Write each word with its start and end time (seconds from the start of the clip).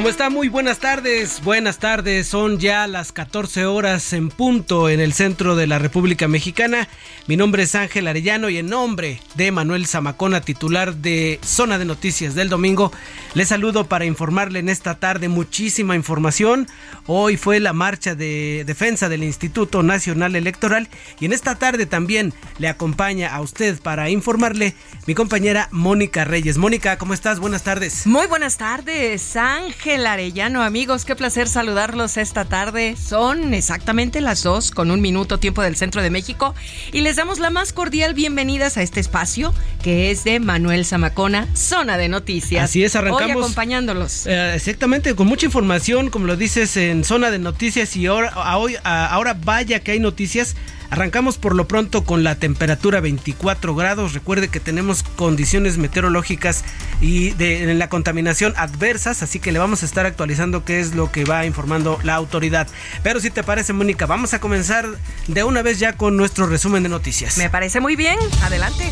¿Cómo 0.00 0.08
está? 0.08 0.30
Muy 0.30 0.48
buenas 0.48 0.78
tardes. 0.78 1.42
Buenas 1.44 1.78
tardes. 1.78 2.26
Son 2.26 2.58
ya 2.58 2.86
las 2.86 3.12
14 3.12 3.66
horas 3.66 4.14
en 4.14 4.30
punto 4.30 4.88
en 4.88 4.98
el 4.98 5.12
centro 5.12 5.56
de 5.56 5.66
la 5.66 5.78
República 5.78 6.26
Mexicana. 6.26 6.88
Mi 7.26 7.36
nombre 7.36 7.64
es 7.64 7.74
Ángel 7.74 8.08
Arellano 8.08 8.48
y 8.48 8.56
en 8.56 8.70
nombre 8.70 9.20
de 9.34 9.52
Manuel 9.52 9.86
Zamacona, 9.86 10.40
titular 10.40 10.94
de 10.94 11.38
Zona 11.44 11.76
de 11.76 11.84
Noticias 11.84 12.34
del 12.34 12.48
Domingo, 12.48 12.90
le 13.34 13.44
saludo 13.44 13.88
para 13.88 14.06
informarle 14.06 14.58
en 14.60 14.70
esta 14.70 14.94
tarde 14.94 15.28
muchísima 15.28 15.94
información. 15.94 16.66
Hoy 17.06 17.36
fue 17.36 17.60
la 17.60 17.74
marcha 17.74 18.14
de 18.14 18.64
defensa 18.66 19.10
del 19.10 19.22
Instituto 19.22 19.82
Nacional 19.82 20.34
Electoral 20.34 20.88
y 21.20 21.26
en 21.26 21.34
esta 21.34 21.56
tarde 21.56 21.84
también 21.84 22.32
le 22.58 22.68
acompaña 22.68 23.34
a 23.34 23.42
usted 23.42 23.78
para 23.80 24.08
informarle 24.08 24.74
mi 25.06 25.14
compañera 25.14 25.68
Mónica 25.72 26.24
Reyes. 26.24 26.56
Mónica, 26.56 26.96
¿cómo 26.96 27.12
estás? 27.12 27.38
Buenas 27.38 27.64
tardes. 27.64 28.06
Muy 28.06 28.26
buenas 28.26 28.56
tardes, 28.56 29.36
Ángel 29.36 29.89
Arellano, 29.90 30.62
amigos. 30.62 31.04
Qué 31.04 31.16
placer 31.16 31.48
saludarlos 31.48 32.16
esta 32.16 32.44
tarde. 32.44 32.94
Son 32.96 33.52
exactamente 33.54 34.20
las 34.20 34.44
dos 34.44 34.70
con 34.70 34.92
un 34.92 35.00
minuto 35.00 35.38
tiempo 35.38 35.62
del 35.62 35.74
centro 35.74 36.00
de 36.00 36.10
México 36.10 36.54
y 36.92 37.00
les 37.00 37.16
damos 37.16 37.40
la 37.40 37.50
más 37.50 37.72
cordial 37.72 38.14
bienvenidas 38.14 38.76
a 38.76 38.82
este 38.82 39.00
espacio 39.00 39.52
que 39.82 40.12
es 40.12 40.22
de 40.22 40.38
Manuel 40.38 40.84
Zamacona, 40.84 41.48
Zona 41.56 41.98
de 41.98 42.08
Noticias. 42.08 42.66
Así 42.66 42.84
es, 42.84 42.94
arrancamos. 42.94 43.34
Hoy 43.34 43.42
acompañándolos. 43.42 44.28
Eh, 44.28 44.54
exactamente, 44.54 45.16
con 45.16 45.26
mucha 45.26 45.46
información, 45.46 46.08
como 46.08 46.26
lo 46.26 46.36
dices 46.36 46.76
en 46.76 47.02
Zona 47.02 47.32
de 47.32 47.40
Noticias 47.40 47.96
y 47.96 48.06
ahora 48.06 49.34
vaya 49.44 49.80
que 49.80 49.90
hay 49.90 49.98
noticias. 49.98 50.54
Arrancamos 50.90 51.38
por 51.38 51.54
lo 51.54 51.68
pronto 51.68 52.02
con 52.02 52.24
la 52.24 52.34
temperatura 52.34 53.00
24 53.00 53.76
grados. 53.76 54.12
Recuerde 54.12 54.48
que 54.48 54.58
tenemos 54.58 55.04
condiciones 55.04 55.78
meteorológicas 55.78 56.64
y 57.00 57.30
de 57.30 57.72
la 57.74 57.88
contaminación 57.88 58.54
adversas, 58.56 59.22
así 59.22 59.38
que 59.38 59.52
le 59.52 59.60
vamos 59.60 59.82
a 59.82 59.86
estar 59.86 60.04
actualizando 60.04 60.64
qué 60.64 60.80
es 60.80 60.96
lo 60.96 61.12
que 61.12 61.24
va 61.24 61.46
informando 61.46 62.00
la 62.02 62.14
autoridad. 62.16 62.66
Pero 63.04 63.20
si 63.20 63.30
te 63.30 63.44
parece, 63.44 63.72
Mónica, 63.72 64.06
vamos 64.06 64.34
a 64.34 64.40
comenzar 64.40 64.86
de 65.28 65.44
una 65.44 65.62
vez 65.62 65.78
ya 65.78 65.92
con 65.92 66.16
nuestro 66.16 66.46
resumen 66.46 66.82
de 66.82 66.88
noticias. 66.88 67.38
Me 67.38 67.48
parece 67.48 67.80
muy 67.80 67.94
bien. 67.94 68.18
Adelante. 68.42 68.90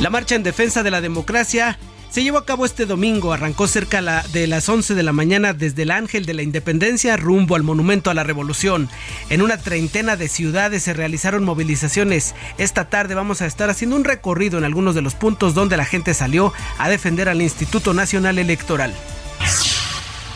La 0.00 0.10
marcha 0.10 0.34
en 0.34 0.42
defensa 0.42 0.82
de 0.82 0.90
la 0.90 1.00
democracia 1.00 1.78
se 2.12 2.22
llevó 2.22 2.36
a 2.36 2.44
cabo 2.44 2.66
este 2.66 2.84
domingo, 2.84 3.32
arrancó 3.32 3.66
cerca 3.66 4.22
de 4.34 4.46
las 4.46 4.68
11 4.68 4.94
de 4.94 5.02
la 5.02 5.14
mañana 5.14 5.54
desde 5.54 5.84
el 5.84 5.90
Ángel 5.90 6.26
de 6.26 6.34
la 6.34 6.42
Independencia 6.42 7.16
rumbo 7.16 7.56
al 7.56 7.62
Monumento 7.62 8.10
a 8.10 8.14
la 8.14 8.22
Revolución. 8.22 8.90
En 9.30 9.40
una 9.40 9.56
treintena 9.56 10.16
de 10.16 10.28
ciudades 10.28 10.82
se 10.82 10.92
realizaron 10.92 11.42
movilizaciones. 11.42 12.34
Esta 12.58 12.90
tarde 12.90 13.14
vamos 13.14 13.40
a 13.40 13.46
estar 13.46 13.70
haciendo 13.70 13.96
un 13.96 14.04
recorrido 14.04 14.58
en 14.58 14.64
algunos 14.64 14.94
de 14.94 15.00
los 15.00 15.14
puntos 15.14 15.54
donde 15.54 15.78
la 15.78 15.86
gente 15.86 16.12
salió 16.12 16.52
a 16.76 16.90
defender 16.90 17.30
al 17.30 17.40
Instituto 17.40 17.94
Nacional 17.94 18.38
Electoral. 18.38 18.92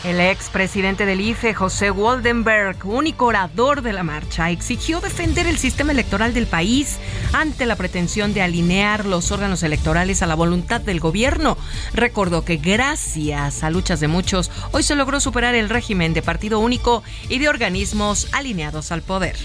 El 0.03 0.19
expresidente 0.19 1.05
del 1.07 1.21
IFE, 1.21 1.55
José 1.55 1.89
Waldenberg, 1.89 2.77
único 2.85 3.25
orador 3.25 3.81
de 3.81 3.93
la 3.93 4.03
marcha, 4.03 4.51
exigió 4.51 5.01
defender 5.01 5.47
el 5.47 5.57
sistema 5.57 5.91
electoral 5.91 6.35
del 6.35 6.45
país 6.45 6.97
ante 7.33 7.65
la 7.65 7.75
pretensión 7.75 8.33
de 8.33 8.43
alinear 8.43 9.05
los 9.05 9.31
órganos 9.31 9.63
electorales 9.63 10.21
a 10.21 10.27
la 10.27 10.35
voluntad 10.35 10.81
del 10.81 10.99
gobierno. 10.99 11.57
Recordó 11.93 12.45
que 12.45 12.57
gracias 12.57 13.63
a 13.63 13.71
luchas 13.71 13.99
de 13.99 14.07
muchos, 14.07 14.51
hoy 14.71 14.83
se 14.83 14.95
logró 14.95 15.19
superar 15.19 15.55
el 15.55 15.67
régimen 15.67 16.13
de 16.13 16.21
partido 16.21 16.59
único 16.59 17.03
y 17.27 17.39
de 17.39 17.49
organismos 17.49 18.27
alineados 18.33 18.91
al 18.91 19.01
poder. 19.01 19.35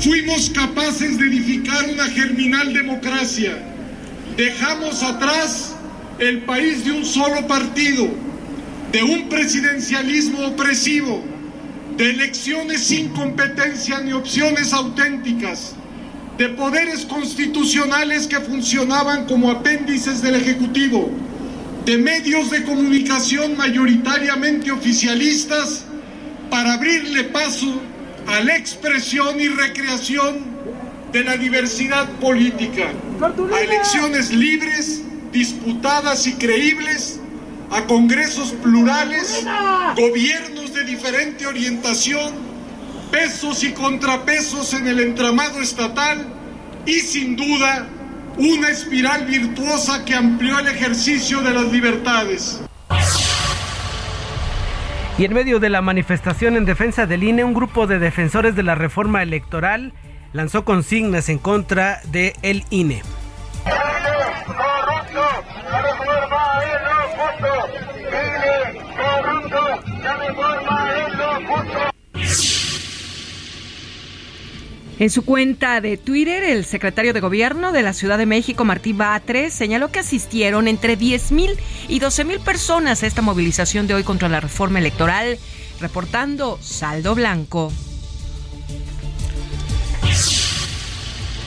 Fuimos 0.00 0.48
capaces 0.50 1.18
de 1.18 1.26
edificar 1.26 1.84
una 1.92 2.06
germinal 2.06 2.72
democracia. 2.72 3.58
Dejamos 4.36 5.02
atrás 5.02 5.74
el 6.20 6.42
país 6.42 6.84
de 6.84 6.92
un 6.92 7.04
solo 7.04 7.46
partido 7.48 8.08
de 8.96 9.02
un 9.02 9.28
presidencialismo 9.28 10.46
opresivo, 10.46 11.22
de 11.98 12.12
elecciones 12.12 12.82
sin 12.82 13.10
competencia 13.10 14.00
ni 14.00 14.14
opciones 14.14 14.72
auténticas, 14.72 15.74
de 16.38 16.48
poderes 16.48 17.04
constitucionales 17.04 18.26
que 18.26 18.40
funcionaban 18.40 19.26
como 19.26 19.50
apéndices 19.50 20.22
del 20.22 20.36
Ejecutivo, 20.36 21.10
de 21.84 21.98
medios 21.98 22.50
de 22.50 22.64
comunicación 22.64 23.54
mayoritariamente 23.58 24.70
oficialistas 24.70 25.84
para 26.48 26.72
abrirle 26.72 27.24
paso 27.24 27.78
a 28.26 28.40
la 28.40 28.56
expresión 28.56 29.38
y 29.38 29.48
recreación 29.48 30.38
de 31.12 31.22
la 31.22 31.36
diversidad 31.36 32.08
política, 32.12 32.90
a 33.20 33.60
elecciones 33.60 34.32
libres, 34.32 35.02
disputadas 35.32 36.26
y 36.26 36.32
creíbles, 36.32 37.20
a 37.70 37.84
congresos 37.86 38.52
plurales, 38.52 39.44
gobiernos 39.96 40.72
de 40.72 40.84
diferente 40.84 41.46
orientación, 41.46 42.34
pesos 43.10 43.64
y 43.64 43.72
contrapesos 43.72 44.74
en 44.74 44.86
el 44.86 45.00
entramado 45.00 45.60
estatal 45.60 46.26
y 46.84 47.00
sin 47.00 47.36
duda 47.36 47.88
una 48.38 48.68
espiral 48.68 49.26
virtuosa 49.26 50.04
que 50.04 50.14
amplió 50.14 50.58
el 50.58 50.68
ejercicio 50.68 51.40
de 51.40 51.54
las 51.54 51.72
libertades. 51.72 52.60
Y 55.18 55.24
en 55.24 55.32
medio 55.32 55.58
de 55.58 55.70
la 55.70 55.80
manifestación 55.80 56.56
en 56.56 56.66
defensa 56.66 57.06
del 57.06 57.24
INE, 57.24 57.42
un 57.42 57.54
grupo 57.54 57.86
de 57.86 57.98
defensores 57.98 58.54
de 58.54 58.62
la 58.62 58.74
reforma 58.74 59.22
electoral 59.22 59.94
lanzó 60.34 60.66
consignas 60.66 61.30
en 61.30 61.38
contra 61.38 62.00
de 62.04 62.34
el 62.42 62.64
INE. 62.68 63.02
En 74.98 75.10
su 75.10 75.26
cuenta 75.26 75.82
de 75.82 75.98
Twitter, 75.98 76.42
el 76.42 76.64
secretario 76.64 77.12
de 77.12 77.20
Gobierno 77.20 77.72
de 77.72 77.82
la 77.82 77.92
Ciudad 77.92 78.16
de 78.16 78.24
México, 78.24 78.64
Martín 78.64 78.96
Batres, 78.96 79.52
señaló 79.52 79.92
que 79.92 79.98
asistieron 79.98 80.68
entre 80.68 80.98
10.000 80.98 81.54
y 81.88 82.00
12.000 82.00 82.40
personas 82.40 83.02
a 83.02 83.06
esta 83.06 83.20
movilización 83.20 83.86
de 83.86 83.94
hoy 83.94 84.04
contra 84.04 84.30
la 84.30 84.40
reforma 84.40 84.78
electoral, 84.78 85.38
reportando 85.80 86.58
saldo 86.62 87.14
blanco. 87.14 87.70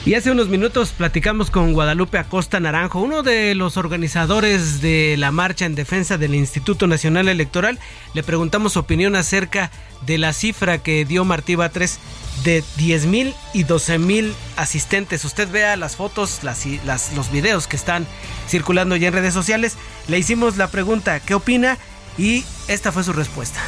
Y 0.06 0.14
hace 0.14 0.30
unos 0.30 0.48
minutos 0.48 0.92
platicamos 0.92 1.50
con 1.50 1.74
Guadalupe 1.74 2.16
Acosta 2.16 2.58
Naranjo, 2.58 3.00
uno 3.00 3.22
de 3.22 3.54
los 3.54 3.76
organizadores 3.76 4.80
de 4.80 5.16
la 5.18 5.30
marcha 5.30 5.66
en 5.66 5.74
defensa 5.74 6.16
del 6.16 6.34
Instituto 6.34 6.86
Nacional 6.86 7.28
Electoral. 7.28 7.78
Le 8.14 8.22
preguntamos 8.22 8.72
su 8.72 8.78
opinión 8.78 9.14
acerca 9.14 9.70
de 10.06 10.16
la 10.16 10.32
cifra 10.32 10.78
que 10.78 11.04
dio 11.04 11.26
Martí 11.26 11.54
Batres 11.54 12.00
de 12.44 12.64
10 12.76 13.06
mil 13.06 13.34
y 13.52 13.64
12 13.64 13.98
mil 13.98 14.34
asistentes. 14.56 15.22
Usted 15.26 15.50
vea 15.50 15.76
las 15.76 15.96
fotos, 15.96 16.44
las, 16.44 16.64
las, 16.86 17.12
los 17.12 17.30
videos 17.30 17.66
que 17.66 17.76
están 17.76 18.06
circulando 18.48 18.96
ya 18.96 19.08
en 19.08 19.14
redes 19.14 19.34
sociales. 19.34 19.76
Le 20.08 20.18
hicimos 20.18 20.56
la 20.56 20.68
pregunta, 20.68 21.20
¿qué 21.20 21.34
opina? 21.34 21.76
Y 22.16 22.46
esta 22.68 22.90
fue 22.90 23.04
su 23.04 23.12
respuesta. 23.12 23.60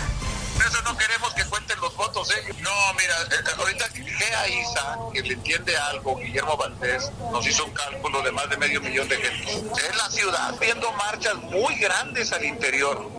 No, 2.62 2.70
mira, 2.94 3.14
eh, 3.30 3.44
ahorita 3.58 3.86
Gea 3.92 4.48
Isa, 4.48 4.98
que 5.12 5.22
le 5.22 5.34
entiende 5.34 5.76
algo, 5.76 6.16
Guillermo 6.18 6.56
Valdés, 6.56 7.10
nos 7.32 7.46
hizo 7.46 7.64
un 7.64 7.72
cálculo 7.72 8.22
de 8.22 8.30
más 8.30 8.48
de 8.48 8.56
medio 8.58 8.80
millón 8.80 9.08
de 9.08 9.16
gente. 9.16 9.52
Es 9.52 9.96
la 9.96 10.08
ciudad 10.08 10.54
viendo 10.60 10.92
marchas 10.92 11.34
muy 11.36 11.74
grandes 11.76 12.32
al 12.32 12.44
interior. 12.44 13.10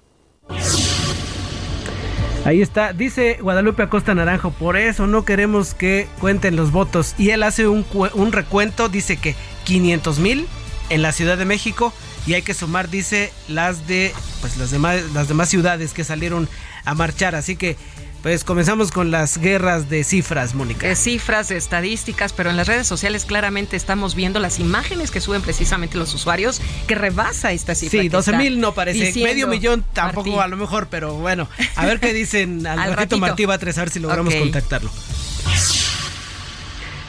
Ahí 2.45 2.61
está, 2.61 2.93
dice 2.93 3.37
Guadalupe 3.41 3.83
Acosta 3.83 4.13
Naranjo, 4.13 4.51
por 4.51 4.75
eso 4.75 5.07
no 5.07 5.23
queremos 5.25 5.73
que 5.73 6.07
cuenten 6.19 6.55
los 6.55 6.71
votos. 6.71 7.15
Y 7.17 7.31
él 7.31 7.43
hace 7.43 7.67
un, 7.67 7.85
un 8.13 8.31
recuento, 8.31 8.89
dice 8.89 9.17
que 9.17 9.35
500 9.65 10.19
mil 10.19 10.47
en 10.89 11.01
la 11.01 11.11
Ciudad 11.11 11.37
de 11.37 11.45
México 11.45 11.93
y 12.25 12.35
hay 12.35 12.41
que 12.41 12.53
sumar, 12.53 12.89
dice, 12.89 13.33
las 13.47 13.87
de 13.87 14.13
pues 14.39 14.57
las 14.57 14.71
demás, 14.71 15.01
las 15.13 15.27
demás 15.27 15.49
ciudades 15.49 15.93
que 15.93 16.03
salieron 16.03 16.47
a 16.85 16.93
marchar. 16.93 17.35
Así 17.35 17.55
que 17.55 17.75
pues 18.23 18.45
comenzamos 18.45 18.91
con 18.91 19.11
las 19.11 19.37
guerras 19.37 19.89
de 19.89 20.05
cifras, 20.05 20.55
Mónica. 20.55 20.87
De 20.87 20.95
cifras, 20.95 21.49
de 21.49 21.57
estadísticas, 21.57 22.31
pero 22.31 22.49
en 22.49 22.55
las 22.55 22.67
redes 22.67 22.87
sociales 22.87 23.25
claramente 23.25 23.75
estamos 23.75 24.15
viendo 24.15 24.39
las 24.39 24.59
imágenes 24.59 25.11
que 25.11 25.19
suben 25.19 25.41
precisamente 25.41 25.97
los 25.97 26.13
usuarios 26.13 26.61
que 26.87 26.95
rebasa 26.95 27.51
esta 27.51 27.75
cifra. 27.75 28.01
Sí, 28.01 28.07
12 28.07 28.37
mil 28.37 28.61
no 28.61 28.73
parece, 28.73 29.13
medio 29.21 29.47
millón 29.47 29.83
tampoco 29.91 30.41
a 30.41 30.47
lo 30.47 30.55
mejor, 30.55 30.87
pero 30.89 31.15
bueno, 31.15 31.49
a 31.75 31.85
ver 31.85 31.99
qué 31.99 32.13
dicen 32.13 32.65
al, 32.67 32.79
al 32.79 32.93
ratito 32.93 33.17
Martí 33.17 33.43
Batres, 33.43 33.77
a 33.77 33.81
ver 33.81 33.89
si 33.89 33.99
logramos 33.99 34.33
contactarlo. 34.33 34.89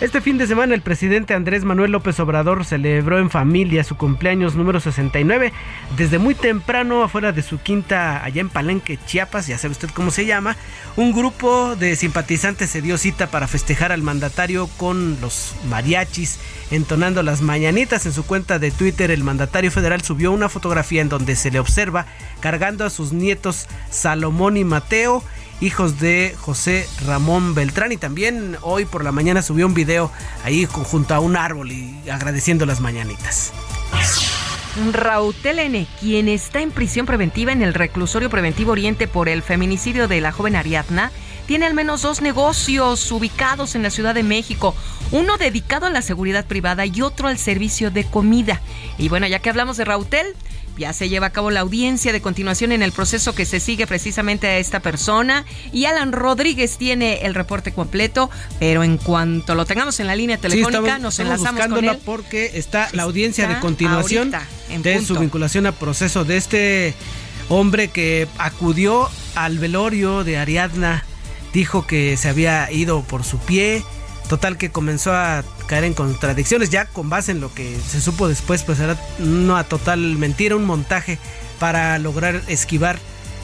Este 0.00 0.20
fin 0.20 0.38
de 0.38 0.48
semana 0.48 0.74
el 0.74 0.82
presidente 0.82 1.34
Andrés 1.34 1.64
Manuel 1.64 1.92
López 1.92 2.18
Obrador 2.18 2.64
celebró 2.64 3.20
en 3.20 3.30
familia 3.30 3.84
su 3.84 3.96
cumpleaños 3.96 4.56
número 4.56 4.80
69 4.80 5.52
desde 5.96 6.18
muy 6.18 6.34
temprano 6.34 7.04
afuera 7.04 7.30
de 7.30 7.42
su 7.42 7.60
quinta 7.60 8.24
allá 8.24 8.40
en 8.40 8.48
Palenque, 8.48 8.98
Chiapas, 9.06 9.46
ya 9.46 9.56
sabe 9.56 9.70
usted 9.70 9.90
cómo 9.90 10.10
se 10.10 10.26
llama. 10.26 10.56
Un 10.96 11.12
grupo 11.12 11.76
de 11.76 11.94
simpatizantes 11.94 12.70
se 12.70 12.82
dio 12.82 12.98
cita 12.98 13.28
para 13.28 13.46
festejar 13.46 13.92
al 13.92 14.02
mandatario 14.02 14.66
con 14.78 15.20
los 15.20 15.54
mariachis 15.70 16.40
entonando 16.72 17.22
las 17.22 17.40
mañanitas 17.40 18.04
en 18.04 18.12
su 18.12 18.26
cuenta 18.26 18.58
de 18.58 18.72
Twitter. 18.72 19.12
El 19.12 19.22
mandatario 19.22 19.70
federal 19.70 20.02
subió 20.02 20.32
una 20.32 20.48
fotografía 20.48 21.02
en 21.02 21.08
donde 21.08 21.36
se 21.36 21.52
le 21.52 21.60
observa 21.60 22.06
cargando 22.40 22.84
a 22.84 22.90
sus 22.90 23.12
nietos 23.12 23.68
Salomón 23.90 24.56
y 24.56 24.64
Mateo 24.64 25.22
hijos 25.60 26.00
de 26.00 26.34
José 26.40 26.88
Ramón 27.06 27.54
Beltrán. 27.54 27.92
Y 27.92 27.96
también 27.96 28.56
hoy 28.62 28.84
por 28.84 29.04
la 29.04 29.12
mañana 29.12 29.42
subió 29.42 29.66
un 29.66 29.74
video 29.74 30.10
ahí 30.44 30.66
junto 30.66 31.14
a 31.14 31.20
un 31.20 31.36
árbol 31.36 31.72
y 31.72 31.96
agradeciendo 32.10 32.66
las 32.66 32.80
mañanitas. 32.80 33.52
Rautel 34.92 35.60
N., 35.60 35.86
quien 36.00 36.28
está 36.28 36.60
en 36.60 36.72
prisión 36.72 37.06
preventiva 37.06 37.52
en 37.52 37.62
el 37.62 37.74
reclusorio 37.74 38.28
preventivo 38.28 38.72
Oriente 38.72 39.06
por 39.06 39.28
el 39.28 39.42
feminicidio 39.42 40.08
de 40.08 40.20
la 40.20 40.32
joven 40.32 40.56
Ariadna, 40.56 41.12
tiene 41.46 41.66
al 41.66 41.74
menos 41.74 42.02
dos 42.02 42.22
negocios 42.22 43.12
ubicados 43.12 43.74
en 43.74 43.82
la 43.82 43.90
Ciudad 43.90 44.14
de 44.14 44.22
México, 44.22 44.74
uno 45.12 45.36
dedicado 45.36 45.86
a 45.86 45.90
la 45.90 46.02
seguridad 46.02 46.46
privada 46.46 46.86
y 46.86 47.02
otro 47.02 47.28
al 47.28 47.38
servicio 47.38 47.90
de 47.90 48.04
comida. 48.04 48.60
Y 48.98 49.08
bueno, 49.08 49.26
ya 49.26 49.38
que 49.38 49.50
hablamos 49.50 49.76
de 49.76 49.84
Rautel, 49.84 50.26
ya 50.76 50.92
se 50.92 51.08
lleva 51.08 51.28
a 51.28 51.30
cabo 51.30 51.50
la 51.50 51.60
audiencia 51.60 52.12
de 52.12 52.20
continuación 52.20 52.72
en 52.72 52.82
el 52.82 52.92
proceso 52.92 53.34
que 53.34 53.44
se 53.46 53.60
sigue 53.60 53.86
precisamente 53.86 54.46
a 54.46 54.58
esta 54.58 54.80
persona. 54.80 55.44
Y 55.72 55.84
Alan 55.84 56.12
Rodríguez 56.12 56.76
tiene 56.78 57.24
el 57.26 57.34
reporte 57.34 57.72
completo, 57.72 58.30
pero 58.58 58.82
en 58.82 58.98
cuanto 58.98 59.54
lo 59.54 59.64
tengamos 59.66 60.00
en 60.00 60.06
la 60.06 60.16
línea 60.16 60.38
telefónica 60.38 60.98
nos 60.98 61.18
enlazamos 61.18 61.66
con 61.66 61.84
él. 61.84 61.98
porque 62.04 62.52
está 62.54 62.88
la 62.92 63.04
audiencia 63.04 63.48
de 63.48 63.60
continuación 63.60 64.32
de 64.82 65.04
su 65.04 65.18
vinculación 65.18 65.66
a 65.66 65.72
proceso 65.72 66.24
de 66.24 66.36
este 66.36 66.94
hombre 67.48 67.88
que 67.88 68.26
acudió 68.38 69.08
al 69.34 69.58
velorio 69.58 70.24
de 70.24 70.38
Ariadna, 70.38 71.04
dijo 71.52 71.86
que 71.86 72.16
se 72.16 72.28
había 72.28 72.70
ido 72.70 73.02
por 73.02 73.24
su 73.24 73.38
pie, 73.38 73.84
total 74.28 74.56
que 74.56 74.70
comenzó 74.70 75.12
a 75.12 75.44
caer 75.66 75.84
en 75.84 75.94
contradicciones, 75.94 76.70
ya 76.70 76.86
con 76.86 77.08
base 77.08 77.32
en 77.32 77.40
lo 77.40 77.52
que 77.52 77.78
se 77.80 78.00
supo 78.00 78.28
después, 78.28 78.62
pues 78.62 78.80
era 78.80 78.98
una 79.18 79.64
total 79.64 80.16
mentira, 80.16 80.56
un 80.56 80.64
montaje 80.64 81.18
para 81.58 81.98
lograr 81.98 82.42
esquivar 82.48 82.98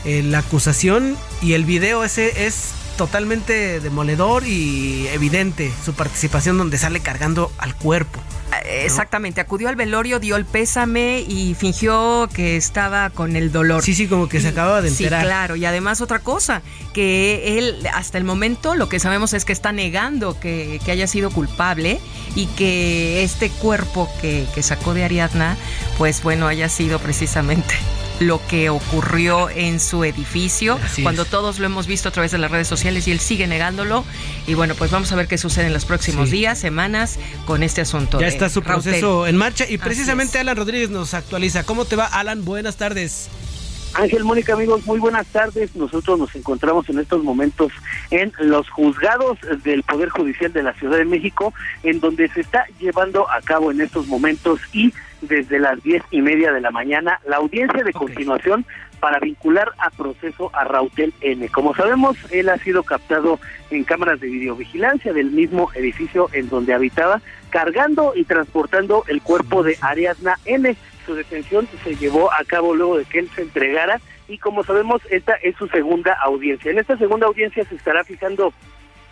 eh, 0.05 0.23
la 0.23 0.39
acusación 0.39 1.17
y 1.43 1.53
el 1.53 1.65
video 1.65 2.05
ese 2.05 2.47
es 2.47 2.73
totalmente 2.97 3.81
demoledor 3.81 4.47
y 4.47 5.07
evidente 5.09 5.73
su 5.85 5.95
participación 5.95 6.59
donde 6.59 6.79
sale 6.79 7.01
cargando 7.01 7.51
al 7.59 7.75
cuerpo. 7.75 8.21
Exactamente, 8.65 9.41
acudió 9.41 9.69
al 9.69 9.77
velorio, 9.77 10.19
dio 10.19 10.37
el 10.37 10.45
pésame 10.45 11.25
y 11.27 11.55
fingió 11.55 12.29
que 12.33 12.57
estaba 12.57 13.11
con 13.11 13.37
el 13.37 13.53
dolor. 13.53 13.83
Sí, 13.83 13.95
sí, 13.95 14.07
como 14.07 14.29
que 14.29 14.41
se 14.41 14.49
acababa 14.49 14.83
de 14.83 14.89
enterar. 14.89 15.21
Sí, 15.21 15.27
claro, 15.27 15.57
y 15.57 15.65
además 15.65 16.01
otra 16.01 16.19
cosa, 16.21 16.63
que 16.93 17.59
él 17.59 17.87
hasta 17.95 18.19
el 18.19 18.25
momento 18.25 18.75
lo 18.75 18.89
que 18.89 18.99
sabemos 18.99 19.33
es 19.33 19.45
que 19.45 19.53
está 19.53 19.73
negando 19.73 20.39
que, 20.39 20.81
haya 20.91 21.07
sido 21.07 21.31
culpable 21.31 22.01
y 22.35 22.47
que 22.47 23.23
este 23.23 23.49
cuerpo 23.49 24.09
que, 24.21 24.45
que 24.55 24.63
sacó 24.63 24.93
de 24.93 25.05
Ariadna, 25.05 25.57
pues 25.99 26.23
bueno, 26.23 26.49
haya 26.49 26.69
sido 26.69 26.99
precisamente 26.99 27.77
lo 28.21 28.41
que 28.47 28.71
ocurrió 28.71 29.49
en 29.51 29.81
su 29.81 30.05
edificio, 30.05 30.79
cuando 31.03 31.25
todos 31.25 31.59
lo 31.59 31.67
hemos 31.67 31.87
visto 31.87 32.11
a 32.11 32.13
través 32.13 32.31
de 32.31 32.39
las 32.39 32.51
redes 32.51 32.69
sociales 32.69 33.09
y 33.09 33.13
él 33.13 33.19
sigue 33.19 33.47
negándolo. 33.47 34.05
Y 34.47 34.55
bueno, 34.55 34.75
pues 34.75 34.91
vamos 34.91 35.11
a 35.13 35.17
ver 35.17 35.27
qué 35.27 35.39
sucede 35.39 35.67
en 35.67 35.73
los 35.73 35.87
próximos 35.87 36.31
días, 36.31 36.59
semanas 36.59 37.19
con 37.47 37.63
este 37.63 37.81
asunto. 37.81 38.21
Ya 38.21 38.29
está 38.29 38.49
su 38.49 38.63
proceso 38.63 39.27
en 39.27 39.37
marcha 39.37 39.65
y 39.69 39.79
precisamente 39.79 40.39
Alan 40.39 40.57
Rodríguez 40.57 40.91
nos 40.91 41.15
actualiza. 41.15 41.65
¿Cómo 41.65 41.87
te 41.87 41.97
va, 41.97 42.07
Alan? 42.07 42.45
Buenas 42.45 42.77
tardes. 42.77 43.31
Ángel, 43.95 44.23
Mónica, 44.23 44.53
amigos, 44.53 44.87
muy 44.87 45.01
buenas 45.01 45.27
tardes. 45.29 45.75
Nosotros 45.75 46.19
nos 46.19 46.35
encontramos 46.37 46.89
en 46.89 47.01
estos 47.01 47.25
momentos 47.25 47.73
en 48.11 48.33
los 48.39 48.69
juzgados 48.71 49.39
del 49.65 49.83
Poder 49.83 50.11
Judicial 50.11 50.53
de 50.53 50.63
la 50.63 50.75
Ciudad 50.75 50.99
de 50.99 51.05
México, 51.05 51.53
en 51.83 51.99
donde 51.99 52.29
se 52.29 52.43
está 52.43 52.67
llevando 52.79 53.29
a 53.29 53.41
cabo 53.41 53.73
en 53.73 53.81
estos 53.81 54.07
momentos 54.07 54.61
y 54.73 54.93
desde 55.21 55.59
las 55.59 55.83
diez 55.83 56.03
y 56.11 56.23
media 56.23 56.53
de 56.53 56.61
la 56.61 56.71
mañana 56.71 57.21
la 57.27 57.37
audiencia 57.37 57.83
de 57.83 57.93
continuación 57.93 58.65
para 59.01 59.19
vincular 59.19 59.71
a 59.79 59.91
proceso 59.91 60.51
a 60.53 60.65
Rautel 60.65 61.15
N. 61.21 61.49
Como 61.49 61.75
sabemos, 61.75 62.17
él 62.31 62.49
ha 62.49 62.59
sido 62.59 62.83
captado 62.83 63.41
en 63.71 63.85
cámaras 63.85 64.21
de 64.21 64.29
videovigilancia 64.29 65.13
del 65.13 65.31
mismo 65.31 65.71
edificio 65.75 66.29
en 66.33 66.49
donde 66.49 66.75
habitaba, 66.75 67.21
cargando 67.49 68.13
y 68.15 68.25
transportando 68.25 69.05
el 69.09 69.23
cuerpo 69.23 69.63
de 69.63 69.77
Ariadna 69.81 70.39
N. 70.45 70.77
Su 71.07 71.15
detención 71.15 71.67
se 71.83 71.97
llevó 71.97 72.33
a 72.33 72.45
cabo 72.45 72.75
luego 72.75 72.99
de 72.99 73.05
que 73.07 73.21
él 73.21 73.31
se 73.35 73.43
entregara 73.43 74.01
y 74.31 74.39
como 74.39 74.63
sabemos, 74.63 75.03
esta 75.11 75.35
es 75.35 75.57
su 75.57 75.67
segunda 75.69 76.17
audiencia. 76.23 76.71
En 76.71 76.79
esta 76.79 76.97
segunda 76.97 77.27
audiencia 77.27 77.65
se 77.65 77.75
estará 77.75 78.05
fijando 78.05 78.53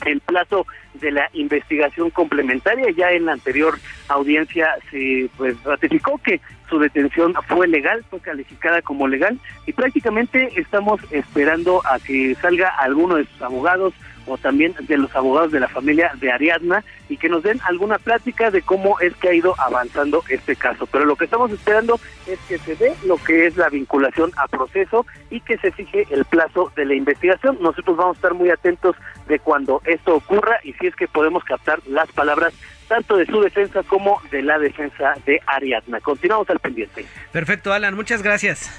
el 0.05 0.21
plazo 0.21 0.67
de 0.95 1.13
la 1.13 1.29
investigación 1.33 2.11
complementaria. 2.11 2.91
Ya 2.97 3.13
en 3.13 3.27
la 3.27 3.33
anterior 3.33 3.79
audiencia 4.09 4.75
se 4.91 5.31
pues 5.37 5.63
ratificó 5.65 6.19
que 6.19 6.41
su 6.69 6.79
detención 6.79 7.35
fue 7.47 7.67
legal, 7.67 8.05
fue 8.11 8.21
calificada 8.21 8.83
como 8.83 9.09
legal 9.09 9.39
y 9.67 9.73
prácticamente 9.73 10.53
estamos 10.57 11.01
esperando 11.11 11.83
a 11.87 11.99
que 11.99 12.35
salga 12.37 12.69
alguno 12.69 13.17
de 13.17 13.25
sus 13.25 13.43
abogados 13.43 13.95
o 14.29 14.39
también 14.39 14.75
de 14.81 14.99
los 14.99 15.15
abogados 15.15 15.53
de 15.53 15.61
la 15.61 15.69
familia 15.69 16.13
de 16.21 16.31
Ariadna 16.31 16.85
y 17.09 17.17
que 17.17 17.29
nos 17.29 17.43
den 17.43 17.61
alguna 17.65 17.99
plática 17.99 18.51
de 18.51 18.63
cómo 18.63 19.01
es 19.01 19.15
que 19.17 19.29
ha 19.29 19.35
ido 19.35 19.55
avanzando 19.59 20.23
este 20.29 20.57
caso. 20.57 20.87
Pero 20.87 21.05
lo 21.05 21.17
que 21.17 21.25
estamos 21.25 21.51
esperando 21.51 21.99
es 22.27 22.39
que 22.49 22.59
se 22.59 22.77
dé 22.77 22.95
lo 23.07 23.17
que 23.17 23.47
es 23.47 23.57
la 23.57 23.69
vinculación 23.69 24.33
a 24.37 24.47
proceso 24.49 25.07
y 25.31 25.41
que 25.41 25.59
se 25.59 25.73
fije 25.73 26.07
el 26.11 26.25
plazo 26.25 26.73
de 26.77 26.85
la 26.85 26.95
investigación. 26.95 27.59
Nosotros 27.61 27.97
vamos 27.97 28.17
a 28.17 28.19
estar 28.19 28.35
muy 28.35 28.51
atentos 28.51 28.97
de 29.27 29.39
cuando 29.39 29.83
esto 29.85 30.17
ocurra 30.17 30.59
y 30.63 30.73
si 30.75 30.87
es 30.87 30.95
que 30.95 31.09
podemos 31.09 31.45
captar 31.45 31.81
las 31.87 32.11
palabras 32.13 32.53
tanto 32.89 33.17
de 33.17 33.27
su 33.27 33.41
defensa 33.41 33.83
como 33.83 34.21
de 34.31 34.43
la 34.43 34.59
defensa 34.59 35.15
de 35.27 35.41
Ariadna. 35.47 36.01
Continuamos 36.01 36.49
al 36.51 36.59
pendiente. 36.59 37.05
Perfecto, 37.33 37.73
Alan, 37.73 37.95
muchas 37.95 38.23
gracias. 38.23 38.71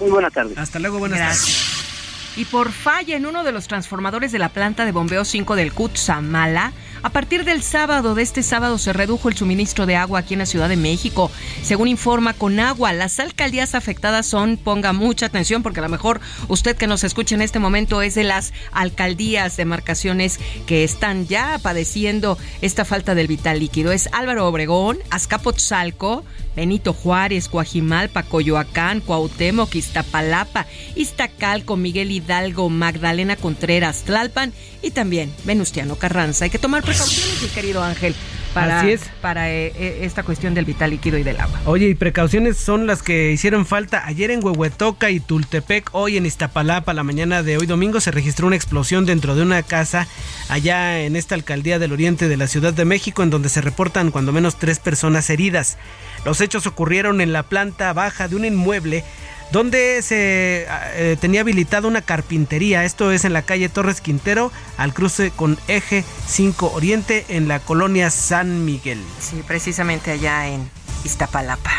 Muy 0.00 0.10
buena 0.10 0.30
tarde. 0.30 0.54
Hasta 0.56 0.78
luego, 0.78 0.98
buenas 0.98 1.18
tardes. 1.18 1.89
Y 2.36 2.44
por 2.44 2.72
falla 2.72 3.16
en 3.16 3.26
uno 3.26 3.44
de 3.44 3.52
los 3.52 3.66
transformadores 3.66 4.32
de 4.32 4.38
la 4.38 4.50
planta 4.50 4.84
de 4.84 4.92
bombeo 4.92 5.24
5 5.24 5.56
del 5.56 5.72
Cutzamala, 5.72 6.72
a 7.02 7.08
partir 7.08 7.44
del 7.44 7.62
sábado, 7.62 8.14
de 8.14 8.22
este 8.22 8.42
sábado, 8.42 8.76
se 8.76 8.92
redujo 8.92 9.30
el 9.30 9.36
suministro 9.36 9.86
de 9.86 9.96
agua 9.96 10.20
aquí 10.20 10.34
en 10.34 10.40
la 10.40 10.46
Ciudad 10.46 10.68
de 10.68 10.76
México. 10.76 11.30
Según 11.62 11.88
informa 11.88 12.34
Conagua, 12.34 12.92
las 12.92 13.18
alcaldías 13.18 13.74
afectadas 13.74 14.26
son, 14.26 14.58
ponga 14.58 14.92
mucha 14.92 15.26
atención, 15.26 15.62
porque 15.62 15.80
a 15.80 15.82
lo 15.82 15.88
mejor 15.88 16.20
usted 16.48 16.76
que 16.76 16.86
nos 16.86 17.02
escucha 17.02 17.34
en 17.34 17.40
este 17.40 17.58
momento 17.58 18.02
es 18.02 18.14
de 18.16 18.24
las 18.24 18.52
alcaldías, 18.72 19.56
demarcaciones 19.56 20.38
que 20.66 20.84
están 20.84 21.26
ya 21.26 21.58
padeciendo 21.62 22.36
esta 22.60 22.84
falta 22.84 23.14
del 23.14 23.28
vital 23.28 23.60
líquido. 23.60 23.92
Es 23.92 24.10
Álvaro 24.12 24.46
Obregón, 24.46 24.98
Azcapotzalco, 25.10 26.24
Benito 26.56 26.92
Juárez, 26.92 27.48
Coajimalpa, 27.48 28.22
Coyoacán, 28.24 29.00
Cuauhtémoc, 29.00 29.74
Iztapalapa, 29.74 30.66
Iztacalco, 30.96 31.76
Miguel 31.76 32.10
Hidalgo, 32.10 32.68
Magdalena 32.68 33.36
Contreras, 33.36 34.02
Tlalpan 34.02 34.52
y 34.82 34.90
también 34.90 35.32
Venustiano 35.44 35.96
Carranza. 35.96 36.44
Hay 36.44 36.50
que 36.50 36.58
tomar 36.58 36.82
precauciones, 36.82 37.42
mi 37.42 37.48
querido 37.48 37.82
Ángel, 37.82 38.14
para, 38.54 38.84
para 39.20 39.50
eh, 39.50 39.72
eh, 39.76 40.00
esta 40.02 40.22
cuestión 40.22 40.54
del 40.54 40.64
vital 40.64 40.90
líquido 40.90 41.18
y 41.18 41.22
del 41.22 41.38
agua. 41.38 41.60
Oye, 41.66 41.88
y 41.88 41.94
precauciones 41.94 42.56
son 42.56 42.86
las 42.86 43.02
que 43.02 43.30
hicieron 43.30 43.66
falta. 43.66 44.06
Ayer 44.06 44.30
en 44.30 44.44
Huehuetoca 44.44 45.10
y 45.10 45.20
Tultepec, 45.20 45.90
hoy 45.92 46.16
en 46.16 46.26
Iztapalapa, 46.26 46.94
la 46.94 47.04
mañana 47.04 47.42
de 47.42 47.58
hoy 47.58 47.66
domingo, 47.66 48.00
se 48.00 48.10
registró 48.10 48.46
una 48.46 48.56
explosión 48.56 49.06
dentro 49.06 49.34
de 49.34 49.42
una 49.42 49.62
casa 49.62 50.08
allá 50.48 51.00
en 51.00 51.16
esta 51.16 51.34
alcaldía 51.34 51.78
del 51.78 51.92
oriente 51.92 52.28
de 52.28 52.36
la 52.36 52.48
Ciudad 52.48 52.74
de 52.74 52.84
México, 52.84 53.22
en 53.22 53.30
donde 53.30 53.48
se 53.48 53.60
reportan 53.60 54.10
cuando 54.10 54.32
menos 54.32 54.58
tres 54.58 54.78
personas 54.78 55.30
heridas. 55.30 55.78
Los 56.24 56.40
hechos 56.40 56.66
ocurrieron 56.66 57.20
en 57.20 57.32
la 57.32 57.42
planta 57.42 57.92
baja 57.92 58.28
de 58.28 58.36
un 58.36 58.44
inmueble 58.44 59.04
donde 59.52 60.00
se 60.02 60.66
eh, 60.68 61.16
tenía 61.20 61.40
habilitada 61.40 61.88
una 61.88 62.02
carpintería. 62.02 62.84
Esto 62.84 63.10
es 63.10 63.24
en 63.24 63.32
la 63.32 63.42
calle 63.42 63.68
Torres 63.68 64.00
Quintero, 64.00 64.52
al 64.76 64.94
cruce 64.94 65.30
con 65.30 65.58
Eje 65.66 66.04
5 66.26 66.72
Oriente, 66.74 67.24
en 67.28 67.48
la 67.48 67.58
colonia 67.58 68.10
San 68.10 68.64
Miguel. 68.64 69.02
Sí, 69.18 69.42
precisamente 69.46 70.12
allá 70.12 70.48
en 70.48 70.70
Iztapalapa. 71.04 71.72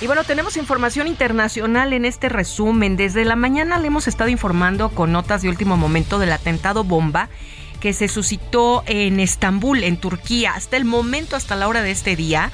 Y 0.00 0.06
bueno, 0.06 0.24
tenemos 0.24 0.58
información 0.58 1.06
internacional 1.06 1.94
en 1.94 2.04
este 2.04 2.28
resumen. 2.28 2.98
Desde 2.98 3.24
la 3.24 3.34
mañana 3.34 3.78
le 3.78 3.86
hemos 3.86 4.06
estado 4.06 4.28
informando 4.28 4.90
con 4.90 5.10
notas 5.10 5.40
de 5.40 5.48
último 5.48 5.78
momento 5.78 6.18
del 6.18 6.32
atentado 6.32 6.84
bomba 6.84 7.30
que 7.80 7.92
se 7.92 8.08
suscitó 8.08 8.82
en 8.86 9.20
Estambul, 9.20 9.84
en 9.84 9.96
Turquía. 9.96 10.52
Hasta 10.54 10.76
el 10.76 10.84
momento, 10.84 11.36
hasta 11.36 11.56
la 11.56 11.68
hora 11.68 11.82
de 11.82 11.90
este 11.90 12.16
día, 12.16 12.50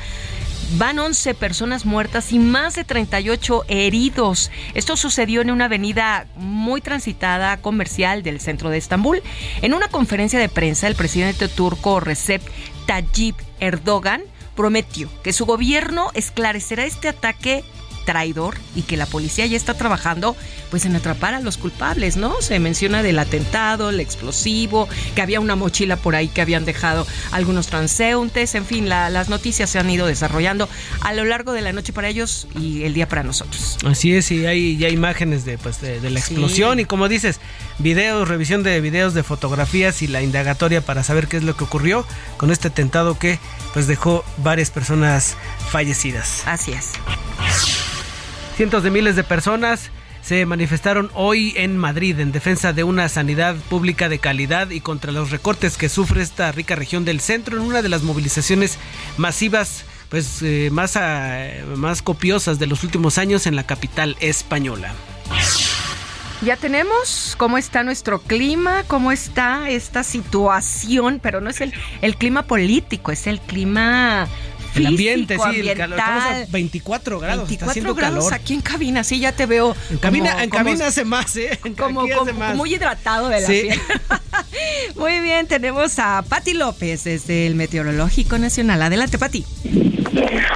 Van 0.79 0.99
11 0.99 1.35
personas 1.35 1.85
muertas 1.85 2.33
y 2.33 2.39
más 2.39 2.75
de 2.75 2.85
38 2.85 3.65
heridos. 3.69 4.51
Esto 4.73 4.97
sucedió 4.97 5.43
en 5.43 5.51
una 5.51 5.67
avenida 5.67 6.27
muy 6.37 6.81
transitada 6.81 7.59
comercial 7.59 8.23
del 8.23 8.41
centro 8.41 8.71
de 8.71 8.79
Estambul. 8.79 9.23
En 9.61 9.75
una 9.75 9.89
conferencia 9.89 10.39
de 10.39 10.49
prensa, 10.49 10.87
el 10.87 10.95
presidente 10.95 11.49
turco 11.49 12.01
Recep 12.01 12.41
Tayyip 12.87 13.37
Erdogan 13.61 14.23
prometió 14.57 15.11
que 15.23 15.35
su 15.35 15.45
gobierno 15.45 16.11
esclarecerá 16.15 16.87
este 16.87 17.09
ataque 17.09 17.65
traidor 18.05 18.57
y 18.75 18.83
que 18.83 18.97
la 18.97 19.07
policía 19.07 19.47
ya 19.47 19.57
está 19.57 19.75
trabajando 19.75 20.37
pues 20.71 20.85
en 20.85 20.97
atrapar 20.97 21.35
a 21.35 21.41
los 21.41 21.59
culpables, 21.59 22.17
¿no? 22.17 22.41
Se 22.41 22.59
menciona 22.59 23.03
del 23.03 23.19
atentado, 23.19 23.91
el 23.91 24.01
explosivo, 24.01 24.89
que 25.15 25.23
había 25.23 25.41
una 25.41 25.57
mochila 25.57 25.97
por 25.97 26.17
ahí 26.17 26.29
que 26.29 26.41
habían 26.41 26.65
dejado 26.65 27.07
algunos 27.31 27.67
transeúntes, 27.67 28.55
en 28.55 28.65
fin, 28.65 28.89
las 28.89 29.29
noticias 29.29 29.71
se 29.71 29.79
han 29.79 29.91
ido 29.91 30.07
desarrollando 30.07 30.69
a 31.01 31.13
lo 31.13 31.25
largo 31.25 31.53
de 31.53 31.61
la 31.61 31.73
noche 31.73 31.93
para 31.93 32.09
ellos 32.09 32.47
y 32.59 32.85
el 32.85 32.95
día 32.95 33.09
para 33.09 33.23
nosotros. 33.23 33.79
Así 33.85 34.15
es, 34.15 34.31
y 34.31 34.47
hay 34.47 34.77
ya 34.77 34.89
imágenes 34.89 35.45
de, 35.45 35.59
pues, 35.59 35.81
de, 35.81 36.01
la 36.11 36.19
explosión 36.19 36.81
y 36.81 36.85
como 36.85 37.09
dices, 37.09 37.41
videos, 37.79 38.29
revisión 38.29 38.63
de 38.63 38.81
videos, 38.81 39.15
de 39.15 39.23
fotografías 39.23 40.03
y 40.03 40.07
la 40.07 40.23
indagatoria 40.23 40.81
para 40.81 41.03
saber 41.03 41.29
qué 41.29 41.37
es 41.37 41.43
lo 41.43 41.57
que 41.57 41.65
ocurrió 41.65 42.07
con 42.37 42.51
este 42.51 42.69
atentado 42.69 43.19
que 43.19 43.39
pues 43.73 43.87
dejó 43.87 44.25
varias 44.39 44.71
personas 44.71 45.37
fallecidas. 45.71 46.43
Así 46.47 46.73
es. 46.73 46.93
Cientos 48.57 48.83
de 48.83 48.91
miles 48.91 49.17
de 49.17 49.25
personas 49.25 49.91
se 50.23 50.45
manifestaron 50.47 51.11
hoy 51.15 51.55
en 51.57 51.79
Madrid 51.79 52.21
en 52.21 52.33
defensa 52.33 52.73
de 52.73 52.85
una 52.85 53.09
sanidad 53.09 53.57
pública 53.57 54.09
de 54.09 54.19
calidad 54.19 54.71
y 54.71 54.81
contra 54.81 55.11
los 55.11 55.31
recortes 55.31 55.77
que 55.77 55.89
sufre 55.89 56.23
esta 56.23 56.53
rica 56.53 56.77
región 56.77 57.05
del 57.05 57.21
centro 57.21 57.57
en 57.57 57.63
una 57.63 57.83
de 57.83 57.89
las 57.89 58.03
movilizaciones 58.03 58.79
masivas 59.17 59.85
pues 60.11 60.43
eh, 60.43 60.69
más, 60.71 60.99
más 61.77 62.03
copiosas 62.03 62.59
de 62.59 62.67
los 62.67 62.85
últimos 62.85 63.17
años 63.17 63.47
en 63.47 63.57
la 63.57 63.65
capital 63.65 64.17
española. 64.21 64.93
Ya 66.43 66.57
tenemos 66.57 67.35
cómo 67.39 67.57
está 67.57 67.83
nuestro 67.85 68.21
clima, 68.21 68.83
cómo 68.89 69.13
está 69.13 69.71
esta 69.71 70.03
situación, 70.03 71.21
pero 71.23 71.41
no 71.41 71.49
es 71.49 71.61
el, 71.61 71.73
el 72.03 72.17
clima 72.17 72.43
político, 72.43 73.13
es 73.13 73.29
el 73.29 73.41
clima 73.41 74.27
el 74.75 74.87
ambiente, 74.87 75.37
sí, 75.37 75.61
el 75.61 75.77
calor. 75.77 75.99
Estamos 75.99 76.25
a 76.25 76.45
24 76.51 77.19
grados. 77.19 77.49
24 77.49 77.53
está 77.53 77.71
haciendo 77.71 77.95
grados 77.95 78.25
calor. 78.25 78.35
aquí 78.35 78.55
en 78.55 78.61
cabina, 78.61 79.05
sí, 79.05 79.21
ya 79.21 79.33
te 79.33 79.47
veo. 79.47 79.77
En 79.91 79.99
cabina, 79.99 80.43
en 80.43 80.51
cabina 80.51 80.87
hace 80.87 81.05
más, 81.05 81.37
¿eh? 81.37 81.59
como, 81.77 82.07
muy 82.55 82.75
hidratado 82.75 83.29
de 83.29 83.41
la 83.41 83.47
piel. 83.47 83.81
muy 84.97 85.21
bien, 85.21 85.47
tenemos 85.47 85.99
a 85.99 86.23
Pati 86.29 86.55
López 86.55 87.05
desde 87.05 87.47
el 87.47 87.55
Meteorológico 87.55 88.39
Nacional. 88.39 88.83
Adelante, 88.83 89.19
Pati. 89.19 89.45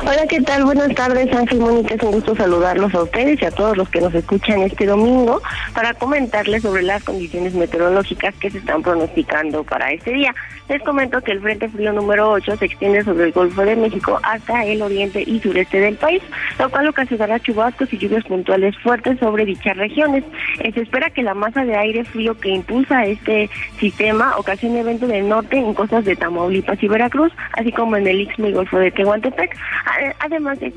Hola, 0.03 0.27
¿qué 0.29 0.41
tal? 0.41 0.65
Buenas 0.65 0.95
tardes, 0.95 1.35
Ángel 1.35 1.59
Mónica. 1.59 1.95
Es 1.95 2.03
un 2.03 2.13
gusto 2.13 2.37
saludarlos 2.37 2.95
a 2.95 3.03
ustedes 3.03 3.41
y 3.43 3.45
a 3.45 3.51
todos 3.51 3.77
los 3.77 3.89
que 3.89 4.01
nos 4.01 4.15
escuchan 4.15 4.61
este 4.61 4.87
domingo 4.87 5.43
para 5.75 5.95
comentarles 5.95 6.63
sobre 6.63 6.83
las 6.83 7.03
condiciones 7.03 7.55
meteorológicas 7.55 8.35
que 8.37 8.51
se 8.51 8.59
están 8.59 8.83
pronosticando 8.83 9.65
para 9.65 9.91
este 9.93 10.13
día. 10.13 10.35
Les 10.69 10.83
comento 10.83 11.21
que 11.23 11.33
el 11.33 11.41
Frente 11.41 11.69
Frío 11.69 11.93
número 11.93 12.31
8 12.31 12.57
se 12.57 12.67
extiende 12.67 13.03
sobre 13.03 13.25
el 13.25 13.33
Golfo 13.33 13.63
de 13.63 13.77
México 13.77 14.06
hasta 14.23 14.65
el 14.65 14.83
oriente 14.83 15.23
y 15.27 15.41
sureste 15.41 15.81
del 15.81 15.97
país, 15.97 16.23
lo 16.59 16.71
cual 16.71 16.89
ocasionará 16.89 17.41
chubascos 17.41 17.93
y 17.93 17.99
lluvias 17.99 18.25
puntuales 18.25 18.77
fuertes 18.79 19.19
sobre 19.19 19.45
dichas 19.45 19.77
regiones. 19.77 20.25
Eh, 20.61 20.73
se 20.73 20.83
espera 20.83 21.11
que 21.11 21.23
la 21.23 21.35
masa 21.35 21.65
de 21.65 21.77
aire 21.77 22.05
frío 22.05 22.39
que 22.39 22.51
impulsa 22.51 23.05
este 23.05 23.51
sistema 23.79 24.37
ocasione 24.37 24.81
eventos 24.81 25.09
del 25.09 25.29
norte 25.29 25.57
en 25.57 25.75
costas 25.75 26.05
de 26.05 26.17
Tamaulipas 26.17 26.83
y 26.83 26.89
Veracruz, 26.89 27.33
así 27.53 27.73
como 27.73 27.97
en 27.97 28.07
el 28.07 28.21
Istmo 28.21 28.49
y 28.49 28.53
Golfo 28.53 28.79
de 28.79 28.91
Tehuantepec, 28.91 29.57
además 30.21 30.61
de 30.61 30.73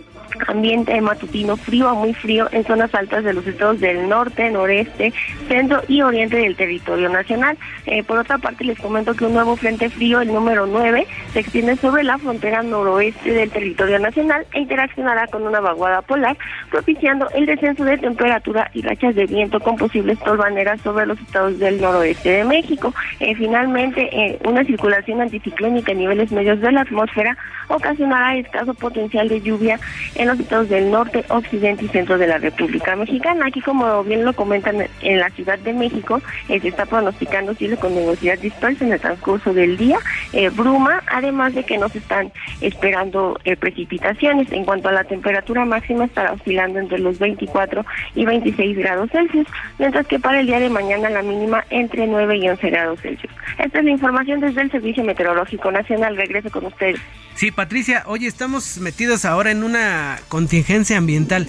ambiente 0.48 1.00
matutino 1.02 1.58
frío 1.58 1.90
a 1.90 1.94
muy 1.94 2.14
frío 2.14 2.48
en 2.52 2.64
zonas 2.66 2.94
altas 2.94 3.24
de 3.24 3.34
los 3.34 3.46
estados 3.46 3.80
del 3.80 4.08
norte, 4.08 4.50
noreste, 4.50 5.14
centro 5.48 5.82
y 5.88 6.02
oriente 6.02 6.38
del 6.38 6.56
territorio 6.56 7.10
nacional. 7.10 7.58
Eh, 7.86 8.04
por 8.04 8.20
otra 8.20 8.38
parte, 8.38 8.64
les 8.64 8.80
comento 8.80 9.14
que 9.14 9.26
un 9.26 9.34
nuevo 9.34 9.56
frente 9.56 9.90
frío, 9.90 10.22
el 10.22 10.34
número 10.34 10.66
9, 10.66 11.08
se 11.34 11.40
extiende 11.40 11.76
sobre 11.78 12.04
la 12.04 12.18
frontera 12.18 12.62
noroeste 12.64 13.32
del 13.32 13.50
territorio 13.50 14.00
nacional 14.00 14.46
e 14.54 14.62
interaccionará 14.62 15.28
con 15.28 15.44
una 15.44 15.60
vaguada 15.60 16.02
polar, 16.02 16.38
propiciando 16.70 17.30
el 17.32 17.46
descenso 17.46 17.84
de 17.84 17.98
temperatura 17.98 18.70
y 18.74 18.82
rachas 18.82 19.16
de 19.16 19.26
viento 19.26 19.60
con 19.60 19.76
posibles 19.78 20.20
tolvaneras 20.20 20.82
sobre 20.82 21.06
los 21.06 21.20
estados 21.20 21.60
del 21.60 21.82
noroeste 21.82 22.30
de 22.30 22.44
México. 22.44 22.94
Eh, 23.20 23.36
finalmente, 23.36 24.10
eh, 24.12 24.40
una 24.46 24.64
circulación 24.64 25.22
anticiclónica 25.22 25.92
a 25.92 25.96
niveles 25.96 26.32
medios 26.32 26.60
de 26.62 26.72
la 26.72 26.82
atmósfera 26.82 27.38
ocasionará 27.68 28.36
escaso 28.38 28.74
potencial 28.74 29.30
de 29.30 29.42
lluvia 29.42 29.80
en 30.20 30.28
los 30.28 30.40
estados 30.40 30.68
del 30.68 30.92
norte, 30.92 31.24
occidente 31.30 31.86
y 31.86 31.88
centro 31.88 32.18
de 32.18 32.28
la 32.28 32.38
República 32.38 32.94
Mexicana. 32.96 33.46
Aquí, 33.48 33.62
como 33.62 34.04
bien 34.04 34.26
lo 34.26 34.34
comentan 34.34 34.86
en 35.02 35.20
la 35.20 35.30
Ciudad 35.30 35.58
de 35.60 35.72
México, 35.72 36.22
eh, 36.50 36.60
se 36.60 36.68
está 36.68 36.86
pronosticando 36.86 37.54
cielo 37.54 37.78
con 37.78 37.96
nubosidad 37.96 38.38
dispersa 38.38 38.84
en 38.84 38.92
el 38.92 39.00
transcurso 39.00 39.54
del 39.54 39.78
día, 39.78 39.98
eh, 40.34 40.50
bruma, 40.50 41.02
además 41.08 41.56
de 41.56 41.64
que 41.64 41.78
no 41.78 41.88
se 41.88 42.00
están 42.00 42.34
esperando 42.60 43.40
eh, 43.46 43.56
precipitaciones. 43.56 44.52
En 44.52 44.66
cuanto 44.66 44.90
a 44.90 44.92
la 44.92 45.06
temperatura 45.06 45.64
máxima, 45.64 46.04
estará 46.04 46.34
oscilando 46.34 46.80
entre 46.80 47.00
los 47.00 47.18
24 47.18 47.86
y 48.16 48.26
26 48.26 48.78
grados 48.78 49.10
Celsius, 49.12 49.48
mientras 49.78 50.06
que 50.06 50.20
para 50.20 50.42
el 50.42 50.48
día 50.48 50.60
de 50.60 50.70
mañana 50.70 51.10
la 51.10 51.22
mínima 51.22 51.64
entre 51.70 52.06
9 52.06 52.38
y 52.38 52.50
11 52.50 52.70
grados 52.70 53.00
Celsius. 53.00 53.32
Esta 53.58 53.80
es 53.80 53.86
la 53.86 53.92
información 53.92 54.42
desde 54.42 54.62
el 54.62 54.72
Servicio 54.72 55.04
Meteorológico 55.06 55.72
Nacional. 55.72 56.18
Regreso 56.18 56.50
con 56.52 56.66
ustedes. 56.66 57.00
Sí, 57.36 57.52
Patricia, 57.52 58.04
oye, 58.06 58.28
estamos 58.28 58.80
metidos 58.80 59.24
ahora 59.24 59.52
en 59.52 59.64
una 59.64 60.09
contingencia 60.28 60.98
ambiental. 60.98 61.48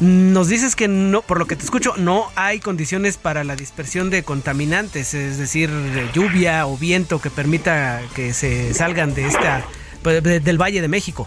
Nos 0.00 0.48
dices 0.48 0.76
que 0.76 0.88
no, 0.88 1.22
por 1.22 1.38
lo 1.38 1.46
que 1.46 1.56
te 1.56 1.64
escucho, 1.64 1.94
no 1.96 2.30
hay 2.34 2.60
condiciones 2.60 3.16
para 3.16 3.44
la 3.44 3.56
dispersión 3.56 4.10
de 4.10 4.22
contaminantes, 4.22 5.14
es 5.14 5.38
decir, 5.38 5.70
lluvia 6.12 6.66
o 6.66 6.76
viento 6.76 7.18
que 7.18 7.30
permita 7.30 8.02
que 8.14 8.34
se 8.34 8.74
salgan 8.74 9.14
de 9.14 9.26
esta 9.26 9.64
pues, 10.02 10.22
del 10.22 10.60
Valle 10.60 10.82
de 10.82 10.88
México. 10.88 11.26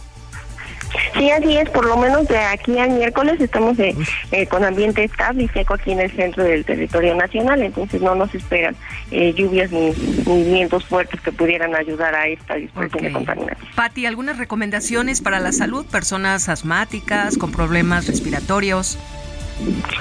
Sí, 1.18 1.30
así 1.32 1.58
es, 1.58 1.70
por 1.70 1.86
lo 1.86 1.98
menos 1.98 2.28
de 2.28 2.38
aquí 2.38 2.78
al 2.78 2.92
miércoles 2.92 3.40
estamos 3.40 3.78
eh, 3.80 3.96
eh, 4.32 4.48
con 4.48 4.64
ambiente 4.64 5.04
estable 5.04 5.44
y 5.44 5.48
seco 5.50 5.76
aquí 5.76 5.92
en 5.92 6.02
el 6.02 6.12
centro 6.12 6.44
del 6.44 6.66
territorio 6.66 7.16
nacional, 7.16 7.62
entonces 7.62 8.02
no 8.02 8.16
nos 8.16 8.34
esperan 8.34 8.76
eh, 9.12 9.34
lluvias 9.34 9.72
ni, 9.72 9.92
vientos 10.26 10.86
fuertes 10.86 11.22
que 11.22 11.32
pudieran 11.32 11.76
ayudar 11.76 12.16
a 12.16 12.28
esta 12.28 12.56
dispersión 12.56 13.04
de 13.04 13.12
contaminación. 13.12 13.70
Pati, 13.76 14.06
¿algunas 14.06 14.38
recomendaciones 14.38 15.22
para 15.22 15.40
la 15.40 15.52
salud? 15.52 15.86
Personas 15.86 16.50
asmáticas, 16.50 17.38
con 17.38 17.52
problemas 17.52 18.08
respiratorios. 18.08 18.98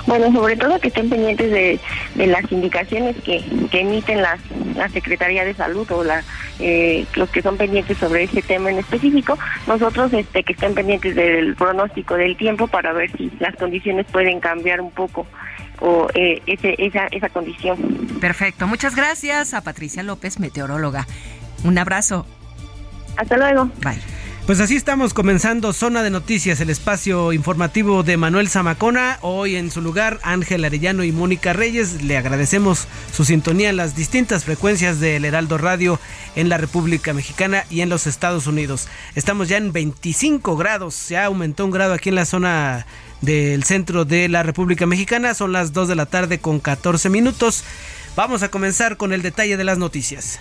Bueno, 0.07 0.33
sobre 0.33 0.57
todo 0.57 0.79
que 0.79 0.89
estén 0.89 1.11
pendientes 1.11 1.51
de, 1.51 1.81
las 2.27 2.51
indicaciones 2.51 3.17
que, 3.25 3.45
emiten 3.73 4.23
las, 4.23 4.41
la 4.75 4.89
Secretaría 4.89 5.45
de 5.45 5.55
Salud 5.55 5.91
o 5.91 6.05
la, 6.05 6.23
eh, 6.59 7.07
los 7.15 7.29
que 7.31 7.43
son 7.43 7.57
pendientes 7.57 7.99
sobre 7.99 8.25
ese 8.25 8.43
tema 8.43 8.71
en 8.71 8.79
específico. 8.79 9.39
Nosotros 9.67 10.13
este, 10.13 10.43
que 10.43 10.53
estén 10.53 10.75
pendientes 10.75 11.15
del 11.15 11.55
pronóstico 11.57 12.15
del 12.15 12.37
tiempo 12.37 12.67
para 12.69 12.93
ver 12.93 13.11
si 13.17 13.31
las 13.41 13.55
condiciones 13.57 14.07
pueden 14.07 14.41
cambiar 14.41 14.81
un 14.81 14.91
poco 14.91 15.27
o 15.81 16.09
eh, 16.15 16.43
ese, 16.47 16.75
esa, 16.79 17.07
esa 17.07 17.29
condición. 17.29 17.79
Perfecto. 18.21 18.67
Muchas 18.67 18.97
gracias 18.97 19.55
a 19.55 19.63
Patricia 19.63 20.03
López, 20.03 20.41
meteoróloga. 20.41 21.07
Un 21.65 21.79
abrazo. 21.79 22.27
Hasta 23.17 23.37
luego. 23.37 23.71
Bye. 23.83 24.18
Pues 24.49 24.61
así 24.61 24.77
estamos 24.77 25.13
comenzando 25.13 25.75
Zona 25.75 26.03
de 26.03 26.09
Noticias, 26.09 26.59
el 26.63 26.71
espacio 26.71 27.35
informativo 27.35 28.03
de 28.03 28.17
Manuel 28.17 28.49
Zamacona. 28.49 29.19
Hoy 29.21 29.57
en 29.57 29.71
su 29.71 29.83
lugar, 29.83 30.21
Ángel 30.23 30.65
Arellano 30.65 31.05
y 31.05 31.13
Mónica 31.13 31.53
Reyes. 31.53 32.03
Le 32.03 32.17
agradecemos 32.17 32.89
su 33.13 33.27
sintonía 33.27 33.69
en 33.69 33.77
las 33.77 33.95
distintas 33.95 34.47
frecuencias 34.47 35.01
del 35.01 35.27
Heraldo 35.27 35.59
Radio 35.59 36.01
en 36.35 36.49
la 36.49 36.57
República 36.57 37.13
Mexicana 37.13 37.67
y 37.69 37.83
en 37.83 37.91
los 37.91 38.07
Estados 38.07 38.47
Unidos. 38.47 38.89
Estamos 39.15 39.51
ya 39.51 39.59
en 39.59 39.71
25 39.71 40.57
grados, 40.57 40.95
se 40.95 41.19
aumentó 41.19 41.67
un 41.67 41.71
grado 41.71 41.93
aquí 41.93 42.09
en 42.09 42.15
la 42.15 42.25
zona 42.25 42.87
del 43.21 43.65
centro 43.65 44.07
de 44.07 44.31
la 44.31 44.45
República 44.45 44.87
Mexicana. 44.87 45.35
Son 45.35 45.53
las 45.53 45.75
2 45.75 45.89
de 45.89 45.95
la 45.95 46.07
tarde 46.07 46.39
con 46.39 46.59
14 46.59 47.11
minutos. 47.11 47.65
Vamos 48.17 48.43
a 48.43 48.49
comenzar 48.49 48.97
con 48.97 49.13
el 49.13 49.21
detalle 49.21 49.59
de 49.59 49.65
las 49.65 49.77
noticias. 49.77 50.41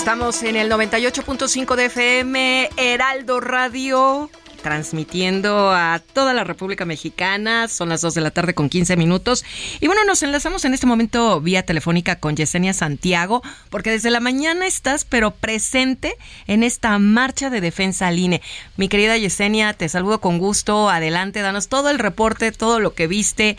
Estamos 0.00 0.42
en 0.44 0.56
el 0.56 0.72
98.5 0.72 1.76
de 1.76 1.84
FM, 1.84 2.70
Heraldo 2.78 3.38
Radio 3.38 4.30
transmitiendo 4.60 5.72
a 5.72 6.00
toda 6.12 6.32
la 6.34 6.44
República 6.44 6.84
Mexicana. 6.84 7.68
Son 7.68 7.88
las 7.88 8.00
2 8.00 8.14
de 8.14 8.20
la 8.20 8.30
tarde 8.30 8.54
con 8.54 8.68
15 8.68 8.96
minutos. 8.96 9.44
Y 9.80 9.86
bueno, 9.86 10.04
nos 10.04 10.22
enlazamos 10.22 10.64
en 10.64 10.74
este 10.74 10.86
momento 10.86 11.40
vía 11.40 11.64
telefónica 11.64 12.16
con 12.16 12.36
Yesenia 12.36 12.72
Santiago, 12.72 13.42
porque 13.70 13.90
desde 13.90 14.10
la 14.10 14.20
mañana 14.20 14.66
estás, 14.66 15.04
pero 15.04 15.32
presente 15.32 16.16
en 16.46 16.62
esta 16.62 16.98
marcha 16.98 17.50
de 17.50 17.60
defensa 17.60 18.08
al 18.08 18.18
INE. 18.18 18.42
Mi 18.76 18.88
querida 18.88 19.16
Yesenia, 19.16 19.72
te 19.74 19.88
saludo 19.88 20.20
con 20.20 20.38
gusto. 20.38 20.90
Adelante, 20.90 21.40
danos 21.40 21.68
todo 21.68 21.90
el 21.90 21.98
reporte, 21.98 22.52
todo 22.52 22.80
lo 22.80 22.94
que 22.94 23.06
viste. 23.06 23.56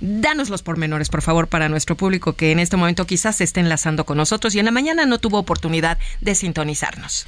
Danos 0.00 0.50
los 0.50 0.62
pormenores, 0.62 1.08
por 1.08 1.22
favor, 1.22 1.46
para 1.46 1.68
nuestro 1.68 1.96
público 1.96 2.32
que 2.34 2.50
en 2.50 2.58
este 2.58 2.76
momento 2.76 3.06
quizás 3.06 3.36
se 3.36 3.44
esté 3.44 3.60
enlazando 3.60 4.04
con 4.04 4.16
nosotros 4.16 4.54
y 4.54 4.58
en 4.58 4.64
la 4.64 4.72
mañana 4.72 5.06
no 5.06 5.18
tuvo 5.18 5.38
oportunidad 5.38 5.98
de 6.20 6.34
sintonizarnos. 6.34 7.26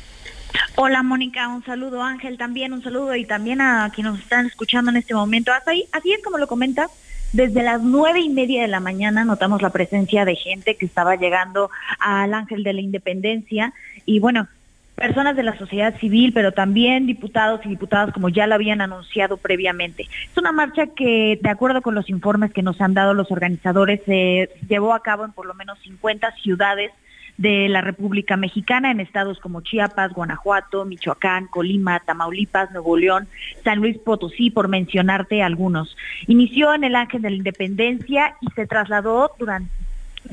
Hola 0.77 1.03
Mónica, 1.03 1.49
un 1.49 1.65
saludo 1.65 2.03
Ángel 2.03 2.39
también, 2.39 2.73
un 2.73 2.83
saludo 2.83 3.15
y 3.15 3.25
también 3.25 3.61
a 3.61 3.91
quienes 3.95 4.13
nos 4.13 4.23
están 4.23 4.47
escuchando 4.47 4.91
en 4.91 4.97
este 4.97 5.15
momento. 5.15 5.53
Así, 5.53 5.87
así 5.93 6.13
es 6.13 6.23
como 6.23 6.39
lo 6.39 6.47
comenta, 6.47 6.89
desde 7.33 7.63
las 7.63 7.83
nueve 7.83 8.21
y 8.21 8.29
media 8.29 8.63
de 8.63 8.69
la 8.69 8.81
mañana 8.81 9.25
notamos 9.25 9.63
la 9.63 9.71
presencia 9.71 10.25
de 10.25 10.37
gente 10.37 10.77
que 10.77 10.87
estaba 10.87 11.17
llegando 11.17 11.71
al 11.99 12.35
Ángel 12.35 12.63
de 12.63 12.73
la 12.73 12.81
Independencia 12.81 13.73
y 14.07 14.21
bueno, 14.21 14.47
personas 14.95 15.35
de 15.37 15.43
la 15.43 15.59
sociedad 15.59 15.99
civil, 15.99 16.33
pero 16.33 16.53
también 16.53 17.07
diputados 17.07 17.61
y 17.65 17.71
diputadas 17.71 18.13
como 18.13 18.29
ya 18.29 18.47
lo 18.47 18.55
habían 18.55 18.81
anunciado 18.81 19.37
previamente. 19.37 20.03
Es 20.03 20.37
una 20.37 20.53
marcha 20.53 20.87
que, 20.87 21.39
de 21.43 21.51
acuerdo 21.51 21.83
con 21.83 21.95
los 21.95 22.09
informes 22.09 22.53
que 22.53 22.63
nos 22.63 22.81
han 22.81 22.95
dado 22.95 23.15
los 23.15 23.31
organizadores, 23.31 24.01
se 24.07 24.51
llevó 24.69 24.95
a 24.95 25.03
cabo 25.03 25.25
en 25.25 25.33
por 25.33 25.47
lo 25.47 25.55
menos 25.55 25.79
50 25.81 26.31
ciudades 26.37 26.93
de 27.37 27.69
la 27.69 27.81
República 27.81 28.37
Mexicana 28.37 28.91
en 28.91 29.01
estados 29.01 29.41
como 29.41 29.61
Chiapas, 29.61 30.13
Guanajuato, 30.13 30.85
Michoacán, 30.85 31.47
Colima, 31.49 32.01
Tamaulipas, 32.01 32.71
Nuevo 32.71 32.97
León, 32.97 33.29
San 33.63 33.81
Luis 33.81 33.99
Potosí, 33.99 34.51
por 34.51 34.69
mencionarte 34.69 35.43
algunos. 35.43 35.97
Inició 36.27 36.75
en 36.75 36.85
el 36.85 36.97
Ángel 36.97 37.23
de 37.23 37.31
la 37.31 37.37
Independencia 37.37 38.37
y 38.41 38.51
se 38.51 38.67
trasladó 38.67 39.33
durante 39.39 39.84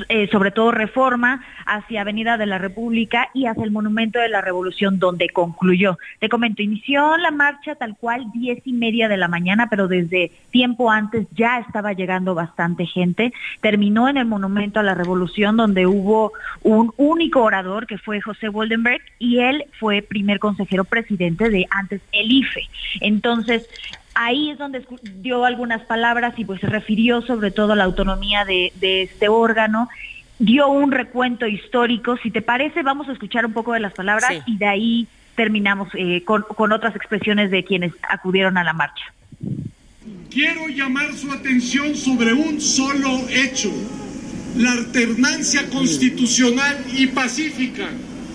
eh, 0.09 0.29
sobre 0.31 0.51
todo 0.51 0.71
Reforma, 0.71 1.43
hacia 1.65 2.01
Avenida 2.01 2.37
de 2.37 2.45
la 2.45 2.57
República 2.57 3.29
y 3.33 3.45
hacia 3.45 3.63
el 3.63 3.71
Monumento 3.71 4.19
de 4.19 4.29
la 4.29 4.41
Revolución, 4.41 4.99
donde 4.99 5.29
concluyó. 5.29 5.97
Te 6.19 6.29
comento, 6.29 6.61
inició 6.61 7.17
la 7.17 7.31
marcha 7.31 7.75
tal 7.75 7.95
cual 7.97 8.25
diez 8.33 8.61
y 8.65 8.73
media 8.73 9.09
de 9.09 9.17
la 9.17 9.27
mañana, 9.27 9.67
pero 9.69 9.87
desde 9.87 10.31
tiempo 10.51 10.91
antes 10.91 11.27
ya 11.35 11.59
estaba 11.59 11.93
llegando 11.93 12.35
bastante 12.35 12.85
gente. 12.85 13.33
Terminó 13.61 14.07
en 14.07 14.17
el 14.17 14.25
Monumento 14.25 14.79
a 14.79 14.83
la 14.83 14.95
Revolución, 14.95 15.57
donde 15.57 15.85
hubo 15.87 16.31
un 16.61 16.93
único 16.97 17.43
orador, 17.43 17.87
que 17.87 17.97
fue 17.97 18.21
José 18.21 18.49
Woldenberg, 18.49 19.01
y 19.19 19.39
él 19.39 19.65
fue 19.79 20.01
primer 20.01 20.39
consejero 20.39 20.83
presidente 20.85 21.49
de 21.49 21.67
antes 21.69 22.01
el 22.11 22.31
IFE. 22.31 22.61
Entonces, 23.01 23.67
ahí 24.13 24.51
es 24.51 24.57
donde 24.57 24.85
dio 25.15 25.45
algunas 25.45 25.81
palabras 25.85 26.33
y 26.37 26.45
pues 26.45 26.59
se 26.61 26.67
refirió 26.67 27.21
sobre 27.21 27.51
todo 27.51 27.73
a 27.73 27.75
la 27.75 27.85
autonomía 27.85 28.45
de, 28.45 28.71
este 28.81 29.29
órgano 29.29 29.89
dio 30.39 30.67
un 30.69 30.91
recuento 30.91 31.45
histórico. 31.45 32.17
Si 32.17 32.31
te 32.31 32.41
parece, 32.41 32.81
vamos 32.81 33.07
a 33.09 33.13
escuchar 33.13 33.45
un 33.45 33.53
poco 33.53 33.73
de 33.73 33.79
las 33.79 33.93
palabras 33.93 34.31
y 34.45 34.57
de 34.57 34.65
ahí 34.65 35.07
terminamos 35.35 35.89
eh, 35.93 36.23
con, 36.25 36.43
con, 36.43 36.71
otras 36.71 36.95
expresiones 36.95 37.51
de 37.51 37.63
quienes 37.63 37.93
acudieron 38.09 38.57
a 38.57 38.63
la 38.63 38.73
marcha. 38.73 39.05
Quiero 40.29 40.67
llamar 40.67 41.13
su 41.13 41.31
atención 41.31 41.95
sobre 41.95 42.33
un 42.33 42.59
solo 42.59 43.19
hecho, 43.29 43.71
la 44.57 44.71
alternancia 44.71 45.69
constitucional 45.69 46.77
y 46.91 47.07
pacífica, 47.07 47.87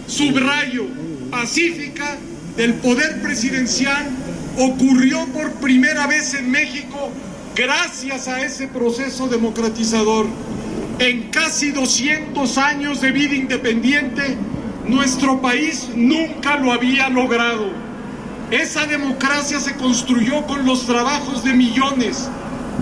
subrayo, 0.07 0.87
pacífica 1.31 2.17
del 2.57 2.75
poder 2.75 3.21
presidencial 3.21 4.07
ocurrió 4.59 5.27
por 5.27 5.53
primera 5.55 6.07
vez 6.07 6.35
en 6.35 6.51
México 6.51 7.11
gracias 7.55 8.29
a 8.29 8.41
ese 8.43 8.67
proceso 8.69 9.29
democratizador. 9.29 10.27
En 10.99 11.25
casi 11.31 11.71
200 11.73 12.57
años 12.57 13.03
de 13.03 13.13
vida 13.13 13.35
independiente, 13.35 14.39
nuestro 14.87 15.43
país 15.43 15.89
nunca 15.95 16.57
lo 16.57 16.73
había 16.73 17.11
logrado. 17.11 17.71
Esa 18.51 18.87
democracia 18.87 19.61
se 19.61 19.75
construyó 19.75 20.47
con 20.47 20.65
los 20.65 20.87
trabajos 20.87 21.45
de 21.45 21.53
millones, 21.53 22.29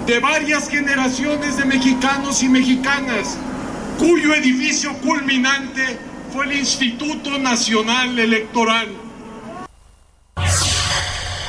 de 0.07 0.21
varias 0.21 0.69
generaciones 0.69 1.57
de 1.57 1.65
mexicanos 1.65 2.43
y 2.43 2.49
mexicanas, 2.49 3.37
cuyo 3.99 4.35
edificio 4.35 4.93
culminante 4.99 5.99
fue 6.33 6.47
el 6.47 6.59
Instituto 6.59 7.39
Nacional 7.39 8.17
Electoral 8.19 9.04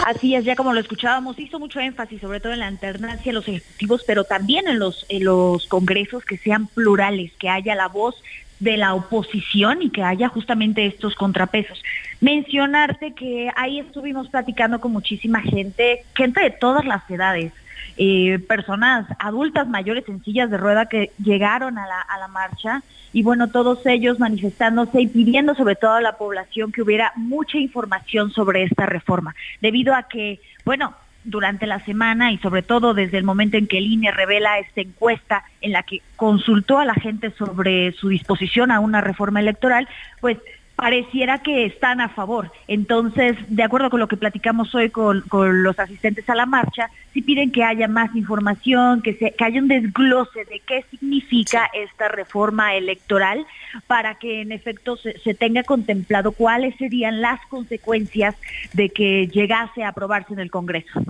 Así 0.05 0.35
es, 0.35 0.45
ya 0.45 0.55
como 0.55 0.73
lo 0.73 0.79
escuchábamos, 0.79 1.39
hizo 1.39 1.57
mucho 1.57 1.79
énfasis 1.79 2.21
sobre 2.21 2.39
todo 2.39 2.53
en 2.53 2.59
la 2.59 2.67
alternancia 2.67 3.33
los 3.33 3.47
ejecutivos, 3.47 4.03
pero 4.05 4.23
también 4.23 4.67
en 4.67 4.77
los, 4.77 5.03
en 5.09 5.25
los 5.25 5.65
congresos 5.65 6.23
que 6.23 6.37
sean 6.37 6.67
plurales, 6.67 7.31
que 7.39 7.49
haya 7.49 7.73
la 7.73 7.87
voz 7.87 8.15
de 8.59 8.77
la 8.77 8.93
oposición 8.93 9.81
y 9.81 9.89
que 9.89 10.03
haya 10.03 10.29
justamente 10.29 10.85
estos 10.85 11.15
contrapesos. 11.15 11.83
Mencionarte 12.21 13.13
que 13.13 13.49
ahí 13.55 13.79
estuvimos 13.79 14.29
platicando 14.29 14.79
con 14.79 14.91
muchísima 14.91 15.41
gente, 15.41 16.05
gente 16.15 16.39
de 16.39 16.51
todas 16.51 16.85
las 16.85 17.09
edades, 17.09 17.51
eh, 17.97 18.39
personas 18.39 19.07
adultas 19.19 19.67
mayores 19.67 20.07
en 20.07 20.23
sillas 20.23 20.49
de 20.49 20.57
rueda 20.57 20.87
que 20.87 21.11
llegaron 21.23 21.77
a 21.77 21.87
la, 21.87 22.01
a 22.01 22.19
la 22.19 22.27
marcha 22.27 22.81
y 23.13 23.23
bueno, 23.23 23.47
todos 23.49 23.85
ellos 23.85 24.19
manifestándose 24.19 25.01
y 25.01 25.07
pidiendo 25.07 25.55
sobre 25.55 25.75
todo 25.75 25.93
a 25.93 26.01
la 26.01 26.17
población 26.17 26.73
que 26.73 26.81
hubiera 26.81 27.13
mucha 27.15 27.57
información 27.57 28.31
sobre 28.31 28.63
esta 28.63 28.85
reforma, 28.85 29.33
debido 29.61 29.95
a 29.95 30.03
que, 30.03 30.41
bueno, 30.65 30.93
durante 31.25 31.65
la 31.65 31.79
semana 31.79 32.31
y 32.31 32.37
sobre 32.37 32.61
todo 32.61 32.93
desde 32.93 33.17
el 33.17 33.23
momento 33.23 33.57
en 33.57 33.67
que 33.67 33.79
el 33.79 33.85
INE 33.85 34.11
revela 34.11 34.59
esta 34.59 34.81
encuesta 34.81 35.43
en 35.61 35.71
la 35.71 35.83
que 35.83 36.01
consultó 36.15 36.77
a 36.77 36.85
la 36.85 36.93
gente 36.93 37.31
sobre 37.31 37.91
su 37.93 38.09
disposición 38.09 38.71
a 38.71 38.79
una 38.79 39.01
reforma 39.01 39.39
electoral, 39.39 39.87
pues 40.21 40.37
pareciera 40.75 41.39
que 41.39 41.65
están 41.65 42.01
a 42.01 42.09
favor. 42.09 42.51
Entonces, 42.67 43.37
de 43.47 43.63
acuerdo 43.63 43.89
con 43.89 43.99
lo 43.99 44.07
que 44.07 44.17
platicamos 44.17 44.73
hoy 44.75 44.89
con, 44.89 45.23
los 45.31 45.79
asistentes 45.79 46.29
a 46.29 46.35
la 46.35 46.45
marcha, 46.45 46.89
si 47.13 47.21
piden 47.21 47.51
que 47.51 47.63
haya 47.63 47.87
más 47.87 48.13
información, 48.15 49.01
que, 49.01 49.13
se, 49.13 49.31
que 49.31 49.43
haya 49.43 49.61
un 49.61 49.67
desglose 49.67 50.43
de 50.45 50.59
qué 50.59 50.83
significa 50.91 51.69
esta 51.73 52.09
reforma 52.09 52.75
electoral 52.75 53.45
para 53.87 54.15
que 54.15 54.41
en 54.41 54.51
efecto 54.51 54.97
se, 54.97 55.17
se, 55.19 55.33
tenga 55.33 55.63
contemplado 55.63 56.33
cuáles 56.33 56.75
serían 56.77 57.21
las 57.21 57.39
consecuencias 57.47 58.35
de 58.73 58.89
que 58.89 59.27
llegase 59.27 59.83
a 59.83 59.89
aprobarse 59.89 60.33
en 60.33 60.39
el 60.39 60.51
Congreso. 60.51 61.01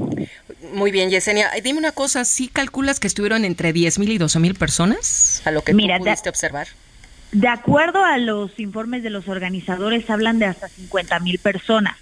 Muy 0.74 0.92
bien, 0.92 1.10
Yesenia. 1.10 1.50
Dime 1.64 1.80
una 1.80 1.92
cosa, 1.92 2.24
¿sí 2.26 2.48
calculas 2.48 3.00
que 3.00 3.08
estuvieron 3.08 3.46
entre 3.46 3.74
10 3.74 4.00
mil 4.00 4.12
y 4.12 4.18
12 4.18 4.40
mil 4.40 4.56
personas 4.56 5.42
a 5.46 5.52
lo 5.52 5.64
que 5.64 5.74
Mira, 5.74 5.98
pudiste 5.98 6.30
observar? 6.30 6.68
De 7.36 7.50
acuerdo 7.50 8.02
a 8.02 8.18
los 8.18 8.58
informes 8.62 9.04
de 9.04 9.10
los 9.10 9.28
organizadores, 9.28 10.10
hablan 10.10 10.40
de 10.40 10.46
hasta 10.46 10.70
50 10.70 11.20
mil 11.20 11.38
personas. 11.38 11.98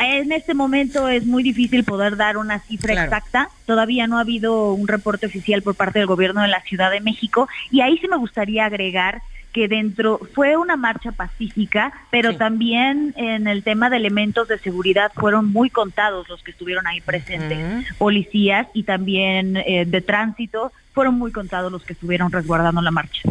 En 0.00 0.30
este 0.30 0.54
momento 0.54 1.08
es 1.08 1.26
muy 1.26 1.42
difícil 1.42 1.82
poder 1.82 2.16
dar 2.16 2.36
una 2.36 2.60
cifra 2.60 3.02
exacta. 3.02 3.48
Todavía 3.66 4.06
no 4.06 4.16
ha 4.16 4.20
habido 4.20 4.74
un 4.74 4.86
reporte 4.86 5.26
oficial 5.26 5.62
por 5.62 5.74
parte 5.74 5.98
del 5.98 6.06
gobierno 6.06 6.42
de 6.42 6.46
la 6.46 6.60
Ciudad 6.60 6.92
de 6.92 7.00
México. 7.00 7.48
Y 7.72 7.80
ahí 7.80 7.98
sí 7.98 8.06
me 8.06 8.16
gustaría 8.16 8.64
agregar 8.64 9.22
que 9.52 9.66
dentro 9.66 10.20
fue 10.34 10.56
una 10.56 10.76
marcha 10.76 11.10
pacífica, 11.10 11.92
pero 12.12 12.36
también 12.36 13.12
en 13.16 13.48
el 13.48 13.64
tema 13.64 13.90
de 13.90 13.96
elementos 13.96 14.46
de 14.46 14.60
seguridad 14.60 15.10
fueron 15.16 15.50
muy 15.50 15.68
contados 15.68 16.28
los 16.28 16.44
que 16.44 16.52
estuvieron 16.52 16.86
ahí 16.86 17.00
presentes, 17.00 17.58
policías 17.98 18.68
y 18.72 18.84
también 18.84 19.56
eh, 19.56 19.84
de 19.84 20.00
tránsito, 20.00 20.70
fueron 20.92 21.18
muy 21.18 21.32
contados 21.32 21.72
los 21.72 21.82
que 21.82 21.94
estuvieron 21.94 22.30
resguardando 22.30 22.80
la 22.82 22.92
marcha. 22.92 23.22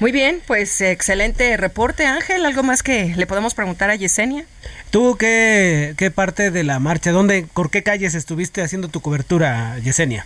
Muy 0.00 0.12
bien, 0.12 0.40
pues 0.46 0.80
excelente 0.80 1.56
reporte, 1.56 2.06
Ángel. 2.06 2.46
¿Algo 2.46 2.62
más 2.62 2.84
que 2.84 3.14
le 3.16 3.26
podemos 3.26 3.54
preguntar 3.54 3.90
a 3.90 3.96
Yesenia? 3.96 4.44
¿Tú 4.90 5.16
qué, 5.18 5.94
qué 5.98 6.12
parte 6.12 6.52
de 6.52 6.62
la 6.62 6.78
marcha, 6.78 7.10
dónde, 7.10 7.46
por 7.52 7.70
qué 7.70 7.82
calles 7.82 8.14
estuviste 8.14 8.62
haciendo 8.62 8.88
tu 8.88 9.00
cobertura, 9.00 9.76
Yesenia? 9.80 10.24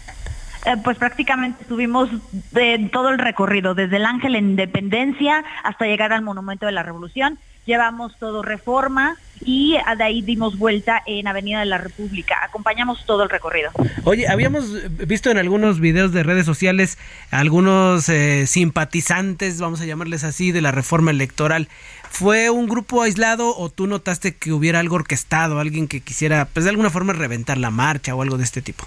Eh, 0.67 0.77
pues 0.85 0.99
prácticamente 0.99 1.63
estuvimos 1.63 2.11
de 2.53 2.91
todo 2.93 3.09
el 3.09 3.19
recorrido, 3.19 3.75
desde 3.75 3.97
el 3.97 4.05
Ángel 4.05 4.37
en 4.37 4.51
Independencia 4.51 5.43
hasta 5.65 5.87
llegar 5.87 6.13
al 6.13 6.23
Monumento 6.23 6.67
de 6.67 6.73
la 6.73 6.83
Revolución. 6.83 7.39
Llevamos 7.65 8.17
todo 8.19 8.43
reforma 8.43 9.17
y 9.45 9.77
de 9.97 10.05
ahí 10.05 10.23
dimos 10.23 10.59
vuelta 10.59 11.03
en 11.07 11.27
Avenida 11.27 11.61
de 11.61 11.67
la 11.67 11.79
República. 11.79 12.39
Acompañamos 12.43 13.05
todo 13.07 13.23
el 13.23 13.31
recorrido. 13.31 13.71
Oye, 14.05 14.29
habíamos 14.29 14.67
visto 15.07 15.31
en 15.31 15.39
algunos 15.39 15.81
videos 15.81 16.13
de 16.13 16.23
redes 16.23 16.47
sociales 16.47 16.99
algunos 17.31 18.09
eh, 18.09 18.47
simpatizantes, 18.47 19.61
vamos 19.61 19.81
a 19.81 19.87
llamarles 19.87 20.25
así, 20.25 20.53
de 20.53 20.61
la 20.61 20.71
reforma 20.71 21.11
electoral. 21.11 21.69
¿Fue 22.11 22.51
un 22.51 22.67
grupo 22.67 23.03
aislado 23.03 23.57
o 23.57 23.71
tú 23.71 23.87
notaste 23.87 24.37
que 24.37 24.53
hubiera 24.53 24.81
algo 24.81 24.97
orquestado, 24.97 25.59
alguien 25.59 25.89
que 25.89 26.01
quisiera, 26.01 26.47
pues 26.53 26.65
de 26.65 26.71
alguna 26.71 26.91
forma, 26.91 27.13
reventar 27.13 27.59
la 27.59 27.71
marcha 27.71 28.15
o 28.15 28.23
algo 28.23 28.37
de 28.37 28.45
este 28.45 28.61
tipo? 28.61 28.85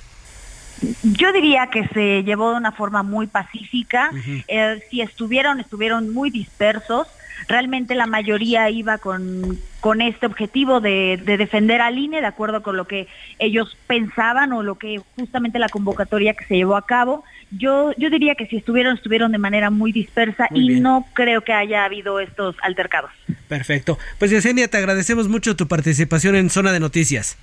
Yo 1.03 1.31
diría 1.31 1.67
que 1.67 1.87
se 1.87 2.23
llevó 2.23 2.51
de 2.51 2.57
una 2.57 2.71
forma 2.71 3.01
muy 3.01 3.27
pacífica. 3.27 4.11
Eh, 4.47 4.83
si 4.89 5.01
estuvieron, 5.01 5.59
estuvieron 5.59 6.13
muy 6.13 6.29
dispersos. 6.29 7.07
Realmente 7.47 7.95
la 7.95 8.05
mayoría 8.05 8.69
iba 8.69 8.97
con, 8.97 9.59
con 9.81 10.01
este 10.01 10.25
objetivo 10.25 10.81
de, 10.81 11.21
defender 11.25 11.81
al 11.81 11.97
INE, 11.97 12.21
de 12.21 12.27
acuerdo 12.27 12.63
con 12.63 12.77
lo 12.77 12.85
que 12.85 13.07
ellos 13.39 13.77
pensaban 13.87 14.53
o 14.53 14.63
lo 14.63 14.75
que 14.75 15.01
justamente 15.15 15.59
la 15.59 15.69
convocatoria 15.69 16.33
que 16.33 16.45
se 16.45 16.55
llevó 16.55 16.75
a 16.75 16.85
cabo. 16.85 17.23
Yo, 17.51 17.91
yo 17.97 18.09
diría 18.09 18.35
que 18.35 18.47
si 18.47 18.57
estuvieron, 18.57 18.95
estuvieron 18.95 19.31
de 19.31 19.37
manera 19.37 19.69
muy 19.69 19.91
dispersa 19.91 20.47
y 20.51 20.79
no 20.79 21.05
creo 21.13 21.41
que 21.41 21.53
haya 21.53 21.85
habido 21.85 22.19
estos 22.19 22.55
altercados. 22.61 23.11
Perfecto. 23.47 23.97
Pues 24.17 24.31
Yesenia, 24.31 24.67
te 24.67 24.77
agradecemos 24.77 25.27
mucho 25.27 25.55
tu 25.55 25.67
participación 25.67 26.35
en 26.35 26.49
Zona 26.49 26.71
de 26.73 26.79
Noticias. 26.79 27.37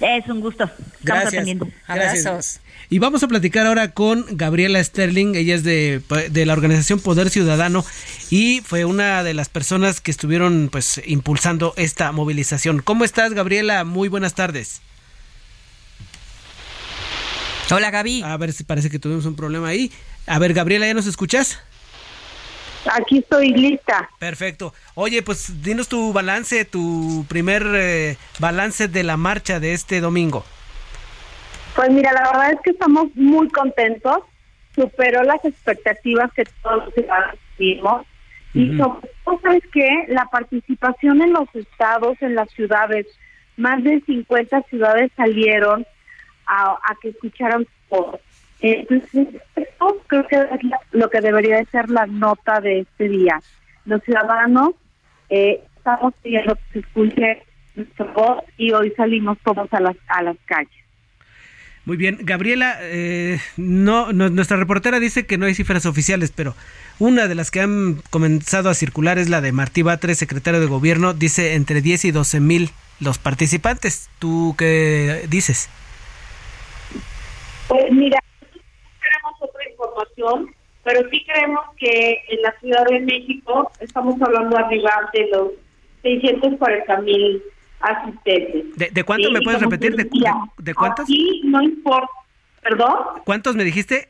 Es 0.00 0.28
un 0.28 0.40
gusto. 0.40 0.70
Gracias. 1.02 1.46
Gracias. 1.88 2.60
Y 2.90 3.00
vamos 3.00 3.22
a 3.22 3.28
platicar 3.28 3.66
ahora 3.66 3.90
con 3.90 4.24
Gabriela 4.30 4.82
Sterling. 4.82 5.34
Ella 5.34 5.54
es 5.54 5.64
de, 5.64 6.00
de, 6.30 6.46
la 6.46 6.52
organización 6.52 7.00
Poder 7.00 7.30
Ciudadano 7.30 7.84
y 8.30 8.62
fue 8.64 8.84
una 8.84 9.22
de 9.22 9.34
las 9.34 9.48
personas 9.48 10.00
que 10.00 10.10
estuvieron 10.10 10.68
pues 10.70 11.00
impulsando 11.04 11.74
esta 11.76 12.12
movilización. 12.12 12.80
¿Cómo 12.80 13.04
estás, 13.04 13.34
Gabriela? 13.34 13.84
Muy 13.84 14.08
buenas 14.08 14.34
tardes. 14.34 14.80
Hola, 17.70 17.90
Gaby. 17.90 18.22
A 18.22 18.36
ver 18.38 18.52
si 18.52 18.64
parece 18.64 18.88
que 18.88 18.98
tuvimos 18.98 19.26
un 19.26 19.36
problema 19.36 19.68
ahí. 19.68 19.92
A 20.26 20.38
ver, 20.38 20.54
Gabriela, 20.54 20.86
¿ya 20.86 20.94
nos 20.94 21.06
escuchas? 21.06 21.58
Aquí 22.92 23.18
estoy 23.18 23.50
lista. 23.52 24.08
Perfecto. 24.18 24.72
Oye, 24.94 25.22
pues 25.22 25.62
dinos 25.62 25.88
tu 25.88 26.12
balance, 26.12 26.64
tu 26.64 27.24
primer 27.28 27.64
eh, 27.74 28.16
balance 28.38 28.88
de 28.88 29.02
la 29.02 29.16
marcha 29.16 29.60
de 29.60 29.72
este 29.72 30.00
domingo. 30.00 30.44
Pues 31.74 31.90
mira, 31.90 32.12
la 32.12 32.22
verdad 32.32 32.52
es 32.52 32.60
que 32.62 32.70
estamos 32.70 33.06
muy 33.14 33.48
contentos. 33.50 34.18
Superó 34.74 35.22
las 35.22 35.44
expectativas 35.44 36.32
que 36.32 36.44
todos 36.62 36.86
los 36.86 36.94
ciudadanos 36.94 37.36
tuvimos. 37.56 38.06
Y 38.54 38.76
sobre 38.76 39.10
todo, 39.24 39.40
¿sabes 39.42 39.62
qué? 39.72 39.88
La 40.08 40.24
participación 40.26 41.20
en 41.22 41.32
los 41.32 41.54
estados, 41.54 42.16
en 42.22 42.34
las 42.34 42.50
ciudades, 42.50 43.06
más 43.56 43.82
de 43.84 44.00
50 44.00 44.62
ciudades 44.62 45.12
salieron 45.16 45.86
a, 46.46 46.72
a 46.72 46.96
que 47.00 47.10
escucharan 47.10 47.66
todo. 47.90 48.20
Entonces, 48.60 49.28
esto 49.56 50.02
creo 50.06 50.26
que 50.26 50.36
es 50.36 50.60
lo 50.92 51.08
que 51.10 51.20
debería 51.20 51.58
de 51.58 51.66
ser 51.66 51.88
la 51.90 52.06
nota 52.06 52.60
de 52.60 52.80
este 52.80 53.08
día. 53.08 53.40
Los 53.84 54.02
ciudadanos 54.02 54.70
eh, 55.30 55.62
estamos 55.76 56.14
pidiendo 56.22 56.54
que 56.56 56.62
se 56.72 56.78
escuche 56.80 57.42
nuestra 57.76 58.06
voz 58.06 58.44
y 58.56 58.72
hoy 58.72 58.92
salimos 58.96 59.38
todos 59.44 59.72
a 59.72 59.80
las, 59.80 59.96
a 60.08 60.22
las 60.22 60.36
calles. 60.44 60.72
Muy 61.84 61.96
bien, 61.96 62.18
Gabriela, 62.20 62.76
eh, 62.82 63.38
no, 63.56 64.12
nuestra 64.12 64.58
reportera 64.58 65.00
dice 65.00 65.24
que 65.24 65.38
no 65.38 65.46
hay 65.46 65.54
cifras 65.54 65.86
oficiales, 65.86 66.30
pero 66.36 66.54
una 66.98 67.28
de 67.28 67.34
las 67.34 67.50
que 67.50 67.62
han 67.62 68.02
comenzado 68.10 68.68
a 68.68 68.74
circular 68.74 69.16
es 69.16 69.30
la 69.30 69.40
de 69.40 69.52
Martí 69.52 69.80
Batres, 69.80 70.18
secretario 70.18 70.60
de 70.60 70.66
gobierno, 70.66 71.14
dice 71.14 71.54
entre 71.54 71.80
10 71.80 72.04
y 72.04 72.10
12 72.10 72.40
mil 72.40 72.70
los 73.00 73.18
participantes. 73.18 74.10
¿Tú 74.18 74.54
qué 74.58 75.24
dices? 75.30 75.70
Pues 77.68 77.90
mira, 77.90 78.18
información, 79.98 80.54
pero 80.84 81.08
sí 81.10 81.24
creemos 81.24 81.60
que 81.78 82.22
en 82.28 82.42
la 82.42 82.52
Ciudad 82.60 82.84
de 82.86 83.00
México 83.00 83.70
estamos 83.80 84.20
hablando 84.22 84.56
arriba 84.56 84.90
de 85.12 85.28
los 85.32 85.48
640 86.02 87.00
mil 87.02 87.42
asistentes. 87.80 88.76
¿De, 88.76 88.90
de 88.90 89.04
cuánto 89.04 89.30
me 89.30 89.40
puedes 89.40 89.60
repetir? 89.60 89.96
¿De, 89.96 90.08
de, 90.58 90.74
cuántos? 90.74 91.06
Sí, 91.06 91.42
no 91.44 91.62
importa. 91.62 92.08
¿Perdón? 92.62 92.94
¿Cuántos 93.24 93.56
me 93.56 93.64
dijiste? 93.64 94.08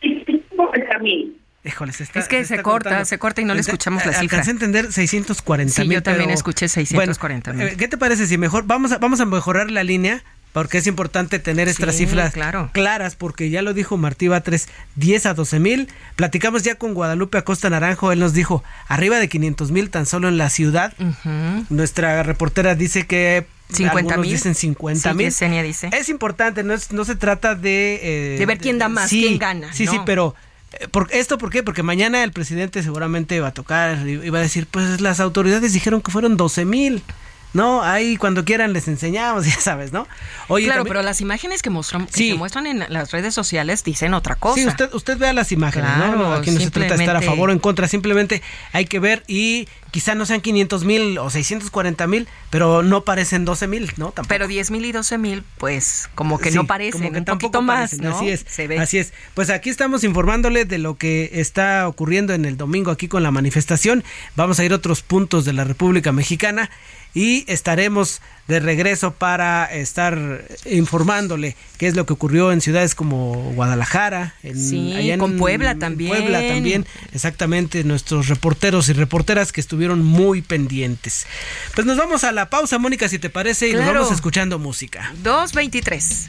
640 0.00 0.98
mil. 0.98 1.38
Híjole, 1.64 1.92
se 1.92 2.02
está, 2.02 2.18
es 2.18 2.26
que 2.26 2.44
se, 2.44 2.60
corta, 2.60 3.04
se 3.04 3.20
corta 3.20 3.40
y 3.40 3.44
no 3.44 3.54
le 3.54 3.60
escuchamos 3.60 4.04
la 4.04 4.12
cifra. 4.12 4.20
Alcancé 4.22 4.50
a 4.50 4.54
entender 4.54 4.92
640 4.92 5.82
mil. 5.82 5.92
yo 5.92 6.02
también 6.02 6.30
escuché 6.30 6.66
640 6.66 7.52
mil. 7.52 7.68
Eh, 7.68 7.76
¿Qué 7.76 7.86
te 7.86 7.96
parece 7.96 8.26
si 8.26 8.36
mejor 8.36 8.64
vamos 8.66 8.90
a, 8.90 8.98
vamos 8.98 9.20
a 9.20 9.26
mejorar 9.26 9.70
la 9.70 9.84
línea 9.84 10.24
porque 10.52 10.78
es 10.78 10.86
importante 10.86 11.38
tener 11.38 11.68
estas 11.68 11.96
cifras 11.96 12.34
claras, 12.72 13.16
porque 13.16 13.48
ya 13.50 13.62
lo 13.62 13.72
dijo 13.72 13.96
Martí 13.96 14.28
Batres, 14.28 14.68
10 14.96 15.26
a 15.26 15.34
12 15.34 15.58
mil. 15.60 15.88
Platicamos 16.16 16.62
ya 16.62 16.74
con 16.74 16.92
Guadalupe 16.94 17.38
Acosta 17.38 17.70
Naranjo, 17.70 18.12
él 18.12 18.20
nos 18.20 18.34
dijo, 18.34 18.62
arriba 18.86 19.18
de 19.18 19.28
500 19.28 19.70
mil 19.70 19.90
tan 19.90 20.04
solo 20.06 20.28
en 20.28 20.36
la 20.36 20.50
ciudad. 20.50 20.92
Nuestra 21.70 22.22
reportera 22.22 22.74
dice 22.74 23.06
que 23.06 23.46
50 23.70 24.16
mil. 24.18 24.30
dicen 24.30 24.54
50 24.54 25.14
mil. 25.14 25.32
dice. 25.62 25.90
Es 25.92 26.08
importante, 26.10 26.62
no, 26.62 26.74
no 26.90 27.04
se 27.04 27.16
trata 27.16 27.54
de... 27.54 28.34
Eh, 28.34 28.38
de 28.38 28.46
ver 28.46 28.58
quién 28.58 28.78
da 28.78 28.88
más, 28.88 29.08
quién 29.08 29.38
gana. 29.38 29.72
Sí, 29.72 29.86
sí, 29.86 29.98
pero... 30.04 30.34
Eh, 30.72 30.88
¿Por 30.88 31.08
¿Esto 31.12 31.38
por 31.38 31.50
qué? 31.50 31.62
Porque 31.62 31.82
mañana 31.82 32.22
el 32.24 32.32
presidente 32.32 32.82
seguramente 32.82 33.40
va 33.40 33.48
a 33.48 33.54
tocar 33.54 34.06
y 34.06 34.30
va 34.30 34.38
a 34.38 34.42
decir, 34.42 34.66
pues 34.70 35.00
las 35.00 35.20
autoridades 35.20 35.72
dijeron 35.72 36.00
que 36.00 36.10
fueron 36.10 36.36
12 36.36 36.64
mil. 36.64 37.02
No, 37.54 37.82
ahí 37.82 38.16
cuando 38.16 38.44
quieran 38.44 38.72
les 38.72 38.88
enseñamos, 38.88 39.44
ya 39.46 39.60
sabes, 39.60 39.92
¿no? 39.92 40.06
Oye, 40.48 40.66
claro, 40.66 40.84
pero 40.84 41.02
las 41.02 41.20
imágenes 41.20 41.62
que, 41.62 41.70
muestran, 41.70 42.08
se 42.08 42.34
muestran 42.34 42.66
en 42.66 42.84
las 42.88 43.10
redes 43.10 43.34
sociales 43.34 43.84
dicen 43.84 44.14
otra 44.14 44.34
cosa. 44.36 44.54
Sí, 44.54 44.66
usted, 44.66 44.92
usted 44.92 45.18
vea 45.18 45.32
las 45.32 45.52
imágenes, 45.52 45.90
¿no? 45.96 46.34
Aquí 46.34 46.50
no 46.50 46.60
se 46.60 46.70
trata 46.70 46.96
de 46.96 47.04
estar 47.04 47.16
a 47.16 47.22
favor 47.22 47.50
o 47.50 47.52
en 47.52 47.58
contra, 47.58 47.88
simplemente 47.88 48.42
hay 48.72 48.86
que 48.86 48.98
ver 48.98 49.22
y 49.26 49.68
quizá 49.90 50.14
no 50.14 50.24
sean 50.26 50.40
500 50.40 50.84
mil 50.84 51.18
o 51.18 51.30
640 51.30 52.06
mil, 52.06 52.26
pero 52.50 52.82
no 52.82 53.04
parecen 53.04 53.44
12 53.44 53.68
mil, 53.68 53.92
¿no? 53.96 54.06
Tampoco. 54.06 54.28
Pero 54.28 54.48
10 54.48 54.70
mil 54.70 54.84
y 54.84 54.92
12 54.92 55.18
mil, 55.18 55.44
pues 55.58 56.08
como 56.14 56.38
que 56.38 56.50
no 56.50 56.66
parecen, 56.66 57.14
un 57.14 57.24
poquito 57.24 57.62
más, 57.62 57.98
¿no? 57.98 58.16
Así 58.16 58.30
es, 58.30 58.46
así 58.80 58.98
es. 58.98 59.12
Pues 59.34 59.50
aquí 59.50 59.70
estamos 59.70 60.02
informándole 60.02 60.64
de 60.64 60.78
lo 60.78 60.96
que 60.96 61.30
está 61.34 61.86
ocurriendo 61.86 62.32
en 62.32 62.46
el 62.46 62.56
domingo 62.56 62.90
aquí 62.90 63.06
con 63.06 63.22
la 63.22 63.30
manifestación. 63.30 64.02
Vamos 64.34 64.58
a 64.58 64.64
ir 64.64 64.72
a 64.72 64.76
otros 64.76 65.02
puntos 65.02 65.44
de 65.44 65.52
la 65.52 65.64
República 65.64 66.10
Mexicana 66.10 66.70
y 67.14 67.44
estaremos 67.50 68.20
de 68.48 68.60
regreso 68.60 69.12
para 69.12 69.64
estar 69.66 70.44
informándole 70.64 71.56
qué 71.78 71.86
es 71.86 71.94
lo 71.94 72.06
que 72.06 72.12
ocurrió 72.12 72.52
en 72.52 72.60
ciudades 72.60 72.94
como 72.94 73.52
Guadalajara, 73.54 74.34
en, 74.42 74.58
sí, 74.58 75.12
con 75.18 75.36
Puebla 75.36 75.78
también. 75.78 76.10
Puebla 76.10 76.46
también, 76.46 76.86
exactamente, 77.12 77.84
nuestros 77.84 78.28
reporteros 78.28 78.88
y 78.88 78.92
reporteras 78.94 79.52
que 79.52 79.60
estuvieron 79.60 80.04
muy 80.04 80.42
pendientes. 80.42 81.26
Pues 81.74 81.86
nos 81.86 81.96
vamos 81.96 82.24
a 82.24 82.32
la 82.32 82.50
pausa, 82.50 82.78
Mónica, 82.78 83.08
si 83.08 83.18
te 83.18 83.30
parece, 83.30 83.68
y 83.68 83.74
nos 83.74 83.86
vamos 83.86 84.10
escuchando 84.10 84.58
música. 84.58 85.12
223. 85.22 86.28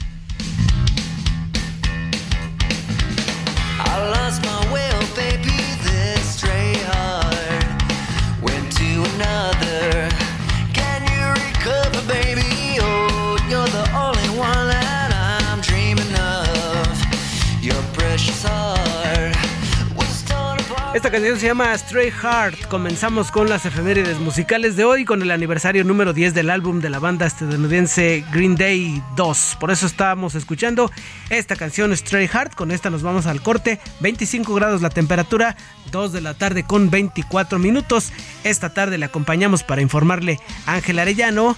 Esta 21.03 21.11
canción 21.11 21.37
se 21.37 21.47
llama 21.47 21.77
Stray 21.77 22.11
Heart. 22.11 22.67
Comenzamos 22.69 23.29
con 23.29 23.49
las 23.49 23.65
efemérides 23.65 24.21
musicales 24.21 24.77
de 24.77 24.85
hoy 24.85 25.03
con 25.03 25.21
el 25.21 25.31
aniversario 25.31 25.83
número 25.83 26.13
10 26.13 26.33
del 26.33 26.49
álbum 26.49 26.79
de 26.79 26.89
la 26.89 26.99
banda 26.99 27.25
estadounidense 27.25 28.23
Green 28.31 28.55
Day 28.55 29.03
2. 29.17 29.57
Por 29.59 29.71
eso 29.71 29.85
estábamos 29.85 30.33
escuchando 30.35 30.89
esta 31.29 31.57
canción 31.57 31.93
Stray 31.93 32.29
Heart. 32.29 32.55
Con 32.55 32.71
esta 32.71 32.89
nos 32.89 33.03
vamos 33.03 33.25
al 33.25 33.41
corte. 33.41 33.81
25 33.99 34.55
grados 34.55 34.81
la 34.81 34.89
temperatura, 34.89 35.57
2 35.91 36.13
de 36.13 36.21
la 36.21 36.35
tarde 36.35 36.63
con 36.63 36.89
24 36.89 37.59
minutos. 37.59 38.13
Esta 38.45 38.73
tarde 38.73 38.97
le 38.97 39.03
acompañamos 39.03 39.61
para 39.63 39.81
informarle 39.81 40.39
Ángel 40.65 40.99
Arellano 40.99 41.57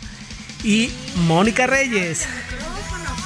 y 0.64 0.90
Mónica 1.28 1.68
Reyes. 1.68 2.28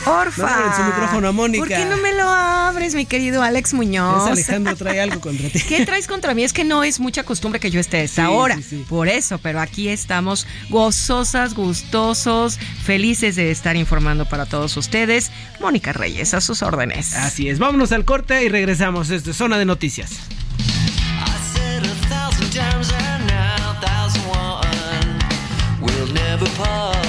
Porfa. 0.05 0.75
su 0.75 0.83
micrófono 0.83 1.33
Mónica. 1.33 1.59
¿Por 1.59 1.67
qué 1.67 1.85
no 1.85 1.97
me 1.97 2.13
lo 2.13 2.27
abres, 2.27 2.95
mi 2.95 3.05
querido 3.05 3.41
Alex 3.43 3.73
Muñoz? 3.73 4.25
Es 4.25 4.31
Alejandro 4.31 4.75
trae 4.75 4.99
algo 5.01 5.19
contra 5.19 5.49
ti. 5.49 5.62
¿Qué 5.67 5.85
traes 5.85 6.07
contra 6.07 6.33
mí? 6.33 6.43
Es 6.43 6.53
que 6.53 6.63
no 6.63 6.83
es 6.83 6.99
mucha 6.99 7.23
costumbre 7.23 7.59
que 7.59 7.71
yo 7.71 7.79
esté 7.79 7.97
a 7.97 8.03
esta 8.03 8.29
hora. 8.29 8.57
Por 8.88 9.07
eso, 9.07 9.38
pero 9.39 9.59
aquí 9.59 9.89
estamos 9.89 10.47
gozosas, 10.69 11.53
gustosos, 11.53 12.59
felices 12.83 13.35
de 13.35 13.51
estar 13.51 13.75
informando 13.75 14.25
para 14.25 14.45
todos 14.45 14.75
ustedes. 14.77 15.31
Mónica 15.59 15.93
Reyes, 15.93 16.33
a 16.33 16.41
sus 16.41 16.62
órdenes. 16.62 17.13
Así 17.13 17.49
es. 17.49 17.59
Vámonos 17.59 17.91
al 17.91 18.05
corte 18.05 18.43
y 18.43 18.49
regresamos 18.49 19.07
desde 19.07 19.33
Zona 19.33 19.57
de 19.57 19.65
Noticias. 19.65 20.12
Vamos 26.59 27.09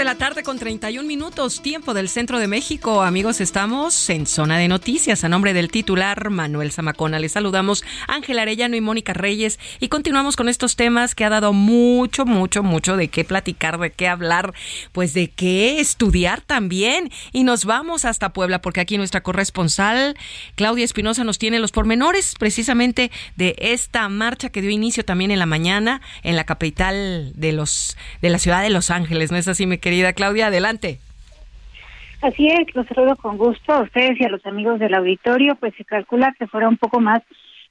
De 0.00 0.04
la 0.06 0.14
tarde 0.14 0.42
con 0.42 0.58
31 0.58 1.06
minutos, 1.06 1.60
tiempo 1.60 1.92
del 1.92 2.08
centro 2.08 2.38
de 2.38 2.46
México. 2.46 3.02
Amigos, 3.02 3.42
estamos 3.42 4.08
en 4.08 4.26
zona 4.26 4.56
de 4.56 4.66
noticias. 4.66 5.24
A 5.24 5.28
nombre 5.28 5.52
del 5.52 5.70
titular 5.70 6.30
Manuel 6.30 6.72
Zamacona, 6.72 7.18
les 7.18 7.32
saludamos 7.32 7.84
Ángel 8.08 8.38
Arellano 8.38 8.76
y 8.76 8.80
Mónica 8.80 9.12
Reyes 9.12 9.58
y 9.78 9.88
continuamos 9.88 10.36
con 10.36 10.48
estos 10.48 10.76
temas 10.76 11.14
que 11.14 11.26
ha 11.26 11.28
dado 11.28 11.52
mucho, 11.52 12.24
mucho, 12.24 12.62
mucho 12.62 12.96
de 12.96 13.08
qué 13.08 13.24
platicar, 13.24 13.78
de 13.78 13.90
qué 13.90 14.08
hablar, 14.08 14.54
pues 14.92 15.12
de 15.12 15.28
qué 15.28 15.80
estudiar 15.80 16.40
también. 16.40 17.10
Y 17.32 17.44
nos 17.44 17.66
vamos 17.66 18.06
hasta 18.06 18.32
Puebla 18.32 18.62
porque 18.62 18.80
aquí 18.80 18.96
nuestra 18.96 19.22
corresponsal 19.22 20.16
Claudia 20.54 20.86
Espinosa 20.86 21.24
nos 21.24 21.38
tiene 21.38 21.58
los 21.58 21.72
pormenores 21.72 22.36
precisamente 22.38 23.10
de 23.36 23.54
esta 23.58 24.08
marcha 24.08 24.48
que 24.48 24.62
dio 24.62 24.70
inicio 24.70 25.04
también 25.04 25.30
en 25.30 25.38
la 25.38 25.46
mañana 25.46 26.00
en 26.22 26.36
la 26.36 26.44
capital 26.44 27.32
de 27.34 27.52
los 27.52 27.98
de 28.22 28.30
la 28.30 28.38
ciudad 28.38 28.62
de 28.62 28.70
Los 28.70 28.90
Ángeles. 28.90 29.30
¿No 29.30 29.36
es 29.36 29.46
así? 29.46 29.66
mi 29.66 29.76
querida 29.90 30.12
Claudia, 30.12 30.46
adelante. 30.46 31.00
Así 32.22 32.46
es, 32.46 32.72
los 32.76 32.86
saludo 32.86 33.16
con 33.16 33.36
gusto 33.36 33.72
a 33.72 33.82
ustedes 33.82 34.20
y 34.20 34.24
a 34.24 34.28
los 34.28 34.46
amigos 34.46 34.78
del 34.78 34.94
auditorio, 34.94 35.56
pues 35.56 35.74
se 35.74 35.84
calcula 35.84 36.32
que 36.38 36.46
fuera 36.46 36.68
un 36.68 36.76
poco 36.76 37.00
más 37.00 37.22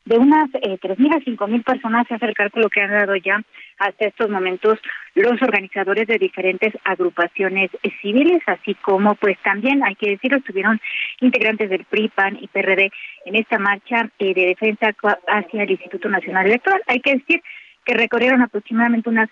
de 0.04 0.18
unas 0.18 0.50
eh, 0.56 0.78
tres 0.82 1.00
mil 1.00 1.14
a 1.14 1.22
cinco 1.24 1.48
mil 1.48 1.64
personas, 1.64 2.06
es 2.12 2.22
el 2.22 2.34
cálculo 2.34 2.70
que 2.70 2.82
han 2.82 2.92
dado 2.92 3.16
ya 3.16 3.42
hasta 3.78 4.08
estos 4.08 4.30
momentos 4.30 4.80
los 5.16 5.42
organizadores 5.42 6.08
de 6.08 6.18
diferentes 6.18 6.74
agrupaciones 6.84 7.72
civiles, 8.02 8.42
así 8.48 8.74
como 8.76 9.16
pues 9.16 9.38
también, 9.42 9.82
hay 9.86 9.96
que 9.96 10.10
decirlo, 10.10 10.40
estuvieron 10.40 10.82
integrantes 11.22 11.70
del 11.70 11.86
PRI, 11.86 12.10
PAN 12.10 12.38
y 12.42 12.48
PRD 12.48 12.92
en 13.28 13.36
esta 13.36 13.60
marcha 13.60 14.10
eh, 14.20 14.34
de 14.34 14.46
defensa 14.48 14.94
hacia 15.28 15.64
el 15.64 15.72
Instituto 15.72 16.10
Nacional 16.10 16.48
Electoral. 16.48 16.82
Hay 16.88 17.00
que 17.00 17.14
decir 17.14 17.42
que 17.86 17.94
recorrieron 17.94 18.42
aproximadamente 18.42 19.08
unas 19.08 19.30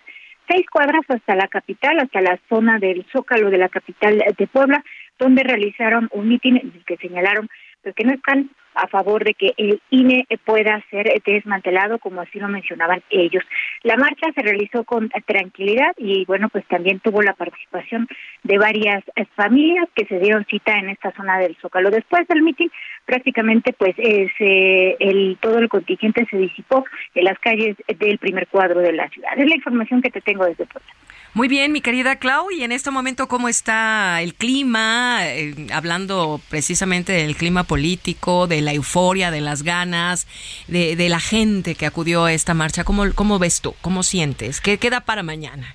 seis 0.48 0.66
cuadras 0.70 1.02
hasta 1.08 1.36
la 1.36 1.48
capital, 1.48 1.98
hasta 1.98 2.20
la 2.20 2.38
zona 2.48 2.78
del 2.78 3.04
Zócalo 3.12 3.50
de 3.50 3.58
la 3.58 3.68
capital 3.68 4.22
de 4.36 4.46
Puebla, 4.46 4.82
donde 5.18 5.42
realizaron 5.42 6.08
un 6.12 6.28
mitin 6.28 6.56
en 6.56 6.72
el 6.74 6.84
que 6.84 6.96
señalaron 6.96 7.48
pues, 7.82 7.94
que 7.94 8.04
no 8.04 8.12
están 8.12 8.50
a 8.74 8.86
favor 8.86 9.24
de 9.24 9.34
que 9.34 9.54
el 9.56 9.80
INE 9.90 10.26
pueda 10.44 10.84
ser 10.90 11.12
desmantelado, 11.24 11.98
como 11.98 12.20
así 12.20 12.38
lo 12.38 12.48
mencionaban 12.48 13.02
ellos. 13.10 13.42
La 13.82 13.96
marcha 13.96 14.30
se 14.34 14.42
realizó 14.42 14.84
con 14.84 15.08
tranquilidad 15.26 15.94
y, 15.96 16.24
bueno, 16.26 16.48
pues 16.48 16.64
también 16.66 17.00
tuvo 17.00 17.22
la 17.22 17.32
participación 17.32 18.06
de 18.44 18.58
varias 18.58 19.02
familias 19.34 19.88
que 19.94 20.06
se 20.06 20.20
dieron 20.20 20.44
cita 20.44 20.78
en 20.78 20.90
esta 20.90 21.12
zona 21.12 21.38
del 21.38 21.56
Zócalo. 21.56 21.90
Después 21.90 22.28
del 22.28 22.42
mitin, 22.42 22.70
prácticamente, 23.08 23.72
pues, 23.72 23.94
el, 23.98 25.38
todo 25.40 25.58
el 25.58 25.68
contingente 25.70 26.26
se 26.30 26.36
disipó 26.36 26.84
en 27.14 27.24
las 27.24 27.38
calles 27.38 27.74
del 27.98 28.18
primer 28.18 28.46
cuadro 28.48 28.80
de 28.80 28.92
la 28.92 29.08
ciudad. 29.08 29.30
Es 29.36 29.48
la 29.48 29.56
información 29.56 30.02
que 30.02 30.10
te 30.10 30.20
tengo 30.20 30.44
desde 30.44 30.66
Puebla. 30.66 30.92
Muy 31.32 31.48
bien, 31.48 31.72
mi 31.72 31.80
querida 31.80 32.16
Clau, 32.16 32.50
y 32.50 32.64
en 32.64 32.72
este 32.72 32.90
momento, 32.90 33.26
¿cómo 33.26 33.48
está 33.48 34.20
el 34.20 34.34
clima? 34.34 35.20
Eh, 35.22 35.54
hablando 35.72 36.40
precisamente 36.50 37.12
del 37.12 37.34
clima 37.34 37.64
político, 37.64 38.46
de 38.46 38.60
la 38.60 38.74
euforia, 38.74 39.30
de 39.30 39.40
las 39.40 39.62
ganas, 39.62 40.26
de, 40.68 40.94
de 40.94 41.08
la 41.08 41.20
gente 41.20 41.76
que 41.76 41.86
acudió 41.86 42.26
a 42.26 42.32
esta 42.34 42.52
marcha. 42.52 42.84
¿Cómo, 42.84 43.04
cómo 43.14 43.38
ves 43.38 43.62
tú? 43.62 43.74
¿Cómo 43.80 44.02
sientes? 44.02 44.60
¿Qué 44.60 44.76
queda 44.76 45.00
para 45.00 45.22
mañana? 45.22 45.74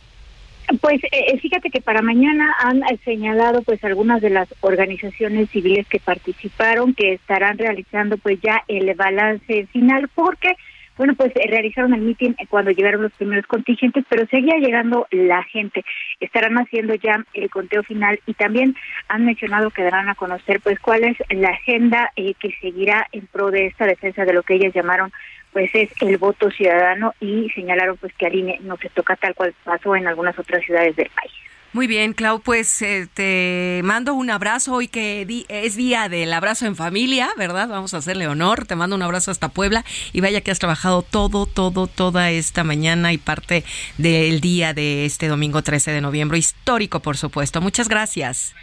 Pues 0.82 1.02
eh, 1.12 1.38
fíjate 1.40 1.70
que 1.70 1.82
para 1.82 2.02
mañana 2.02 2.56
han 2.60 2.82
señalado 3.04 3.62
pues 3.62 3.84
algunas 3.84 4.22
de 4.22 4.32
las 4.32 4.54
organizaciones 4.62 5.50
civiles 5.50 5.88
que 5.88 6.00
participaron 6.00 6.96
que 6.96 7.14
estarán 7.14 7.58
realizando 7.58 8.18
pues 8.18 8.40
ya 8.42 8.64
el 8.68 8.94
balance 8.96 9.68
final 9.68 10.10
porque 10.16 10.56
bueno, 10.96 11.16
pues 11.16 11.32
eh, 11.36 11.48
realizaron 11.50 11.94
el 11.94 12.02
mitin 12.02 12.36
cuando 12.50 12.72
llegaron 12.72 13.02
los 13.02 13.12
primeros 13.14 13.48
contingentes, 13.48 14.06
pero 14.08 14.28
seguía 14.28 14.58
llegando 14.58 15.08
la 15.12 15.44
gente. 15.44 15.84
Estarán 16.20 16.56
haciendo 16.58 16.94
ya 16.96 17.24
el 17.34 17.50
conteo 17.50 17.84
final 17.84 18.20
y 18.28 18.34
también 18.34 18.76
han 19.08 19.26
mencionado 19.26 19.72
que 19.72 19.84
darán 19.84 20.10
a 20.10 20.16
conocer 20.16 20.60
pues 20.62 20.80
cuál 20.80 21.04
es 21.04 21.18
la 21.30 21.50
agenda 21.50 22.12
eh, 22.16 22.36
que 22.40 22.56
seguirá 22.62 23.08
en 23.12 23.26
pro 23.28 23.50
de 23.50 23.68
esta 23.68 23.86
defensa 23.86 24.24
de 24.24 24.34
lo 24.34 24.44
que 24.44 24.56
ellas 24.56 24.74
llamaron 24.74 25.12
pues 25.54 25.70
es 25.74 25.90
el 26.02 26.18
voto 26.18 26.50
ciudadano 26.52 27.14
y 27.20 27.50
señalaron 27.52 27.98
pues 27.98 28.14
que 28.16 28.26
Aline 28.26 28.60
no 28.62 28.78
se 28.78 28.90
toca 28.90 29.16
tal 29.16 29.36
cual 29.36 29.54
pasó 29.64 29.96
en 29.96 30.08
algunas 30.08 30.38
otras 30.38 30.64
ciudades 30.66 30.96
del 30.96 31.10
país. 31.10 31.32
Muy 31.74 31.88
bien, 31.88 32.14
Clau, 32.14 32.40
pues 32.40 32.84
eh, 32.84 33.08
te 33.12 33.82
mando 33.84 34.14
un 34.14 34.30
abrazo 34.30 34.74
hoy 34.74 34.88
que 34.88 35.26
es 35.48 35.76
día 35.76 36.08
del 36.08 36.32
abrazo 36.32 36.68
en 36.68 36.76
familia, 36.76 37.30
¿verdad? 37.36 37.68
Vamos 37.68 37.96
a 37.96 37.98
hacerle 37.98 38.28
honor. 38.28 38.68
Te 38.68 38.76
mando 38.76 38.96
un 38.96 39.02
abrazo 39.02 39.32
hasta 39.32 39.50
Puebla 39.50 39.84
y 40.12 40.22
vaya 40.22 40.42
que 40.42 40.52
has 40.52 40.60
trabajado 40.60 41.02
todo, 41.02 41.48
todo, 41.48 41.88
toda 41.88 42.30
esta 42.30 42.64
mañana 42.64 43.12
y 43.12 43.18
parte 43.18 43.64
del 43.98 44.40
día 44.40 44.76
de 44.76 45.06
este 45.06 45.28
domingo 45.28 45.64
13 45.64 45.92
de 45.92 46.02
noviembre, 46.02 46.38
histórico, 46.38 47.00
por 47.00 47.18
supuesto. 47.18 47.60
Muchas 47.60 47.90
gracias. 47.90 48.54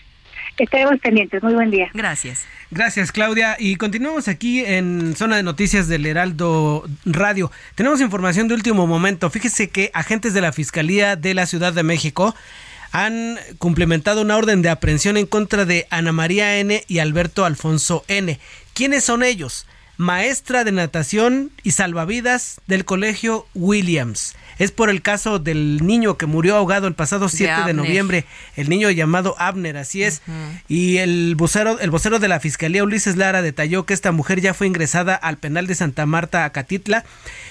Estaremos 0.61 1.01
pendientes. 1.01 1.43
Muy 1.43 1.55
buen 1.55 1.71
día. 1.71 1.91
Gracias. 1.95 2.45
Gracias, 2.71 3.13
Claudia. 3.13 3.57
Y 3.59 3.77
continuamos 3.77 4.29
aquí 4.29 4.63
en 4.65 5.17
Zona 5.17 5.37
de 5.37 5.43
Noticias 5.43 5.89
del 5.89 6.05
Heraldo 6.05 6.85
Radio. 7.07 7.51
Tenemos 7.75 8.03
información 8.03 8.47
de 8.47 8.55
último 8.55 8.87
momento. 8.87 9.31
Fíjese 9.31 9.71
que 9.71 9.91
agentes 9.95 10.35
de 10.35 10.43
la 10.43 10.53
Fiscalía 10.53 11.17
de 11.17 11.33
la 11.33 11.47
Ciudad 11.47 11.73
de 11.73 11.83
México 11.83 12.35
han 12.93 13.39
cumplimentado 13.59 14.21
una 14.21 14.37
orden 14.37 14.61
de 14.61 14.69
aprehensión 14.69 15.17
en 15.17 15.27
contra 15.27 15.65
de 15.65 15.87
Ana 15.89 16.13
María 16.13 16.59
N. 16.59 16.85
y 16.87 16.99
Alberto 16.99 17.47
Alfonso 17.47 18.05
N. 18.09 18.39
¿Quiénes 18.75 19.03
son 19.03 19.23
ellos? 19.23 19.67
Maestra 19.97 20.65
de 20.65 20.73
natación 20.73 21.53
y 21.63 21.71
salvavidas 21.71 22.61
del 22.67 22.85
Colegio 22.85 23.47
Williams. 23.55 24.35
Es 24.61 24.73
por 24.73 24.91
el 24.91 25.01
caso 25.01 25.39
del 25.39 25.87
niño 25.87 26.19
que 26.19 26.27
murió 26.27 26.55
ahogado 26.55 26.87
el 26.87 26.93
pasado 26.93 27.31
7 27.31 27.63
de, 27.65 27.73
noviembre, 27.73 28.27
el 28.57 28.69
niño 28.69 28.91
llamado 28.91 29.35
Abner, 29.39 29.79
así 29.79 30.03
es. 30.03 30.21
Y 30.69 30.99
el 30.99 31.35
vocero, 31.35 31.81
el 31.81 31.91
vocero 31.91 32.19
de 32.19 32.29
la 32.29 32.41
Fiscalía 32.41 32.85
Ulises 32.85 33.17
Lara 33.17 33.41
detalló 33.41 33.87
que 33.87 33.95
esta 33.95 34.13
mujer 34.13 34.43
ya 34.43 34.53
fue 34.53 34.67
ingresada 34.67 35.15
al 35.15 35.39
penal 35.39 35.67
de 35.67 35.75
Santa 35.75 36.05
Marta, 36.05 36.45
Acatitla, 36.45 37.07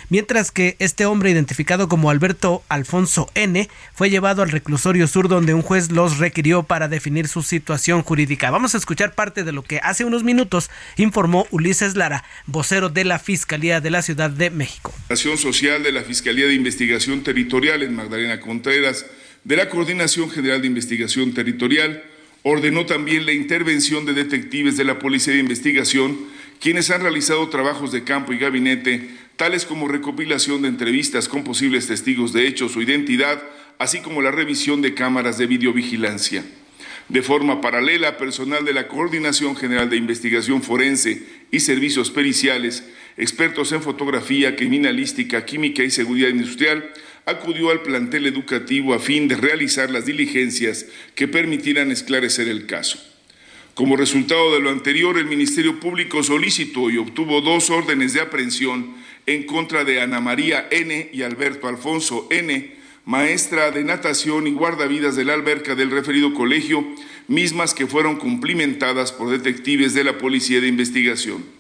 mientras 0.10 0.52
que 0.52 0.76
este 0.80 1.06
hombre 1.06 1.32
identificado 1.32 1.88
como 1.88 2.10
Alberto 2.10 2.63
Alfonso 2.69 3.30
N 3.36 3.69
fue 3.93 4.10
llevado 4.10 4.41
al 4.41 4.52
reclusorio 4.52 5.08
sur 5.08 5.28
donde 5.28 5.54
un 5.54 5.62
juez 5.62 5.91
los 5.91 6.17
requirió 6.17 6.63
para 6.63 6.88
definir 6.88 7.28
su 7.28 7.41
situación 7.41 8.02
jurídica. 8.02 8.52
Vamos 8.52 8.76
a 8.76 8.78
escuchar 8.78 9.13
parte 9.13 9.43
de 9.43 9.52
lo 9.52 9.63
que 9.63 9.80
hace 9.80 10.06
unos 10.06 10.24
minutos 10.24 10.69
informó 10.98 11.48
Ulises 11.52 11.95
Lara, 11.95 12.24
vocero 12.45 12.89
de 12.89 13.06
la 13.06 13.19
Fiscalía 13.19 13.82
de 13.82 13.91
la 13.91 14.02
Ciudad 14.02 14.30
de 14.30 14.50
México. 14.50 14.93
Acción 15.10 15.38
social 15.38 15.84
de 15.84 15.91
la 15.91 16.04
Fiscalía 16.04 16.48
de 16.48 16.54
Investigación 16.54 17.24
Territorial 17.24 17.84
en 17.84 17.95
Magdalena 17.95 18.39
Contreras 18.39 19.06
de 19.43 19.56
la 19.56 19.69
Coordinación 19.69 20.30
General 20.30 20.62
de 20.62 20.67
Investigación 20.67 21.34
Territorial 21.34 22.04
ordenó 22.43 22.86
también 22.86 23.26
la 23.26 23.34
intervención 23.34 24.06
de 24.06 24.13
detectives 24.13 24.78
de 24.78 24.86
la 24.86 25.00
Policía 25.00 25.34
de 25.34 25.39
Investigación, 25.39 26.17
quienes 26.60 26.89
han 26.89 27.02
realizado 27.02 27.48
trabajos 27.50 27.91
de 27.91 28.04
campo 28.04 28.34
y 28.34 28.38
gabinete, 28.38 29.10
tales 29.39 29.65
como 29.65 29.88
recopilación 29.88 30.63
de 30.63 30.67
entrevistas 30.67 31.30
con 31.30 31.45
posibles 31.45 31.88
testigos 31.88 32.34
de 32.34 32.45
hechos 32.45 32.75
o 32.75 32.82
identidad, 32.82 33.41
así 33.78 34.02
como 34.02 34.21
la 34.21 34.32
revisión 34.32 34.82
de 34.82 34.93
cámaras 34.93 35.38
de 35.38 35.47
videovigilancia. 35.47 36.43
De 37.08 37.21
forma 37.21 37.62
paralela, 37.62 38.17
personal 38.17 38.65
de 38.65 38.73
la 38.73 38.89
Coordinación 38.89 39.56
General 39.56 39.89
de 39.89 39.95
Investigación 39.95 40.62
Forense 40.62 41.23
y 41.52 41.62
Servicios 41.62 42.12
Periciales 42.12 42.84
expertos 43.15 43.71
en 43.71 43.82
fotografía, 43.82 44.58
criminalística, 44.58 45.45
química 45.45 45.84
y 45.84 45.89
seguridad 45.89 46.28
industrial, 46.28 46.91
acudió 47.25 47.69
al 47.69 47.82
plantel 47.82 48.28
educativo 48.28 48.93
a 48.93 48.99
fin 48.99 49.30
de 49.30 49.38
realizar 49.38 49.89
las 49.89 50.06
diligencias 50.06 50.86
que 51.15 51.30
permitieran 51.30 51.91
esclarecer 51.91 52.49
el 52.49 52.65
caso. 52.65 52.99
Como 53.73 53.95
resultado 53.95 54.54
de 54.54 54.60
lo 54.60 54.69
anterior, 54.69 55.17
el 55.17 55.28
Ministerio 55.28 55.80
Público 55.80 56.23
solicitó 56.23 56.89
y 56.89 56.97
obtuvo 56.97 57.39
dos 57.39 57.69
órdenes 57.69 58.12
de 58.12 58.19
aprehensión 58.19 58.99
en 59.30 59.44
contra 59.44 59.84
de 59.84 60.02
Ana 60.02 60.20
María 60.20 60.68
N. 60.72 61.10
y 61.13 61.22
Alberto 61.22 61.68
Alfonso 61.68 62.28
N., 62.32 62.74
maestra 63.06 63.70
de 63.70 63.84
natación 63.84 64.48
y 64.48 64.52
guardavidas 64.52 65.15
de 65.15 65.24
la 65.24 65.36
alberca 65.36 65.76
del 65.76 65.92
referido 65.92 66.34
colegio, 66.34 66.84
mismas 67.28 67.76
que 67.76 67.86
fueron 67.86 68.15
cumplimentadas 68.15 69.12
por 69.12 69.30
detectives 69.30 69.94
de 69.94 70.04
la 70.04 70.18
Policía 70.18 70.62
de 70.62 70.68
Investigación. 70.68 71.59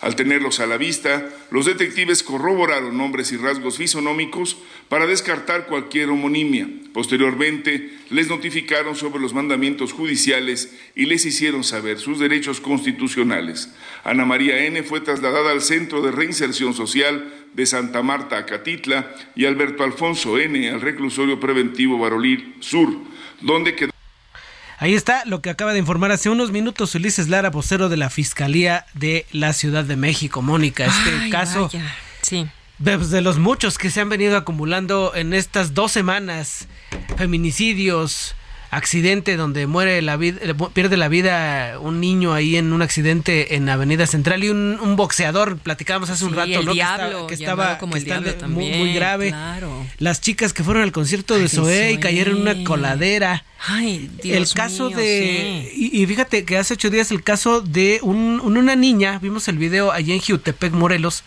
Al 0.00 0.16
tenerlos 0.16 0.60
a 0.60 0.66
la 0.66 0.78
vista, 0.78 1.28
los 1.50 1.66
detectives 1.66 2.22
corroboraron 2.22 2.96
nombres 2.96 3.32
y 3.32 3.36
rasgos 3.36 3.76
fisonómicos 3.76 4.56
para 4.88 5.06
descartar 5.06 5.66
cualquier 5.66 6.08
homonimia. 6.08 6.68
Posteriormente, 6.94 7.90
les 8.08 8.28
notificaron 8.28 8.96
sobre 8.96 9.20
los 9.20 9.34
mandamientos 9.34 9.92
judiciales 9.92 10.74
y 10.94 11.04
les 11.04 11.26
hicieron 11.26 11.64
saber 11.64 11.98
sus 11.98 12.18
derechos 12.18 12.60
constitucionales. 12.60 13.74
Ana 14.02 14.24
María 14.24 14.64
N. 14.64 14.82
fue 14.84 15.02
trasladada 15.02 15.50
al 15.50 15.60
Centro 15.60 16.00
de 16.00 16.12
Reinserción 16.12 16.72
Social 16.72 17.32
de 17.52 17.66
Santa 17.66 18.02
Marta, 18.02 18.38
Acatitla, 18.38 19.14
y 19.36 19.44
Alberto 19.44 19.84
Alfonso 19.84 20.38
N. 20.38 20.70
al 20.70 20.80
Reclusorio 20.80 21.38
Preventivo 21.38 21.98
Barolil 21.98 22.54
Sur, 22.60 22.88
donde 23.42 23.74
quedó 23.74 23.90
Ahí 24.80 24.94
está 24.94 25.26
lo 25.26 25.42
que 25.42 25.50
acaba 25.50 25.74
de 25.74 25.78
informar 25.78 26.10
hace 26.10 26.30
unos 26.30 26.52
minutos 26.52 26.94
Ulises 26.94 27.28
Lara, 27.28 27.50
vocero 27.50 27.90
de 27.90 27.98
la 27.98 28.08
Fiscalía 28.08 28.86
de 28.94 29.26
la 29.30 29.52
Ciudad 29.52 29.84
de 29.84 29.94
México. 29.94 30.40
Mónica, 30.40 30.86
este 30.86 31.28
caso 31.28 31.70
sí. 32.22 32.48
de, 32.78 33.20
los 33.20 33.38
muchos 33.38 33.76
que 33.76 33.90
se 33.90 34.00
han 34.00 34.08
venido 34.08 34.38
acumulando 34.38 35.14
en 35.14 35.34
estas 35.34 35.74
dos 35.74 35.92
semanas, 35.92 36.66
feminicidios, 37.18 38.34
accidente 38.70 39.36
donde 39.36 39.66
muere 39.66 40.00
la 40.00 40.16
vida, 40.16 40.38
eh, 40.42 40.54
pierde 40.72 40.96
la 40.96 41.08
vida 41.08 41.78
un 41.80 42.00
niño 42.00 42.32
ahí 42.32 42.56
en 42.56 42.72
un 42.72 42.82
accidente 42.82 43.56
en 43.56 43.68
Avenida 43.68 44.06
Central 44.06 44.44
y 44.44 44.48
un, 44.48 44.96
boxeador, 44.96 45.58
platicábamos 45.58 46.10
hace 46.10 46.24
un 46.24 46.34
rato, 46.34 46.62
¿no? 46.62 47.26
que, 47.26 47.34
estaba, 47.34 47.78
como 47.78 47.96
el 47.96 48.04
diablo 48.04 48.34
también, 48.34 48.78
muy, 48.78 48.92
grave. 48.92 49.34
Las 49.98 50.20
chicas 50.20 50.52
que 50.52 50.62
fueron 50.62 50.82
al 50.82 50.92
concierto 50.92 51.36
de 51.36 51.48
Zoé 51.48 51.92
y 51.92 51.98
cayeron 51.98 52.36
en 52.36 52.42
una 52.42 52.64
coladera. 52.64 53.44
Ay, 53.66 54.10
Dios 54.22 54.36
el 54.36 54.56
caso 54.56 54.88
mío, 54.88 54.96
de 54.96 55.72
y, 55.74 56.06
fíjate 56.06 56.44
que 56.44 56.56
hace 56.56 56.74
ocho 56.74 56.88
días 56.88 57.10
el 57.10 57.22
caso 57.22 57.60
de 57.60 57.98
un, 58.02 58.40
una 58.40 58.74
niña, 58.74 59.18
vimos 59.20 59.48
el 59.48 59.58
video 59.58 59.92
allí 59.92 60.12
en 60.12 60.20
Jiutepec, 60.20 60.72
Morelos, 60.72 61.24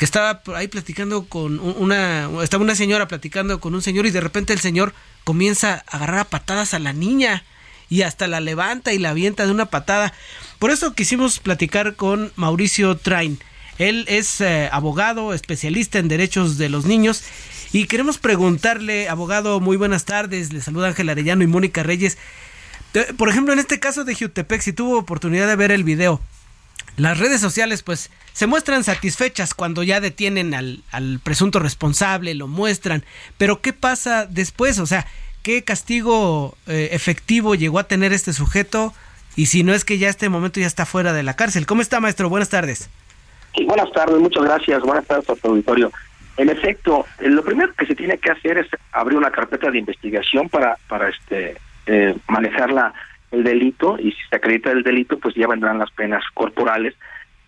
que 0.00 0.06
estaba 0.06 0.40
ahí 0.54 0.66
platicando 0.66 1.26
con 1.26 1.60
una 1.60 2.26
estaba 2.42 2.64
una 2.64 2.74
señora 2.74 3.06
platicando 3.06 3.60
con 3.60 3.74
un 3.74 3.82
señor 3.82 4.06
y 4.06 4.10
de 4.10 4.22
repente 4.22 4.54
el 4.54 4.60
señor 4.60 4.94
comienza 5.24 5.84
a 5.86 5.98
agarrar 5.98 6.20
a 6.20 6.24
patadas 6.24 6.72
a 6.72 6.78
la 6.78 6.94
niña 6.94 7.44
y 7.90 8.00
hasta 8.00 8.26
la 8.26 8.40
levanta 8.40 8.94
y 8.94 8.98
la 8.98 9.10
avienta 9.10 9.44
de 9.44 9.52
una 9.52 9.66
patada. 9.66 10.14
Por 10.58 10.70
eso 10.70 10.94
quisimos 10.94 11.38
platicar 11.38 11.96
con 11.96 12.32
Mauricio 12.36 12.96
Train. 12.96 13.40
Él 13.76 14.06
es 14.08 14.40
eh, 14.40 14.70
abogado, 14.72 15.34
especialista 15.34 15.98
en 15.98 16.08
derechos 16.08 16.56
de 16.56 16.70
los 16.70 16.86
niños 16.86 17.22
y 17.70 17.84
queremos 17.84 18.16
preguntarle, 18.16 19.06
abogado, 19.10 19.60
muy 19.60 19.76
buenas 19.76 20.06
tardes, 20.06 20.50
le 20.50 20.62
saluda 20.62 20.88
Ángel 20.88 21.10
Arellano 21.10 21.44
y 21.44 21.46
Mónica 21.46 21.82
Reyes. 21.82 22.16
Eh, 22.94 23.12
por 23.18 23.28
ejemplo, 23.28 23.52
en 23.52 23.58
este 23.58 23.80
caso 23.80 24.04
de 24.04 24.14
Jutepec, 24.14 24.62
si 24.62 24.72
tuvo 24.72 24.96
oportunidad 24.96 25.46
de 25.46 25.56
ver 25.56 25.70
el 25.72 25.84
video, 25.84 26.22
las 27.02 27.18
redes 27.18 27.40
sociales 27.40 27.82
pues 27.82 28.10
se 28.32 28.46
muestran 28.46 28.84
satisfechas 28.84 29.54
cuando 29.54 29.82
ya 29.82 30.00
detienen 30.00 30.54
al, 30.54 31.20
presunto 31.22 31.58
responsable, 31.58 32.34
lo 32.34 32.46
muestran, 32.46 33.04
pero 33.38 33.60
¿qué 33.60 33.72
pasa 33.72 34.26
después? 34.26 34.78
O 34.78 34.86
sea, 34.86 35.06
¿qué 35.42 35.64
castigo 35.64 36.56
eh, 36.66 36.90
efectivo 36.92 37.54
llegó 37.54 37.78
a 37.78 37.84
tener 37.84 38.12
este 38.12 38.32
sujeto? 38.32 38.92
Y 39.36 39.46
si 39.46 39.62
no 39.62 39.72
es 39.72 39.84
que 39.84 39.98
ya 39.98 40.08
este 40.08 40.28
momento 40.28 40.60
ya 40.60 40.66
está 40.66 40.86
fuera 40.86 41.12
de 41.12 41.22
la 41.22 41.34
cárcel. 41.34 41.66
¿Cómo 41.66 41.82
está, 41.82 42.00
maestro? 42.00 42.28
Buenas 42.28 42.48
tardes. 42.48 42.90
Sí, 43.54 43.64
buenas 43.64 43.90
tardes, 43.92 44.18
muchas 44.18 44.44
gracias. 44.44 44.82
Buenas 44.82 45.06
tardes 45.06 45.30
a 45.30 45.36
tu 45.36 45.48
auditorio. 45.48 45.92
En 46.36 46.48
efecto, 46.48 47.06
eh, 47.18 47.28
lo 47.28 47.42
primero 47.44 47.72
que 47.74 47.86
se 47.86 47.94
tiene 47.94 48.18
que 48.18 48.30
hacer 48.30 48.58
es 48.58 48.66
abrir 48.92 49.18
una 49.18 49.30
carpeta 49.30 49.70
de 49.70 49.78
investigación 49.78 50.48
para, 50.48 50.76
para 50.88 51.08
este 51.08 51.56
eh, 51.86 52.16
manejar 52.28 52.70
la, 52.70 52.92
el 53.30 53.44
delito 53.44 53.96
y 53.98 54.12
si 54.12 54.18
se 54.28 54.36
acredita 54.36 54.70
el 54.70 54.82
delito, 54.82 55.18
pues 55.18 55.34
ya 55.34 55.46
vendrán 55.46 55.78
las 55.78 55.90
penas 55.92 56.24
corporales. 56.34 56.94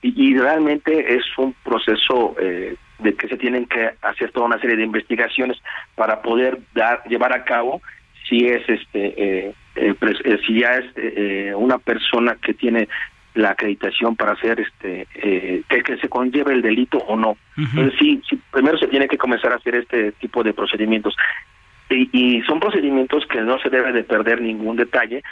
Y, 0.02 0.36
realmente 0.36 1.14
es 1.14 1.22
un 1.38 1.54
proceso 1.62 2.34
eh, 2.40 2.74
de 2.98 3.14
que 3.14 3.28
se 3.28 3.36
tienen 3.36 3.66
que 3.66 3.92
hacer 4.02 4.32
toda 4.32 4.46
una 4.46 4.58
serie 4.58 4.76
de 4.76 4.82
investigaciones 4.82 5.56
para 5.94 6.22
poder 6.22 6.58
dar 6.74 7.04
llevar 7.04 7.32
a 7.32 7.44
cabo 7.44 7.80
si 8.28 8.46
es 8.46 8.68
este 8.68 9.46
eh, 9.46 9.54
eh, 9.76 10.38
si 10.44 10.60
ya 10.60 10.72
es 10.78 11.54
una 11.54 11.78
persona 11.78 12.36
que 12.42 12.52
tiene 12.52 12.88
la 13.34 13.50
acreditación 13.50 14.16
para 14.16 14.32
hacer 14.32 14.58
este 14.60 15.06
que, 15.14 15.82
que, 15.82 15.96
se 15.98 16.08
conlleve 16.08 16.52
el 16.52 16.62
delito 16.62 16.98
o 16.98 17.16
no. 17.16 17.36
Entonces, 17.56 17.94
sí, 17.98 18.20
sí, 18.28 18.40
primero 18.50 18.78
se 18.78 18.88
tiene 18.88 19.06
que 19.06 19.18
comenzar 19.18 19.52
a 19.52 19.56
hacer 19.56 19.76
este 19.76 20.12
tipo 20.12 20.42
de 20.42 20.52
procedimientos. 20.52 21.16
Y, 21.88 22.08
y, 22.12 22.42
son 22.42 22.58
procedimientos 22.58 23.24
que 23.26 23.40
no 23.40 23.58
se 23.60 23.70
debe 23.70 23.92
de 23.92 24.04
perder 24.04 24.40
ningún 24.40 24.76
detalle 24.76 25.22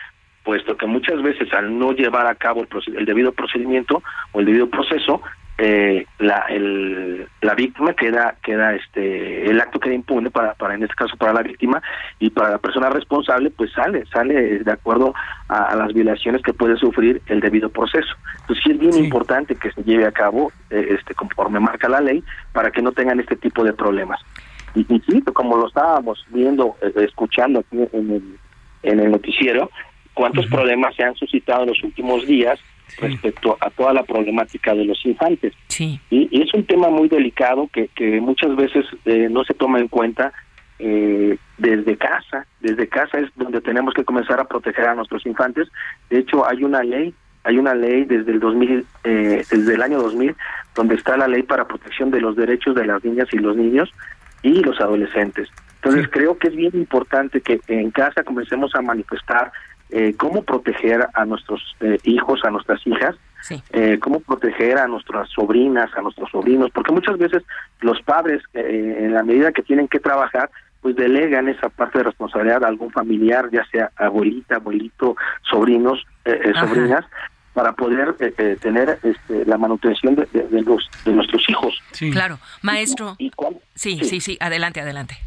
puesto 0.45 0.77
que 0.77 0.87
muchas 0.87 1.23
veces 1.23 1.53
al 1.53 1.79
no 1.79 1.93
llevar 1.93 2.27
a 2.27 2.35
cabo 2.35 2.67
el, 2.87 3.05
debido 3.05 3.33
procedimiento 3.33 4.03
o 4.33 4.41
el 4.41 4.47
debido 4.47 4.69
proceso, 4.69 5.23
eh, 5.63 6.07
la, 6.19 6.47
el, 6.49 7.29
la 7.43 7.55
víctima 7.55 7.93
queda 7.93 8.37
queda 8.43 8.75
este 8.75 9.51
el 9.51 9.61
acto 9.61 9.79
queda 9.79 9.93
impune 9.93 10.31
para 10.31 10.55
para 10.55 10.75
en 10.75 10.85
este 10.85 10.95
caso 10.95 11.19
para 11.19 11.35
la 11.35 11.43
víctima 11.43 11.83
y 12.19 12.31
para 12.31 12.49
la 12.49 12.59
persona 12.59 12.89
responsable 12.89 13.51
pues 13.51 13.71
sale 13.73 14.07
sale 14.07 14.61
de 14.61 14.73
acuerdo 14.73 15.13
a, 15.49 15.77
las 15.77 15.93
violaciones 15.93 16.41
que 16.41 16.55
puede 16.55 16.79
sufrir 16.79 17.21
el 17.27 17.41
debido 17.41 17.69
proceso. 17.69 18.15
Entonces 18.41 18.65
sí 18.65 18.73
es 18.73 18.79
bien 18.79 19.05
importante 19.05 19.55
que 19.55 19.71
se 19.73 19.83
lleve 19.85 20.07
a 20.07 20.13
cabo 20.13 20.51
eh, 20.71 20.97
este 20.99 21.15
conforme 21.15 21.61
marca 21.61 21.91
la 21.91 22.01
ley 22.01 22.25
para 22.53 22.71
que 22.71 22.81
no 22.81 22.93
tengan 22.93 23.21
este 23.21 23.37
tipo 23.37 23.63
de 23.63 23.75
problemas. 23.75 24.21
Y, 24.75 24.81
y 24.89 25.01
sí 25.01 25.21
como 25.35 25.59
lo 25.59 25.69
estábamos 25.69 26.25
viendo 26.31 26.77
eh, 26.81 26.93
escuchando 27.05 27.61
aquí 27.61 27.87
en 27.93 28.11
el 28.13 28.39
en 28.83 29.01
el 29.01 29.11
noticiero 29.11 29.71
cuántos 30.15 30.47
problemas 30.47 30.95
se 30.95 31.03
han 31.03 31.15
suscitado 31.15 31.63
en 31.63 31.69
los 31.71 31.83
últimos 31.83 32.27
días 32.27 32.59
respecto 32.99 33.57
a 33.61 33.71
toda 33.71 33.93
la 33.93 34.03
problemática 34.03 34.75
de 34.75 34.85
los 34.85 35.05
infantes. 35.07 35.55
Sí. 35.69 36.01
Y, 36.11 36.43
es 36.43 36.53
un 36.55 36.65
tema 36.65 36.89
muy 36.89 37.09
delicado 37.09 37.69
que, 37.73 37.89
que 37.89 38.21
muchas 38.21 38.55
veces 38.57 38.85
eh, 39.05 39.29
no 39.31 39.45
se 39.45 39.55
toma 39.55 39.79
en 39.79 39.89
cuenta 39.89 40.33
eh, 40.79 41.37
desde 41.59 41.97
casa. 41.97 42.47
Desde 42.61 42.89
casa 42.89 43.19
es 43.19 43.31
donde 43.37 43.61
tenemos 43.61 43.95
que 43.95 44.05
comenzar 44.05 44.41
a 44.41 44.45
proteger 44.45 44.89
a 44.89 44.95
nuestros 44.95 45.25
infantes. 45.27 45.69
De 46.09 46.19
hecho, 46.19 46.49
hay 46.49 46.65
una 46.65 46.83
ley, 46.83 47.15
hay 47.45 47.59
una 47.59 47.75
ley 47.75 48.05
desde 48.05 48.33
el 48.33 48.41
2000, 48.41 48.87
eh, 49.05 49.45
desde 49.51 49.75
el 49.75 49.83
año 49.83 49.99
2000, 50.01 50.35
donde 50.75 50.95
está 50.95 51.17
la 51.17 51.29
ley 51.29 51.43
para 51.43 51.69
protección 51.69 52.11
de 52.11 52.21
los 52.21 52.37
derechos 52.37 52.75
de 52.75 52.87
las 52.87 53.05
niñas 53.05 53.29
y 53.33 53.39
los 53.39 53.57
niños 53.57 53.93
y 54.43 54.63
los 54.63 54.81
adolescentes. 54.81 55.49
Entonces 55.83 56.09
creo 56.11 56.39
que 56.39 56.49
es 56.49 56.57
bien 56.57 56.73
importante 56.75 57.41
que 57.41 57.61
en 57.69 57.91
casa 57.91 58.23
comencemos 58.23 58.75
a 58.75 58.83
manifestar 58.83 59.53
eh, 59.93 60.15
cómo 60.17 60.43
proteger 60.43 61.09
a 61.15 61.25
nuestros 61.25 61.77
eh, 61.81 61.99
hijos, 62.05 62.45
a 62.45 62.51
nuestras 62.51 62.85
hijas, 62.87 63.17
eh, 63.73 63.99
cómo 64.01 64.21
proteger 64.21 64.79
a 64.79 64.87
nuestras 64.87 65.29
sobrinas, 65.31 65.91
a 65.97 66.03
nuestros 66.03 66.31
sobrinos, 66.31 66.71
porque 66.73 66.93
muchas 66.93 67.19
veces 67.19 67.43
los 67.81 68.01
padres, 68.03 68.43
en 68.55 69.15
la 69.15 69.23
medida 69.23 69.51
que 69.53 69.63
tienen 69.63 69.89
que 69.89 69.99
trabajar, 69.99 70.51
pues 70.81 70.95
delegan 70.97 71.49
esa 71.49 71.69
parte 71.69 71.99
de 71.99 72.05
responsabilidad 72.05 72.65
a 72.65 72.69
algún 72.69 72.91
familiar, 72.91 73.49
ya 73.51 73.65
sea 73.71 73.91
abuelita, 73.97 74.57
abuelito, 74.57 75.17
sobrinos, 75.43 76.07
sobrinas, 76.55 77.05
para 77.55 77.73
poder 77.73 78.15
tener 78.61 78.99
este, 79.03 79.45
la 79.47 79.59
manutención 79.59 80.15
de, 80.15 80.29
los 80.63 80.89
de 81.05 81.13
nuestros 81.13 81.49
hijos. 81.49 81.83
Claro, 82.13 82.39
maestro. 82.63 83.17
sí, 83.75 84.01
sí, 84.05 84.21
sí, 84.21 84.37
adelante, 84.41 84.81
adelante. 84.81 85.19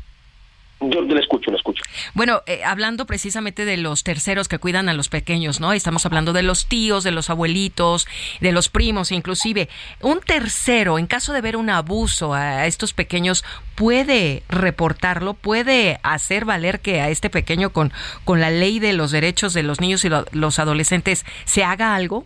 Yo 0.80 1.02
le 1.02 1.20
escucho, 1.20 1.50
le 1.50 1.58
escucho. 1.58 1.84
Bueno, 2.14 2.42
eh, 2.46 2.64
hablando 2.66 3.06
precisamente 3.06 3.64
de 3.66 3.78
los 3.78 4.04
terceros 4.04 4.48
que 4.48 4.60
cuidan 4.60 4.90
a 4.90 4.94
los 4.94 5.08
pequeños, 5.08 5.60
¿no? 5.60 5.72
Estamos 5.72 6.06
hablando 6.06 6.34
de 6.34 6.44
los 6.44 6.66
tíos, 6.68 7.04
de 7.04 7.12
los 7.12 7.30
abuelitos, 7.30 8.08
de 8.42 8.52
los 8.52 8.70
primos, 8.70 9.12
inclusive. 9.12 9.70
Un 10.02 10.20
tercero, 10.20 11.00
en 11.00 11.08
caso 11.08 11.32
de 11.32 11.42
ver 11.42 11.56
un 11.56 11.70
abuso 11.70 12.34
a 12.34 12.66
estos 12.66 12.94
pequeños, 12.94 13.46
puede 13.76 14.44
reportarlo, 14.50 15.36
puede 15.36 16.00
hacer 16.04 16.46
valer 16.46 16.82
que 16.82 17.02
a 17.02 17.10
este 17.10 17.30
pequeño 17.30 17.72
con, 17.72 17.94
con 18.26 18.42
la 18.42 18.50
ley 18.50 18.80
de 18.80 18.94
los 18.94 19.12
derechos 19.12 19.54
de 19.54 19.64
los 19.64 19.80
niños 19.80 20.04
y 20.04 20.10
los 20.32 20.60
adolescentes 20.60 21.26
se 21.46 21.64
haga 21.64 21.96
algo. 21.96 22.26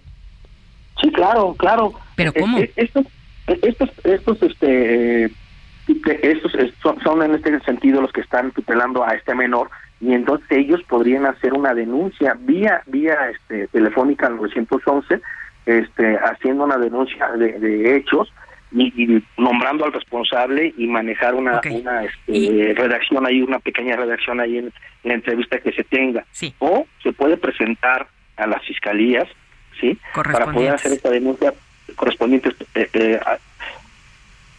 Sí, 1.01 1.11
claro, 1.11 1.53
claro. 1.55 1.93
Pero 2.15 2.33
¿cómo? 2.33 2.57
Eh, 2.57 2.63
eh, 2.63 2.73
estos, 2.75 3.05
estos, 3.45 3.89
estos, 4.03 4.41
este 4.41 5.31
estos 6.21 6.51
son 7.03 7.23
en 7.23 7.35
este 7.35 7.59
sentido 7.61 8.01
los 8.01 8.11
que 8.11 8.21
están 8.21 8.51
tutelando 8.51 9.03
a 9.03 9.13
este 9.13 9.33
menor 9.33 9.69
y 9.99 10.13
entonces 10.13 10.47
ellos 10.51 10.81
podrían 10.83 11.25
hacer 11.25 11.53
una 11.53 11.73
denuncia 11.73 12.35
vía 12.39 12.81
vía 12.85 13.29
este 13.29 13.67
telefónica 13.67 14.27
al 14.27 14.38
911 14.38 15.21
este 15.65 16.17
haciendo 16.17 16.65
una 16.65 16.77
denuncia 16.77 17.29
de, 17.31 17.95
hechos 17.95 18.31
y, 18.71 19.23
nombrando 19.38 19.85
al 19.85 19.93
responsable 19.93 20.73
y 20.77 20.88
manejar 20.88 21.35
una, 21.35 21.61
una 21.71 22.03
este, 22.03 22.73
redacción 22.75 23.25
ahí 23.25 23.41
una 23.41 23.59
pequeña 23.59 23.95
redacción 23.95 24.39
ahí 24.39 24.57
en, 24.57 24.73
la 25.03 25.13
entrevista 25.13 25.59
que 25.59 25.71
se 25.71 25.85
tenga. 25.85 26.25
O 26.59 26.85
se 27.01 27.13
puede 27.13 27.38
presentar 27.38 28.07
a 28.35 28.45
las 28.45 28.61
fiscalías 28.65 29.27
sí 29.79 29.97
para 30.13 30.51
poder 30.51 30.73
hacer 30.73 30.91
esta 30.91 31.09
denuncia 31.09 31.53
correspondiente 31.95 32.49
eh, 32.75 32.89
eh, 32.93 33.19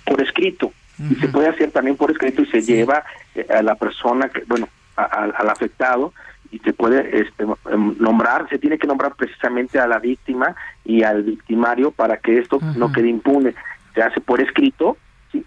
por 0.04 0.22
escrito 0.22 0.72
y 0.98 1.14
se 1.16 1.28
puede 1.28 1.48
hacer 1.48 1.70
también 1.70 1.96
por 1.96 2.10
escrito 2.10 2.42
y 2.42 2.46
se 2.46 2.62
lleva 2.62 3.04
eh, 3.34 3.46
a 3.50 3.62
la 3.62 3.74
persona 3.74 4.28
que 4.28 4.42
bueno 4.46 4.68
al 4.96 5.48
afectado 5.48 6.12
y 6.50 6.58
se 6.58 6.72
puede 6.72 7.20
este, 7.20 7.44
em, 7.70 7.94
nombrar 7.98 8.48
se 8.48 8.58
tiene 8.58 8.78
que 8.78 8.86
nombrar 8.86 9.14
precisamente 9.14 9.78
a 9.78 9.86
la 9.86 9.98
víctima 9.98 10.56
y 10.84 11.02
al 11.02 11.22
victimario 11.22 11.90
para 11.90 12.16
que 12.16 12.38
esto 12.38 12.58
no 12.76 12.90
quede 12.92 13.08
impune. 13.08 13.54
Se 13.94 14.02
hace 14.02 14.20
por 14.20 14.40
escrito 14.40 14.96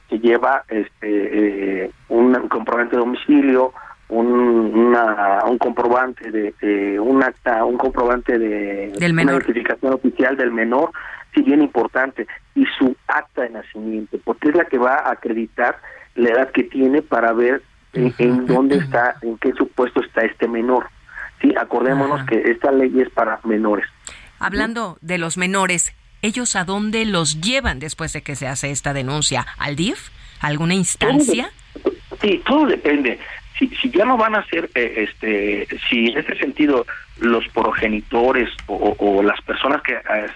se 0.10 0.20
lleva 0.20 0.64
este 0.68 1.86
eh, 1.86 1.92
un 2.10 2.34
comprobante 2.48 2.96
de 2.96 3.02
domicilio 3.02 3.74
un, 4.12 4.28
una, 4.28 5.40
un 5.46 5.58
comprobante 5.58 6.32
de 6.32 7.00
un 7.00 7.24
acta 7.24 7.66
un 7.66 7.78
comprobante 7.78 8.38
de 8.38 8.94
una 9.00 9.24
notificación 9.24 9.94
oficial 9.94 10.38
del 10.38 10.52
menor 10.52 10.92
sí 11.34 11.42
bien 11.42 11.62
importante, 11.62 12.28
y 12.56 12.66
su 12.78 12.96
acta 13.08 13.44
de 13.44 13.50
nacimiento, 13.52 14.18
porque 14.24 14.50
es 14.50 14.56
la 14.56 14.66
que 14.66 14.78
va 14.78 14.96
a 14.96 15.12
acreditar 15.12 15.78
la 16.16 16.30
edad 16.30 16.52
que 16.52 16.64
tiene 16.64 17.02
para 17.02 17.34
ver 17.34 17.62
en, 17.94 18.46
dónde 18.46 18.78
está, 18.78 19.16
en 19.22 19.38
qué 19.38 19.54
supuesto 19.54 20.02
está 20.02 20.22
este 20.22 20.48
menor. 20.48 20.90
Sí, 21.42 21.54
acordémonos 21.60 22.26
que 22.26 22.42
esta 22.52 22.72
ley 22.72 22.92
es 23.00 23.10
para 23.10 23.40
menores. 23.44 23.86
Hablando 24.40 24.98
de 25.02 25.18
los 25.18 25.38
menores, 25.38 25.94
¿ellos 26.22 26.56
a 26.56 26.66
dónde 26.66 27.06
los 27.06 27.42
llevan 27.42 27.80
después 27.80 28.14
de 28.14 28.22
que 28.22 28.36
se 28.36 28.48
hace 28.48 28.72
esta 28.72 28.94
denuncia? 28.94 29.46
¿Al 29.58 29.76
DIF? 29.76 30.10
¿Alguna 30.40 30.76
instancia? 30.76 31.52
Sí, 32.22 32.42
todo 32.46 32.68
depende 32.68 33.20
si, 33.58 33.90
ya 33.90 34.06
no 34.06 34.18
van 34.18 34.36
a 34.36 34.46
ser, 34.46 34.70
eh, 34.76 35.08
este, 35.10 35.68
si 35.90 36.08
en 36.08 36.18
este 36.18 36.36
sentido 36.38 36.86
los 37.20 37.48
progenitores 37.50 38.50
o, 38.68 39.22
las 39.22 39.40
personas 39.42 39.82
que 39.84 39.96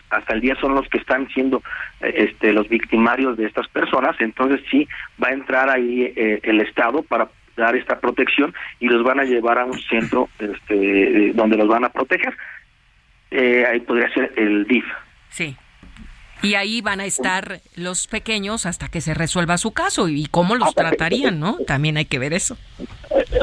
hasta 0.10 0.34
el 0.34 0.42
día 0.42 0.56
son 0.62 0.76
los 0.76 0.88
que 0.88 1.00
están 1.00 1.28
siendo 1.30 1.64
eh, 2.02 2.14
este, 2.30 2.54
los 2.54 2.70
victimarios 2.70 3.38
de 3.38 3.48
estas 3.48 3.68
personas, 3.70 4.16
entonces 4.20 4.62
sí 4.70 4.88
va 5.22 5.30
a 5.30 5.34
entrar 5.34 5.70
ahí 5.70 6.14
eh, 6.16 6.40
el 6.44 6.62
Estado 6.62 7.02
para 7.02 7.30
dar 7.58 7.76
esta 7.76 8.00
protección 8.00 8.54
y 8.80 8.88
los 8.88 9.04
van 9.04 9.20
a 9.20 9.24
llevar 9.24 9.58
a 9.58 9.66
un 9.66 9.80
centro 9.80 10.30
este, 10.38 11.32
donde 11.34 11.58
los 11.58 11.68
van 11.68 11.86
a 11.86 11.90
proteger. 11.90 12.36
ahí 13.32 13.80
podría 13.80 14.14
ser 14.14 14.34
el 14.36 14.68
DIF. 14.68 14.86
Sí. 15.30 15.56
Y 16.46 16.56
ahí 16.56 16.82
van 16.82 17.00
a 17.00 17.06
estar 17.06 17.60
los 17.76 18.08
pequeños 18.08 18.66
hasta 18.66 18.88
que 18.88 19.02
se 19.02 19.14
resuelva 19.14 19.58
su 19.58 19.72
caso 19.72 20.08
y 20.10 20.28
cómo 20.28 20.56
los 20.56 20.76
tratarían, 20.76 21.40
¿no? 21.40 21.58
También 21.66 21.98
hay 21.98 22.06
que 22.06 22.20
ver 22.20 22.34
eso. 22.34 22.58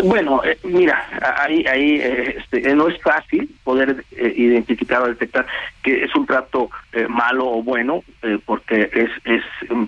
Bueno, 0.04 0.42
eh, 0.44 0.58
mira, 0.62 1.04
ahí, 1.38 1.64
ahí 1.66 2.00
eh, 2.00 2.36
este, 2.38 2.74
no 2.74 2.88
es 2.88 3.00
fácil 3.02 3.50
poder 3.64 4.04
eh, 4.12 4.34
identificar 4.36 5.02
o 5.02 5.08
detectar 5.08 5.46
que 5.82 6.04
es 6.04 6.14
un 6.14 6.26
trato 6.26 6.70
malo 7.08 7.48
o 7.48 7.62
bueno, 7.62 8.04
porque 8.44 8.90
es, 8.92 9.10
es 9.24 9.42
mm, 9.70 9.84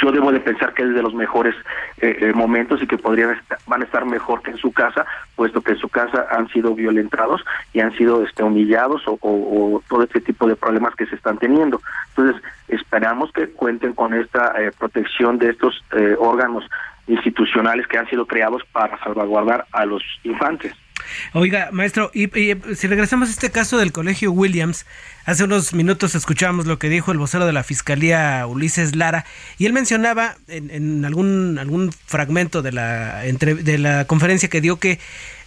yo 0.00 0.10
debo 0.10 0.32
de 0.32 0.40
pensar 0.40 0.74
que 0.74 0.82
es 0.82 0.94
de 0.94 1.02
los 1.02 1.14
mejores 1.14 1.54
eh, 1.98 2.16
eh, 2.20 2.32
momentos 2.32 2.82
y 2.82 2.86
que 2.86 2.98
podrían 2.98 3.40
van 3.66 3.82
a 3.82 3.84
estar 3.84 4.04
mejor 4.04 4.42
que 4.42 4.50
en 4.50 4.56
su 4.56 4.72
casa, 4.72 5.06
puesto 5.36 5.60
que 5.60 5.72
en 5.72 5.78
su 5.78 5.88
casa 5.88 6.26
han 6.30 6.48
sido 6.48 6.74
violentados 6.74 7.44
y 7.72 7.80
han 7.80 7.96
sido 7.96 8.24
este, 8.24 8.42
humillados 8.42 9.02
o, 9.06 9.82
todo 9.88 10.02
este 10.02 10.20
tipo 10.20 10.48
de 10.48 10.56
problemas 10.56 10.94
que 10.96 11.06
se 11.06 11.14
están 11.14 11.38
teniendo. 11.38 11.80
Entonces, 12.08 12.42
esperamos 12.68 13.30
que 13.32 13.48
cuenten 13.48 13.92
con 13.92 14.14
esta 14.14 14.52
eh, 14.60 14.72
protección 14.76 15.38
de 15.38 15.50
estos 15.50 15.82
órganos 16.18 16.68
institucionales 17.06 17.86
que 17.86 17.98
han 17.98 18.08
sido 18.08 18.26
creados 18.26 18.62
para 18.72 18.98
salvaguardar 19.04 19.66
a 19.72 19.84
los 19.84 20.02
infantes. 20.24 20.74
Oiga, 21.32 21.70
maestro, 21.72 22.10
y, 22.14 22.28
si 22.74 22.86
regresamos 22.86 23.28
a 23.28 23.32
este 23.32 23.50
caso 23.50 23.78
del 23.78 23.92
Colegio 23.92 24.32
Williams, 24.32 24.86
hace 25.24 25.44
unos 25.44 25.72
minutos 25.72 26.14
escuchábamos 26.14 26.66
lo 26.66 26.78
que 26.78 26.88
dijo 26.88 27.12
el 27.12 27.18
vocero 27.18 27.46
de 27.46 27.52
la 27.52 27.62
Fiscalía, 27.62 28.46
Ulises 28.46 28.96
Lara, 28.96 29.24
y 29.58 29.66
él 29.66 29.72
mencionaba 29.72 30.36
en, 30.48 31.04
algún, 31.04 31.58
algún 31.58 31.92
fragmento 32.06 32.62
de 32.62 32.72
la, 32.72 33.20
de 33.22 33.78
la 33.78 34.04
conferencia 34.06 34.48
que 34.48 34.60
dio 34.60 34.78
que 34.78 34.98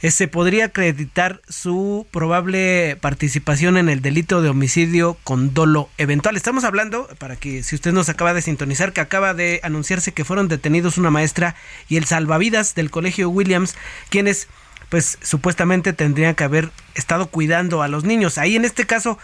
eh, 0.01 0.11
se 0.11 0.27
podría 0.27 0.65
acreditar 0.65 1.41
su 1.49 2.05
probable 2.11 2.97
participación 3.01 3.75
en 3.77 3.89
el 3.89 4.01
delito 4.01 4.41
de 4.41 4.49
homicidio 4.49 5.17
con 5.23 5.53
dolo 5.53 5.89
eventual. 5.97 6.35
Estamos 6.35 6.63
hablando, 6.63 7.07
para 7.17 7.35
que 7.35 7.63
si 7.63 7.75
usted 7.75 7.91
nos 7.91 8.09
acaba 8.09 8.33
de 8.33 8.43
sintonizar, 8.43 8.93
que 8.93 9.01
acaba 9.01 9.33
de 9.33 9.59
anunciarse 9.63 10.11
que 10.11 10.25
fueron 10.25 10.47
detenidos 10.47 10.97
una 10.97 11.09
maestra 11.09 11.55
y 11.89 11.97
el 11.97 12.05
salvavidas 12.05 12.75
del 12.75 12.91
Colegio 12.91 13.29
Williams, 13.29 13.75
quienes 14.09 14.47
pues 14.89 15.17
supuestamente 15.21 15.93
tendrían 15.93 16.35
que 16.35 16.43
haber 16.43 16.69
estado 16.95 17.27
cuidando 17.27 17.81
a 17.81 17.87
los 17.87 18.03
niños. 18.03 18.37
Ahí 18.37 18.55
en 18.55 18.65
este 18.65 18.85
caso, 18.85 19.17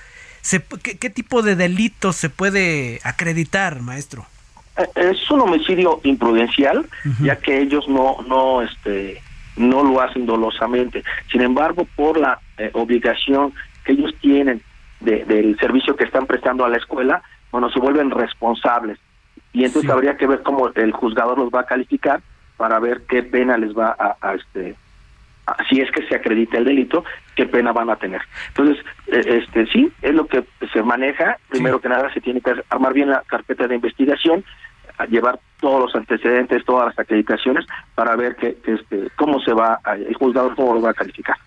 ¿qué, 0.84 1.10
tipo 1.10 1.42
de 1.42 1.56
delito 1.56 2.14
se 2.14 2.30
puede 2.30 3.00
acreditar, 3.04 3.82
maestro? 3.82 4.26
Eh, 4.78 4.88
es 4.96 5.30
un 5.32 5.42
homicidio 5.42 6.00
imprudencial, 6.04 6.88
ya 7.22 7.36
que 7.38 7.60
ellos 7.60 7.88
no, 7.88 8.18
no, 8.28 8.62
este, 8.62 9.22
no 9.56 9.84
lo 9.84 10.02
hacen 10.02 10.26
dolosamente. 10.26 11.04
Sin 11.32 11.42
embargo, 11.42 11.88
por 11.96 12.20
la 12.20 12.40
eh, 12.58 12.72
obligación 12.74 13.54
que 13.86 13.94
ellos 13.94 14.14
tienen 14.22 14.62
del 15.00 15.58
servicio 15.60 15.96
que 15.96 16.04
están 16.04 16.28
prestando 16.28 16.64
a 16.64 16.70
la 16.70 16.78
escuela, 16.78 17.24
bueno, 17.52 17.72
se 17.72 17.80
vuelven 17.80 18.12
responsables. 18.12 19.00
Y 19.54 19.66
entonces 19.66 19.90
habría 19.92 20.16
que 20.16 20.28
ver 20.28 20.44
cómo 20.44 20.70
el 20.76 20.92
juzgador 20.92 21.38
los 21.38 21.50
va 21.50 21.62
a 21.62 21.66
calificar 21.66 22.22
para 22.58 22.80
ver 22.80 23.02
qué 23.10 23.24
pena 23.24 23.58
les 23.58 23.76
va 23.76 23.96
a, 24.00 24.34
este 24.36 24.76
si 25.70 25.82
es 25.82 25.92
que 25.92 26.06
se 26.08 26.16
acredita 26.16 26.58
el 26.58 26.66
delito, 26.66 27.04
qué 27.36 27.46
pena 27.46 27.72
van 27.72 27.90
a 27.90 27.96
tener. 27.96 28.22
Entonces, 28.50 28.84
e, 29.08 29.38
este 29.38 29.66
sí, 29.68 29.92
es 30.02 30.14
lo 30.14 30.28
que 30.28 30.44
se 30.74 30.84
maneja. 30.84 31.38
Primero 31.50 31.80
que 31.80 31.90
nada, 31.90 32.12
se 32.14 32.22
tiene 32.22 32.42
que 32.42 32.54
armar 32.70 32.94
bien 32.94 33.10
la 33.10 33.24
carpeta 33.28 33.68
de 33.68 33.76
investigación, 33.76 34.44
llevar 35.10 35.40
todos 35.60 35.82
los 35.82 35.96
antecedentes, 35.96 36.66
todas 36.66 36.88
las 36.88 37.00
acreditaciones 37.00 37.66
para 37.96 38.16
ver 38.16 38.36
que, 38.36 38.58
este, 38.66 39.10
cómo 39.16 39.40
se 39.40 39.54
va, 39.54 39.80
el 39.96 40.14
juzgador 40.16 40.56
cómo 40.56 40.74
lo 40.74 40.82
va 40.82 40.92
a 40.92 40.96
calificar. 40.96 41.38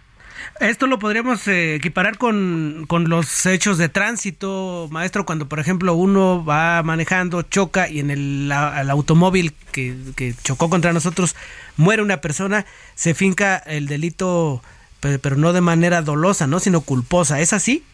Esto 0.60 0.86
lo 0.86 0.98
podríamos 0.98 1.46
eh, 1.48 1.74
equiparar 1.74 2.16
con, 2.16 2.84
con, 2.86 3.08
los 3.08 3.46
hechos 3.46 3.78
de 3.78 3.88
tránsito, 3.88 4.88
maestro, 4.90 5.26
cuando 5.26 5.48
por 5.48 5.58
ejemplo 5.58 5.94
uno 5.94 6.44
va 6.44 6.82
manejando, 6.82 7.42
choca 7.42 7.88
y 7.88 8.00
en 8.00 8.10
el, 8.10 8.52
automóvil 8.52 9.52
que, 9.72 9.94
que, 10.16 10.32
chocó 10.42 10.70
contra 10.70 10.92
nosotros 10.92 11.36
muere 11.76 12.02
una 12.02 12.18
persona, 12.20 12.66
se 12.94 13.14
finca 13.14 13.56
el 13.58 13.86
delito, 13.86 14.62
pero, 15.00 15.36
no 15.36 15.52
de 15.52 15.60
manera 15.60 16.02
dolosa, 16.02 16.46
¿no? 16.46 16.60
sino 16.60 16.80
culposa. 16.80 17.40
¿Es 17.40 17.52
así? 17.52 17.84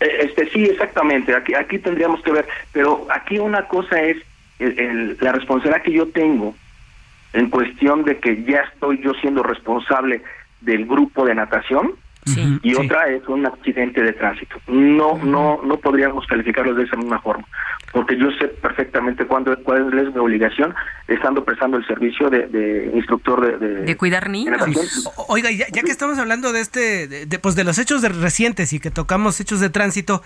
Eh, 0.00 0.08
este 0.20 0.50
sí, 0.50 0.64
exactamente. 0.64 1.34
Aquí, 1.34 1.54
aquí 1.54 1.78
tendríamos 1.78 2.22
que 2.22 2.32
ver, 2.32 2.46
pero 2.72 3.06
aquí 3.10 3.38
una 3.38 3.66
cosa 3.66 4.00
es 4.02 4.18
la 4.58 5.32
responsabilidad 5.32 5.82
que 5.82 5.92
yo 5.92 6.08
tengo 6.08 6.54
en 7.32 7.48
cuestión 7.48 8.04
de 8.04 8.18
que 8.18 8.44
ya 8.44 8.60
estoy 8.72 9.00
yo 9.02 9.14
siendo 9.14 9.42
responsable 9.42 10.22
del 10.60 10.86
grupo 10.86 11.24
de 11.24 11.34
natación 11.34 11.94
y 12.62 12.74
otra 12.74 13.08
es 13.08 13.26
un 13.28 13.46
accidente 13.46 14.02
de 14.02 14.12
tránsito. 14.12 14.56
No, 14.68 15.18
no, 15.24 15.60
no 15.64 15.76
podríamos 15.78 16.26
calificarlos 16.26 16.76
de 16.76 16.84
esa 16.84 16.96
misma 16.96 17.20
forma, 17.20 17.44
porque 17.92 18.16
yo 18.18 18.30
sé 18.38 18.48
perfectamente 18.48 19.26
cuándo, 19.26 19.56
cuál 19.62 19.98
es 19.98 20.12
mi 20.12 20.18
obligación 20.18 20.74
estando 21.08 21.44
prestando 21.44 21.78
el 21.78 21.86
servicio 21.86 22.28
de, 22.28 22.90
instructor 22.94 23.58
de, 23.58 23.82
de, 23.82 23.96
cuidar 23.96 24.28
niños. 24.28 24.60
Oiga, 25.28 25.50
ya, 25.50 25.66
que 25.66 25.90
estamos 25.90 26.18
hablando 26.18 26.52
de 26.52 26.60
este, 26.60 27.08
de, 27.08 27.38
pues 27.38 27.56
de 27.56 27.64
los 27.64 27.78
hechos 27.78 28.02
recientes 28.02 28.72
y 28.72 28.80
que 28.80 28.90
tocamos 28.90 29.40
hechos 29.40 29.60
de 29.60 29.70
tránsito, 29.70 30.22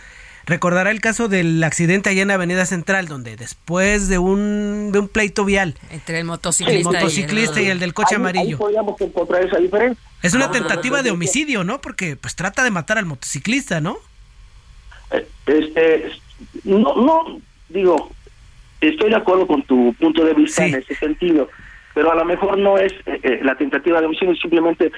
Recordará 0.47 0.91
el 0.91 1.01
caso 1.01 1.29
del 1.29 1.63
accidente 1.65 2.11
allá 2.11 2.23
en 2.23 2.31
Avenida 2.31 2.67
Central, 2.67 3.09
donde 3.09 3.37
después 3.37 4.09
de 4.09 4.19
un, 4.19 4.91
de 4.93 4.99
un 4.99 5.09
pleito 5.09 5.45
vial 5.45 5.75
entre 5.91 6.19
el 6.19 6.25
motociclista, 6.25 7.61
y, 7.63 7.67
el, 7.67 7.79
del 7.79 7.95
coche 7.95 8.17
amarillo. 8.17 8.59
encontrar 9.01 9.45
esa 9.45 9.59
diferencia. 9.59 10.03
Es 10.23 10.35
una 10.35 10.51
tentativa 10.51 11.03
de 11.03 11.11
homicidio, 11.11 11.65
¿no? 11.65 11.81
Porque 11.81 12.17
pues 12.17 12.37
trata 12.37 12.63
de 12.63 12.71
matar 12.71 12.99
al 12.99 13.07
motociclista, 13.07 13.81
¿no? 13.81 13.99
Eh, 15.11 15.27
este, 15.47 16.13
no, 16.65 16.95
no, 16.95 17.41
digo, 17.69 18.11
estoy 18.81 19.11
de 19.11 19.17
acuerdo 19.17 19.47
con 19.47 19.63
tu 19.63 19.95
punto 19.95 20.25
de 20.25 20.35
vista 20.35 20.67
en 20.67 20.75
ese 20.75 20.95
sentido, 20.95 21.49
pero 21.95 22.13
a 22.13 22.15
lo 22.15 22.25
mejor 22.25 22.59
no 22.59 22.79
es 22.79 22.93
eh, 23.07 23.21
eh, 23.23 23.41
la 23.43 23.57
tentativa 23.57 24.01
de 24.01 24.07
homicidio, 24.07 24.35
simplemente 24.37 24.93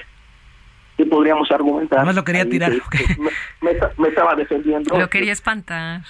¿Qué 0.97 1.05
podríamos 1.05 1.49
argumentar? 1.51 2.03
No 2.03 2.11
lo 2.11 2.23
quería 2.23 2.49
tirar. 2.49 2.71
Me, 3.61 4.07
estaba 4.09 4.35
defendiendo. 4.35 4.97
Lo 4.97 5.09
quería 5.09 5.31
espantar. 5.31 6.01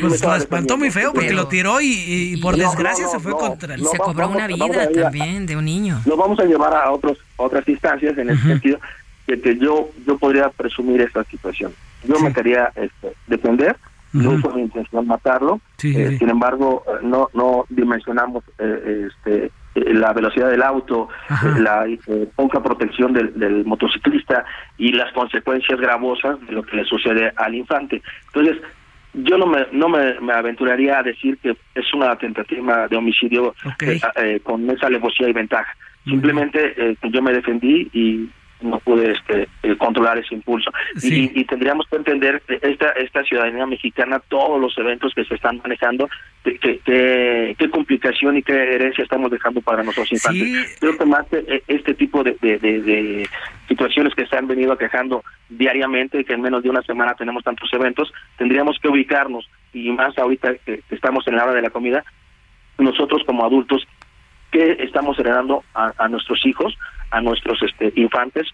Pues 0.00 0.22
lo 0.22 0.36
espantó 0.36 0.78
muy 0.78 0.90
feo 0.90 1.12
porque 1.12 1.32
lo 1.32 1.48
tiró 1.48 1.80
y, 1.80 2.38
por 2.40 2.56
desgracia 2.56 3.08
se 3.08 3.18
fue 3.18 3.32
contra 3.32 3.74
él. 3.74 3.80
Y 3.80 3.84
se 3.84 3.98
cobró 3.98 4.28
una 4.28 4.46
vida 4.46 4.88
también 4.92 5.46
de 5.46 5.56
un 5.56 5.64
niño. 5.64 6.00
Lo 6.06 6.16
vamos 6.16 6.38
a 6.38 6.44
llevar 6.44 6.74
a 6.74 6.90
otros 6.92 7.18
otras 7.36 7.66
instancias 7.68 8.16
en 8.16 8.30
ese 8.30 8.42
sentido 8.42 8.78
de 9.26 9.40
que 9.40 9.58
yo 9.58 9.90
yo 10.06 10.16
podría 10.16 10.48
presumir 10.50 11.00
esta 11.00 11.24
situación. 11.24 11.72
Yo 12.04 12.18
me 12.20 12.32
quería 12.32 12.72
este, 12.76 13.12
defender, 13.26 13.76
no 14.12 14.38
fue 14.38 14.54
mi 14.54 14.62
intención 14.62 15.06
matarlo. 15.06 15.60
Eh, 15.82 16.16
sin 16.18 16.28
embargo, 16.28 16.84
no 17.02 17.28
no 17.34 17.66
dimensionamos 17.68 18.44
eh, 18.58 19.08
este 19.08 19.46
eh, 19.46 19.50
la 19.74 20.12
velocidad 20.12 20.50
del 20.50 20.62
auto, 20.62 21.08
eh, 21.30 21.60
la 21.60 21.86
eh, 21.86 22.28
poca 22.34 22.62
protección 22.62 23.12
del, 23.12 23.64
motociclista 23.64 24.44
y 24.78 24.92
las 24.92 25.12
consecuencias 25.12 25.78
gravosas 25.80 26.40
de 26.46 26.52
lo 26.52 26.62
que 26.62 26.76
le 26.76 26.84
sucede 26.84 27.32
al 27.36 27.54
infante. 27.54 28.02
Entonces, 28.26 28.56
yo 29.12 29.38
no 29.38 29.46
me 29.46 29.66
no 29.72 29.88
me, 29.88 30.32
aventuraría 30.32 30.98
a 30.98 31.02
decir 31.02 31.38
que 31.38 31.56
es 31.74 31.94
una 31.94 32.16
tentativa 32.16 32.86
de 32.86 32.96
homicidio 32.96 33.54
con 34.44 34.70
esa 34.70 34.86
alevosía 34.86 35.28
y 35.28 35.32
ventaja. 35.32 35.76
Simplemente 36.04 36.96
yo 37.02 37.20
me 37.20 37.32
defendí 37.32 37.90
y 37.92 38.28
no 38.60 38.78
pude 38.78 39.12
este, 39.12 39.48
eh, 39.62 39.76
controlar 39.76 40.18
ese 40.18 40.34
impulso. 40.34 40.70
Y, 41.02 41.44
tendríamos 41.44 41.86
que 41.88 41.96
entender 41.96 42.42
esta, 42.48 42.90
esta 42.92 43.24
ciudadanía 43.24 43.66
mexicana, 43.66 44.20
todos 44.28 44.60
los 44.60 44.76
eventos 44.78 45.12
que 45.14 45.24
se 45.24 45.34
están 45.34 45.60
manejando, 45.62 46.08
qué 46.42 46.80
qué 46.84 47.70
complicación 47.70 48.36
y 48.36 48.42
qué 48.42 48.52
herencia 48.52 49.04
estamos 49.04 49.30
dejando 49.30 49.60
para 49.60 49.82
nuestros 49.82 50.10
infantes. 50.12 50.76
Creo 50.80 50.96
que 50.96 51.04
más 51.04 51.26
eh, 51.32 51.62
este 51.66 51.94
tipo 51.94 52.22
de, 52.22 52.36
de, 52.40 53.28
situaciones 53.68 54.14
que 54.14 54.26
se 54.26 54.36
han 54.36 54.46
venido 54.46 54.72
aquejando 54.72 55.22
diariamente, 55.48 56.24
que 56.24 56.34
en 56.34 56.42
menos 56.42 56.62
de 56.62 56.70
una 56.70 56.82
semana 56.82 57.14
tenemos 57.14 57.44
tantos 57.44 57.72
eventos, 57.72 58.12
tendríamos 58.36 58.78
que 58.80 58.88
ubicarnos, 58.88 59.48
y 59.72 59.90
más 59.90 60.16
ahorita 60.18 60.54
que 60.64 60.82
estamos 60.90 61.26
en 61.28 61.36
la 61.36 61.44
hora 61.44 61.54
de 61.54 61.62
la 61.62 61.70
comida, 61.70 62.04
nosotros 62.78 63.22
como 63.24 63.44
adultos, 63.44 63.86
¿qué 64.50 64.78
estamos 64.80 65.18
heredando 65.18 65.62
a, 65.74 65.92
a 65.98 66.08
nuestros 66.08 66.44
hijos? 66.46 66.76
A 67.10 67.20
nuestros 67.20 67.62
este, 67.62 67.92
infantes 67.96 68.46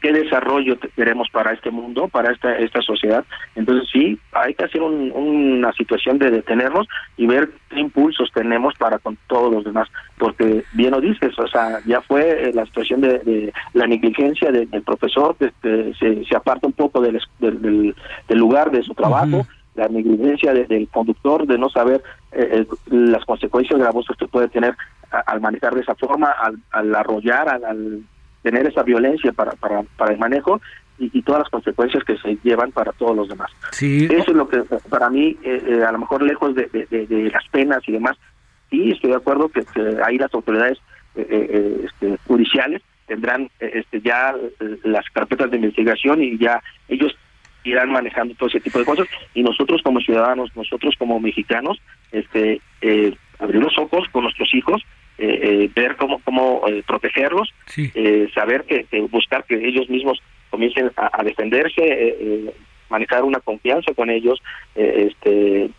qué 0.00 0.12
desarrollo 0.12 0.78
queremos 0.94 1.28
para 1.30 1.52
este 1.52 1.70
mundo, 1.70 2.08
para 2.08 2.32
esta 2.32 2.56
esta 2.58 2.80
sociedad. 2.82 3.24
Entonces 3.54 3.88
sí, 3.92 4.18
hay 4.32 4.54
que 4.54 4.64
hacer 4.64 4.82
una 4.82 5.72
situación 5.72 6.18
de 6.18 6.30
detenernos 6.30 6.86
y 7.16 7.26
ver 7.26 7.50
qué 7.70 7.80
impulsos 7.80 8.30
tenemos 8.32 8.74
para 8.78 8.98
con 8.98 9.16
todos 9.26 9.52
los 9.52 9.64
demás, 9.64 9.88
porque 10.18 10.64
bien 10.74 10.92
lo 10.92 11.00
dices, 11.00 11.36
o 11.38 11.48
sea, 11.48 11.80
ya 11.86 12.00
fue 12.02 12.48
eh, 12.48 12.52
la 12.54 12.66
situación 12.66 13.00
de, 13.00 13.52
la 13.72 13.86
negligencia 13.86 14.50
del 14.52 14.82
profesor, 14.82 15.36
que 15.36 15.50
se, 15.98 16.36
aparta 16.36 16.66
un 16.66 16.72
poco 16.72 17.00
del, 17.00 17.20
del, 17.38 17.94
lugar 18.28 18.70
de 18.70 18.82
su 18.82 18.94
trabajo. 18.94 19.46
la 19.74 19.88
negligencia 19.88 20.54
del 20.54 20.88
conductor 20.88 21.46
de 21.46 21.58
no 21.58 21.68
saber 21.68 22.02
eh, 22.32 22.64
eh, 22.64 22.66
las 22.90 23.24
consecuencias 23.26 23.78
gravosas 23.78 24.16
que 24.16 24.26
puede 24.26 24.48
tener 24.48 24.74
al 25.10 25.40
manejar 25.40 25.74
de 25.74 25.80
esa 25.80 25.94
forma, 25.94 26.34
al, 26.70 26.94
arrollar, 26.94 27.48
al, 27.48 28.02
tener 28.42 28.66
esa 28.66 28.82
violencia 28.82 29.32
para, 29.32 29.52
para, 29.52 29.82
para 29.96 30.12
el 30.12 30.18
manejo 30.18 30.60
y, 30.98 31.22
todas 31.22 31.40
las 31.40 31.50
consecuencias 31.50 32.04
que 32.04 32.16
se 32.18 32.38
llevan 32.42 32.72
para 32.72 32.92
todos 32.92 33.16
los 33.16 33.28
demás. 33.28 33.50
Sí. 33.72 34.08
Eso 34.10 34.30
es 34.30 34.36
lo 34.36 34.48
que 34.48 34.62
para 34.88 35.10
mí, 35.10 35.36
eh, 35.42 35.62
eh, 35.66 35.84
a 35.84 35.92
lo 35.92 35.98
mejor 35.98 36.22
lejos 36.22 36.54
de, 36.54 36.66
de, 36.66 37.30
las 37.30 37.46
penas 37.48 37.82
y 37.86 37.92
demás, 37.92 38.16
sí 38.70 38.90
estoy 38.92 39.10
de 39.10 39.16
acuerdo 39.16 39.48
que, 39.48 39.64
ahí 40.04 40.18
las 40.18 40.32
autoridades 40.32 40.78
eh, 41.14 41.84
este, 41.84 42.18
judiciales 42.26 42.82
tendrán 43.06 43.50
este, 43.60 44.00
ya 44.00 44.34
las 44.84 45.04
carpetas 45.10 45.50
de 45.50 45.56
investigación 45.56 46.22
y 46.22 46.38
ya 46.38 46.60
ellos 46.88 47.16
irán 47.62 47.90
manejando 47.90 48.34
todo 48.34 48.48
ese 48.48 48.60
tipo 48.60 48.78
de 48.78 48.84
cosas 48.84 49.06
y 49.34 49.42
nosotros 49.42 49.82
como 49.82 50.00
ciudadanos, 50.00 50.54
nosotros 50.56 50.94
como 50.98 51.20
mexicanos, 51.20 51.78
este, 52.12 52.60
abrir 53.38 53.62
los 53.62 53.76
ojos 53.78 54.08
con 54.12 54.24
nuestros 54.24 54.52
hijos, 54.54 54.82
eh, 55.18 55.40
eh, 55.42 55.70
ver 55.74 55.96
cómo, 55.96 56.20
cómo 56.24 56.62
eh, 56.68 56.82
protegerlos, 56.86 57.48
saber 58.34 58.64
que, 58.64 58.86
buscar 59.10 59.44
que 59.44 59.54
ellos 59.54 59.88
mismos 59.88 60.20
comiencen 60.50 60.92
a, 60.96 61.22
defenderse, 61.24 62.52
manejar 62.90 63.24
una 63.24 63.40
confianza 63.40 63.92
con 63.94 64.10
ellos, 64.10 64.42
este, 64.74 65.70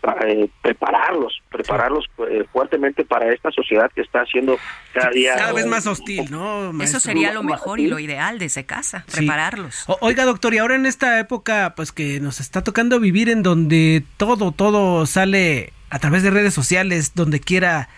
prepararlos, 0.60 1.40
prepararlos 1.50 2.04
fuertemente 2.52 3.04
para 3.04 3.32
esta 3.32 3.50
sociedad 3.52 3.90
que 3.94 4.02
está 4.02 4.26
siendo 4.26 4.58
cada 4.92 5.10
día 5.10 5.36
cada 5.36 5.52
vez 5.52 5.66
más 5.66 5.86
hostil, 5.86 6.30
¿no? 6.30 6.72
Eso 6.82 6.98
sería 7.00 7.32
lo 7.32 7.44
mejor 7.44 7.78
y 7.80 7.86
lo 7.86 8.00
ideal 8.00 8.40
de 8.40 8.46
ese 8.46 8.66
casa, 8.66 9.04
prepararlos. 9.10 9.86
oiga, 10.00 10.24
doctor, 10.24 10.52
y 10.52 10.58
ahora 10.58 10.74
en 10.74 10.84
esta 10.84 11.18
época, 11.20 11.74
pues 11.76 11.92
que 11.92 12.18
nos 12.20 12.40
está 12.40 12.62
tocando 12.64 12.98
vivir 12.98 13.28
en 13.28 13.44
donde 13.44 14.02
todo, 14.16 14.50
todo 14.52 15.06
sale 15.06 15.72
a 15.90 15.98
través 15.98 16.22
de 16.22 16.30
redes 16.30 16.54
sociales, 16.54 17.12
donde 17.14 17.40
quiera 17.40 17.88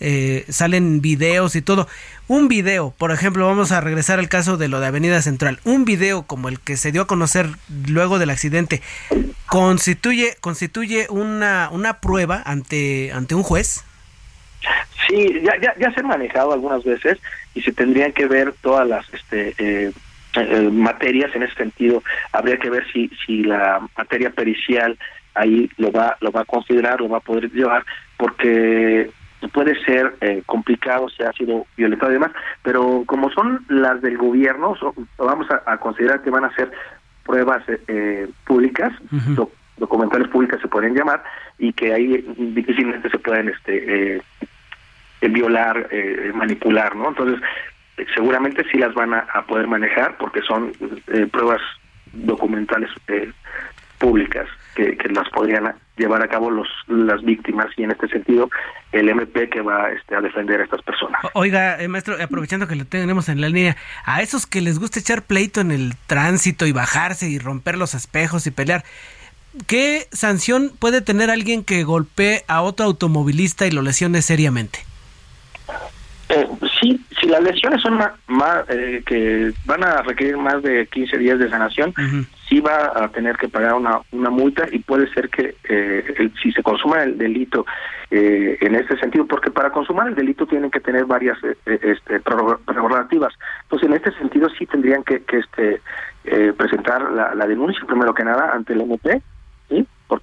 eh, 0.00 0.44
salen 0.48 1.00
videos 1.00 1.56
y 1.56 1.62
todo. 1.62 1.88
Un 2.26 2.48
video, 2.48 2.92
por 2.98 3.12
ejemplo, 3.12 3.46
vamos 3.46 3.72
a 3.72 3.80
regresar 3.80 4.18
al 4.18 4.28
caso 4.28 4.56
de 4.56 4.68
lo 4.68 4.80
de 4.80 4.88
Avenida 4.88 5.22
Central. 5.22 5.60
Un 5.64 5.84
video 5.84 6.24
como 6.24 6.48
el 6.48 6.58
que 6.60 6.76
se 6.76 6.92
dio 6.92 7.02
a 7.02 7.06
conocer 7.06 7.46
luego 7.88 8.18
del 8.18 8.30
accidente 8.30 8.82
constituye 9.46 10.36
constituye 10.40 11.06
una, 11.10 11.68
una 11.70 12.00
prueba 12.00 12.42
ante 12.44 13.12
ante 13.12 13.34
un 13.34 13.42
juez. 13.42 13.84
Sí, 15.06 15.40
ya, 15.42 15.60
ya, 15.60 15.74
ya 15.78 15.92
se 15.92 16.00
han 16.00 16.06
manejado 16.06 16.52
algunas 16.52 16.82
veces 16.82 17.18
y 17.54 17.60
se 17.60 17.72
tendrían 17.72 18.12
que 18.12 18.26
ver 18.26 18.54
todas 18.62 18.88
las 18.88 19.06
este, 19.12 19.54
eh, 19.58 19.92
eh, 20.34 20.70
materias 20.72 21.30
en 21.34 21.44
ese 21.44 21.54
sentido. 21.54 22.02
Habría 22.32 22.58
que 22.58 22.70
ver 22.70 22.84
si 22.92 23.10
si 23.24 23.42
la 23.42 23.86
materia 23.96 24.30
pericial 24.30 24.98
ahí 25.34 25.68
lo 25.76 25.90
va 25.92 26.16
lo 26.20 26.30
va 26.30 26.42
a 26.42 26.44
considerar, 26.44 27.00
lo 27.00 27.08
va 27.08 27.18
a 27.18 27.20
poder 27.20 27.50
llevar, 27.50 27.84
porque 28.16 29.10
puede 29.52 29.78
ser 29.84 30.14
eh, 30.20 30.42
complicado 30.46 31.08
si 31.08 31.22
ha 31.22 31.32
sido 31.32 31.66
violentado 31.76 32.12
y 32.12 32.14
demás, 32.14 32.32
pero 32.62 33.02
como 33.06 33.30
son 33.30 33.64
las 33.68 34.00
del 34.00 34.16
gobierno, 34.16 34.74
vamos 35.18 35.46
a, 35.50 35.76
considerar 35.78 36.22
que 36.22 36.30
van 36.30 36.44
a 36.44 36.54
ser 36.54 36.70
pruebas 37.24 37.62
eh, 37.68 38.28
públicas, 38.44 38.92
documentales 39.76 40.28
públicas 40.28 40.60
se 40.60 40.68
pueden 40.68 40.94
llamar 40.94 41.22
y 41.58 41.72
que 41.72 41.92
ahí 41.92 42.24
difícilmente 42.36 43.10
se 43.10 43.18
pueden 43.18 43.48
este 43.48 44.22
violar, 45.20 45.88
manipular, 46.34 46.94
¿no? 46.94 47.08
Entonces, 47.08 47.40
seguramente 48.14 48.64
sí 48.70 48.78
las 48.78 48.94
van 48.94 49.14
a, 49.14 49.26
poder 49.46 49.66
manejar 49.66 50.16
porque 50.18 50.42
son 50.42 50.72
pruebas 51.30 51.60
documentales 52.12 52.90
públicas 53.98 54.46
que, 54.74 54.96
las 55.10 55.28
podrían 55.30 55.74
llevar 55.96 56.22
a 56.22 56.28
cabo 56.28 56.50
los 56.50 56.68
las 56.88 57.22
víctimas 57.22 57.66
y 57.76 57.84
en 57.84 57.92
este 57.92 58.08
sentido 58.08 58.50
el 58.92 59.08
MP 59.08 59.48
que 59.48 59.60
va 59.60 59.90
este, 59.90 60.14
a 60.16 60.20
defender 60.20 60.60
a 60.60 60.64
estas 60.64 60.82
personas. 60.82 61.20
Oiga, 61.34 61.80
eh, 61.80 61.88
maestro, 61.88 62.16
aprovechando 62.22 62.66
que 62.66 62.76
lo 62.76 62.84
tenemos 62.84 63.28
en 63.28 63.40
la 63.40 63.48
línea, 63.48 63.76
a 64.04 64.22
esos 64.22 64.46
que 64.46 64.60
les 64.60 64.78
gusta 64.78 65.00
echar 65.00 65.22
pleito 65.22 65.60
en 65.60 65.70
el 65.70 65.94
tránsito 66.06 66.66
y 66.66 66.72
bajarse 66.72 67.28
y 67.28 67.38
romper 67.38 67.76
los 67.76 67.94
espejos 67.94 68.46
y 68.46 68.50
pelear, 68.50 68.84
¿qué 69.66 70.06
sanción 70.12 70.72
puede 70.78 71.00
tener 71.00 71.30
alguien 71.30 71.64
que 71.64 71.84
golpee 71.84 72.44
a 72.48 72.62
otro 72.62 72.86
automovilista 72.86 73.66
y 73.66 73.70
lo 73.70 73.82
lesione 73.82 74.22
seriamente? 74.22 74.80
Eh, 76.28 76.46
sí, 76.80 77.00
si 77.20 77.26
las 77.26 77.42
lesiones 77.42 77.80
son 77.82 77.98
más, 78.26 78.64
eh, 78.68 79.02
que 79.06 79.52
van 79.66 79.84
a 79.84 80.02
requerir 80.02 80.36
más 80.36 80.62
de 80.62 80.86
15 80.86 81.18
días 81.18 81.38
de 81.38 81.50
sanación, 81.50 81.94
sí 82.48 82.60
va 82.60 82.92
a 82.94 83.08
tener 83.08 83.36
que 83.36 83.48
pagar 83.48 83.74
una, 83.74 84.00
una 84.12 84.30
multa 84.30 84.66
y 84.70 84.78
puede 84.80 85.12
ser 85.12 85.28
que 85.28 85.56
eh, 85.68 86.30
si 86.42 86.52
se 86.52 86.62
consuma 86.62 87.02
el 87.02 87.18
delito 87.18 87.66
eh, 88.10 88.58
en 88.60 88.74
este 88.74 88.98
sentido, 88.98 89.26
porque 89.26 89.50
para 89.50 89.70
consumar 89.70 90.08
el 90.08 90.14
delito 90.14 90.46
tienen 90.46 90.70
que 90.70 90.80
tener 90.80 91.04
varias 91.06 91.38
este, 91.64 92.20
prerrogativas. 92.20 93.34
Entonces, 93.62 93.88
en 93.88 93.94
este 93.94 94.12
sentido 94.12 94.48
sí 94.50 94.66
tendrían 94.66 95.02
que, 95.02 95.22
que 95.24 95.38
este, 95.38 95.80
presentar 96.56 97.10
la, 97.12 97.34
la 97.34 97.46
denuncia, 97.46 97.84
primero 97.86 98.14
que 98.14 98.24
nada, 98.24 98.52
ante 98.52 98.72
el 98.72 98.82
MP. 98.82 99.22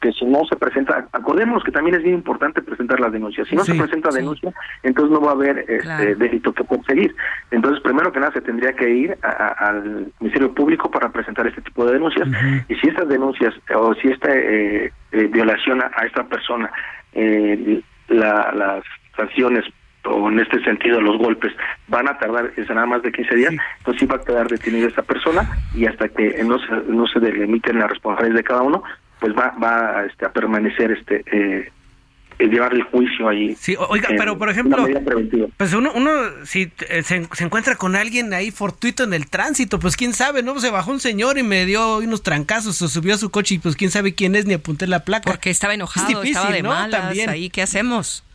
Porque 0.02 0.18
si 0.18 0.26
no 0.26 0.44
se 0.46 0.56
presenta, 0.56 1.08
acordémonos 1.12 1.64
que 1.64 1.72
también 1.72 1.96
es 1.96 2.02
bien 2.02 2.16
importante 2.16 2.62
presentar 2.62 3.00
la 3.00 3.10
denuncia, 3.10 3.46
si 3.46 3.56
no 3.56 3.64
se 3.64 3.76
presenta 3.76 4.10
denuncia, 4.10 4.52
entonces 4.82 5.12
no 5.12 5.22
va 5.22 5.32
a 5.32 5.36
haber 5.36 5.60
este 5.68 6.16
delito 6.16 6.54
que 6.54 6.64
perseguir. 6.64 7.16
Entonces, 7.52 7.82
primero 7.84 8.12
que 8.12 8.20
nada, 8.20 8.32
se 8.32 8.42
tendría 8.42 8.74
que 8.74 8.90
ir 8.90 9.18
al 9.22 10.12
Ministerio 10.20 10.54
Público 10.54 10.90
para 10.90 11.10
presentar 11.10 11.46
este 11.46 11.62
tipo 11.62 11.86
de 11.86 11.94
denuncias, 11.94 12.28
y 12.68 12.76
si 12.76 12.88
estas 12.88 13.08
denuncias 13.10 13.54
o 13.76 13.94
si 13.96 14.08
esta 14.08 14.36
eh, 14.36 14.92
eh, 15.12 15.28
violación 15.28 15.82
a, 15.82 16.06
esta 16.06 16.24
persona, 16.24 16.72
eh, 17.14 17.82
las 18.08 18.84
sanciones 19.16 19.66
o 20.06 20.30
en 20.30 20.40
este 20.40 20.64
sentido 20.64 21.00
los 21.00 21.20
golpes 21.20 21.54
van 21.88 22.08
a 22.08 22.18
tardar 22.18 22.52
es 22.58 22.68
nada 22.70 22.88
más 22.88 23.04
de 23.04 23.12
15 23.12 23.36
días, 23.36 23.54
entonces 23.78 24.00
sí 24.00 24.06
va 24.08 24.16
a 24.16 24.26
quedar 24.26 24.48
detenida 24.48 24.88
esta 24.88 25.04
persona 25.04 25.48
y 25.76 25.86
hasta 25.86 26.10
que 26.10 26.44
no 26.44 26.58
se, 26.58 26.72
no 26.88 27.06
se 27.06 27.20
delimiten 27.20 27.78
las 27.78 27.90
responsabilidades 27.90 28.44
de 28.44 28.44
cada 28.44 28.62
uno, 28.64 28.84
pues 29.22 29.34
va, 29.36 29.56
va 29.64 30.06
este, 30.06 30.26
a 30.26 30.34
permanecer 30.34 30.92
este 30.92 31.24
eh, 31.32 31.72
llevar 32.40 32.74
el 32.74 32.82
juicio 32.82 33.30
ahí. 33.30 33.56
Sí, 33.56 33.76
oiga, 33.78 34.10
pero 34.18 34.36
por 34.40 34.50
ejemplo, 34.50 34.88
pues 35.58 35.74
uno, 35.74 35.92
uno 35.94 36.12
si 36.44 36.72
eh, 36.90 37.04
se, 37.04 37.28
encuentra 37.40 37.76
con 37.76 37.96
alguien 37.96 38.34
ahí 38.34 38.50
fortuito 38.50 39.04
en 39.04 39.14
el 39.14 39.30
tránsito, 39.30 39.80
pues 39.80 39.96
quién 39.96 40.14
sabe, 40.14 40.42
¿no? 40.42 40.60
Se 40.60 40.72
bajó 40.72 40.90
un 40.90 41.00
señor 41.00 41.38
y 41.38 41.44
me 41.44 41.68
dio 41.68 41.98
unos 41.98 42.24
trancazos, 42.24 42.78
se 42.78 42.88
subió 42.88 43.14
a 43.14 43.18
su 43.18 43.30
coche 43.30 43.56
y 43.56 43.60
pues 43.60 43.76
quién 43.76 43.92
sabe 43.92 44.16
quién 44.16 44.36
es 44.36 44.48
ni 44.48 44.56
apunté 44.56 44.88
la 44.88 45.06
placa. 45.06 45.30
Porque 45.30 45.52
estaba 45.52 45.76
enojado, 45.76 46.24
estaba 46.24 46.52
de 46.52 46.64
¿no? 46.64 46.70
malas, 46.70 47.02
También. 47.02 47.30
ahí, 47.30 47.52
¿qué 47.52 47.62
hacemos? 47.62 48.26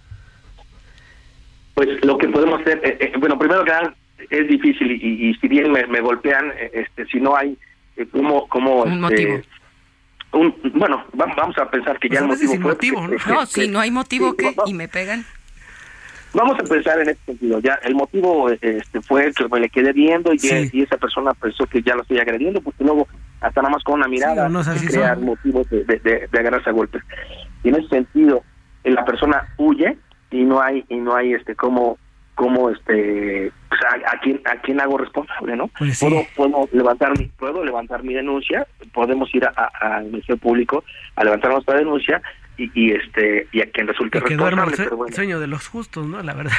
Pues 1.74 1.88
lo 2.04 2.16
que 2.16 2.28
podemos 2.28 2.60
hacer, 2.60 2.80
eh, 2.84 2.96
eh, 3.00 3.12
bueno, 3.18 3.36
primero 3.36 3.64
que 3.64 3.70
nada, 3.70 3.92
es 4.30 4.48
difícil 4.48 4.92
y, 4.92 5.34
si 5.34 5.48
bien 5.48 5.72
me, 5.72 6.00
golpean, 6.00 6.52
este, 6.72 7.06
si 7.06 7.18
no 7.18 7.36
hay 7.36 7.58
como 8.12 8.46
como 8.48 8.82
un 8.82 8.88
este, 8.88 9.00
motivo 9.00 9.42
bueno, 10.74 11.04
vamos 11.14 11.58
a 11.58 11.70
pensar 11.70 11.98
que 11.98 12.08
ya 12.08 12.26
pues 12.26 12.40
el 12.42 12.60
motivo 12.60 13.02
fue... 13.18 13.32
¿no? 13.32 13.40
no, 13.40 13.46
si 13.46 13.68
no 13.68 13.80
hay 13.80 13.90
motivo, 13.90 14.34
¿qué? 14.36 14.54
¿Y 14.66 14.74
me 14.74 14.88
pegan? 14.88 15.24
Vamos 16.34 16.58
a 16.58 16.64
pensar 16.64 17.00
en 17.00 17.08
este 17.08 17.24
sentido. 17.24 17.60
Ya 17.60 17.78
el 17.82 17.94
motivo 17.94 18.50
este 18.50 19.00
fue 19.00 19.32
que 19.32 19.48
me 19.48 19.60
le 19.60 19.68
quedé 19.70 19.92
viendo 19.92 20.34
y, 20.34 20.38
y, 20.72 20.82
esa 20.82 20.98
persona 20.98 21.32
pensó 21.32 21.66
que 21.66 21.82
ya 21.82 21.94
lo 21.94 22.02
estoy 22.02 22.18
agrediendo, 22.18 22.60
porque 22.60 22.84
luego 22.84 23.08
hasta 23.40 23.62
nada 23.62 23.72
más 23.72 23.82
con 23.84 23.94
una 23.94 24.08
mirada 24.08 24.50
sí, 24.76 24.86
crear 24.86 25.18
motivos 25.18 25.68
de, 25.70 25.84
de, 25.84 26.28
de, 26.30 26.38
agarrarse 26.38 26.68
a 26.68 26.72
golpes. 26.72 27.02
Y 27.62 27.68
en 27.70 27.76
ese 27.76 27.88
sentido, 27.88 28.42
la 28.84 29.04
persona 29.04 29.48
huye 29.56 29.96
y 30.30 30.44
no 30.44 30.60
hay 30.60 30.84
y 30.88 30.96
no 30.96 31.14
hay 31.14 31.32
este 31.32 31.54
como 31.54 31.98
cómo 32.36 32.70
este 32.70 33.50
pues, 33.68 33.80
a, 34.06 34.20
quién 34.20 34.40
a 34.44 34.60
quién 34.60 34.80
hago 34.80 34.98
responsable 34.98 35.56
no 35.56 35.68
pues 35.78 35.98
puedo 35.98 36.24
puedo 36.36 36.68
levantar 36.70 37.18
mi 37.18 37.24
puedo 37.26 37.64
levantar 37.64 38.04
mi 38.04 38.14
denuncia 38.14 38.66
podemos 38.92 39.34
ir 39.34 39.48
al 39.80 40.04
ministerio 40.04 40.36
público 40.36 40.84
a 41.16 41.24
levantar 41.24 41.50
nuestra 41.50 41.76
denuncia 41.76 42.22
y, 42.58 42.70
y, 42.74 42.92
este 42.92 43.48
y 43.52 43.60
a 43.60 43.70
quien 43.70 43.86
resulte 43.86 44.20
responsable 44.20 44.76
el 45.08 45.14
sueño 45.14 45.40
de 45.40 45.46
los 45.46 45.68
justos 45.68 46.06
no 46.06 46.22
la 46.22 46.32
verdad. 46.32 46.52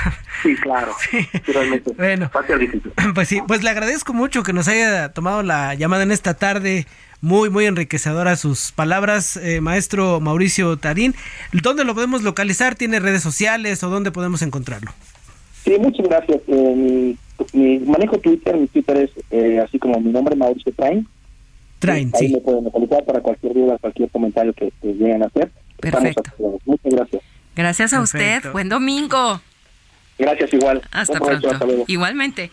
Sí 0.43 0.55
claro. 0.55 0.93
Sí. 1.09 1.27
realmente 1.47 1.91
bueno. 1.95 2.29
Pues 3.15 3.27
sí 3.27 3.41
pues 3.47 3.63
le 3.63 3.69
agradezco 3.69 4.13
mucho 4.13 4.43
que 4.43 4.53
nos 4.53 4.67
haya 4.67 5.09
tomado 5.13 5.43
la 5.43 5.73
llamada 5.75 6.03
en 6.03 6.11
esta 6.11 6.33
tarde. 6.33 6.85
Muy, 7.19 7.49
muy 7.49 7.65
enriquecedora 7.65 8.35
sus 8.35 8.71
palabras, 8.71 9.37
eh, 9.37 9.59
maestro 9.59 10.19
Mauricio 10.19 10.77
Tarín. 10.77 11.15
¿Dónde 11.51 11.83
lo 11.83 11.95
podemos 11.95 12.21
localizar? 12.21 12.75
¿Tiene 12.75 12.99
redes 12.99 13.23
sociales 13.23 13.83
o 13.83 13.89
dónde 13.89 14.11
podemos 14.11 14.43
encontrarlo? 14.43 14.91
Sí, 15.67 15.77
muchas 15.79 16.07
gracias. 16.07 16.41
Eh, 16.47 17.15
mi, 17.53 17.79
manejo 17.79 18.17
Twitter, 18.19 18.55
mi 18.55 18.67
Twitter 18.67 18.97
es 18.97 19.11
eh, 19.31 19.59
así 19.59 19.77
como 19.77 19.99
mi 19.99 20.11
nombre, 20.11 20.35
Mauricio 20.35 20.71
Train. 20.73 21.05
Train, 21.79 22.11
sí. 22.17 22.25
Ahí 22.25 22.33
me 22.33 22.39
pueden 22.39 22.63
localizar 22.63 23.03
para 23.03 23.19
cualquier 23.19 23.53
duda, 23.53 23.77
cualquier 23.77 24.09
comentario 24.09 24.53
que, 24.53 24.71
lleguen 24.81 25.23
a 25.23 25.25
hacer. 25.25 25.51
Perfecto. 25.79 26.31
Muchas 26.65 26.93
gracias. 26.93 27.23
Gracias 27.55 27.93
a 27.93 28.01
usted. 28.01 28.49
Buen 28.53 28.69
domingo. 28.69 29.41
Gracias 30.17 30.53
igual. 30.53 30.81
Hasta 30.91 31.19
pronto. 31.19 31.49
Igualmente. 31.87 32.49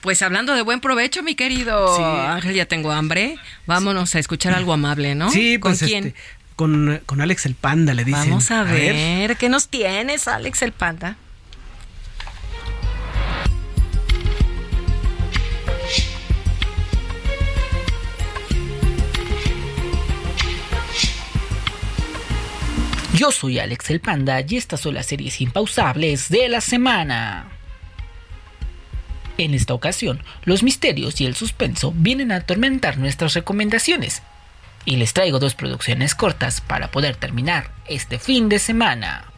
Pues 0.00 0.22
hablando 0.22 0.54
de 0.54 0.62
buen 0.62 0.80
provecho, 0.80 1.22
mi 1.22 1.34
querido 1.34 1.96
Ángel, 2.04 2.54
ya 2.54 2.66
tengo 2.66 2.90
hambre. 2.90 3.36
Vámonos 3.66 4.14
a 4.14 4.18
escuchar 4.18 4.54
algo 4.54 4.72
amable, 4.72 5.14
¿no? 5.14 5.30
Sí, 5.30 5.58
¿Con 5.58 5.72
pues, 5.72 5.82
quién? 5.82 6.08
Este, 6.08 6.20
con, 6.56 7.00
con 7.06 7.20
Alex 7.20 7.46
el 7.46 7.54
Panda, 7.54 7.94
le 7.94 8.04
dicen. 8.04 8.30
Vamos 8.30 8.50
a, 8.50 8.62
ver, 8.64 9.36
¿qué 9.36 9.48
nos 9.48 9.68
tienes, 9.68 10.28
Alex 10.28 10.62
el 10.62 10.72
Panda? 10.72 11.16
Yo 23.16 23.32
soy 23.32 23.58
Alex 23.58 23.88
el 23.88 24.00
Panda 24.00 24.42
y 24.46 24.58
estas 24.58 24.80
son 24.80 24.92
las 24.92 25.06
series 25.06 25.40
impausables 25.40 26.28
de 26.28 26.50
la 26.50 26.60
semana. 26.60 27.48
En 29.38 29.54
esta 29.54 29.72
ocasión, 29.72 30.22
los 30.44 30.62
misterios 30.62 31.18
y 31.22 31.24
el 31.24 31.34
suspenso 31.34 31.94
vienen 31.96 32.30
a 32.30 32.36
atormentar 32.36 32.98
nuestras 32.98 33.32
recomendaciones. 33.32 34.20
Y 34.84 34.96
les 34.96 35.14
traigo 35.14 35.38
dos 35.38 35.54
producciones 35.54 36.14
cortas 36.14 36.60
para 36.60 36.90
poder 36.90 37.16
terminar 37.16 37.70
este 37.88 38.18
fin 38.18 38.50
de 38.50 38.58
semana. 38.58 39.32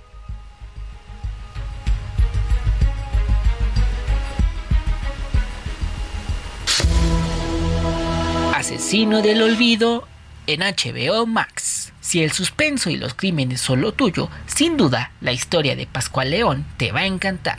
Asesino 8.56 9.22
del 9.22 9.40
Olvido 9.40 10.08
en 10.48 10.62
HBO 10.62 11.26
Max. 11.26 11.87
Si 12.08 12.22
el 12.22 12.32
suspenso 12.32 12.88
y 12.88 12.96
los 12.96 13.12
crímenes 13.12 13.60
son 13.60 13.82
lo 13.82 13.92
tuyo, 13.92 14.30
sin 14.46 14.78
duda 14.78 15.12
la 15.20 15.32
historia 15.32 15.76
de 15.76 15.86
Pascual 15.86 16.30
León 16.30 16.64
te 16.78 16.90
va 16.90 17.00
a 17.00 17.06
encantar. 17.06 17.58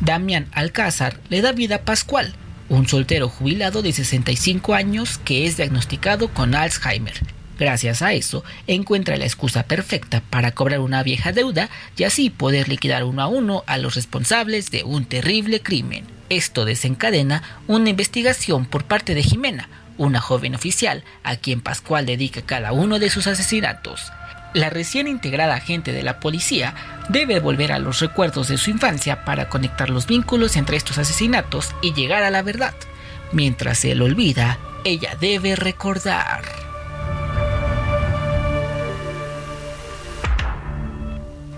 Damián 0.00 0.46
Alcázar 0.52 1.18
le 1.30 1.40
da 1.40 1.50
vida 1.50 1.74
a 1.74 1.82
Pascual, 1.82 2.32
un 2.68 2.86
soltero 2.86 3.28
jubilado 3.28 3.82
de 3.82 3.92
65 3.92 4.72
años 4.72 5.18
que 5.18 5.46
es 5.46 5.56
diagnosticado 5.56 6.28
con 6.28 6.54
Alzheimer. 6.54 7.14
Gracias 7.58 8.02
a 8.02 8.12
eso, 8.12 8.44
encuentra 8.68 9.16
la 9.16 9.24
excusa 9.24 9.64
perfecta 9.64 10.22
para 10.30 10.52
cobrar 10.52 10.78
una 10.78 11.02
vieja 11.02 11.32
deuda 11.32 11.68
y 11.96 12.04
así 12.04 12.30
poder 12.30 12.68
liquidar 12.68 13.02
uno 13.02 13.20
a 13.20 13.26
uno 13.26 13.64
a 13.66 13.78
los 13.78 13.96
responsables 13.96 14.70
de 14.70 14.84
un 14.84 15.06
terrible 15.06 15.60
crimen. 15.60 16.04
Esto 16.28 16.66
desencadena 16.66 17.42
una 17.66 17.90
investigación 17.90 18.64
por 18.64 18.84
parte 18.84 19.16
de 19.16 19.24
Jimena, 19.24 19.68
una 19.98 20.20
joven 20.20 20.54
oficial 20.54 21.04
a 21.22 21.36
quien 21.36 21.60
Pascual 21.60 22.06
dedica 22.06 22.42
cada 22.42 22.72
uno 22.72 22.98
de 22.98 23.10
sus 23.10 23.26
asesinatos. 23.26 24.12
La 24.54 24.70
recién 24.70 25.06
integrada 25.06 25.54
agente 25.54 25.92
de 25.92 26.02
la 26.02 26.20
policía 26.20 26.74
debe 27.08 27.40
volver 27.40 27.72
a 27.72 27.78
los 27.78 28.00
recuerdos 28.00 28.48
de 28.48 28.56
su 28.56 28.70
infancia 28.70 29.24
para 29.24 29.48
conectar 29.48 29.90
los 29.90 30.06
vínculos 30.06 30.56
entre 30.56 30.76
estos 30.76 30.98
asesinatos 30.98 31.74
y 31.82 31.92
llegar 31.92 32.22
a 32.22 32.30
la 32.30 32.42
verdad. 32.42 32.74
Mientras 33.32 33.84
él 33.84 34.02
olvida, 34.02 34.58
ella 34.84 35.16
debe 35.20 35.56
recordar. 35.56 36.42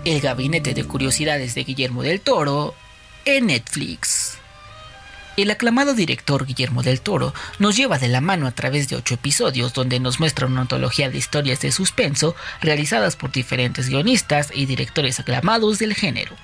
El 0.03 0.21
gabinete 0.21 0.73
de 0.73 0.83
curiosidades 0.85 1.55
de 1.55 1.63
Guillermo 1.63 2.03
del 2.03 2.21
Toro 2.21 2.73
en 3.25 3.47
Netflix. 3.47 4.38
El 5.41 5.51
aclamado 5.51 5.93
director 5.93 6.45
Guillermo 6.45 6.83
del 6.83 6.99
Toro 6.99 7.33
nos 7.59 7.77
lleva 7.77 7.97
de 7.97 8.09
la 8.09 8.19
mano 8.19 8.45
a 8.45 8.51
través 8.51 8.89
de 8.89 8.97
ocho 8.97 9.13
episodios 9.13 9.73
donde 9.73 10.01
nos 10.01 10.19
muestra 10.19 10.47
una 10.47 10.59
antología 10.59 11.09
de 11.09 11.17
historias 11.17 11.61
de 11.61 11.71
suspenso 11.71 12.35
realizadas 12.59 13.15
por 13.15 13.31
diferentes 13.31 13.87
guionistas 13.87 14.51
y 14.53 14.65
directores 14.65 15.17
aclamados 15.17 15.79
del 15.79 15.93
género, 15.93 16.35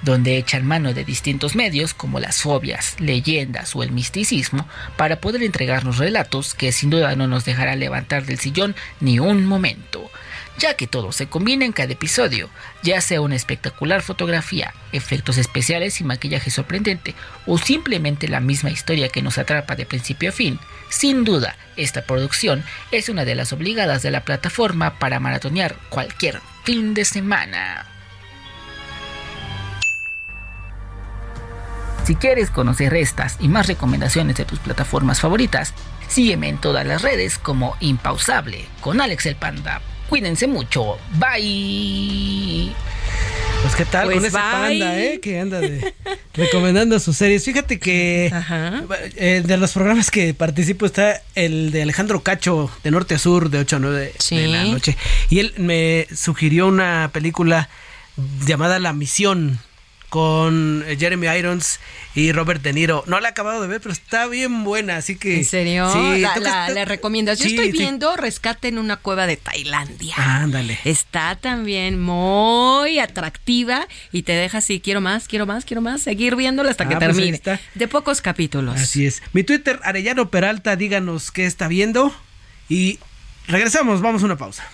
donde 0.00 0.38
echan 0.38 0.64
mano 0.64 0.94
de 0.94 1.04
distintos 1.04 1.56
medios 1.56 1.92
como 1.92 2.20
las 2.20 2.40
fobias, 2.40 2.98
leyendas 2.98 3.76
o 3.76 3.82
el 3.82 3.92
misticismo 3.92 4.66
para 4.96 5.20
poder 5.20 5.42
entregarnos 5.42 5.98
relatos 5.98 6.54
que 6.54 6.72
sin 6.72 6.88
duda 6.88 7.16
no 7.16 7.26
nos 7.26 7.44
dejará 7.44 7.76
levantar 7.76 8.24
del 8.24 8.38
sillón 8.38 8.74
ni 8.98 9.18
un 9.18 9.44
momento 9.44 10.10
ya 10.58 10.74
que 10.74 10.86
todo 10.86 11.12
se 11.12 11.28
combina 11.28 11.64
en 11.64 11.72
cada 11.72 11.92
episodio, 11.92 12.50
ya 12.82 13.00
sea 13.00 13.20
una 13.20 13.36
espectacular 13.36 14.02
fotografía, 14.02 14.74
efectos 14.92 15.38
especiales 15.38 16.00
y 16.00 16.04
maquillaje 16.04 16.50
sorprendente, 16.50 17.14
o 17.46 17.58
simplemente 17.58 18.28
la 18.28 18.40
misma 18.40 18.70
historia 18.70 19.08
que 19.08 19.22
nos 19.22 19.38
atrapa 19.38 19.76
de 19.76 19.86
principio 19.86 20.30
a 20.30 20.32
fin. 20.32 20.58
Sin 20.88 21.24
duda, 21.24 21.56
esta 21.76 22.02
producción 22.02 22.64
es 22.90 23.08
una 23.08 23.24
de 23.24 23.34
las 23.34 23.52
obligadas 23.52 24.02
de 24.02 24.10
la 24.10 24.24
plataforma 24.24 24.98
para 24.98 25.20
maratonear 25.20 25.76
cualquier 25.88 26.40
fin 26.64 26.92
de 26.92 27.04
semana. 27.04 27.86
Si 32.04 32.16
quieres 32.16 32.50
conocer 32.50 32.94
estas 32.94 33.36
y 33.38 33.48
más 33.48 33.66
recomendaciones 33.66 34.36
de 34.36 34.46
tus 34.46 34.58
plataformas 34.58 35.20
favoritas, 35.20 35.74
sígueme 36.08 36.48
en 36.48 36.56
todas 36.56 36.86
las 36.86 37.02
redes 37.02 37.36
como 37.38 37.76
Impausable 37.80 38.64
con 38.80 39.02
Alex 39.02 39.26
el 39.26 39.36
Panda. 39.36 39.82
Cuídense 40.08 40.46
mucho. 40.46 40.96
Bye. 41.18 42.72
Pues 43.62 43.74
qué 43.74 43.84
tal 43.84 44.04
con 44.06 44.14
Pues 44.14 44.26
ese 44.26 44.32
panda, 44.38 44.98
¿eh? 45.00 45.18
Que 45.20 45.40
anda 45.40 45.60
de- 45.60 45.92
recomendando 46.34 46.98
sus 47.00 47.16
series. 47.16 47.44
Fíjate 47.44 47.78
que 47.80 48.32
eh, 49.16 49.42
de 49.44 49.56
los 49.56 49.72
programas 49.72 50.10
que 50.10 50.32
participo 50.32 50.86
está 50.86 51.22
el 51.34 51.72
de 51.72 51.82
Alejandro 51.82 52.22
Cacho, 52.22 52.70
de 52.84 52.90
norte 52.92 53.16
a 53.16 53.18
sur, 53.18 53.50
de 53.50 53.58
8 53.58 53.76
a 53.76 53.78
9 53.80 54.12
de 54.30 54.46
la 54.46 54.64
noche. 54.64 54.96
Y 55.28 55.40
él 55.40 55.54
me 55.58 56.06
sugirió 56.14 56.68
una 56.68 57.10
película 57.12 57.68
llamada 58.46 58.78
La 58.78 58.92
Misión 58.92 59.58
con 60.08 60.84
eh, 60.86 60.96
Jeremy 60.98 61.26
Irons 61.28 61.80
y 62.14 62.32
Robert 62.32 62.62
De 62.62 62.72
Niro. 62.72 63.04
No 63.06 63.20
la 63.20 63.28
he 63.28 63.30
acabado 63.30 63.60
de 63.60 63.68
ver, 63.68 63.80
pero 63.80 63.92
está 63.92 64.26
bien 64.26 64.64
buena, 64.64 64.96
así 64.96 65.16
que... 65.16 65.36
¿En 65.36 65.44
serio? 65.44 65.90
Sí, 65.92 66.20
la, 66.20 66.34
¿tú 66.34 66.40
qué 66.40 66.44
la- 66.44 66.50
estás- 66.66 66.74
la 66.74 66.84
recomiendas. 66.84 67.38
Yo 67.38 67.44
Sí, 67.44 67.54
estoy 67.54 67.72
sí. 67.72 67.78
viendo 67.78 68.16
Rescate 68.16 68.68
en 68.68 68.78
una 68.78 68.96
cueva 68.96 69.26
de 69.26 69.36
Tailandia. 69.36 70.14
Ándale. 70.16 70.78
Está 70.84 71.36
también 71.36 72.00
muy 72.00 72.98
atractiva 72.98 73.86
y 74.12 74.22
te 74.22 74.32
deja 74.32 74.58
así, 74.58 74.80
quiero 74.80 75.00
más, 75.00 75.28
quiero 75.28 75.46
más, 75.46 75.64
quiero 75.64 75.80
más, 75.82 76.00
seguir 76.02 76.36
viéndola 76.36 76.70
hasta 76.70 76.88
que 76.88 76.94
Ah, 76.94 76.98
pues 76.98 77.10
ahí 77.18 77.32
termine. 77.32 77.60
De 77.74 77.88
pocos 77.88 78.20
capítulos. 78.20 78.80
Así 78.80 79.06
es. 79.06 79.22
Mi 79.32 79.44
Twitter, 79.44 79.78
Arellano 79.84 80.30
Peralta, 80.30 80.74
díganos 80.76 81.30
qué 81.30 81.44
está 81.46 81.68
viendo. 81.68 82.14
Y 82.68 82.98
regresamos, 83.46 84.00
vamos 84.00 84.22
a 84.22 84.26
una 84.26 84.36
pausa. 84.36 84.68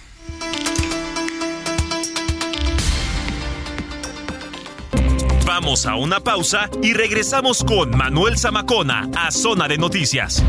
Vamos 5.57 5.87
a 5.87 5.95
una 5.95 6.19
pausa 6.19 6.69
y 6.83 6.95
regresamos 6.95 7.63
con 7.63 7.97
Manuel 7.97 8.37
Zamacona 8.37 9.09
a 9.15 9.31
Zona 9.31 9.69
de 9.69 9.79
Noticias. 9.79 10.43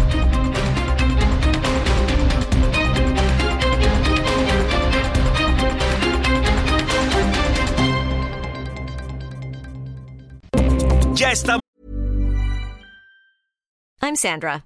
Ya 11.14 11.32
estamos. 11.32 11.62
I'm 14.02 14.16
Sandra, 14.16 14.66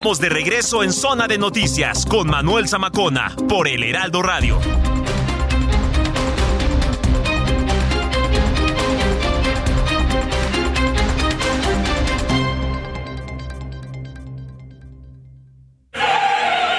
Estamos 0.00 0.20
de 0.20 0.28
regreso 0.28 0.84
en 0.84 0.92
Zona 0.92 1.26
de 1.26 1.38
Noticias 1.38 2.06
con 2.06 2.30
Manuel 2.30 2.68
Zamacona 2.68 3.34
por 3.48 3.66
El 3.66 3.82
Heraldo 3.82 4.22
Radio. 4.22 4.60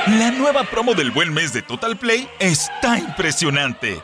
La 0.08 0.32
nueva 0.32 0.64
promo 0.64 0.94
del 0.94 1.12
buen 1.12 1.34
mes 1.34 1.52
de 1.52 1.62
Total 1.62 1.98
Play 1.98 2.30
está 2.40 2.98
impresionante. 2.98 4.02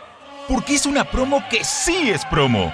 Porque 0.50 0.76
es 0.76 0.86
una 0.86 1.06
promo 1.06 1.42
que 1.50 1.64
sí 1.64 2.10
es 2.10 2.26
promo. 2.26 2.74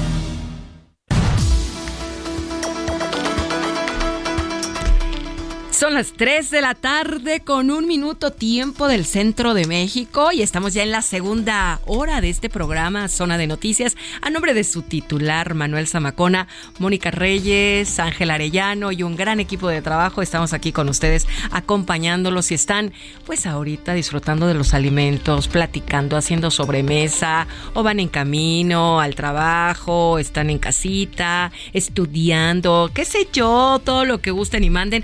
Son 5.81 5.95
las 5.95 6.13
3 6.13 6.51
de 6.51 6.61
la 6.61 6.75
tarde 6.75 7.39
con 7.39 7.71
un 7.71 7.87
minuto 7.87 8.29
tiempo 8.29 8.87
del 8.87 9.03
centro 9.03 9.55
de 9.55 9.65
México 9.65 10.31
y 10.31 10.43
estamos 10.43 10.75
ya 10.75 10.83
en 10.83 10.91
la 10.91 11.01
segunda 11.01 11.79
hora 11.87 12.21
de 12.21 12.29
este 12.29 12.51
programa 12.51 13.07
Zona 13.07 13.35
de 13.39 13.47
Noticias 13.47 13.97
a 14.21 14.29
nombre 14.29 14.53
de 14.53 14.63
su 14.63 14.83
titular 14.83 15.55
Manuel 15.55 15.87
Zamacona, 15.87 16.47
Mónica 16.77 17.09
Reyes, 17.09 17.97
Ángel 17.97 18.29
Arellano 18.29 18.91
y 18.91 19.01
un 19.01 19.15
gran 19.15 19.39
equipo 19.39 19.69
de 19.69 19.81
trabajo. 19.81 20.21
Estamos 20.21 20.53
aquí 20.53 20.71
con 20.71 20.87
ustedes 20.87 21.27
acompañándolos 21.49 22.51
y 22.51 22.53
están 22.53 22.93
pues 23.25 23.47
ahorita 23.47 23.95
disfrutando 23.95 24.45
de 24.45 24.53
los 24.53 24.75
alimentos, 24.75 25.47
platicando, 25.47 26.15
haciendo 26.15 26.51
sobremesa 26.51 27.47
o 27.73 27.81
van 27.81 27.99
en 27.99 28.07
camino 28.07 28.99
al 28.99 29.15
trabajo, 29.15 30.19
están 30.19 30.51
en 30.51 30.59
casita, 30.59 31.51
estudiando, 31.73 32.91
qué 32.93 33.03
sé 33.03 33.27
yo, 33.33 33.81
todo 33.83 34.05
lo 34.05 34.21
que 34.21 34.29
gusten 34.29 34.63
y 34.63 34.69
manden. 34.69 35.03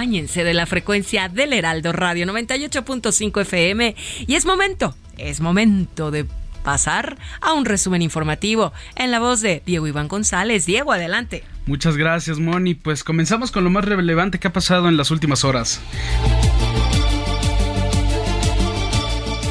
Acompáñense 0.00 0.44
de 0.44 0.54
la 0.54 0.64
frecuencia 0.64 1.28
del 1.28 1.52
Heraldo 1.52 1.92
Radio 1.92 2.24
98.5 2.24 3.42
FM 3.42 3.94
y 4.26 4.34
es 4.34 4.46
momento, 4.46 4.94
es 5.18 5.42
momento 5.42 6.10
de 6.10 6.24
pasar 6.64 7.18
a 7.42 7.52
un 7.52 7.66
resumen 7.66 8.00
informativo 8.00 8.72
en 8.96 9.10
la 9.10 9.20
voz 9.20 9.42
de 9.42 9.62
Diego 9.66 9.86
Iván 9.86 10.08
González. 10.08 10.64
Diego, 10.64 10.92
adelante. 10.92 11.44
Muchas 11.66 11.98
gracias, 11.98 12.38
Moni. 12.38 12.72
Pues 12.72 13.04
comenzamos 13.04 13.50
con 13.50 13.62
lo 13.62 13.68
más 13.68 13.84
relevante 13.84 14.38
que 14.38 14.48
ha 14.48 14.54
pasado 14.54 14.88
en 14.88 14.96
las 14.96 15.10
últimas 15.10 15.44
horas. 15.44 15.82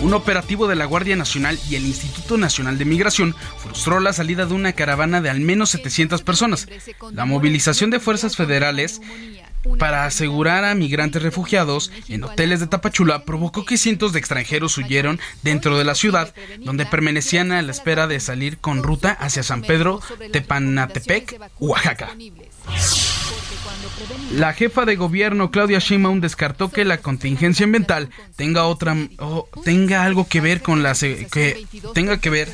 Un 0.01 0.13
operativo 0.13 0.67
de 0.67 0.75
la 0.75 0.85
Guardia 0.85 1.17
Nacional 1.17 1.59
y 1.69 1.75
el 1.75 1.85
Instituto 1.85 2.37
Nacional 2.37 2.77
de 2.77 2.85
Migración 2.85 3.35
frustró 3.57 3.99
la 3.99 4.13
salida 4.13 4.45
de 4.45 4.53
una 4.53 4.71
caravana 4.71 5.19
de 5.19 5.29
al 5.29 5.41
menos 5.41 5.71
700 5.71 6.23
personas. 6.23 6.67
La 7.11 7.25
movilización 7.25 7.89
de 7.89 7.99
fuerzas 7.99 8.37
federales 8.37 9.01
para 9.77 10.05
asegurar 10.05 10.63
a 10.63 10.75
migrantes 10.75 11.21
refugiados 11.21 11.91
en 12.07 12.23
hoteles 12.23 12.59
de 12.59 12.67
Tapachula 12.67 13.23
provocó 13.25 13.65
que 13.65 13.77
cientos 13.77 14.13
de 14.13 14.19
extranjeros 14.19 14.77
huyeron 14.77 15.19
dentro 15.43 15.77
de 15.77 15.83
la 15.83 15.95
ciudad, 15.95 16.33
donde 16.59 16.85
permanecían 16.85 17.51
a 17.51 17.61
la 17.61 17.71
espera 17.71 18.07
de 18.07 18.19
salir 18.19 18.57
con 18.57 18.83
ruta 18.83 19.11
hacia 19.11 19.43
San 19.43 19.61
Pedro, 19.61 20.01
Tepanatepec, 20.31 21.39
Oaxaca. 21.59 22.15
La 24.31 24.53
jefa 24.53 24.85
de 24.85 24.95
gobierno 24.95 25.51
Claudia 25.51 25.79
Sheinbaum 25.79 26.21
descartó 26.21 26.71
que 26.71 26.85
la 26.85 26.99
contingencia 26.99 27.65
ambiental 27.65 28.09
tenga 28.35 28.65
otra 28.65 28.95
o 29.17 29.47
tenga 29.63 30.03
algo 30.03 30.27
que 30.27 30.41
ver 30.41 30.61
con 30.61 30.83
la 30.83 30.93
que 30.93 31.65
tenga 31.93 32.19
que 32.19 32.29
ver 32.29 32.49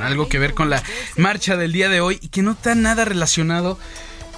algo 0.00 0.28
que 0.28 0.38
ver 0.38 0.54
con 0.54 0.70
la 0.70 0.82
marcha 1.16 1.56
del 1.56 1.72
día 1.72 1.88
de 1.88 2.00
hoy 2.00 2.18
y 2.22 2.28
que 2.28 2.42
no 2.42 2.52
está 2.52 2.74
nada 2.74 3.04
relacionado 3.04 3.78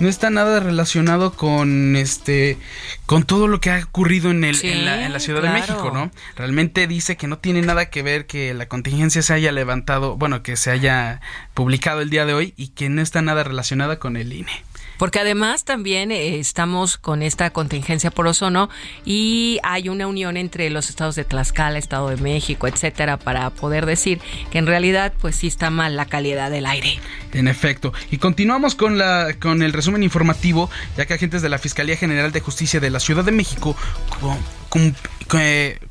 no 0.01 0.09
está 0.09 0.31
nada 0.31 0.61
relacionado 0.61 1.33
con 1.33 1.97
este 1.97 2.59
con 3.07 3.25
todo 3.25 3.47
lo 3.47 3.61
que 3.61 3.71
ha 3.71 3.85
ocurrido 3.85 4.31
en 4.31 4.45
el 4.45 4.59
en, 4.65 5.13
la, 5.13 5.21
Ciudad 5.21 5.43
de 5.43 5.51
México, 5.51 5.91
¿no? 5.93 6.11
Realmente 6.37 6.87
dice 6.87 7.17
que 7.17 7.27
no 7.27 7.39
tiene 7.39 7.63
nada 7.63 7.91
que 7.91 8.03
ver 8.03 8.27
que 8.27 8.55
la 8.55 8.67
contingencia 8.67 9.23
se 9.23 9.35
haya 9.35 9.53
levantado, 9.53 10.17
bueno, 10.17 10.43
que 10.43 10.57
se 10.57 10.71
haya 10.71 11.21
publicado 11.55 12.01
el 12.01 12.11
día 12.11 12.25
de 12.25 12.35
hoy 12.35 12.55
y 12.57 12.69
que 12.69 12.89
no 12.89 13.03
está 13.03 13.23
nada 13.23 13.45
relacionada 13.45 13.99
con 13.99 14.17
el 14.17 14.33
INE. 14.33 14.65
Porque 15.01 15.19
además 15.19 15.65
también 15.65 16.13
eh, 16.13 16.39
estamos 16.39 16.99
con 16.99 17.23
esta 17.23 17.49
contingencia 17.55 18.11
por 18.11 18.27
ozono 18.27 18.69
y 19.07 19.59
hay 19.63 19.89
una 19.89 20.07
unión 20.07 20.37
entre 20.37 20.69
los 20.69 20.91
estados 20.91 21.15
de 21.15 21.25
Tlaxcala, 21.25 21.79
Estado 21.79 22.11
de 22.11 22.19
México, 22.19 22.69
etcétera, 22.69 23.17
para 23.17 23.49
poder 23.49 23.87
decir 23.87 24.21
que 24.51 24.59
en 24.59 24.67
realidad 24.67 25.15
pues 25.19 25.37
sí 25.37 25.47
está 25.47 25.71
mal 25.71 25.97
la 25.97 26.05
calidad 26.05 26.51
del 26.51 26.67
aire. 26.67 27.01
En 27.33 27.49
efecto. 27.49 27.95
Y 28.11 28.19
continuamos 28.19 28.75
con 28.75 28.99
la 28.99 29.35
con 29.41 29.63
el 29.63 29.73
resumen 29.73 30.03
informativo, 30.03 30.69
ya 30.99 31.07
que 31.07 31.15
agentes 31.15 31.41
de 31.41 31.49
la 31.49 31.57
Fiscalía 31.57 31.97
General 31.97 32.31
de 32.31 32.41
Justicia 32.41 32.79
de 32.79 32.91
la 32.91 33.01
Ciudad 33.01 33.25
de 33.25 33.33
México 33.33 33.75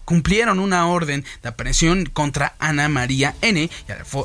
cumplieron 0.05 0.59
una 0.59 0.87
orden 0.87 1.25
de 1.41 1.49
aprehensión 1.49 2.05
contra 2.05 2.55
Ana 2.59 2.89
María 2.89 3.35
N. 3.41 3.69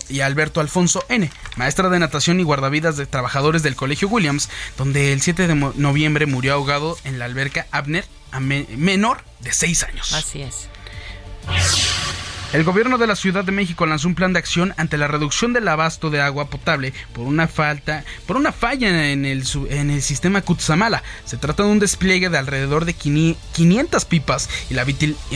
y 0.08 0.20
Alberto 0.20 0.60
Alfonso 0.60 1.04
N., 1.08 1.30
maestra 1.56 1.88
de 1.88 1.98
natación 1.98 2.40
y 2.40 2.42
guardavidas 2.42 2.96
de 2.96 3.06
trabajadores 3.06 3.62
del 3.62 3.76
Colegio 3.76 4.08
Williams, 4.08 4.48
donde 4.76 5.12
el 5.12 5.20
7 5.20 5.46
de 5.46 5.54
noviembre 5.54 6.26
murió 6.26 6.54
ahogado 6.54 6.98
en 7.04 7.18
la 7.18 7.26
alberca 7.26 7.66
Abner, 7.70 8.04
menor 8.40 9.22
de 9.40 9.52
6 9.52 9.82
años. 9.84 10.12
Así 10.12 10.42
es. 10.42 10.68
El 12.54 12.62
gobierno 12.62 12.98
de 12.98 13.08
la 13.08 13.16
Ciudad 13.16 13.42
de 13.42 13.50
México 13.50 13.84
lanzó 13.84 14.06
un 14.06 14.14
plan 14.14 14.32
de 14.32 14.38
acción 14.38 14.74
ante 14.76 14.96
la 14.96 15.08
reducción 15.08 15.52
del 15.52 15.66
abasto 15.66 16.08
de 16.08 16.20
agua 16.20 16.50
potable 16.50 16.92
por 17.12 17.26
una 17.26 17.48
falta, 17.48 18.04
por 18.28 18.36
una 18.36 18.52
falla 18.52 19.10
en 19.10 19.24
el, 19.24 19.44
sistema 20.00 20.40
Cutzamala. 20.40 21.02
Se 21.24 21.36
trata 21.36 21.64
de 21.64 21.70
un 21.70 21.80
despliegue 21.80 22.30
de 22.30 22.38
alrededor 22.38 22.84
de 22.84 22.94
500 22.94 24.04
pipas 24.04 24.48
y 24.70 24.74
la 24.74 24.86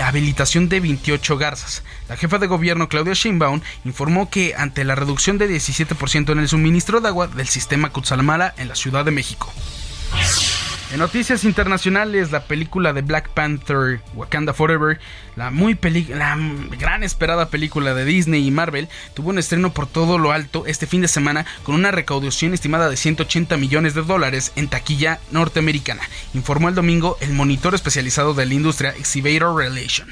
habilitación 0.06 0.68
de 0.68 0.78
28 0.78 1.36
garzas. 1.38 1.82
La 2.08 2.16
jefa 2.16 2.38
de 2.38 2.46
gobierno 2.46 2.88
Claudia 2.88 3.14
Sheinbaum 3.14 3.62
informó 3.84 4.30
que 4.30 4.54
ante 4.56 4.84
la 4.84 4.94
reducción 4.94 5.38
de 5.38 5.50
17% 5.50 6.30
en 6.30 6.38
el 6.38 6.48
suministro 6.48 7.00
de 7.00 7.08
agua 7.08 7.26
del 7.26 7.48
sistema 7.48 7.90
Cutzamala 7.90 8.54
en 8.58 8.68
la 8.68 8.76
Ciudad 8.76 9.04
de 9.04 9.10
México. 9.10 9.52
En 10.90 11.00
noticias 11.00 11.44
internacionales, 11.44 12.30
la 12.30 12.44
película 12.44 12.94
de 12.94 13.02
Black 13.02 13.28
Panther, 13.30 14.00
Wakanda 14.14 14.54
Forever, 14.54 14.98
la 15.36 15.50
muy 15.50 15.78
la 16.08 16.34
gran 16.78 17.02
esperada 17.02 17.50
película 17.50 17.92
de 17.92 18.06
Disney 18.06 18.46
y 18.46 18.50
Marvel, 18.50 18.88
tuvo 19.12 19.28
un 19.28 19.38
estreno 19.38 19.74
por 19.74 19.86
todo 19.86 20.16
lo 20.16 20.32
alto 20.32 20.64
este 20.66 20.86
fin 20.86 21.02
de 21.02 21.08
semana 21.08 21.44
con 21.62 21.74
una 21.74 21.90
recaudación 21.90 22.54
estimada 22.54 22.88
de 22.88 22.96
180 22.96 23.58
millones 23.58 23.92
de 23.92 24.02
dólares 24.02 24.52
en 24.56 24.68
taquilla 24.68 25.20
norteamericana, 25.30 26.02
informó 26.32 26.70
el 26.70 26.74
domingo 26.74 27.18
el 27.20 27.34
monitor 27.34 27.74
especializado 27.74 28.32
de 28.32 28.46
la 28.46 28.54
industria 28.54 28.90
Exhibitor 28.90 29.54
Relation. 29.54 30.08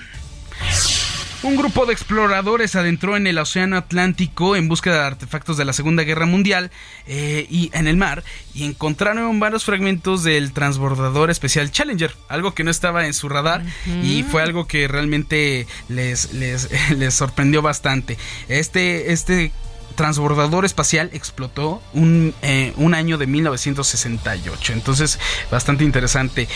Un 1.46 1.54
grupo 1.54 1.86
de 1.86 1.92
exploradores 1.92 2.74
adentró 2.74 3.16
en 3.16 3.28
el 3.28 3.38
Océano 3.38 3.76
Atlántico 3.76 4.56
en 4.56 4.66
búsqueda 4.66 4.96
de 4.96 5.06
artefactos 5.06 5.56
de 5.56 5.64
la 5.64 5.72
Segunda 5.72 6.02
Guerra 6.02 6.26
Mundial 6.26 6.72
eh, 7.06 7.46
y 7.48 7.70
en 7.72 7.86
el 7.86 7.96
mar 7.96 8.24
y 8.52 8.64
encontraron 8.64 9.38
varios 9.38 9.64
fragmentos 9.64 10.24
del 10.24 10.52
transbordador 10.52 11.30
especial 11.30 11.70
Challenger, 11.70 12.16
algo 12.28 12.52
que 12.52 12.64
no 12.64 12.72
estaba 12.72 13.06
en 13.06 13.14
su 13.14 13.28
radar 13.28 13.62
y 14.02 14.24
fue 14.24 14.42
algo 14.42 14.66
que 14.66 14.88
realmente 14.88 15.68
les, 15.88 16.32
les, 16.32 16.68
les 16.90 17.14
sorprendió 17.14 17.62
bastante. 17.62 18.18
Este, 18.48 19.12
este 19.12 19.52
transbordador 19.96 20.64
espacial 20.64 21.10
explotó 21.12 21.82
un, 21.92 22.34
eh, 22.42 22.72
un 22.76 22.94
año 22.94 23.18
de 23.18 23.26
1968. 23.26 24.72
Entonces, 24.72 25.18
bastante 25.50 25.84
interesante. 25.84 26.48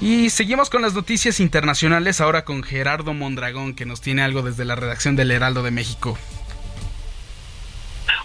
Y 0.00 0.30
seguimos 0.30 0.68
con 0.68 0.82
las 0.82 0.94
noticias 0.94 1.40
internacionales 1.40 2.20
ahora 2.20 2.44
con 2.44 2.62
Gerardo 2.62 3.14
Mondragón, 3.14 3.74
que 3.74 3.86
nos 3.86 4.00
tiene 4.00 4.22
algo 4.22 4.42
desde 4.42 4.64
la 4.64 4.74
redacción 4.74 5.16
del 5.16 5.30
Heraldo 5.30 5.62
de 5.62 5.70
México. 5.70 6.18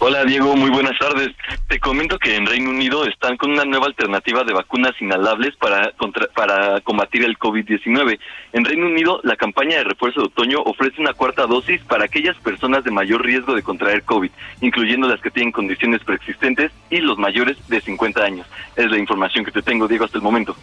Hola 0.00 0.24
Diego, 0.24 0.56
muy 0.56 0.70
buenas 0.70 0.98
tardes. 0.98 1.30
Te 1.68 1.78
comento 1.78 2.18
que 2.18 2.36
en 2.36 2.46
Reino 2.46 2.70
Unido 2.70 3.06
están 3.06 3.36
con 3.36 3.52
una 3.52 3.64
nueva 3.64 3.86
alternativa 3.86 4.42
de 4.44 4.52
vacunas 4.52 4.92
inhalables 5.00 5.56
para, 5.56 5.92
para 6.34 6.80
combatir 6.80 7.24
el 7.24 7.38
COVID-19. 7.38 8.18
En 8.52 8.64
Reino 8.64 8.86
Unido, 8.86 9.20
la 9.22 9.36
campaña 9.36 9.78
de 9.78 9.84
refuerzo 9.84 10.20
de 10.20 10.26
otoño 10.26 10.58
ofrece 10.64 11.00
una 11.00 11.14
cuarta 11.14 11.46
dosis 11.46 11.80
para 11.82 12.04
aquellas 12.04 12.36
personas 12.36 12.84
de 12.84 12.90
mayor 12.90 13.24
riesgo 13.24 13.54
de 13.54 13.62
contraer 13.62 14.02
COVID, 14.02 14.30
incluyendo 14.60 15.08
las 15.08 15.20
que 15.20 15.30
tienen 15.30 15.52
condiciones 15.52 16.02
preexistentes 16.04 16.72
y 16.90 16.98
los 16.98 17.16
mayores 17.16 17.56
de 17.68 17.80
50 17.80 18.22
años. 18.22 18.46
Es 18.76 18.90
la 18.90 18.98
información 18.98 19.44
que 19.44 19.52
te 19.52 19.62
tengo, 19.62 19.86
Diego, 19.86 20.04
hasta 20.04 20.18
el 20.18 20.24
momento. 20.24 20.56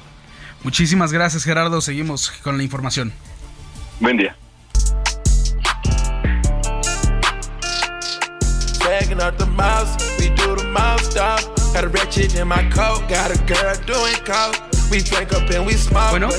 Muchísimas 0.63 1.11
gracias, 1.11 1.43
Gerardo. 1.43 1.81
Seguimos 1.81 2.31
con 2.43 2.57
la 2.57 2.63
información. 2.63 3.13
Buen 3.99 4.17
día. 4.17 4.35
Bueno, 16.09 16.29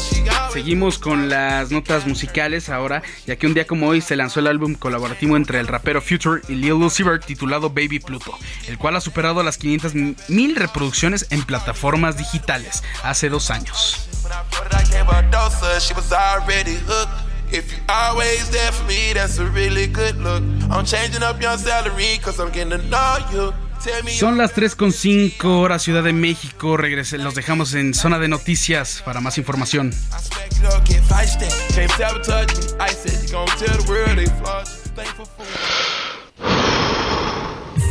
seguimos 0.52 0.98
con 0.98 1.30
las 1.30 1.70
notas 1.70 2.06
musicales 2.06 2.68
ahora, 2.68 3.02
ya 3.26 3.36
que 3.36 3.46
un 3.46 3.54
día 3.54 3.66
como 3.66 3.88
hoy 3.88 4.02
se 4.02 4.16
lanzó 4.16 4.40
el 4.40 4.48
álbum 4.48 4.74
colaborativo 4.74 5.38
entre 5.38 5.60
el 5.60 5.66
rapero 5.66 6.02
Future 6.02 6.42
y 6.46 6.56
Lil 6.56 6.74
Vert 7.02 7.24
titulado 7.24 7.70
Baby 7.70 8.00
Pluto, 8.00 8.38
el 8.68 8.76
cual 8.76 8.96
ha 8.96 9.00
superado 9.00 9.42
las 9.42 9.56
500 9.56 9.94
mil 10.28 10.54
reproducciones 10.54 11.28
en 11.30 11.44
plataformas 11.44 12.18
digitales 12.18 12.82
hace 13.02 13.30
dos 13.30 13.50
años. 13.50 14.10
If 17.52 17.70
you 17.70 17.78
always 17.88 18.50
there 18.50 18.72
for 18.72 18.86
me, 18.86 19.12
that's 19.12 19.38
a 19.38 19.44
really 19.44 19.86
good 19.86 20.16
look. 20.16 20.42
I'm 20.70 20.84
changing 20.86 21.22
up 21.22 21.40
your 21.40 21.58
salary 21.58 22.18
cause 22.22 22.40
I'm 22.40 22.50
getting 22.50 22.70
to 22.70 22.78
know 22.88 23.18
you. 23.32 23.52
Son 24.18 24.38
las 24.38 24.54
3.5 24.54 25.44
horas 25.44 25.82
Ciudad 25.82 26.04
de 26.04 26.12
México. 26.12 26.76
Regrese, 26.76 27.18
los 27.18 27.34
dejamos 27.34 27.74
en 27.74 27.94
zona 27.94 28.20
de 28.20 28.28
noticias 28.28 29.02
para 29.04 29.20
más 29.20 29.38
información. 29.38 29.92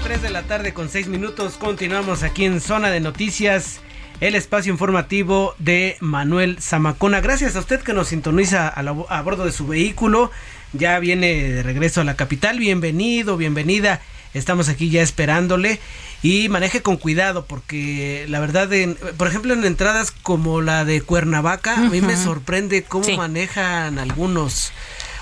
22330021B0812. 0.00 0.46
tarde 0.46 0.72
con 0.72 0.88
seis 0.88 1.08
minutos. 1.08 1.56
Continuamos 1.58 2.22
aquí 2.22 2.44
en 2.44 2.60
Zona 2.60 2.90
de 2.90 3.00
Noticias, 3.00 3.80
el 4.20 4.34
espacio 4.34 4.72
informativo 4.72 5.54
de 5.58 5.96
Manuel 6.00 6.58
Zamacona. 6.60 7.20
Gracias 7.20 7.56
a 7.56 7.60
usted 7.60 7.80
que 7.80 7.92
nos 7.92 8.08
sintoniza 8.08 8.68
a, 8.68 9.22
bordo 9.22 9.44
de 9.44 9.52
su 9.52 9.66
vehículo. 9.66 10.30
Ya 10.72 10.98
viene 10.98 11.34
de 11.34 11.62
regreso 11.62 12.00
a 12.00 12.04
la 12.04 12.16
capital. 12.16 12.58
Bienvenido, 12.58 13.36
bienvenida. 13.36 14.00
Estamos 14.32 14.68
aquí 14.68 14.90
ya 14.90 15.02
esperándole 15.02 15.80
y 16.22 16.48
maneje 16.48 16.82
con 16.82 16.96
cuidado 16.96 17.46
porque 17.46 18.26
la 18.28 18.40
verdad, 18.40 18.70
por 19.16 19.26
ejemplo, 19.26 19.54
en 19.54 19.64
entradas 19.64 20.12
como 20.12 20.60
la 20.60 20.84
de 20.84 21.00
Cuernavaca, 21.02 21.74
a 21.74 21.88
mí 21.88 22.00
me 22.00 22.16
sorprende 22.16 22.84
cómo 22.84 23.08
manejan 23.16 23.98
algunos 23.98 24.72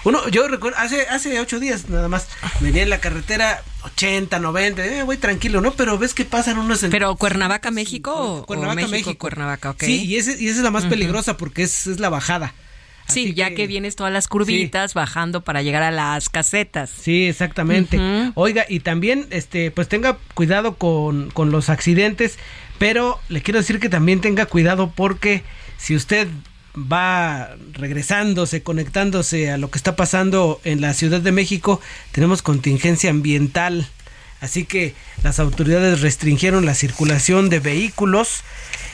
uno, 0.09 0.27
yo 0.29 0.49
recuerdo, 0.49 0.79
hace, 0.79 1.03
hace 1.03 1.39
ocho 1.39 1.61
días 1.61 1.89
nada 1.89 2.09
más, 2.09 2.29
venía 2.61 2.83
en 2.83 2.91
la 2.91 2.99
carretera 2.99 3.63
80, 3.85 4.39
90, 4.39 4.87
eh, 4.87 5.03
voy 5.03 5.19
tranquilo, 5.19 5.61
¿no? 5.61 5.73
Pero 5.73 5.99
ves 5.99 6.15
que 6.15 6.25
pasan 6.25 6.59
unos... 6.59 6.85
¿Pero 6.91 7.15
Cuernavaca, 7.17 7.71
México 7.71 8.15
o, 8.15 8.47
Cuernavaca, 8.47 8.89
México, 8.89 9.19
Cuernavaca, 9.19 9.71
ok. 9.71 9.83
Sí, 9.83 10.07
y, 10.07 10.17
esa 10.17 10.33
es 10.33 10.57
la 10.59 10.71
más 10.71 10.87
peligrosa 10.87 11.37
porque 11.37 11.63
es, 11.63 11.87
es 11.87 12.01
la 12.01 12.09
bajada. 12.09 12.55
Sí, 13.07 13.35
ya 13.35 13.55
que... 13.55 13.67
vienes 13.67 13.97
todas 13.97 14.13
las 14.13 14.29
curvitas 14.29 14.95
bajando 14.95 15.43
para 15.43 15.63
llegar 15.63 15.83
a 15.83 15.91
las 15.91 16.29
casetas. 16.29 16.91
Sí, 16.91 17.27
exactamente. 17.27 17.99
Oiga, 18.35 18.67
y 18.69 18.81
también, 18.81 19.27
este, 19.31 19.71
pues 19.71 19.89
tenga 19.89 20.19
cuidado 20.35 20.77
con, 20.77 21.31
con 21.31 21.51
los 21.51 21.69
accidentes, 21.69 22.39
pero 22.79 23.19
le 23.29 23.43
quiero 23.43 23.61
decir 23.61 23.81
que 23.81 23.89
también 23.89 24.21
tenga 24.21 24.47
cuidado 24.47 24.93
porque 24.95 25.43
si 25.79 25.95
usted 25.95 26.29
va 26.91 27.57
regresándose, 27.73 28.63
conectándose 28.63 29.51
a 29.51 29.59
lo 29.59 29.71
que 29.71 29.79
está 29.79 29.97
pasando 29.97 30.61
en 30.65 30.81
la 30.81 30.95
Ciudad 30.95 31.21
de 31.21 31.33
México, 31.33 31.81
tenemos 32.13 32.43
contingencia 32.43 33.11
ambiental. 33.11 33.89
Así 34.41 34.65
que 34.65 34.95
las 35.25 35.41
autoridades 35.41 36.01
restringieron 36.01 36.65
la 36.65 36.75
circulación 36.75 37.49
de 37.49 37.59
vehículos 37.59 38.45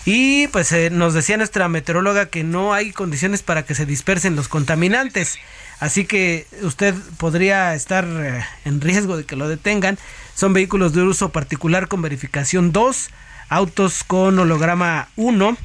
y 0.07 0.49
pues 0.49 0.73
eh, 0.73 0.89
nos 0.91 1.13
decía 1.13 1.37
nuestra 1.37 1.69
meteoróloga 1.69 2.27
que 2.27 2.45
no 2.45 2.73
hay 2.73 2.93
condiciones 2.93 3.43
para 3.43 3.65
que 3.65 3.75
se 3.75 3.85
dispersen 3.85 4.37
los 4.37 4.49
contaminantes. 4.49 5.39
Así 5.81 6.07
que 6.07 6.47
usted 6.63 6.95
podría 7.19 7.75
estar 7.75 8.07
eh, 8.07 8.43
en 8.65 8.81
riesgo 8.81 9.19
de 9.19 9.25
que 9.25 9.37
lo 9.37 9.49
detengan. 9.49 9.99
Son 10.35 10.55
vehículos 10.55 10.95
de 10.95 11.03
uso 11.03 11.29
particular 11.29 11.89
con 11.89 12.01
verificación 12.01 12.73
2, 12.73 13.11
autos 13.51 14.03
con 14.03 14.39
holograma 14.39 15.09
1 15.17 15.59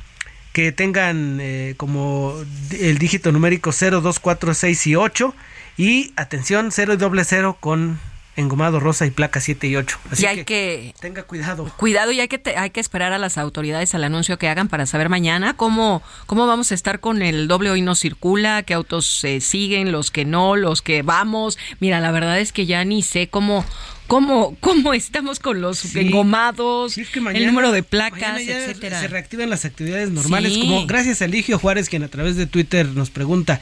que 0.53 0.71
tengan 0.71 1.39
eh, 1.41 1.75
como 1.77 2.35
el 2.71 2.97
dígito 2.97 3.31
numérico 3.31 3.71
0, 3.71 4.01
2, 4.01 4.19
4, 4.19 4.53
6 4.53 4.87
y 4.87 4.95
8 4.95 5.35
y 5.77 6.13
atención 6.15 6.71
0 6.71 6.93
y 6.93 6.97
doble 6.97 7.23
0 7.23 7.57
con 7.59 7.99
engomado 8.35 8.79
rosa 8.79 9.05
y 9.05 9.11
placa 9.11 9.39
7 9.39 9.67
y 9.67 9.75
8. 9.75 9.99
Así 10.11 10.23
y 10.23 10.25
hay 10.25 10.45
que, 10.45 10.93
tenga 10.99 11.23
cuidado. 11.23 11.71
Cuidado 11.77 12.11
y 12.11 12.19
hay 12.19 12.27
que 12.27 12.41
hay 12.55 12.69
que 12.69 12.79
esperar 12.79 13.11
a 13.11 13.17
las 13.17 13.37
autoridades 13.37 13.93
al 13.93 14.03
anuncio 14.03 14.37
que 14.37 14.47
hagan 14.47 14.69
para 14.69 14.85
saber 14.85 15.09
mañana 15.09 15.55
cómo 15.55 16.01
cómo 16.25 16.47
vamos 16.47 16.71
a 16.71 16.75
estar 16.75 16.99
con 16.99 17.21
el 17.21 17.47
doble 17.47 17.69
hoy 17.69 17.81
no 17.81 17.95
circula, 17.95 18.63
qué 18.63 18.73
autos 18.73 19.05
se 19.05 19.41
siguen, 19.41 19.91
los 19.91 20.09
que 20.09 20.25
no, 20.25 20.55
los 20.55 20.81
que 20.81 21.01
vamos. 21.01 21.57
Mira, 21.79 21.99
la 21.99 22.11
verdad 22.11 22.39
es 22.39 22.51
que 22.51 22.65
ya 22.65 22.83
ni 22.85 23.03
sé 23.03 23.27
cómo 23.27 23.65
cómo, 24.09 24.57
cómo 24.59 24.93
estamos 24.93 25.39
con 25.39 25.61
los 25.61 25.95
engomados, 25.95 26.97
el 26.97 27.45
número 27.45 27.71
de 27.71 27.83
placas, 27.83 28.41
etcétera. 28.41 28.99
Se 28.99 29.07
reactivan 29.07 29.49
las 29.49 29.63
actividades 29.63 30.11
normales, 30.11 30.57
como 30.57 30.85
gracias 30.85 31.21
a 31.21 31.25
Eligio 31.25 31.57
Juárez, 31.57 31.87
quien 31.87 32.03
a 32.03 32.09
través 32.09 32.35
de 32.35 32.45
Twitter 32.45 32.87
nos 32.87 33.09
pregunta 33.09 33.61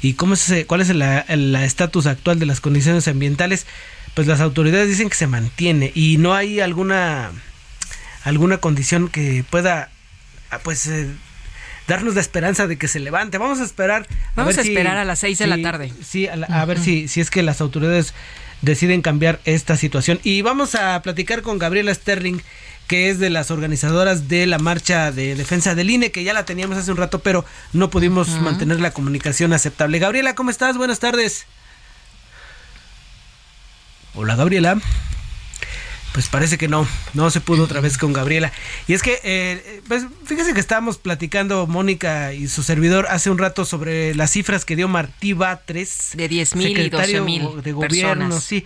y 0.00 0.14
cómo 0.14 0.34
es 0.34 0.52
cuál 0.66 0.80
es 0.80 0.90
el 0.90 1.54
estatus 1.54 2.06
actual 2.06 2.40
de 2.40 2.46
las 2.46 2.60
condiciones 2.60 3.06
ambientales 3.06 3.66
pues 4.14 4.26
las 4.26 4.40
autoridades 4.40 4.88
dicen 4.88 5.08
que 5.08 5.16
se 5.16 5.26
mantiene 5.26 5.92
y 5.94 6.18
no 6.18 6.34
hay 6.34 6.60
alguna 6.60 7.30
alguna 8.24 8.58
condición 8.58 9.08
que 9.08 9.44
pueda 9.48 9.90
ah, 10.50 10.58
pues 10.62 10.86
eh, 10.86 11.08
darnos 11.88 12.14
la 12.14 12.20
esperanza 12.20 12.66
de 12.66 12.76
que 12.76 12.88
se 12.88 13.00
levante. 13.00 13.38
Vamos 13.38 13.60
a 13.60 13.64
esperar. 13.64 14.06
Vamos 14.36 14.58
a, 14.58 14.62
esperar 14.62 14.96
a 14.96 15.04
las 15.04 15.18
seis 15.18 15.38
de 15.38 15.46
la 15.46 15.60
tarde. 15.60 15.92
Sí, 16.02 16.28
a, 16.28 16.64
ver 16.64 16.78
si, 16.78 17.08
si 17.08 17.20
es 17.20 17.30
que 17.30 17.42
las 17.42 17.60
autoridades 17.60 18.14
deciden 18.62 19.02
cambiar 19.02 19.40
esta 19.44 19.76
situación. 19.76 20.20
Y 20.22 20.42
vamos 20.42 20.74
a 20.74 21.00
platicar 21.02 21.42
con 21.42 21.58
Gabriela 21.58 21.94
Sterling, 21.94 22.38
que 22.88 23.10
es 23.10 23.18
de 23.18 23.30
las 23.30 23.50
organizadoras 23.50 24.28
de 24.28 24.46
la 24.46 24.58
marcha 24.58 25.12
de 25.12 25.34
defensa 25.34 25.74
del 25.74 25.90
INE, 25.90 26.10
que 26.10 26.24
ya 26.24 26.32
la 26.32 26.44
teníamos 26.44 26.78
hace 26.78 26.90
un 26.90 26.96
rato, 26.96 27.18
pero 27.18 27.44
no 27.72 27.90
pudimos 27.90 28.28
mantener 28.40 28.80
la 28.80 28.92
comunicación 28.92 29.52
aceptable. 29.52 29.98
Gabriela, 29.98 30.34
¿cómo 30.34 30.50
estás? 30.50 30.76
Buenas 30.76 30.98
tardes. 30.98 31.46
Hola 34.14 34.36
Gabriela. 34.36 34.78
Pues 36.12 36.28
parece 36.28 36.58
que 36.58 36.68
no, 36.68 36.86
no 37.14 37.30
se 37.30 37.40
pudo 37.40 37.64
otra 37.64 37.80
vez 37.80 37.96
con 37.96 38.12
Gabriela. 38.12 38.52
Y 38.86 38.92
es 38.92 39.02
que, 39.02 39.18
eh, 39.24 39.80
pues 39.88 40.04
fíjese 40.24 40.52
que 40.52 40.60
estábamos 40.60 40.98
platicando 40.98 41.66
Mónica 41.66 42.34
y 42.34 42.48
su 42.48 42.62
servidor 42.62 43.06
hace 43.08 43.30
un 43.30 43.38
rato 43.38 43.64
sobre 43.64 44.14
las 44.14 44.30
cifras 44.30 44.64
que 44.64 44.76
dio 44.76 44.88
Martí 44.88 45.32
Batres. 45.32 46.10
De 46.14 46.28
10 46.28 46.56
mil 46.56 46.78
y 46.78 46.90
12 46.90 47.20
mil 47.22 47.62
de 47.62 47.72
gobierno, 47.72 48.40
sí. 48.40 48.64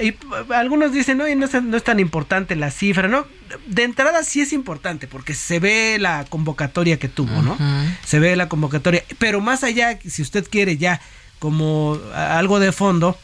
Y 0.00 0.14
algunos 0.54 0.92
dicen, 0.92 1.18
no, 1.18 1.24
no 1.26 1.44
es, 1.44 1.62
no 1.62 1.76
es 1.76 1.82
tan 1.82 1.98
importante 1.98 2.54
la 2.54 2.70
cifra, 2.70 3.08
¿no? 3.08 3.26
De 3.66 3.82
entrada 3.82 4.22
sí 4.22 4.40
es 4.40 4.52
importante 4.52 5.08
porque 5.08 5.34
se 5.34 5.58
ve 5.58 5.98
la 5.98 6.24
convocatoria 6.28 6.98
que 6.98 7.08
tuvo, 7.08 7.42
¿no? 7.42 7.58
Se 8.04 8.20
ve 8.20 8.36
la 8.36 8.48
convocatoria. 8.48 9.02
Pero 9.18 9.40
más 9.40 9.64
allá, 9.64 9.98
si 10.08 10.22
usted 10.22 10.46
quiere 10.48 10.76
ya 10.76 11.00
como 11.40 11.98
algo 12.14 12.60
de 12.60 12.70
fondo, 12.70 13.18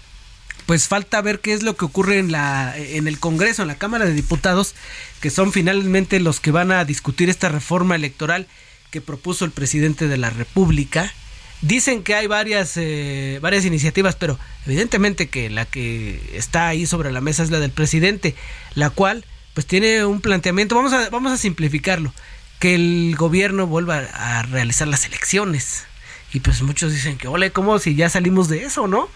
pues 0.66 0.88
falta 0.88 1.20
ver 1.20 1.40
qué 1.40 1.52
es 1.52 1.62
lo 1.62 1.76
que 1.76 1.84
ocurre 1.84 2.18
en 2.18 2.32
la 2.32 2.76
en 2.76 3.06
el 3.08 3.18
Congreso, 3.18 3.62
en 3.62 3.68
la 3.68 3.78
Cámara 3.78 4.06
de 4.06 4.12
Diputados, 4.12 4.74
que 5.20 5.30
son 5.30 5.52
finalmente 5.52 6.20
los 6.20 6.40
que 6.40 6.50
van 6.50 6.72
a 6.72 6.84
discutir 6.84 7.28
esta 7.28 7.48
reforma 7.48 7.96
electoral 7.96 8.46
que 8.90 9.00
propuso 9.00 9.44
el 9.44 9.50
presidente 9.50 10.08
de 10.08 10.16
la 10.16 10.30
República. 10.30 11.12
Dicen 11.60 12.02
que 12.02 12.14
hay 12.14 12.26
varias 12.26 12.72
eh, 12.76 13.38
varias 13.42 13.64
iniciativas, 13.64 14.16
pero 14.16 14.38
evidentemente 14.66 15.28
que 15.28 15.50
la 15.50 15.64
que 15.66 16.20
está 16.34 16.68
ahí 16.68 16.86
sobre 16.86 17.12
la 17.12 17.20
mesa 17.20 17.42
es 17.42 17.50
la 17.50 17.60
del 17.60 17.70
presidente, 17.70 18.34
la 18.74 18.90
cual 18.90 19.24
pues 19.54 19.66
tiene 19.66 20.04
un 20.04 20.20
planteamiento, 20.20 20.74
vamos 20.74 20.92
a 20.92 21.10
vamos 21.10 21.32
a 21.32 21.36
simplificarlo, 21.36 22.12
que 22.58 22.74
el 22.74 23.14
gobierno 23.16 23.66
vuelva 23.66 23.98
a 23.98 24.42
realizar 24.42 24.88
las 24.88 25.04
elecciones. 25.04 25.84
Y 26.32 26.40
pues 26.40 26.62
muchos 26.62 26.92
dicen 26.92 27.16
que, 27.16 27.28
ole, 27.28 27.52
¿cómo 27.52 27.78
si 27.78 27.94
ya 27.94 28.10
salimos 28.10 28.48
de 28.48 28.64
eso, 28.64 28.88
no? 28.88 29.08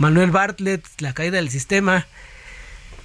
Manuel 0.00 0.30
Bartlett, 0.30 0.86
la 1.00 1.12
caída 1.12 1.36
del 1.36 1.50
sistema, 1.50 2.06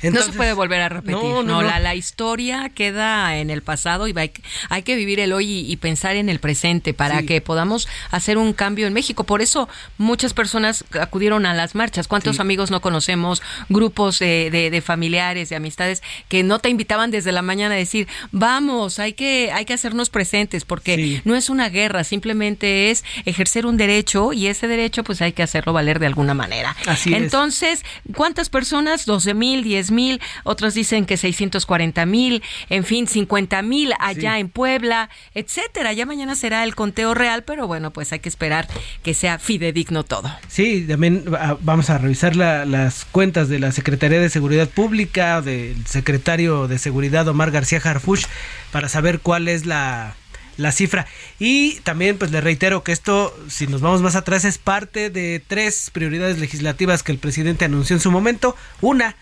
no 0.04 0.22
se 0.22 0.32
puede 0.34 0.54
volver 0.54 0.82
a 0.82 0.90
repetir. 0.90 1.16
No, 1.16 1.62
La, 1.62 1.96
historia 1.96 2.70
queda 2.76 3.38
en 3.38 3.50
el 3.50 3.62
pasado 3.62 4.08
y 4.08 4.14
hay, 4.18 4.32
hay 4.70 4.82
que 4.84 4.96
vivir 4.96 5.20
el 5.20 5.32
hoy 5.34 5.72
y, 5.72 5.76
pensar 5.78 6.16
en 6.16 6.30
el 6.30 6.40
presente 6.40 6.94
para 6.94 7.24
que 7.24 7.42
podamos 7.42 7.88
hacer 8.12 8.38
un 8.38 8.54
cambio 8.54 8.88
en 8.88 8.94
México. 8.94 9.24
Por 9.24 9.42
eso 9.42 9.70
muchas 9.98 10.34
personas 10.34 10.84
acudieron 11.00 11.46
a 11.46 11.54
las 11.54 11.76
marchas. 11.76 12.08
¿Cuántos 12.08 12.40
amigos 12.40 12.72
no 12.72 12.82
conocemos? 12.82 13.42
Grupos 13.70 14.20
de, 14.20 14.84
familiares, 14.86 15.50
de 15.50 15.56
amistades 15.56 16.02
que 16.28 16.44
no 16.44 16.60
te 16.60 16.70
invitaban 16.70 17.12
desde 17.12 17.32
la 17.32 17.42
mañana 17.42 17.76
a 17.76 17.78
decir, 17.78 18.08
vamos, 18.32 19.00
hay 19.00 19.14
que, 19.14 19.52
hay 19.54 19.66
que 19.66 19.74
hacernos 19.74 20.10
presentes 20.10 20.66
porque 20.66 21.22
no 21.24 21.36
es 21.36 21.50
una 21.50 21.70
guerra, 21.70 22.04
simplemente 22.04 22.92
es 22.92 23.04
ejercer 23.26 23.66
un 23.66 23.78
derecho 23.78 24.34
y 24.34 24.48
ese 24.48 24.68
derecho 24.68 25.04
pues 25.04 25.22
hay 25.22 25.34
que 25.34 25.44
hacerlo 25.44 25.74
valer 25.74 26.00
de 26.00 26.08
alguna 26.08 26.34
manera. 26.34 26.76
Así 26.86 27.14
Entonces, 27.14 27.84
¿cuántas 28.14 28.50
personas? 28.50 29.06
12 29.06 29.34
mil, 29.34 29.64
10 29.64 29.85
mil, 29.92 30.22
otros 30.44 30.74
dicen 30.74 31.06
que 31.06 31.18
640 31.18 32.06
mil, 32.06 32.44
en 32.70 32.84
fin, 32.84 33.08
50 33.08 33.62
mil 33.62 33.94
allá 34.00 34.40
en 34.40 34.50
Puebla, 34.50 35.10
etcétera. 35.34 35.94
Ya 35.94 36.06
mañana 36.06 36.36
será 36.36 36.64
el 36.64 36.76
conteo 36.76 37.14
real, 37.14 37.44
pero 37.44 37.68
bueno, 37.68 37.92
pues 37.92 38.12
hay 38.12 38.20
que 38.20 38.30
esperar 38.30 38.68
que 39.04 39.14
sea 39.14 39.40
fidedigno 39.40 40.04
todo. 40.04 40.32
Sí, 40.48 40.86
también 40.88 41.26
vamos 41.62 41.90
a 41.90 41.98
revisar 41.98 42.36
las 42.36 43.06
cuentas 43.06 43.50
de 43.50 43.60
la 43.60 43.72
Secretaría 43.72 44.20
de 44.20 44.30
Seguridad 44.30 44.70
Pública, 44.70 45.42
del 45.42 45.86
secretario 45.86 46.68
de 46.68 46.78
Seguridad 46.78 47.28
Omar 47.28 47.52
García 47.52 47.82
Harfuch, 47.84 48.26
para 48.72 48.90
saber 48.90 49.20
cuál 49.20 49.48
es 49.48 49.66
la 49.66 50.16
la 50.58 50.72
cifra. 50.72 51.06
Y 51.40 51.76
también 51.82 52.18
pues 52.18 52.32
le 52.32 52.42
reitero 52.42 52.84
que 52.84 52.92
esto, 52.92 53.36
si 53.50 53.68
nos 53.68 53.82
vamos 53.82 54.02
más 54.02 54.16
atrás, 54.16 54.46
es 54.46 54.58
parte 54.58 55.10
de 55.10 55.42
tres 55.46 55.90
prioridades 55.92 56.40
legislativas 56.40 57.04
que 57.04 57.12
el 57.12 57.18
presidente 57.18 57.66
anunció 57.66 57.96
en 57.96 58.02
su 58.02 58.12
momento. 58.12 58.56
Una, 58.82 59.16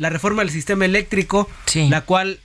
la 0.00 0.08
reforma 0.08 0.42
del 0.42 0.50
sistema 0.50 0.86
eléctrico, 0.86 1.46
la 1.74 2.00
cual 2.00 2.40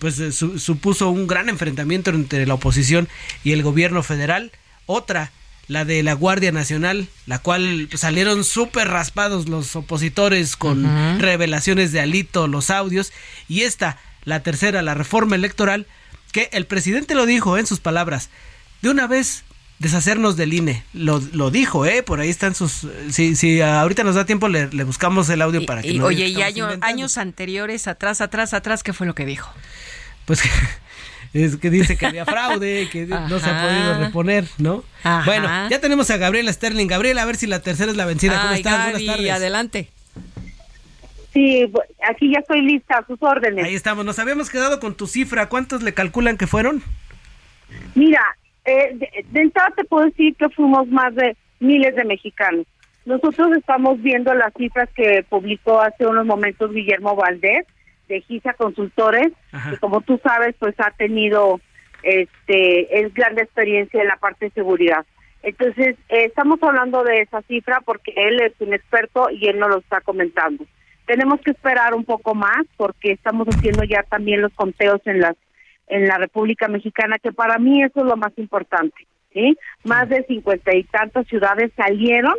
pues, 0.00 0.20
supuso 0.56 1.08
un 1.10 1.28
gran 1.28 1.48
enfrentamiento 1.48 2.10
entre 2.10 2.44
la 2.46 2.54
oposición 2.54 3.08
y 3.44 3.52
el 3.52 3.62
gobierno 3.62 4.02
federal. 4.02 4.50
Otra, 4.86 5.30
la 5.68 5.84
de 5.84 6.02
la 6.02 6.14
Guardia 6.14 6.50
Nacional, 6.50 7.06
la 7.26 7.38
cual 7.38 7.88
salieron 7.94 8.42
súper 8.42 8.88
raspados 8.88 9.48
los 9.48 9.76
opositores 9.76 10.56
con 10.56 11.20
revelaciones 11.20 11.92
de 11.92 12.00
Alito, 12.00 12.48
los 12.48 12.70
audios. 12.70 13.12
Y 13.48 13.60
esta, 13.60 13.96
la 14.24 14.42
tercera, 14.42 14.82
la 14.82 14.94
reforma 14.94 15.36
electoral, 15.36 15.86
que 16.32 16.48
el 16.50 16.66
presidente 16.66 17.14
lo 17.14 17.24
dijo 17.24 17.56
en 17.56 17.68
sus 17.68 17.78
palabras, 17.78 18.30
de 18.82 18.90
una 18.90 19.06
vez 19.06 19.44
deshacernos 19.80 20.36
del 20.36 20.52
INE. 20.52 20.84
Lo, 20.92 21.20
lo 21.32 21.50
dijo, 21.50 21.86
¿eh? 21.86 22.04
Por 22.04 22.20
ahí 22.20 22.28
están 22.28 22.54
sus... 22.54 22.86
Si, 23.08 23.34
si 23.34 23.60
ahorita 23.60 24.04
nos 24.04 24.14
da 24.14 24.26
tiempo, 24.26 24.46
le, 24.48 24.66
buscamos 24.84 25.28
el 25.30 25.42
audio 25.42 25.66
para 25.66 25.82
que... 25.82 25.88
Y, 25.88 26.00
oye, 26.00 26.28
y 26.28 26.40
años 26.42 27.18
anteriores, 27.18 27.88
atrás, 27.88 28.20
atrás, 28.20 28.54
atrás, 28.54 28.82
¿qué 28.84 28.92
fue 28.92 29.06
lo 29.06 29.14
que 29.14 29.24
dijo? 29.24 29.50
Pues 30.26 30.42
es 31.32 31.56
que 31.56 31.70
dice 31.70 31.96
que 31.96 32.06
había 32.06 32.26
fraude, 32.26 32.88
que 32.92 33.06
no 33.06 33.40
se 33.40 33.48
ha 33.48 33.62
podido 33.62 33.98
reponer, 33.98 34.44
¿no? 34.58 34.84
Bueno, 35.24 35.48
ya 35.70 35.80
tenemos 35.80 36.10
a 36.10 36.18
Gabriela 36.18 36.52
Sterling. 36.52 36.86
Gabriela, 36.86 37.22
a 37.22 37.24
ver 37.24 37.36
si 37.36 37.46
la 37.46 37.60
tercera 37.60 37.90
es 37.90 37.96
la 37.96 38.04
vencida. 38.04 38.40
¿Cómo 38.40 38.54
estás? 38.54 38.92
Buenas 38.92 39.06
tardes. 39.06 39.30
adelante. 39.30 39.88
Sí, 41.32 41.72
aquí 42.06 42.32
ya 42.32 42.40
estoy 42.40 42.60
lista, 42.60 42.98
a 42.98 43.06
sus 43.06 43.22
órdenes. 43.22 43.64
Ahí 43.64 43.74
estamos. 43.74 44.04
Nos 44.04 44.18
habíamos 44.18 44.50
quedado 44.50 44.78
con 44.78 44.94
tu 44.94 45.06
cifra. 45.06 45.48
¿Cuántos 45.48 45.82
le 45.82 45.94
calculan 45.94 46.36
que 46.36 46.46
fueron? 46.46 46.82
Mira, 47.94 48.20
eh, 48.70 49.24
de, 49.30 49.40
entrada 49.40 49.72
te 49.76 49.84
puedo 49.84 50.06
decir 50.06 50.34
que 50.36 50.48
fuimos 50.50 50.86
más 50.88 51.14
de 51.14 51.36
miles 51.58 51.94
de 51.94 52.04
mexicanos. 52.04 52.66
Nosotros 53.04 53.56
estamos 53.56 54.00
viendo 54.02 54.34
las 54.34 54.52
cifras 54.54 54.88
que 54.94 55.24
publicó 55.28 55.80
hace 55.80 56.06
unos 56.06 56.26
momentos 56.26 56.72
Guillermo 56.72 57.16
Valdés 57.16 57.66
de 58.08 58.20
GISA 58.22 58.54
Consultores, 58.54 59.32
que 59.70 59.78
como 59.78 60.00
tú 60.02 60.20
sabes, 60.22 60.54
pues 60.58 60.74
ha 60.78 60.90
tenido 60.90 61.60
este 62.02 63.00
es 63.00 63.12
grande 63.12 63.42
experiencia 63.42 64.00
en 64.00 64.08
la 64.08 64.16
parte 64.16 64.46
de 64.46 64.52
seguridad. 64.52 65.04
Entonces, 65.42 65.96
eh, 66.08 66.24
estamos 66.26 66.62
hablando 66.62 67.02
de 67.02 67.22
esa 67.22 67.42
cifra 67.42 67.80
porque 67.84 68.12
él 68.14 68.40
es 68.40 68.52
un 68.60 68.74
experto 68.74 69.30
y 69.30 69.48
él 69.48 69.58
no 69.58 69.68
lo 69.68 69.78
está 69.78 70.00
comentando. 70.00 70.64
Tenemos 71.06 71.40
que 71.40 71.50
esperar 71.52 71.94
un 71.94 72.04
poco 72.04 72.34
más 72.34 72.66
porque 72.76 73.12
estamos 73.12 73.48
haciendo 73.48 73.84
ya 73.84 74.02
también 74.04 74.42
los 74.42 74.52
conteos 74.52 75.00
en 75.06 75.20
las 75.20 75.36
en 75.90 76.06
la 76.06 76.18
República 76.18 76.68
Mexicana, 76.68 77.18
que 77.18 77.32
para 77.32 77.58
mí 77.58 77.82
eso 77.82 78.00
es 78.00 78.06
lo 78.06 78.16
más 78.16 78.32
importante. 78.36 79.06
¿sí? 79.32 79.56
Más 79.84 80.08
de 80.08 80.24
cincuenta 80.24 80.74
y 80.74 80.84
tantas 80.84 81.26
ciudades 81.26 81.70
salieron 81.76 82.34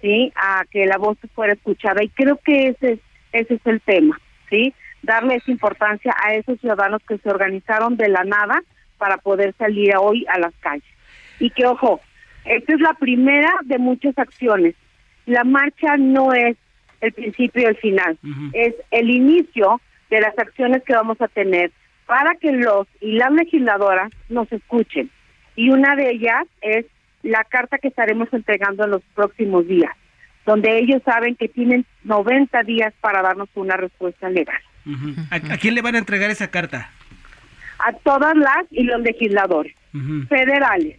sí 0.00 0.32
a 0.36 0.64
que 0.70 0.86
la 0.86 0.98
voz 0.98 1.16
fuera 1.34 1.52
escuchada 1.52 2.02
y 2.02 2.08
creo 2.08 2.38
que 2.44 2.68
ese 2.68 2.98
ese 3.32 3.54
es 3.54 3.60
el 3.64 3.80
tema 3.80 4.20
sí 4.50 4.74
darle 5.02 5.36
esa 5.36 5.50
importancia 5.50 6.14
a 6.22 6.34
esos 6.34 6.60
ciudadanos 6.60 7.00
que 7.08 7.16
se 7.16 7.30
organizaron 7.30 7.96
de 7.96 8.08
la 8.08 8.22
nada 8.24 8.62
para 8.98 9.16
poder 9.16 9.54
salir 9.56 9.94
hoy 9.96 10.26
a 10.28 10.38
las 10.38 10.52
calles 10.60 10.84
y 11.38 11.48
que 11.50 11.64
ojo 11.64 12.00
esta 12.44 12.74
es 12.74 12.80
la 12.80 12.94
primera 12.94 13.50
de 13.64 13.78
muchas 13.78 14.18
acciones. 14.18 14.74
La 15.26 15.44
marcha 15.44 15.96
no 15.96 16.32
es 16.32 16.56
el 17.00 17.12
principio 17.12 17.62
y 17.62 17.66
el 17.66 17.76
final, 17.76 18.18
es 18.52 18.74
el 18.90 19.10
inicio 19.10 19.80
de 20.10 20.20
las 20.20 20.38
acciones 20.38 20.82
que 20.84 20.94
vamos 20.94 21.20
a 21.20 21.28
tener 21.28 21.70
para 22.06 22.34
que 22.36 22.52
los 22.52 22.86
y 23.00 23.12
las 23.12 23.32
legisladoras 23.32 24.10
nos 24.28 24.50
escuchen. 24.52 25.10
Y 25.56 25.70
una 25.70 25.96
de 25.96 26.10
ellas 26.10 26.46
es 26.60 26.86
la 27.22 27.44
carta 27.44 27.78
que 27.78 27.88
estaremos 27.88 28.28
entregando 28.32 28.84
en 28.84 28.90
los 28.90 29.02
próximos 29.14 29.66
días, 29.66 29.92
donde 30.44 30.78
ellos 30.78 31.02
saben 31.04 31.36
que 31.36 31.48
tienen 31.48 31.86
90 32.04 32.62
días 32.64 32.92
para 33.00 33.22
darnos 33.22 33.48
una 33.54 33.76
respuesta 33.76 34.28
legal. 34.28 34.60
¿A, 35.30 35.40
quién 35.56 35.74
le 35.74 35.82
van 35.82 35.94
a 35.94 35.98
entregar 35.98 36.30
esa 36.30 36.50
carta? 36.50 36.90
A 37.78 37.92
todas 37.92 38.36
las 38.36 38.64
y 38.70 38.82
los 38.82 39.00
legisladores 39.00 39.74
federales, 40.28 40.98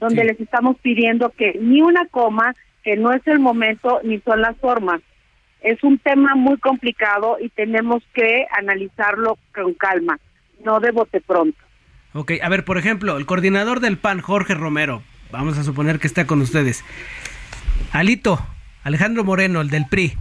donde 0.00 0.24
les 0.24 0.40
estamos 0.40 0.76
pidiendo 0.80 1.30
que 1.30 1.58
ni 1.60 1.80
una 1.80 2.06
coma, 2.06 2.54
que 2.82 2.96
no 2.96 3.12
es 3.12 3.26
el 3.26 3.38
momento 3.38 4.00
ni 4.02 4.18
son 4.20 4.42
las 4.42 4.56
formas. 4.58 5.00
Es 5.60 5.82
un 5.84 5.98
tema 5.98 6.34
muy 6.34 6.58
complicado 6.58 7.38
y 7.40 7.48
tenemos 7.50 8.02
que 8.12 8.46
analizarlo 8.58 9.38
con 9.54 9.74
calma, 9.74 10.18
no 10.64 10.80
de 10.80 10.90
bote 10.90 11.20
pronto. 11.20 11.58
Ok, 12.14 12.32
a 12.42 12.48
ver, 12.48 12.64
por 12.64 12.78
ejemplo, 12.78 13.16
el 13.16 13.26
coordinador 13.26 13.80
del 13.80 13.98
PAN, 13.98 14.20
Jorge 14.20 14.54
Romero, 14.54 15.02
vamos 15.30 15.58
a 15.58 15.62
suponer 15.62 15.98
que 15.98 16.06
está 16.06 16.26
con 16.26 16.40
ustedes. 16.40 16.84
Alito, 17.92 18.38
Alejandro 18.84 19.24
Moreno, 19.24 19.60
el 19.60 19.70
del 19.70 19.86
PRI, 19.86 20.12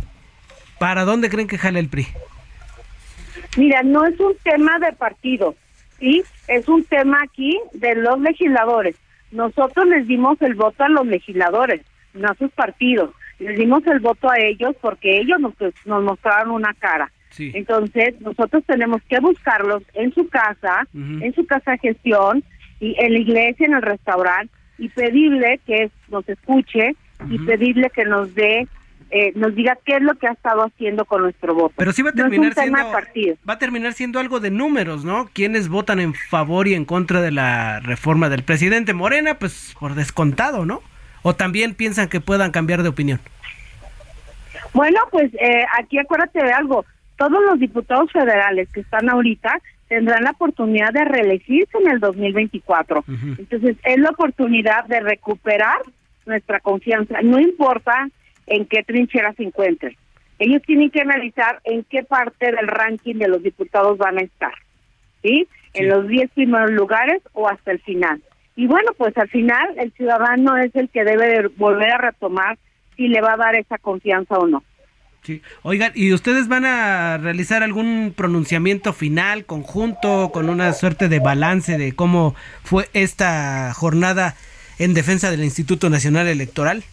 ¿para 0.80 1.04
dónde 1.04 1.30
creen 1.30 1.48
que 1.48 1.58
jale 1.58 1.80
el 1.80 1.89
PRI? 1.89 2.08
Mira, 3.58 3.84
no 3.84 4.06
es 4.06 4.20
un 4.20 4.36
tema 4.44 4.80
de 4.80 4.94
partido, 4.94 5.56
¿sí? 6.00 6.24
Es 6.48 6.68
un 6.70 6.84
tema 6.86 7.20
aquí 7.24 7.60
de 7.74 7.96
los 7.96 8.20
legisladores. 8.20 8.96
Nosotros 9.32 9.88
les 9.88 10.08
dimos 10.08 10.42
el 10.42 10.56
voto 10.56 10.84
a 10.84 10.89
los 10.89 11.06
legisladores, 11.06 11.82
no 12.14 12.30
a 12.30 12.36
sus 12.36 12.52
partidos. 12.52 13.12
Les 13.39 13.58
dimos 13.58 13.86
el 13.88 14.00
voto 14.00 14.30
a 14.30 14.38
ellos 14.38 14.76
porque 14.82 15.20
ellos 15.20 15.39
nos, 15.39 15.54
nos 15.86 16.04
mostraron 16.04 16.52
una 16.52 16.74
cara. 16.76 17.12
Entonces, 17.38 18.20
nosotros 18.22 18.64
tenemos 18.66 19.02
que 19.10 19.20
buscarlos 19.20 19.84
en 19.94 20.14
su 20.14 20.28
casa, 20.28 20.88
en 20.94 21.34
su 21.34 21.46
casa 21.46 21.72
de 21.72 21.78
gestión, 21.80 22.44
y 22.80 22.96
en 23.00 23.14
la 23.14 23.20
iglesia, 23.20 23.68
en 23.68 23.76
el 23.76 23.82
restaurante, 23.82 24.54
y 24.78 24.90
pedirle 24.90 25.60
que 25.66 25.92
nos 26.10 26.28
escuche 26.28 26.96
y 27.30 27.38
pedirle 27.40 27.90
que 27.92 28.06
nos 28.06 28.34
dé 28.34 28.68
eh, 29.14 29.34
nos 29.36 29.54
diga 29.54 29.78
qué 29.86 29.98
es 29.98 30.02
lo 30.02 30.16
que 30.16 30.26
ha 30.26 30.32
estado 30.32 30.64
haciendo 30.64 31.04
con 31.04 31.22
nuestro 31.22 31.54
voto. 31.54 31.74
Pero 31.76 31.92
sí 31.92 32.02
va 32.02 32.12
a 32.12 32.14
terminar 32.14 32.54
siendo 32.54 32.78
va 32.78 33.54
a 33.54 33.60
terminar 33.60 33.92
siendo 33.92 34.20
algo 34.20 34.40
de 34.40 34.52
números, 34.52 35.04
¿no? 35.04 35.30
¿Quiénes 35.34 35.68
votan 35.68 36.00
en 36.00 36.14
favor 36.14 36.70
y 36.70 36.76
en 36.76 36.86
contra 36.86 37.22
de 37.22 37.32
la 37.32 37.82
reforma 37.82 38.30
del 38.30 38.44
presidente 38.44 38.94
Morena? 38.94 39.38
Pues 39.38 39.76
por 39.78 39.96
descontado, 39.96 40.66
¿no? 40.66 40.82
O 41.24 41.36
también 41.36 41.76
piensan 41.76 42.08
que 42.08 42.22
puedan 42.22 42.52
cambiar 42.52 42.84
de 42.84 42.90
opinión. 42.90 43.20
Bueno, 44.74 45.02
pues 45.12 45.30
eh, 45.34 45.66
aquí 45.78 46.00
acuérdate 46.00 46.42
de 46.42 46.54
algo. 46.54 46.86
Todos 47.22 47.44
los 47.52 47.60
diputados 47.60 48.12
federales 48.12 48.68
que 48.74 48.80
están 48.80 49.08
ahorita 49.08 49.62
tendrán 49.88 50.24
la 50.24 50.32
oportunidad 50.32 50.92
de 50.92 51.06
reelegirse 51.06 51.78
en 51.78 51.92
el 51.92 52.00
2024. 52.00 53.04
Entonces, 53.38 53.78
es 53.84 54.00
la 54.00 54.10
oportunidad 54.10 54.86
de 54.86 55.02
recuperar 55.02 55.84
nuestra 56.26 56.60
confianza. 56.62 57.22
No 57.22 57.40
importa 57.40 58.10
en 58.48 58.66
qué 58.66 58.82
trinchera 58.82 59.34
se 59.34 59.44
encuentren. 59.44 59.96
Ellos 60.40 60.64
tienen 60.64 60.90
que 60.90 61.02
analizar 61.02 61.62
en 61.64 61.84
qué 61.84 62.02
parte 62.02 62.48
del 62.48 62.68
ranking 62.68 63.18
de 63.18 63.28
los 63.28 63.44
diputados 63.44 64.00
van 64.00 64.18
a 64.18 64.22
estar, 64.22 64.56
¿sí? 65.22 65.48
En 65.76 65.90
los 65.90 66.08
10 66.08 66.32
primeros 66.32 66.72
lugares 66.72 67.22
o 67.34 67.48
hasta 67.48 67.72
el 67.72 67.82
final. 67.82 68.20
Y 68.56 68.66
bueno, 68.66 68.94
pues 68.98 69.16
al 69.16 69.30
final 69.30 69.76
el 69.78 69.92
ciudadano 69.92 70.58
es 70.58 70.76
el 70.76 70.90
que 70.90 71.04
debe 71.04 71.50
volver 71.56 71.92
a 71.92 72.00
retomar 72.00 72.58
si 72.96 73.08
le 73.08 73.22
va 73.22 73.34
a 73.34 73.38
dar 73.38 73.54
esa 73.54 73.78
confianza 73.78 74.40
o 74.40 74.48
no. 74.48 74.64
Sí. 75.24 75.42
Oigan, 75.62 75.92
¿y 75.94 76.14
ustedes 76.14 76.48
van 76.48 76.66
a 76.66 77.18
realizar 77.18 77.62
algún 77.62 78.14
pronunciamiento 78.16 78.92
final 78.92 79.46
conjunto 79.46 80.32
con 80.34 80.50
una 80.50 80.74
suerte 80.74 81.10
de 81.10 81.20
balance 81.20 81.78
de 81.78 81.94
cómo 81.94 82.34
fue 82.64 82.90
esta 82.94 83.72
jornada 83.74 84.36
en 84.80 84.96
defensa 84.96 85.30
del 85.30 85.44
Instituto 85.44 85.90
Nacional 85.90 86.28
Electoral? 86.28 86.84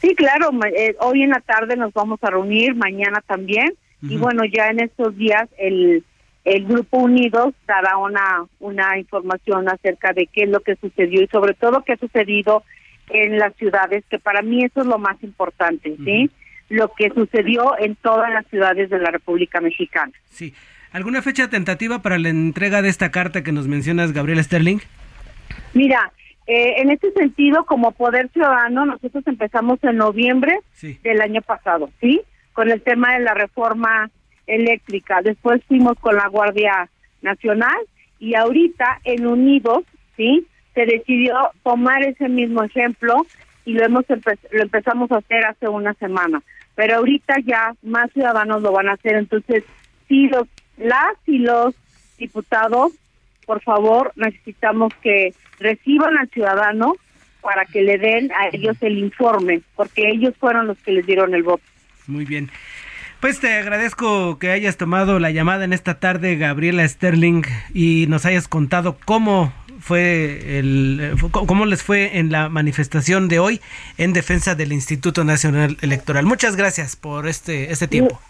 Sí, 0.00 0.14
claro, 0.14 0.50
eh, 0.74 0.96
hoy 1.00 1.22
en 1.22 1.30
la 1.30 1.40
tarde 1.40 1.76
nos 1.76 1.92
vamos 1.92 2.18
a 2.22 2.30
reunir, 2.30 2.74
mañana 2.74 3.22
también, 3.26 3.74
y 4.02 4.16
bueno, 4.16 4.44
ya 4.44 4.66
en 4.66 4.80
estos 4.80 5.16
días 5.16 5.48
el, 5.58 6.02
el 6.44 6.64
Grupo 6.64 6.98
Unidos 6.98 7.54
dará 7.68 7.98
una, 7.98 8.46
una 8.58 8.98
información 8.98 9.68
acerca 9.68 10.12
de 10.12 10.26
qué 10.26 10.42
es 10.42 10.48
lo 10.48 10.58
que 10.58 10.74
sucedió 10.74 11.22
y 11.22 11.28
sobre 11.28 11.54
todo 11.54 11.84
qué 11.84 11.92
ha 11.92 11.96
sucedido 11.98 12.64
en 13.10 13.38
las 13.38 13.54
ciudades, 13.54 14.02
que 14.10 14.18
para 14.18 14.42
mí 14.42 14.64
eso 14.64 14.80
es 14.80 14.86
lo 14.86 14.98
más 14.98 15.22
importante, 15.22 15.94
¿sí? 16.04 16.30
Lo 16.72 16.90
que 16.96 17.10
sucedió 17.10 17.78
en 17.78 17.96
todas 17.96 18.32
las 18.32 18.46
ciudades 18.46 18.88
de 18.88 18.98
la 18.98 19.10
República 19.10 19.60
Mexicana. 19.60 20.12
Sí. 20.30 20.54
¿Alguna 20.90 21.20
fecha 21.20 21.50
tentativa 21.50 22.00
para 22.00 22.18
la 22.18 22.30
entrega 22.30 22.80
de 22.80 22.88
esta 22.88 23.10
carta 23.10 23.42
que 23.42 23.52
nos 23.52 23.68
mencionas, 23.68 24.12
Gabriela 24.12 24.42
Sterling? 24.42 24.78
Mira, 25.74 26.12
eh, 26.46 26.74
en 26.78 26.90
este 26.90 27.12
sentido, 27.12 27.66
como 27.66 27.92
Poder 27.92 28.30
Ciudadano, 28.30 28.86
nosotros 28.86 29.22
empezamos 29.26 29.82
en 29.84 29.96
noviembre 29.96 30.60
del 31.02 31.20
año 31.20 31.42
pasado, 31.42 31.90
¿sí? 32.00 32.22
Con 32.54 32.70
el 32.70 32.80
tema 32.80 33.14
de 33.14 33.20
la 33.20 33.34
reforma 33.34 34.10
eléctrica. 34.46 35.20
Después 35.22 35.62
fuimos 35.68 35.98
con 35.98 36.16
la 36.16 36.28
Guardia 36.28 36.88
Nacional 37.20 37.78
y 38.18 38.34
ahorita 38.34 39.00
en 39.04 39.26
Unidos, 39.26 39.84
¿sí? 40.16 40.46
Se 40.74 40.86
decidió 40.86 41.34
tomar 41.62 42.02
ese 42.02 42.30
mismo 42.30 42.64
ejemplo 42.64 43.26
y 43.64 43.74
lo 43.74 43.84
hemos 43.84 44.04
lo 44.08 44.62
empezamos 44.62 45.12
a 45.12 45.18
hacer 45.18 45.44
hace 45.44 45.68
una 45.68 45.94
semana. 45.94 46.42
Pero 46.74 46.96
ahorita 46.96 47.36
ya 47.44 47.74
más 47.82 48.10
ciudadanos 48.12 48.62
lo 48.62 48.72
van 48.72 48.88
a 48.88 48.94
hacer. 48.94 49.16
Entonces, 49.16 49.64
sí, 50.08 50.28
los, 50.28 50.46
las 50.76 51.16
y 51.26 51.38
los 51.38 51.74
diputados 52.18 52.92
por 53.46 53.62
favor, 53.62 54.12
necesitamos 54.16 54.92
que 55.02 55.34
reciban 55.58 56.16
al 56.16 56.28
ciudadano 56.30 56.94
para 57.40 57.64
que 57.64 57.82
le 57.82 57.98
den 57.98 58.30
a 58.32 58.48
ellos 58.52 58.76
el 58.80 58.98
informe, 58.98 59.62
porque 59.74 60.08
ellos 60.08 60.34
fueron 60.38 60.68
los 60.68 60.78
que 60.78 60.92
les 60.92 61.06
dieron 61.06 61.34
el 61.34 61.42
voto. 61.42 61.62
Muy 62.06 62.24
bien. 62.24 62.50
Pues 63.20 63.38
te 63.40 63.52
agradezco 63.52 64.38
que 64.38 64.50
hayas 64.50 64.76
tomado 64.76 65.18
la 65.20 65.30
llamada 65.30 65.64
en 65.64 65.72
esta 65.72 66.00
tarde, 66.00 66.36
Gabriela 66.36 66.88
Sterling, 66.88 67.42
y 67.72 68.06
nos 68.08 68.26
hayas 68.26 68.48
contado 68.48 68.96
cómo 69.04 69.52
fue 69.82 70.58
el 70.58 71.16
cómo 71.32 71.66
les 71.66 71.82
fue 71.82 72.18
en 72.18 72.30
la 72.30 72.48
manifestación 72.48 73.28
de 73.28 73.40
hoy 73.40 73.60
en 73.98 74.12
defensa 74.12 74.54
del 74.54 74.72
Instituto 74.72 75.24
Nacional 75.24 75.76
Electoral. 75.82 76.24
Muchas 76.24 76.56
gracias 76.56 76.94
por 76.96 77.26
este 77.26 77.72
este 77.72 77.88
tiempo. 77.88 78.20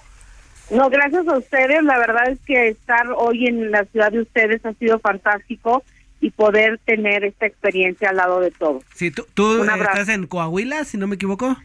No, 0.70 0.88
gracias 0.88 1.28
a 1.28 1.36
ustedes. 1.36 1.82
La 1.82 1.98
verdad 1.98 2.30
es 2.30 2.38
que 2.46 2.68
estar 2.68 3.06
hoy 3.16 3.46
en 3.46 3.70
la 3.70 3.84
ciudad 3.84 4.10
de 4.10 4.22
ustedes 4.22 4.64
ha 4.64 4.72
sido 4.74 4.98
fantástico 4.98 5.84
y 6.20 6.30
poder 6.30 6.80
tener 6.86 7.24
esta 7.24 7.46
experiencia 7.46 8.10
al 8.10 8.16
lado 8.16 8.40
de 8.40 8.50
todos. 8.50 8.82
Sí, 8.94 9.10
tú, 9.10 9.26
tú 9.34 9.62
estás 9.62 10.08
en 10.08 10.26
Coahuila, 10.26 10.84
si 10.84 10.96
no 10.96 11.06
me 11.06 11.16
equivoco. 11.16 11.56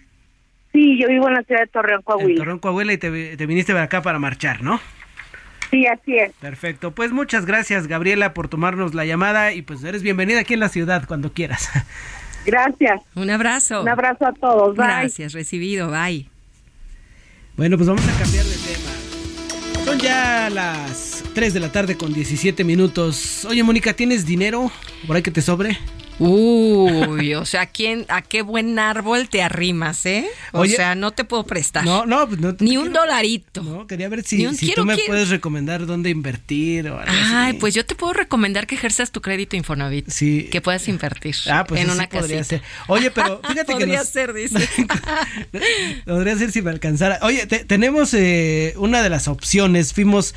Sí, 0.74 1.00
yo 1.00 1.08
vivo 1.08 1.30
en 1.30 1.36
la 1.36 1.44
ciudad 1.44 1.62
de 1.62 1.68
Torreón, 1.68 2.02
Coahuila. 2.02 2.32
En 2.32 2.38
Torreón, 2.38 2.60
Coahuila 2.60 2.92
y 2.92 2.98
te, 2.98 3.38
te 3.38 3.46
viniste 3.46 3.72
para 3.72 3.86
acá 3.86 4.02
para 4.02 4.20
marchar, 4.20 4.62
¿no? 4.62 4.82
Sí, 5.70 5.86
así 5.86 6.18
es. 6.18 6.32
Perfecto. 6.34 6.92
Pues 6.92 7.12
muchas 7.12 7.46
gracias, 7.46 7.88
Gabriela, 7.88 8.34
por 8.34 8.48
tomarnos 8.48 8.94
la 8.94 9.06
llamada 9.06 9.54
y 9.54 9.62
pues 9.62 9.84
eres 9.84 10.02
bienvenida 10.02 10.40
aquí 10.40 10.54
en 10.54 10.60
la 10.62 10.70
ciudad 10.70 11.06
cuando 11.08 11.34
quieras. 11.34 11.70
Gracias. 12.46 13.02
Un 13.14 13.30
abrazo. 13.30 13.82
Un 13.82 13.90
abrazo 13.90 14.26
a 14.26 14.32
todos. 14.32 14.78
Bye. 14.78 14.86
Gracias, 14.86 15.34
recibido. 15.34 15.92
Bye. 15.92 16.30
Bueno, 17.58 17.76
pues 17.76 17.90
vamos 17.90 18.08
a 18.08 18.18
cambiar 18.18 18.46
de 18.46 18.56
tema. 18.56 19.84
Son 19.84 20.00
ya 20.00 20.50
las 20.50 21.24
3 21.34 21.54
de 21.54 21.60
la 21.60 21.72
tarde 21.72 21.98
con 21.98 22.14
17 22.14 22.64
minutos. 22.64 23.44
Oye, 23.46 23.64
Mónica, 23.64 23.94
¿tienes 23.94 24.26
dinero 24.26 24.72
por 25.06 25.18
ahí 25.18 25.22
que 25.22 25.32
te 25.32 25.42
sobre? 25.42 25.78
Uy, 26.20 27.36
o 27.36 27.46
sea, 27.46 27.68
¿quién, 27.68 28.06
¿a 28.10 28.22
qué 28.22 28.42
buen 28.42 28.80
árbol 28.80 29.30
te 29.30 29.44
arrimas, 29.44 30.06
eh? 30.06 30.28
O 30.52 30.66
sea, 30.66 30.96
no 30.96 31.12
te 31.12 31.24
puedo 31.24 31.44
prestar. 31.46 31.86
No, 31.86 32.06
no, 32.06 32.28
pues 32.28 32.40
no 32.40 32.56
Ni 32.60 32.78
un 32.78 32.92
dolarito. 32.92 33.62
No, 33.62 33.86
quería 33.88 34.10
ver 34.10 34.24
si, 34.24 34.48
si 34.56 34.74
tú 34.74 34.84
me 34.84 34.98
puedes 34.98 35.30
recomendar 35.30 35.86
dónde 35.86 36.10
invertir 36.10 36.90
o 36.90 37.00
algo 37.00 37.12
Ay, 37.12 37.54
pues 37.54 37.74
yo 37.76 37.86
te 37.86 37.96
puedo 37.96 38.14
recomendar 38.14 38.66
que 38.68 38.76
ejerzas 38.76 39.12
tu 39.12 39.22
crédito 39.22 39.56
Infonavit. 39.56 40.10
Sí. 40.10 40.48
Que 40.52 40.62
puedas 40.62 40.88
invertir 40.88 41.36
ah, 41.52 41.66
pues 41.68 41.82
en 41.82 41.90
una 41.92 42.08
podría 42.10 42.40
casita. 42.40 42.44
ser. 42.44 42.62
Oye, 42.88 43.12
pero 43.12 43.40
fíjate 43.48 43.74
que 43.74 43.74
Podría 43.74 44.04
ser, 44.04 44.34
dice. 44.34 44.68
Podría 46.06 46.36
ser 46.36 46.52
si 46.52 46.62
me 46.62 46.72
alcanzara. 46.72 47.20
Oye, 47.22 47.46
te- 47.46 47.64
tenemos 47.66 48.14
eh, 48.14 48.74
una 48.78 49.02
de 49.02 49.10
las 49.10 49.28
opciones. 49.28 49.94
Fuimos 49.94 50.34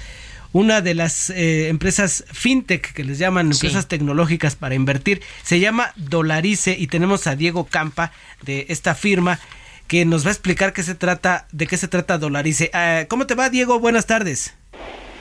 una 0.53 0.81
de 0.81 0.95
las 0.95 1.31
eh, 1.31 1.69
empresas 1.69 2.25
fintech 2.33 2.93
que 2.93 3.05
les 3.05 3.19
llaman 3.19 3.53
empresas 3.53 3.87
tecnológicas 3.89 4.57
para 4.57 4.75
invertir. 4.75 5.21
Se 5.45 5.61
llama 5.61 5.93
Dolarice 5.97 6.77
y 6.79 6.87
tenemos 6.89 7.27
a 7.27 7.37
Diego 7.37 7.67
Campa 7.67 8.13
de 8.43 8.67
esta 8.69 8.95
firma 8.95 9.39
que 9.87 10.05
nos 10.05 10.25
va 10.25 10.29
a 10.31 10.33
explicar 10.33 10.73
qué 10.73 10.83
se 10.83 10.95
trata, 10.95 11.47
de 11.53 11.67
qué 11.67 11.77
se 11.77 11.89
trata 11.89 12.19
Dolarice. 12.19 12.71
Ah, 12.73 13.05
¿Cómo 13.09 13.27
te 13.27 13.35
va, 13.35 13.51
Diego? 13.51 13.79
Buenas 13.81 14.07
tardes. 14.07 14.55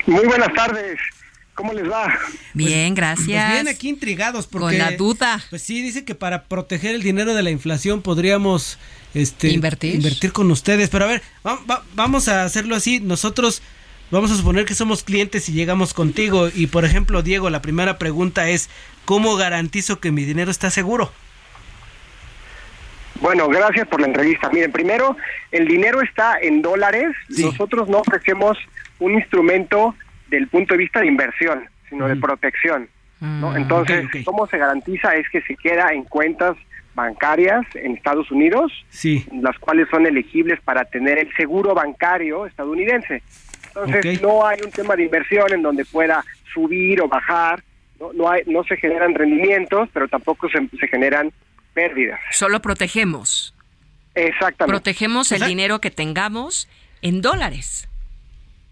Muy 0.05 0.25
buenas 0.25 0.53
tardes. 0.53 0.97
¿Cómo 1.55 1.73
les 1.73 1.89
va? 1.91 2.05
Bien, 2.53 2.93
Pues 2.93 2.95
gracias. 2.95 3.51
bien, 3.51 3.67
aquí 3.67 3.89
intrigados 3.89 4.47
porque 4.47 4.65
Con 4.67 4.77
la 4.77 4.91
duda. 4.91 5.43
Pues 5.49 5.61
sí, 5.61 5.81
dice 5.81 6.05
que 6.05 6.15
para 6.15 6.45
proteger 6.45 6.95
el 6.95 7.03
dinero 7.03 7.33
de 7.33 7.43
la 7.43 7.49
inflación 7.51 8.01
podríamos 8.01 8.77
este 9.13 9.49
Invertir. 9.49 9.95
invertir 9.95 10.31
con 10.31 10.49
ustedes, 10.51 10.89
pero 10.89 11.05
a 11.05 11.07
ver, 11.09 11.21
va- 11.45 11.59
va- 11.69 11.83
vamos 11.95 12.29
a 12.29 12.45
hacerlo 12.45 12.75
así, 12.75 13.01
nosotros 13.01 13.61
vamos 14.11 14.31
a 14.31 14.35
suponer 14.35 14.65
que 14.65 14.73
somos 14.73 15.03
clientes 15.03 15.49
y 15.49 15.53
llegamos 15.53 15.93
contigo 15.93 16.49
y 16.53 16.67
por 16.67 16.85
ejemplo, 16.85 17.21
Diego, 17.21 17.49
la 17.49 17.61
primera 17.61 17.97
pregunta 17.97 18.49
es 18.49 18.69
¿cómo 19.05 19.35
garantizo 19.35 19.99
que 19.99 20.11
mi 20.11 20.25
dinero 20.25 20.51
está 20.51 20.69
seguro? 20.69 21.11
Bueno, 23.21 23.47
gracias 23.49 23.87
por 23.87 23.99
la 23.99 24.07
entrevista. 24.07 24.49
Miren, 24.49 24.71
primero, 24.71 25.17
el 25.51 25.67
dinero 25.67 26.01
está 26.01 26.37
en 26.41 26.61
dólares. 26.61 27.09
Nosotros 27.27 27.89
no 27.89 27.99
ofrecemos 27.99 28.57
un 28.99 29.13
instrumento 29.15 29.93
del 30.29 30.47
punto 30.47 30.73
de 30.73 30.77
vista 30.77 31.01
de 31.01 31.07
inversión, 31.07 31.65
sino 31.89 32.07
de 32.07 32.15
protección. 32.15 32.87
¿no? 33.19 33.55
Entonces, 33.55 34.05
¿cómo 34.23 34.47
se 34.47 34.57
garantiza? 34.57 35.15
Es 35.15 35.27
que 35.29 35.41
se 35.41 35.55
queda 35.57 35.91
en 35.91 36.03
cuentas 36.03 36.55
bancarias 36.95 37.65
en 37.75 37.95
Estados 37.95 38.31
Unidos, 38.31 38.71
sí. 38.89 39.25
las 39.41 39.57
cuales 39.59 39.87
son 39.89 40.05
elegibles 40.05 40.59
para 40.61 40.85
tener 40.85 41.17
el 41.17 41.33
seguro 41.35 41.73
bancario 41.73 42.45
estadounidense. 42.45 43.21
Entonces, 43.85 44.21
no 44.21 44.45
hay 44.45 44.59
un 44.63 44.71
tema 44.71 44.95
de 44.95 45.03
inversión 45.03 45.53
en 45.53 45.61
donde 45.61 45.85
pueda 45.85 46.23
subir 46.53 47.01
o 47.01 47.07
bajar, 47.07 47.63
no, 47.99 48.13
no, 48.13 48.29
hay, 48.29 48.43
no 48.45 48.63
se 48.63 48.77
generan 48.77 49.13
rendimientos, 49.13 49.89
pero 49.93 50.07
tampoco 50.07 50.49
se, 50.49 50.59
se 50.77 50.87
generan 50.87 51.31
pérdidas. 51.73 52.19
Solo 52.31 52.61
protegemos. 52.61 53.53
Exactamente. 54.15 54.65
Protegemos 54.71 55.31
el 55.31 55.43
dinero 55.43 55.79
que 55.79 55.91
tengamos 55.91 56.67
en 57.01 57.21
dólares. 57.21 57.87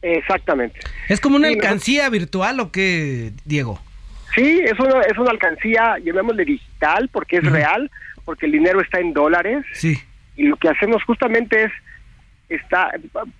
Exactamente. 0.01 0.79
¿Es 1.09 1.19
como 1.19 1.37
una 1.37 1.47
Sí, 1.49 1.55
alcancía 1.55 2.09
virtual 2.09 2.59
o 2.59 2.71
qué, 2.71 3.31
Diego? 3.45 3.79
Sí, 4.35 4.61
es 4.63 4.79
una, 4.79 5.01
es 5.01 5.17
una 5.17 5.31
alcancía, 5.31 5.97
llamémosle 6.03 6.45
digital, 6.45 7.09
porque 7.11 7.37
es 7.37 7.43
real, 7.43 7.89
porque 8.23 8.45
el 8.45 8.51
dinero 8.51 8.81
está 8.81 8.99
en 8.99 9.13
dólares. 9.13 9.65
Sí. 9.73 9.97
Y 10.35 10.43
lo 10.43 10.57
que 10.57 10.69
hacemos 10.69 11.03
justamente 11.03 11.63
es 11.63 11.71
está, 12.49 12.91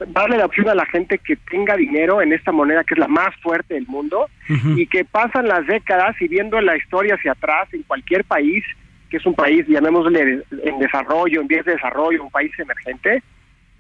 darle 0.07 0.37
la 0.37 0.45
opción 0.45 0.67
a 0.69 0.75
la 0.75 0.85
gente 0.85 1.17
que 1.19 1.35
tenga 1.35 1.75
dinero 1.75 2.21
en 2.21 2.33
esta 2.33 2.51
moneda 2.51 2.83
que 2.83 2.93
es 2.93 2.99
la 2.99 3.07
más 3.07 3.35
fuerte 3.41 3.75
del 3.75 3.87
mundo 3.87 4.29
y 4.75 4.85
que 4.87 5.05
pasan 5.05 5.47
las 5.47 5.65
décadas 5.65 6.15
y 6.21 6.27
viendo 6.27 6.59
la 6.61 6.75
historia 6.75 7.15
hacia 7.15 7.31
atrás 7.31 7.73
en 7.73 7.83
cualquier 7.83 8.23
país, 8.25 8.63
que 9.09 9.17
es 9.17 9.25
un 9.25 9.33
país, 9.33 9.65
llamémosle 9.67 10.43
en 10.63 10.79
desarrollo, 10.79 11.41
en 11.41 11.47
vías 11.47 11.65
de 11.65 11.73
desarrollo, 11.73 12.23
un 12.23 12.31
país 12.31 12.51
emergente, 12.59 13.23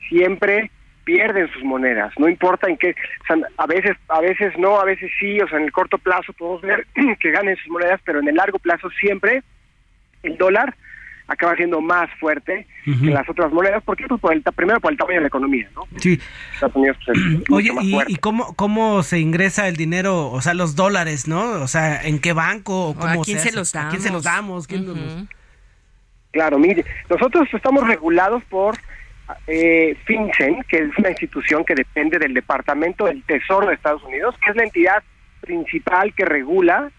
siempre 0.07 0.71
pierden 1.03 1.49
sus 1.53 1.63
monedas, 1.63 2.13
no 2.17 2.27
importa 2.27 2.67
en 2.69 2.75
qué, 2.75 2.89
o 2.91 3.25
sea, 3.25 3.37
a 3.57 3.65
veces 3.65 3.95
a 4.09 4.19
veces 4.19 4.57
no, 4.57 4.77
a 4.77 4.83
veces 4.83 5.09
sí, 5.17 5.39
o 5.39 5.47
sea, 5.47 5.57
en 5.57 5.63
el 5.63 5.71
corto 5.71 5.97
plazo 5.97 6.33
podemos 6.33 6.61
ver 6.61 6.85
que 7.21 7.31
ganen 7.31 7.55
sus 7.55 7.69
monedas, 7.69 8.01
pero 8.03 8.19
en 8.19 8.27
el 8.27 8.35
largo 8.35 8.59
plazo 8.59 8.89
siempre 8.99 9.41
el 10.23 10.37
dólar 10.37 10.75
acaba 11.27 11.55
siendo 11.55 11.81
más 11.81 12.09
fuerte 12.19 12.65
que 12.85 13.09
las 13.09 13.27
otras 13.27 13.51
monedas, 13.51 13.83
porque 13.83 14.05
pues, 14.07 14.21
por 14.21 14.31
el, 14.33 14.41
primero 14.41 14.79
por 14.79 14.91
el 14.93 14.97
tamaño 14.97 15.15
de 15.17 15.21
la 15.21 15.27
economía, 15.27 15.69
¿no? 15.75 15.83
Sí. 15.97 16.17
Estados 16.53 16.75
Unidos 16.75 16.97
pues, 17.05 17.17
es 17.17 17.49
Oye, 17.51 17.71
mucho 17.71 17.73
más 17.75 17.83
¿y, 17.85 17.91
fuerte. 17.91 18.11
y 18.13 18.15
cómo, 18.15 18.55
cómo 18.55 19.03
se 19.03 19.19
ingresa 19.19 19.67
el 19.67 19.75
dinero, 19.75 20.31
o 20.31 20.41
sea, 20.41 20.53
los 20.53 20.75
dólares, 20.75 21.27
¿no? 21.27 21.43
O 21.61 21.67
sea, 21.67 22.01
¿en 22.03 22.19
qué 22.19 22.31
banco? 22.33 22.91
O 22.91 23.05
¿A 23.05 23.17
quién 23.23 23.39
se 23.39 23.51
los 23.51 23.75
¿A 23.75 23.89
quién 23.89 24.01
se 24.01 24.09
los 24.09 24.23
damos? 24.23 24.67
¿Quién 24.67 24.87
los- 24.87 24.97
Claro, 26.31 26.59
mire, 26.59 26.85
nosotros 27.09 27.47
estamos 27.51 27.85
regulados 27.87 28.43
por 28.45 28.77
eh, 29.47 29.97
FinCEN, 30.05 30.63
que 30.69 30.77
es 30.77 30.97
una 30.97 31.09
institución 31.09 31.65
que 31.65 31.75
depende 31.75 32.19
del 32.19 32.33
Departamento 32.33 33.05
del 33.05 33.23
Tesoro 33.23 33.67
de 33.67 33.73
Estados 33.73 34.03
Unidos, 34.03 34.35
que 34.43 34.51
es 34.51 34.55
la 34.55 34.63
entidad 34.63 35.03
principal 35.41 36.13
que 36.13 36.25
regula 36.25 36.91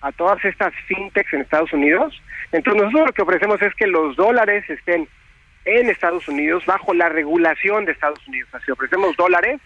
a 0.00 0.12
todas 0.12 0.44
estas 0.44 0.72
fintechs 0.86 1.32
en 1.34 1.40
Estados 1.42 1.72
Unidos. 1.72 2.20
Entonces 2.52 2.82
nosotros 2.84 3.06
lo 3.08 3.12
que 3.12 3.22
ofrecemos 3.22 3.60
es 3.62 3.74
que 3.74 3.86
los 3.86 4.16
dólares 4.16 4.64
estén 4.70 5.08
en 5.64 5.90
Estados 5.90 6.26
Unidos 6.28 6.64
bajo 6.66 6.94
la 6.94 7.08
regulación 7.08 7.84
de 7.84 7.92
Estados 7.92 8.26
Unidos. 8.26 8.48
Así 8.52 8.70
ofrecemos 8.70 9.16
dólares, 9.16 9.60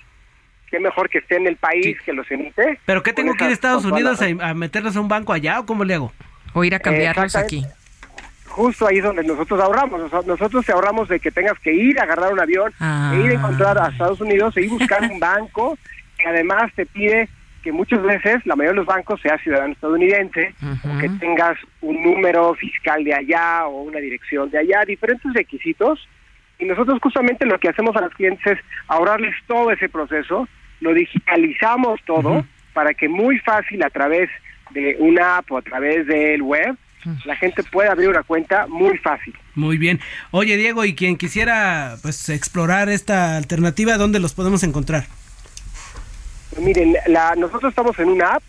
qué 0.71 0.81
mejor 0.81 1.09
que 1.11 1.19
esté 1.19 1.37
en 1.37 1.47
el 1.47 1.57
país 1.57 1.97
que 2.05 2.13
los 2.13 2.29
emite. 2.31 2.79
¿Pero 2.87 3.03
qué 3.03 3.13
tengo 3.13 3.35
que 3.35 3.45
ir 3.45 3.51
a 3.51 3.53
Estados 3.53 3.85
Unidos 3.85 4.21
a, 4.23 4.49
a 4.49 4.55
meternos 4.55 4.97
a 4.97 5.01
un 5.01 5.09
banco 5.09 5.33
allá 5.33 5.61
o 5.61 5.67
cómo 5.67 5.85
le 5.85 5.95
hago? 5.95 6.13
O 6.55 6.65
ir 6.65 6.75
a 6.75 6.81
cambiarlos 6.81 7.37
aquí. 7.37 7.65
Justo 8.49 8.87
ahí 8.87 8.99
es 8.99 9.05
donde 9.05 9.23
nosotros 9.25 9.59
ahorramos. 9.61 10.13
Nos- 10.13 10.27
Nosotros 10.27 10.65
te 10.67 10.73
ahorramos 10.73 11.09
de 11.09 11.21
que 11.21 11.31
tengas 11.31 11.59
que 11.61 11.73
ir 11.73 11.99
a 11.99 12.03
agarrar 12.03 12.33
un 12.33 12.41
avión, 12.41 12.73
Ah. 12.81 13.13
e 13.15 13.21
ir 13.21 13.31
a 13.31 13.35
encontrar 13.35 13.79
a 13.79 13.89
Estados 13.89 14.21
Unidos, 14.21 14.55
e 14.57 14.63
ir 14.63 14.71
a 14.71 14.75
buscar 14.75 15.03
un 15.03 15.19
banco 15.21 15.79
que 16.19 16.29
además 16.29 16.71
te 16.75 16.85
pide 16.85 17.29
que 17.63 17.73
muchas 17.73 18.03
veces 18.03 18.45
la 18.45 18.57
mayoría 18.57 18.73
de 18.73 18.85
los 18.85 18.87
bancos 18.87 19.21
sea 19.21 19.39
ciudadano 19.39 19.73
estadounidense, 19.73 20.55
o 20.63 20.99
que 20.99 21.09
tengas 21.21 21.57
un 21.81 22.03
número 22.03 22.55
fiscal 22.55 23.05
de 23.05 23.15
allá 23.15 23.67
o 23.67 23.83
una 23.83 23.99
dirección 23.99 24.51
de 24.51 24.59
allá, 24.59 24.85
diferentes 24.87 25.33
requisitos. 25.33 26.09
Y 26.59 26.65
nosotros 26.65 26.99
justamente 27.03 27.47
lo 27.47 27.59
que 27.59 27.69
hacemos 27.69 27.97
a 27.97 28.03
los 28.03 28.13
clientes 28.15 28.45
es 28.47 28.59
ahorrarles 28.89 29.35
todo 29.47 29.71
ese 29.71 29.89
proceso, 29.89 30.49
lo 30.81 30.93
digitalizamos 30.93 32.01
todo 32.05 32.45
para 32.73 32.95
que 32.95 33.09
muy 33.09 33.39
fácil 33.39 33.83
a 33.83 33.91
través 33.91 34.29
de 34.71 34.97
una 34.99 35.39
app 35.39 35.51
o 35.53 35.59
a 35.59 35.63
través 35.63 36.07
del 36.07 36.43
web 36.43 36.77
la 37.25 37.37
gente 37.37 37.63
pueda 37.65 37.93
abrir 37.93 38.09
una 38.09 38.23
cuenta 38.23 38.67
muy 38.69 38.97
fácil. 38.99 39.35
Muy 39.55 39.77
bien. 39.77 40.01
Oye, 40.31 40.57
Diego, 40.57 40.85
y 40.85 40.95
quien 40.95 41.17
quisiera 41.17 41.97
pues 42.03 42.29
explorar 42.29 42.89
esta 42.89 43.37
alternativa, 43.37 43.97
¿dónde 43.97 44.21
los 44.21 44.35
podemos 44.35 44.63
encontrar? 44.63 45.07
Pues 46.55 46.61
miren, 46.67 46.95
la, 47.07 47.35
nosotros 47.37 47.71
estamos 47.71 47.99
en 47.99 48.09
una 48.09 48.35
app. 48.35 48.43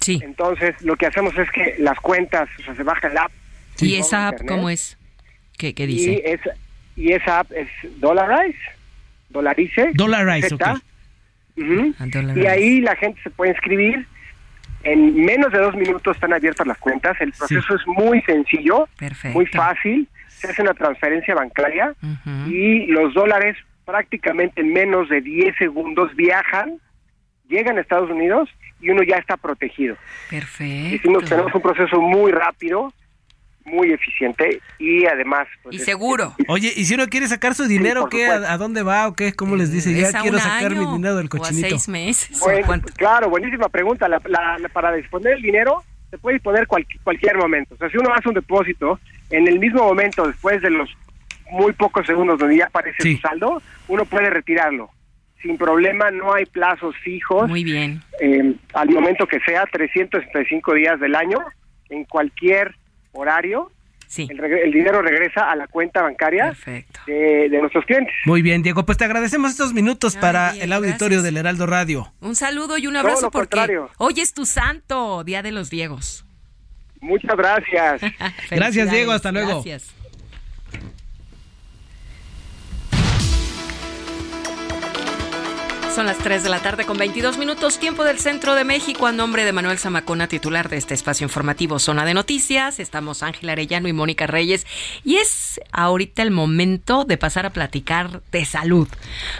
Sí. 0.00 0.20
Entonces, 0.22 0.74
lo 0.82 0.96
que 0.96 1.06
hacemos 1.06 1.36
es 1.36 1.50
que 1.50 1.74
las 1.78 1.98
cuentas, 2.00 2.48
o 2.60 2.62
sea, 2.62 2.74
se 2.76 2.82
baja 2.82 3.08
la 3.08 3.22
app. 3.24 3.32
¿Y 3.80 3.96
esa 3.96 4.28
app 4.28 4.34
internet, 4.34 4.56
cómo 4.56 4.70
es? 4.70 4.96
¿Qué, 5.58 5.74
qué 5.74 5.84
Y, 5.84 5.86
dice? 5.86 6.22
es, 6.32 6.40
y 6.96 7.12
esa 7.12 7.40
app 7.40 7.50
es 7.52 7.68
Dollarize, 7.98 8.58
Dolarice. 9.30 9.90
Dollarize, 9.94 10.48
Z. 10.50 10.72
ok. 10.72 10.80
Ah, 11.98 12.04
Dollarize. 12.06 12.40
Y 12.42 12.46
ahí 12.46 12.80
la 12.80 12.94
gente 12.96 13.20
se 13.22 13.30
puede 13.30 13.52
inscribir. 13.52 14.06
En 14.84 15.24
menos 15.24 15.50
de 15.52 15.58
dos 15.58 15.74
minutos 15.74 16.14
están 16.16 16.32
abiertas 16.32 16.64
las 16.66 16.78
cuentas. 16.78 17.16
El 17.20 17.32
proceso 17.32 17.74
es 17.74 17.86
muy 17.88 18.20
sencillo, 18.22 18.88
Perfecto. 18.98 19.36
muy 19.36 19.46
fácil. 19.46 20.08
Se 20.28 20.48
hace 20.48 20.62
una 20.62 20.74
transferencia 20.74 21.34
bancaria 21.34 21.94
y 22.46 22.86
los 22.86 23.14
dólares 23.14 23.56
prácticamente 23.84 24.60
en 24.60 24.72
menos 24.72 25.08
de 25.08 25.22
10 25.22 25.56
segundos 25.56 26.14
viajan, 26.14 26.78
llegan 27.48 27.78
a 27.78 27.80
Estados 27.80 28.10
Unidos 28.10 28.48
y 28.80 28.90
uno 28.90 29.02
ya 29.02 29.16
está 29.16 29.36
protegido. 29.36 29.96
Perfecto. 30.30 30.94
Hicimos, 30.96 31.24
tenemos 31.24 31.54
un 31.54 31.62
proceso 31.62 32.00
muy 32.00 32.32
rápido, 32.32 32.92
muy 33.64 33.90
eficiente 33.92 34.60
y 34.78 35.06
además... 35.06 35.48
pues, 35.62 35.74
Y 35.74 35.78
es- 35.78 35.84
seguro. 35.84 36.34
Oye, 36.48 36.72
y 36.76 36.84
si 36.84 36.94
uno 36.94 37.06
quiere 37.08 37.26
sacar 37.26 37.54
su 37.54 37.64
dinero, 37.66 38.02
por 38.02 38.10
¿qué? 38.10 38.26
¿A, 38.28 38.52
a 38.52 38.58
dónde 38.58 38.82
va 38.82 39.08
o 39.08 39.14
qué? 39.14 39.32
¿Cómo 39.32 39.56
les 39.56 39.72
dice? 39.72 39.90
¿Es 40.00 40.12
Ya 40.12 40.20
quiero 40.20 40.38
sacar 40.38 40.70
mi 40.74 40.86
dinero 40.86 41.16
del 41.16 41.26
o 41.26 41.36
a 41.36 41.38
cochinito. 41.38 41.68
seis 41.70 41.88
meses? 41.88 42.38
Bueno, 42.40 42.60
¿O 42.62 42.66
cuánto? 42.66 42.92
claro, 42.94 43.28
buenísima 43.30 43.68
pregunta. 43.68 44.08
La- 44.08 44.20
la- 44.26 44.58
la- 44.58 44.68
para 44.68 44.92
disponer 44.92 45.32
el 45.34 45.42
dinero 45.42 45.82
se 46.10 46.18
puede 46.18 46.34
disponer 46.34 46.66
cual- 46.68 46.86
cualquier 47.02 47.36
momento. 47.36 47.74
O 47.74 47.78
sea, 47.78 47.90
si 47.90 47.96
uno 47.98 48.12
hace 48.14 48.28
un 48.28 48.34
depósito, 48.34 49.00
en 49.30 49.48
el 49.48 49.58
mismo 49.58 49.82
momento, 49.82 50.26
después 50.28 50.62
de 50.62 50.70
los 50.70 50.88
muy 51.50 51.72
pocos 51.72 52.06
segundos 52.06 52.38
donde 52.38 52.56
ya 52.58 52.66
aparece 52.66 53.02
su 53.16 53.20
saldo, 53.20 53.60
uno 53.88 54.04
puede 54.04 54.30
retirarlo. 54.30 54.90
Sin 55.42 55.56
problema, 55.58 56.10
no 56.10 56.34
hay 56.34 56.46
plazos 56.46 56.96
fijos. 57.04 57.48
Muy 57.48 57.62
bien. 57.62 58.02
Eh, 58.20 58.54
al 58.74 58.88
momento 58.90 59.26
que 59.26 59.38
sea, 59.40 59.64
365 59.70 60.74
días 60.74 60.98
del 60.98 61.14
año, 61.14 61.38
en 61.90 62.04
cualquier 62.04 62.74
horario, 63.12 63.70
el, 64.16 64.38
regre- 64.38 64.62
el 64.64 64.72
dinero 64.72 65.02
regresa 65.02 65.50
a 65.50 65.56
la 65.56 65.66
cuenta 65.66 66.00
bancaria 66.02 66.56
de, 67.06 67.48
de 67.50 67.58
nuestros 67.60 67.84
clientes. 67.84 68.14
Muy 68.24 68.40
bien, 68.40 68.62
Diego. 68.62 68.86
Pues 68.86 68.96
te 68.98 69.04
agradecemos 69.04 69.50
estos 69.50 69.72
minutos 69.74 70.16
para 70.16 70.52
bien, 70.52 70.64
el 70.64 70.72
auditorio 70.72 71.22
del 71.22 71.36
Heraldo 71.36 71.66
Radio. 71.66 72.12
Un 72.20 72.34
saludo 72.36 72.78
y 72.78 72.86
un 72.86 72.94
Todo 72.94 73.00
abrazo 73.02 73.22
lo 73.26 73.30
porque 73.30 73.56
contrario. 73.56 73.90
hoy 73.98 74.20
es 74.20 74.32
tu 74.32 74.46
santo, 74.46 75.22
Día 75.24 75.42
de 75.42 75.52
los 75.52 75.70
Diegos. 75.70 76.24
Muchas 77.00 77.36
gracias. 77.36 78.00
gracias, 78.50 78.90
Diego. 78.90 79.12
Hasta 79.12 79.30
luego. 79.32 79.62
Gracias. 79.62 79.92
Son 85.96 86.04
las 86.04 86.18
3 86.18 86.42
de 86.42 86.50
la 86.50 86.60
tarde 86.60 86.84
con 86.84 86.98
22 86.98 87.38
minutos, 87.38 87.78
tiempo 87.78 88.04
del 88.04 88.18
centro 88.18 88.54
de 88.54 88.64
México. 88.64 89.06
A 89.06 89.12
nombre 89.12 89.46
de 89.46 89.52
Manuel 89.54 89.78
Zamacona, 89.78 90.28
titular 90.28 90.68
de 90.68 90.76
este 90.76 90.92
espacio 90.92 91.24
informativo 91.24 91.78
Zona 91.78 92.04
de 92.04 92.12
Noticias, 92.12 92.80
estamos 92.80 93.22
Ángel 93.22 93.48
Arellano 93.48 93.88
y 93.88 93.94
Mónica 93.94 94.26
Reyes. 94.26 94.66
Y 95.04 95.16
es 95.16 95.58
ahorita 95.72 96.20
el 96.20 96.32
momento 96.32 97.06
de 97.06 97.16
pasar 97.16 97.46
a 97.46 97.50
platicar 97.50 98.20
de 98.30 98.44
salud. 98.44 98.88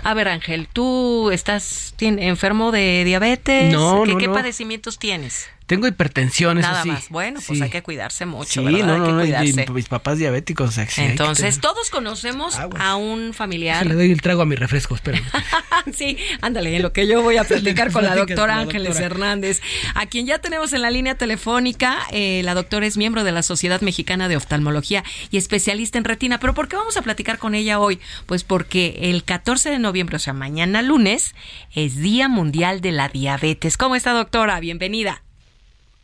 A 0.02 0.14
ver, 0.14 0.28
Ángel, 0.28 0.66
¿tú 0.72 1.30
estás 1.30 1.94
enfermo 2.00 2.72
de 2.72 3.04
diabetes? 3.04 3.70
No, 3.70 4.04
¿Qué, 4.04 4.12
no, 4.12 4.18
¿qué 4.18 4.26
no. 4.28 4.32
padecimientos 4.32 4.98
tienes? 4.98 5.50
Tengo 5.66 5.88
hipertensión, 5.88 6.58
eso 6.58 6.68
Nada 6.68 6.82
sí. 6.84 6.88
más. 6.90 7.08
Bueno, 7.08 7.40
pues 7.44 7.60
hay 7.60 7.70
que 7.70 7.82
cuidarse 7.82 8.24
mucho, 8.24 8.60
Sí, 8.60 8.64
¿verdad? 8.64 8.86
no, 8.86 8.92
hay 8.94 8.98
no, 9.00 9.06
que 9.06 9.12
no, 9.12 9.20
y- 9.24 9.28
y 9.28 9.52
cuidarse. 9.52 9.72
mis 9.72 9.88
papás 9.88 10.18
diabéticos. 10.18 10.68
o 10.68 10.72
sea, 10.72 10.86
que 10.86 10.92
sí, 10.92 11.00
hay 11.00 11.06
que 11.08 11.10
Entonces, 11.12 11.60
todos 11.60 11.90
conocemos 11.90 12.56
a 12.56 12.94
un 12.96 13.34
familiar 13.34 13.84
Le 13.84 13.94
doy 13.94 14.12
el 14.12 14.22
trago 14.22 14.42
a 14.42 14.46
mi 14.46 14.54
refresco, 14.54 14.94
espera. 14.94 15.20
sí, 15.92 16.16
ándale, 16.40 16.76
en 16.76 16.82
lo 16.82 16.92
que 16.92 17.06
yo 17.08 17.20
voy 17.22 17.36
a 17.36 17.44
platicar 17.48 17.90
con 17.90 18.04
la 18.04 18.14
doctora 18.14 18.58
Ángeles. 18.58 19.00
Hernández, 19.00 19.60
a 19.94 20.06
quien 20.06 20.26
ya 20.26 20.38
tenemos 20.38 20.72
en 20.72 20.82
la 20.82 20.90
línea 20.90 21.16
telefónica. 21.16 21.98
Eh, 22.12 22.42
la 22.44 22.54
doctora 22.54 22.86
es 22.86 22.96
miembro 22.96 23.24
de 23.24 23.32
la 23.32 23.42
Sociedad 23.42 23.80
Mexicana 23.80 24.28
de 24.28 24.36
Oftalmología 24.36 25.02
y 25.30 25.36
especialista 25.36 25.98
en 25.98 26.04
retina. 26.04 26.38
¿Pero 26.38 26.54
por 26.54 26.68
qué 26.68 26.76
vamos 26.76 26.96
a 26.96 27.02
platicar 27.02 27.38
con 27.38 27.54
ella 27.56 27.80
hoy? 27.80 27.98
Pues 28.26 28.44
porque 28.44 28.98
el 29.02 29.24
14 29.24 29.70
de 29.70 29.78
noviembre, 29.80 30.16
o 30.16 30.20
sea, 30.20 30.32
mañana 30.32 30.80
lunes, 30.82 31.34
es 31.74 31.96
Día 31.96 32.28
Mundial 32.28 32.80
de 32.80 32.92
la 32.92 33.08
Diabetes. 33.08 33.76
¿Cómo 33.76 33.96
está, 33.96 34.12
doctora? 34.12 34.60
Bienvenida. 34.60 35.22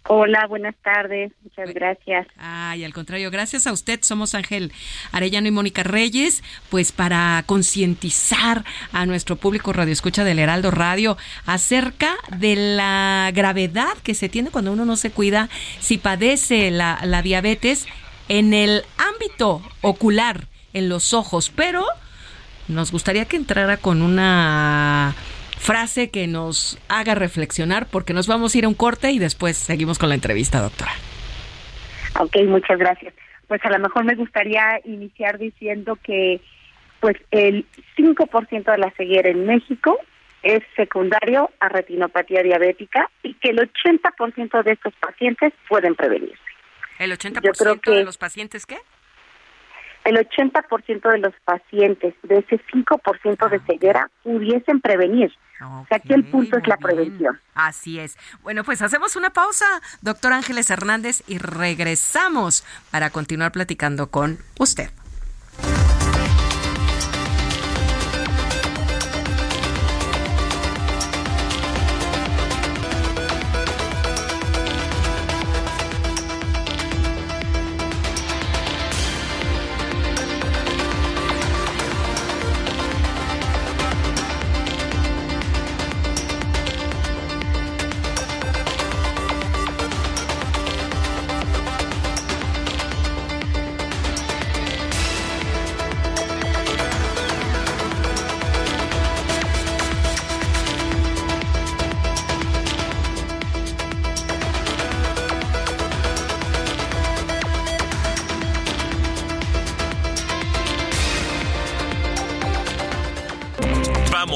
Hola, 0.08 0.46
buenas 0.48 0.74
tardes. 0.82 1.32
Muchas 1.44 1.72
gracias. 1.72 2.26
Ay, 2.36 2.84
al 2.84 2.92
contrario, 2.92 3.30
gracias 3.30 3.66
a 3.66 3.72
usted. 3.72 4.00
Somos 4.02 4.34
Ángel 4.34 4.72
Arellano 5.12 5.46
y 5.46 5.52
Mónica 5.52 5.84
Reyes, 5.84 6.42
pues 6.70 6.90
para 6.90 7.44
concientizar 7.46 8.64
a 8.92 9.06
nuestro 9.06 9.36
público 9.36 9.72
radioescucha 9.72 10.24
del 10.24 10.40
Heraldo 10.40 10.72
Radio 10.72 11.16
acerca 11.46 12.16
de 12.36 12.56
la 12.56 13.30
gravedad 13.32 13.96
que 14.02 14.14
se 14.14 14.28
tiene 14.28 14.50
cuando 14.50 14.72
uno 14.72 14.84
no 14.84 14.96
se 14.96 15.12
cuida 15.12 15.48
si 15.78 15.98
padece 15.98 16.72
la, 16.72 16.98
la 17.04 17.22
diabetes 17.22 17.86
en 18.28 18.54
el 18.54 18.84
ámbito 18.98 19.62
ocular, 19.82 20.46
en 20.72 20.88
los 20.88 21.14
ojos. 21.14 21.52
Pero 21.54 21.84
nos 22.66 22.90
gustaría 22.90 23.26
que 23.26 23.36
entrara 23.36 23.76
con 23.76 24.02
una 24.02 25.14
frase 25.62 26.10
que 26.10 26.26
nos 26.26 26.78
haga 26.88 27.14
reflexionar 27.14 27.86
porque 27.86 28.12
nos 28.12 28.26
vamos 28.26 28.54
a 28.54 28.58
ir 28.58 28.64
a 28.64 28.68
un 28.68 28.74
corte 28.74 29.12
y 29.12 29.18
después 29.18 29.56
seguimos 29.56 29.98
con 29.98 30.08
la 30.08 30.16
entrevista, 30.16 30.60
doctora. 30.60 30.92
Ok, 32.18 32.36
muchas 32.46 32.78
gracias. 32.78 33.14
Pues 33.46 33.64
a 33.64 33.70
lo 33.70 33.78
mejor 33.78 34.04
me 34.04 34.14
gustaría 34.14 34.80
iniciar 34.84 35.38
diciendo 35.38 35.96
que 36.02 36.40
pues 37.00 37.16
el 37.30 37.66
5% 37.96 38.70
de 38.72 38.78
la 38.78 38.90
ceguera 38.92 39.28
en 39.30 39.46
México 39.46 39.98
es 40.42 40.62
secundario 40.76 41.50
a 41.60 41.68
retinopatía 41.68 42.42
diabética 42.42 43.08
y 43.22 43.34
que 43.34 43.50
el 43.50 43.58
80% 43.58 44.62
de 44.64 44.72
estos 44.72 44.92
pacientes 44.94 45.52
pueden 45.68 45.94
prevenirse. 45.94 46.38
¿El 46.98 47.12
80% 47.12 47.40
Yo 47.42 47.52
creo 47.52 47.80
que- 47.80 47.90
de 47.92 48.04
los 48.04 48.18
pacientes 48.18 48.66
qué? 48.66 48.78
El 50.04 50.16
80% 50.16 51.12
de 51.12 51.18
los 51.18 51.34
pacientes 51.44 52.14
de 52.22 52.38
ese 52.38 52.60
5% 52.72 53.48
de 53.48 53.60
ceguera 53.60 54.10
pudiesen 54.22 54.80
prevenir. 54.80 55.32
O 55.64 55.86
sea, 55.88 55.98
aquí 55.98 56.12
el 56.12 56.24
punto 56.24 56.58
es 56.58 56.66
la 56.66 56.76
prevención. 56.76 57.40
Así 57.54 58.00
es. 58.00 58.18
Bueno, 58.42 58.64
pues 58.64 58.82
hacemos 58.82 59.14
una 59.14 59.30
pausa, 59.30 59.66
doctor 60.00 60.32
Ángeles 60.32 60.70
Hernández, 60.70 61.22
y 61.28 61.38
regresamos 61.38 62.64
para 62.90 63.10
continuar 63.10 63.52
platicando 63.52 64.10
con 64.10 64.38
usted. 64.58 64.90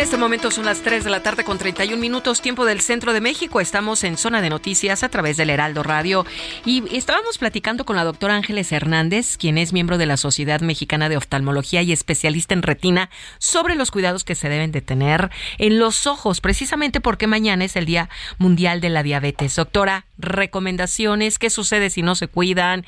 En 0.00 0.04
este 0.04 0.16
momento 0.16 0.50
son 0.50 0.64
las 0.64 0.80
3 0.80 1.04
de 1.04 1.10
la 1.10 1.22
tarde 1.22 1.44
con 1.44 1.58
31 1.58 2.00
minutos, 2.00 2.40
tiempo 2.40 2.64
del 2.64 2.80
centro 2.80 3.12
de 3.12 3.20
México. 3.20 3.60
Estamos 3.60 4.02
en 4.02 4.16
zona 4.16 4.40
de 4.40 4.48
noticias 4.48 5.04
a 5.04 5.10
través 5.10 5.36
del 5.36 5.50
Heraldo 5.50 5.82
Radio 5.82 6.24
y 6.64 6.96
estábamos 6.96 7.36
platicando 7.36 7.84
con 7.84 7.96
la 7.96 8.04
doctora 8.04 8.34
Ángeles 8.34 8.72
Hernández, 8.72 9.36
quien 9.36 9.58
es 9.58 9.74
miembro 9.74 9.98
de 9.98 10.06
la 10.06 10.16
Sociedad 10.16 10.62
Mexicana 10.62 11.10
de 11.10 11.18
Oftalmología 11.18 11.82
y 11.82 11.92
especialista 11.92 12.54
en 12.54 12.62
retina, 12.62 13.10
sobre 13.36 13.74
los 13.74 13.90
cuidados 13.90 14.24
que 14.24 14.34
se 14.34 14.48
deben 14.48 14.72
de 14.72 14.80
tener 14.80 15.28
en 15.58 15.78
los 15.78 16.06
ojos, 16.06 16.40
precisamente 16.40 17.02
porque 17.02 17.26
mañana 17.26 17.66
es 17.66 17.76
el 17.76 17.84
Día 17.84 18.08
Mundial 18.38 18.80
de 18.80 18.88
la 18.88 19.02
Diabetes. 19.02 19.54
Doctora, 19.54 20.06
recomendaciones, 20.16 21.38
¿qué 21.38 21.50
sucede 21.50 21.90
si 21.90 22.00
no 22.00 22.14
se 22.14 22.26
cuidan? 22.26 22.86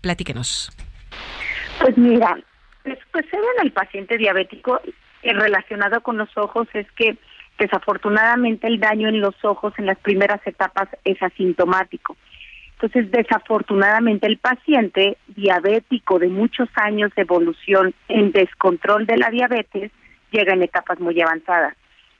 Platíquenos. 0.00 0.72
Pues 1.82 1.98
mira, 1.98 2.38
pues 2.84 3.26
se 3.30 3.36
ve 3.36 3.46
en 3.58 3.66
el 3.66 3.72
paciente 3.74 4.16
diabético 4.16 4.80
relacionado 5.32 6.02
con 6.02 6.18
los 6.18 6.36
ojos 6.36 6.68
es 6.74 6.90
que 6.92 7.16
desafortunadamente 7.58 8.66
el 8.66 8.80
daño 8.80 9.08
en 9.08 9.20
los 9.20 9.34
ojos 9.44 9.72
en 9.78 9.86
las 9.86 9.98
primeras 9.98 10.44
etapas 10.46 10.88
es 11.04 11.22
asintomático. 11.22 12.16
Entonces, 12.74 13.10
desafortunadamente, 13.10 14.26
el 14.26 14.38
paciente 14.38 15.16
diabético 15.28 16.18
de 16.18 16.28
muchos 16.28 16.68
años 16.74 17.12
de 17.14 17.22
evolución 17.22 17.94
en 18.08 18.32
descontrol 18.32 19.06
de 19.06 19.16
la 19.16 19.30
diabetes 19.30 19.90
llega 20.30 20.52
en 20.52 20.62
etapas 20.62 20.98
muy 21.00 21.18
avanzadas. 21.20 21.74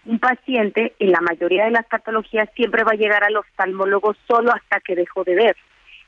Un 0.07 0.19
paciente, 0.19 0.95
en 0.99 1.11
la 1.11 1.21
mayoría 1.21 1.65
de 1.65 1.73
las 1.73 1.87
patologías, 1.87 2.49
siempre 2.55 2.85
va 2.85 2.93
a 2.93 2.97
llegar 2.97 3.25
al 3.25 3.37
oftalmólogo 3.37 4.15
solo 4.29 4.53
hasta 4.53 4.81
que 4.81 4.95
dejó 4.95 5.25
de 5.25 5.35
ver. 5.35 5.57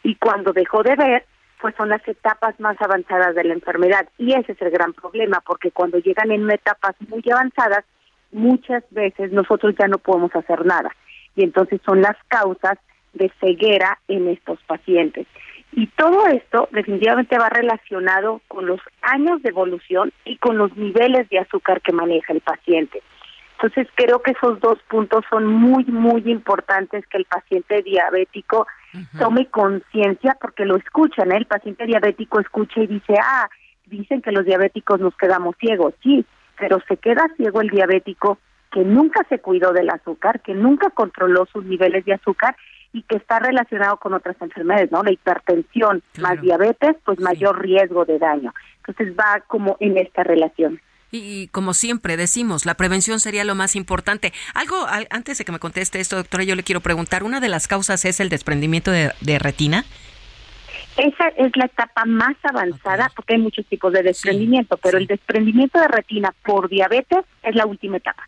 Y 0.03 0.15
cuando 0.15 0.53
dejó 0.53 0.83
de 0.83 0.95
ver, 0.95 1.27
pues 1.67 1.75
son 1.75 1.89
las 1.89 2.07
etapas 2.07 2.61
más 2.61 2.81
avanzadas 2.81 3.35
de 3.35 3.43
la 3.43 3.55
enfermedad. 3.55 4.09
Y 4.19 4.35
ese 4.35 4.53
es 4.53 4.63
el 4.63 4.71
gran 4.71 4.93
problema, 4.93 5.43
porque 5.45 5.73
cuando 5.73 5.99
llegan 5.99 6.31
en 6.31 6.49
etapas 6.49 6.95
muy 7.09 7.25
avanzadas, 7.29 7.85
muchas 8.31 8.85
veces 8.91 9.33
nosotros 9.33 9.75
ya 9.77 9.89
no 9.89 9.99
podemos 9.99 10.33
hacer 10.37 10.65
nada. 10.65 10.95
Y 11.35 11.43
entonces 11.43 11.81
son 11.85 12.03
las 12.03 12.17
causas 12.29 12.79
de 13.15 13.33
ceguera 13.41 13.99
en 14.07 14.29
estos 14.29 14.61
pacientes. 14.69 15.27
Y 15.73 15.89
todo 15.89 16.29
esto 16.29 16.69
definitivamente 16.71 17.37
va 17.37 17.49
relacionado 17.49 18.41
con 18.47 18.67
los 18.67 18.81
años 19.03 19.43
de 19.43 19.49
evolución 19.49 20.13
y 20.25 20.37
con 20.37 20.59
los 20.59 20.77
niveles 20.77 21.29
de 21.31 21.41
azúcar 21.41 21.81
que 21.81 21.91
maneja 21.91 22.33
el 22.33 22.43
paciente. 22.43 23.03
Entonces 23.55 23.89
creo 23.97 24.23
que 24.23 24.31
esos 24.31 24.61
dos 24.61 24.79
puntos 24.89 25.25
son 25.29 25.47
muy, 25.47 25.85
muy 25.87 26.23
importantes 26.31 27.05
que 27.09 27.19
el 27.19 27.25
paciente 27.25 27.83
diabético 27.83 28.69
tome 29.19 29.47
conciencia 29.47 30.37
porque 30.41 30.65
lo 30.65 30.77
escuchan, 30.77 31.33
¿eh? 31.33 31.37
el 31.37 31.47
paciente 31.47 31.87
diabético 31.87 32.41
escucha 32.41 32.81
y 32.81 32.87
dice, 32.87 33.15
ah, 33.23 33.49
dicen 33.87 34.23
que 34.23 34.33
los 34.33 34.45
diabéticos 34.45 35.01
nos 35.01 35.17
quedamos 35.17 35.57
ciegos, 35.59 35.95
sí, 36.03 36.25
pero 36.59 36.81
se 36.89 36.97
queda 36.97 37.29
ciego 37.37 37.61
el 37.61 37.71
diabético 37.71 38.39
que 38.73 38.85
nunca 38.85 39.25
se 39.29 39.39
cuidó 39.39 39.73
del 39.73 39.91
azúcar, 39.91 40.41
que 40.41 40.55
nunca 40.55 40.91
controló 40.91 41.47
sus 41.47 41.65
niveles 41.65 42.05
de 42.05 42.15
azúcar 42.15 42.57
y 42.93 43.03
que 43.03 43.17
está 43.17 43.39
relacionado 43.39 43.99
con 43.99 44.15
otras 44.15 44.37
enfermedades, 44.41 44.91
¿no? 44.91 45.03
La 45.03 45.13
hipertensión 45.13 46.03
más 46.21 46.41
diabetes, 46.41 46.97
pues 47.05 47.21
mayor 47.21 47.61
riesgo 47.61 48.05
de 48.05 48.19
daño. 48.19 48.55
Entonces 48.79 49.15
va 49.17 49.43
como 49.47 49.77
en 49.81 49.99
esta 49.99 50.25
relación. 50.25 50.81
Y, 51.17 51.49
como 51.49 51.75
siempre 51.75 52.17
decimos, 52.17 52.67
la 52.67 52.75
prevención 52.75 53.21
sería 53.21 53.45
lo 53.45 53.55
más 53.55 53.77
importante. 53.77 54.33
Algo, 54.55 54.87
antes 55.11 55.39
de 55.39 55.45
que 55.45 55.53
me 55.53 55.59
conteste 55.59 56.01
esto, 56.01 56.17
doctora, 56.17 56.45
yo 56.45 56.55
le 56.55 56.63
quiero 56.63 56.81
preguntar, 56.81 57.23
¿una 57.23 57.41
de 57.41 57.49
las 57.49 57.69
causas 57.69 58.05
es 58.05 58.21
el 58.21 58.29
desprendimiento 58.29 58.91
de, 58.91 59.39
retina? 59.39 59.85
Esa 60.97 61.29
es 61.37 61.55
la 61.57 61.67
etapa 61.67 62.05
más 62.07 62.37
avanzada 62.43 63.11
porque 63.15 63.35
hay 63.35 63.41
muchos 63.41 63.67
tipos 63.67 63.93
de 63.93 64.03
desprendimiento, 64.03 64.79
pero 64.79 64.97
el 64.97 65.07
desprendimiento 65.07 65.79
de 65.79 65.89
retina 65.89 66.33
por 66.43 66.69
diabetes 66.69 67.25
es 67.43 67.55
la 67.55 67.67
última 67.67 67.99
etapa. 67.99 68.27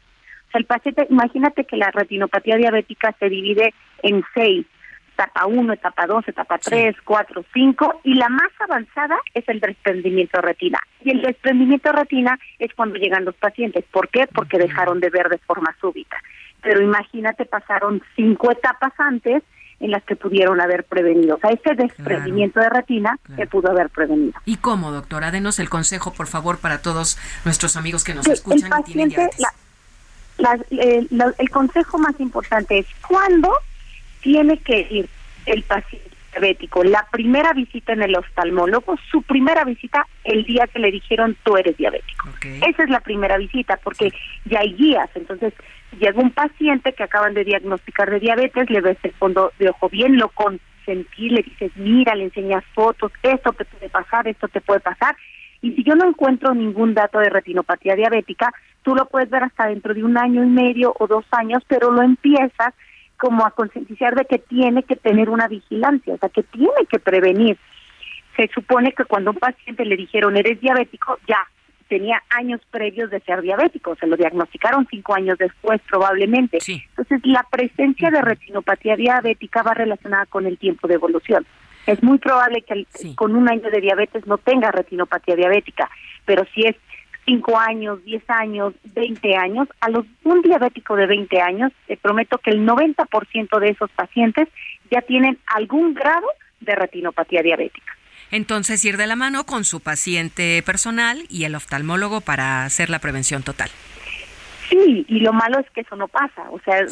O 0.49 0.51
sea, 0.51 0.59
el 0.61 0.67
paciente, 0.67 1.07
imagínate 1.09 1.65
que 1.65 1.77
la 1.77 1.91
retinopatía 1.91 2.57
diabética 2.57 3.15
se 3.19 3.29
divide 3.29 3.75
en 4.03 4.23
seis 4.35 4.67
etapa 5.19 5.47
1, 5.47 5.73
etapa 5.73 6.07
2, 6.07 6.29
etapa 6.29 6.59
3, 6.59 6.97
4, 7.05 7.45
5 7.53 8.01
y 8.05 8.15
la 8.15 8.29
más 8.29 8.51
avanzada 8.61 9.17
es 9.35 9.49
el 9.49 9.59
desprendimiento 9.59 10.39
de 10.39 10.43
retina. 10.43 10.79
Y 11.03 11.11
el 11.11 11.23
desprendimiento 11.23 11.91
de 11.91 11.99
retina 11.99 12.39
es 12.59 12.73
cuando 12.75 12.97
llegan 12.97 13.25
los 13.25 13.35
pacientes. 13.35 13.85
¿Por 13.91 14.09
qué? 14.09 14.29
Porque 14.33 14.59
dejaron 14.59 15.01
de 15.01 15.11
ver 15.11 15.29
de 15.29 15.39
forma 15.39 15.75
súbita. 15.81 16.17
Pero 16.63 16.83
imagínate, 16.83 17.47
pasaron 17.47 18.01
cinco 18.15 18.53
etapas 18.53 18.93
antes 18.99 19.43
en 19.81 19.91
las 19.91 20.03
que 20.05 20.17
pudieron 20.17 20.61
haber 20.61 20.85
prevenido. 20.85 21.37
O 21.37 21.39
sea, 21.41 21.51
ese 21.51 21.75
desprendimiento 21.75 22.61
de 22.61 22.69
retina 22.69 23.19
se 23.37 23.47
pudo 23.47 23.71
haber 23.71 23.91
prevenido. 23.91 24.35
¿Y 24.45 24.57
cómo, 24.57 24.93
doctora? 24.93 25.31
Denos 25.31 25.59
el 25.59 25.69
consejo, 25.69 26.13
por 26.13 26.27
favor, 26.29 26.59
para 26.59 26.81
todos 26.81 27.19
nuestros 27.45 27.77
amigos 27.77 28.05
que 28.05 28.15
nos 28.15 28.27
escuchan 28.27 28.73
el 28.73 28.81
paciente, 28.83 29.31
el 30.71 31.51
consejo 31.51 31.99
más 31.99 32.19
importante 32.21 32.79
es 32.79 32.87
cuándo 33.07 33.53
tiene 34.21 34.59
que 34.59 34.87
ir 34.91 35.09
el 35.47 35.63
paciente 35.63 36.09
diabético 36.33 36.85
la 36.85 37.07
primera 37.11 37.53
visita 37.53 37.93
en 37.93 38.03
el 38.03 38.17
oftalmólogo, 38.17 38.97
su 39.11 39.23
primera 39.23 39.65
visita 39.65 40.07
el 40.25 40.45
día 40.45 40.67
que 40.67 40.79
le 40.79 40.91
dijeron 40.91 41.37
tú 41.43 41.57
eres 41.57 41.77
diabético. 41.77 42.29
Esa 42.43 42.83
es 42.83 42.91
la 42.91 43.01
primera 43.01 43.37
visita 43.39 43.79
porque 43.83 44.13
ya 44.45 44.61
hay 44.61 44.75
guías. 44.75 45.09
Entonces 45.15 45.55
llega 45.99 46.21
un 46.21 46.31
paciente 46.31 46.93
que 46.93 47.03
acaban 47.03 47.35
de 47.35 47.45
diagnosticar 47.45 48.11
de 48.11 48.21
diabetes, 48.21 48.71
le 48.71 48.81
ves 48.81 48.99
el 49.03 49.13
fondo 49.13 49.53
de 49.59 49.71
ojo 49.71 49.89
bien, 49.89 50.19
lo 50.19 50.29
consentí, 50.29 51.31
le 51.31 51.43
dices 51.43 51.73
mira, 51.77 52.15
le 52.15 52.25
enseñas 52.25 52.65
fotos, 52.75 53.13
esto 53.23 53.53
te 53.53 53.65
puede 53.65 53.89
pasar, 53.89 54.29
esto 54.29 54.49
te 54.49 54.61
puede 54.61 54.81
pasar. 54.81 55.17
Y 55.61 55.73
si 55.73 55.83
yo 55.83 55.97
no 55.97 56.09
encuentro 56.09 56.55
ningún 56.55 56.95
dato 56.95 57.19
de 57.19 57.31
retinopatía 57.31 57.97
diabética, 57.97 58.53
tú 58.83 58.95
lo 58.95 59.07
puedes 59.07 59.29
ver 59.29 59.43
hasta 59.43 59.67
dentro 59.67 59.93
de 59.93 60.05
un 60.05 60.17
año 60.17 60.45
y 60.45 60.47
medio 60.47 60.95
o 60.99 61.07
dos 61.09 61.25
años, 61.33 61.65
pero 61.67 61.91
lo 61.91 62.03
empiezas 62.03 62.75
como 63.19 63.45
a 63.45 63.51
concientizar 63.51 64.15
de 64.15 64.25
que 64.25 64.39
tiene 64.39 64.85
que 64.85 64.97
tener 64.97 65.29
una 65.29 65.49
vigilancia, 65.49 66.15
o 66.15 66.19
sea, 66.19 66.29
que 66.29 66.45
tiene 66.45 66.87
que 66.89 66.99
prevenir. 66.99 67.59
Se 68.37 68.49
supone 68.55 68.93
que 68.93 69.05
cuando 69.05 69.31
a 69.31 69.33
un 69.33 69.39
paciente 69.39 69.85
le 69.85 69.97
dijeron 69.97 70.37
eres 70.37 70.61
diabético, 70.61 71.19
ya 71.27 71.47
tenía 71.89 72.23
años 72.31 72.61
previos 72.71 73.11
de 73.11 73.21
ser 73.21 73.43
diabético, 73.43 73.97
se 73.97 74.07
lo 74.07 74.17
diagnosticaron 74.17 74.87
cinco 74.91 75.15
años 75.15 75.37
después 75.39 75.81
probablemente. 75.89 76.59
Entonces, 76.67 77.21
la 77.25 77.45
presencia 77.51 78.11
de 78.11 78.23
retinopatía 78.23 78.95
diabética 78.95 79.63
va 79.63 79.75
relacionada 79.75 80.27
con 80.27 80.47
el 80.47 80.59
tiempo 80.59 80.87
de 80.87 80.95
evolución. 80.95 81.47
Es 81.87 82.03
muy 82.03 82.19
probable 82.19 82.63
que 82.63 82.87
con 83.15 83.35
un 83.35 83.49
año 83.49 83.71
de 83.71 83.81
diabetes 83.81 84.27
no 84.27 84.37
tenga 84.39 84.71
retinopatía 84.71 85.35
diabética, 85.35 85.91
pero 86.27 86.45
si 86.55 86.67
es 86.67 86.77
5 87.29 87.59
años, 87.59 88.03
10 88.05 88.23
años, 88.29 88.75
20 88.95 89.37
años, 89.37 89.69
a 89.81 89.91
los 89.91 90.07
un 90.25 90.41
diabético 90.41 90.97
de 90.97 91.07
20 91.07 91.41
años, 91.43 91.73
te 91.87 91.99
prometo 91.99 92.39
que 92.39 92.51
el 92.51 92.67
90% 92.67 93.61
de 93.61 93.69
esos 93.69 93.91
pacientes 93.91 94.49
ya 94.91 95.03
tienen 95.03 95.39
algún 95.47 95.93
grado 95.93 96.27
de 96.61 96.75
retinopatía 96.75 97.43
diabética. 97.43 97.93
Entonces, 98.31 98.83
ir 98.85 98.97
de 98.97 99.07
la 99.07 99.17
mano 99.17 99.45
con 99.45 99.65
su 99.65 99.81
paciente 99.81 100.63
personal 100.65 101.25
y 101.29 101.45
el 101.45 101.55
oftalmólogo 101.55 102.23
para 102.23 102.65
hacer 102.65 102.89
la 102.89 102.99
prevención 102.99 103.43
total. 103.43 103.69
Sí, 104.69 105.07
y 105.09 105.21
lo 105.21 105.33
malo 105.33 105.59
es 105.59 105.71
que 105.71 105.81
eso 105.81 105.97
no 105.97 106.09
pasa. 106.09 106.51
O 106.51 106.61
sea, 106.61 106.85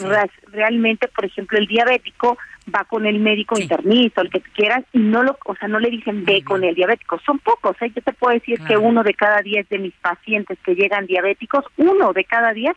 realmente, 0.52 1.08
por 1.08 1.24
ejemplo, 1.24 1.58
el 1.58 1.66
diabético 1.66 2.38
va 2.74 2.84
con 2.84 3.06
el 3.06 3.18
médico 3.18 3.58
internista, 3.58 4.22
el 4.22 4.30
que 4.30 4.40
quieras, 4.40 4.84
y 4.92 4.98
no 4.98 5.22
lo, 5.22 5.38
o 5.44 5.54
sea, 5.56 5.68
no 5.68 5.78
le 5.78 5.90
dicen 5.90 6.24
ve 6.24 6.42
con 6.42 6.64
el 6.64 6.74
diabético. 6.74 7.20
Son 7.24 7.38
pocos, 7.38 7.76
¿eh? 7.82 7.92
Yo 7.94 8.02
te 8.02 8.12
puedo 8.12 8.34
decir 8.34 8.58
que 8.66 8.76
uno 8.76 9.02
de 9.02 9.14
cada 9.14 9.42
diez 9.42 9.68
de 9.68 9.78
mis 9.78 9.94
pacientes 9.94 10.58
que 10.64 10.74
llegan 10.74 11.06
diabéticos, 11.06 11.64
uno 11.76 12.12
de 12.12 12.24
cada 12.24 12.52
diez 12.52 12.76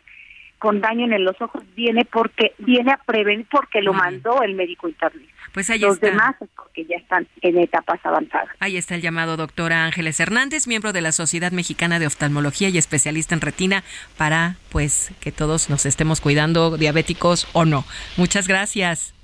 con 0.60 0.80
daño 0.80 1.06
en 1.06 1.24
los 1.24 1.40
ojos 1.40 1.64
viene 1.74 2.04
porque 2.04 2.52
viene 2.58 2.92
a 2.92 2.98
prevenir 2.98 3.46
porque 3.50 3.82
lo 3.82 3.92
mandó 3.92 4.42
el 4.42 4.54
médico 4.54 4.88
internista. 4.88 5.34
Pues 5.52 5.68
ahí 5.70 5.80
Los 5.80 5.98
demás 5.98 6.36
es 6.40 6.48
porque 6.54 6.84
ya 6.84 6.96
están 6.96 7.26
en 7.40 7.58
etapas 7.58 7.98
avanzadas. 8.04 8.50
Ahí 8.60 8.76
está 8.76 8.94
el 8.94 9.00
llamado 9.00 9.36
doctora 9.36 9.84
Ángeles 9.84 10.20
Hernández, 10.20 10.68
miembro 10.68 10.92
de 10.92 11.00
la 11.00 11.10
Sociedad 11.10 11.50
Mexicana 11.50 11.98
de 11.98 12.06
Oftalmología 12.06 12.68
y 12.68 12.78
especialista 12.78 13.34
en 13.34 13.40
retina, 13.40 13.82
para 14.16 14.56
pues 14.70 15.10
que 15.20 15.32
todos 15.32 15.68
nos 15.68 15.86
estemos 15.86 16.20
cuidando, 16.20 16.76
diabéticos 16.76 17.48
o 17.52 17.64
no. 17.64 17.84
Muchas 18.16 18.46
gracias. 18.46 19.14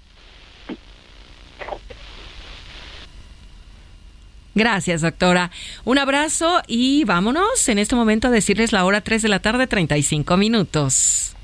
Gracias, 4.56 5.02
doctora. 5.02 5.50
Un 5.84 5.98
abrazo 5.98 6.62
y 6.66 7.04
vámonos 7.04 7.68
en 7.68 7.78
este 7.78 7.94
momento 7.94 8.28
a 8.28 8.30
decirles 8.30 8.72
la 8.72 8.86
hora 8.86 9.02
3 9.02 9.20
de 9.20 9.28
la 9.28 9.40
tarde, 9.40 9.66
35 9.66 10.36
minutos. 10.38 11.35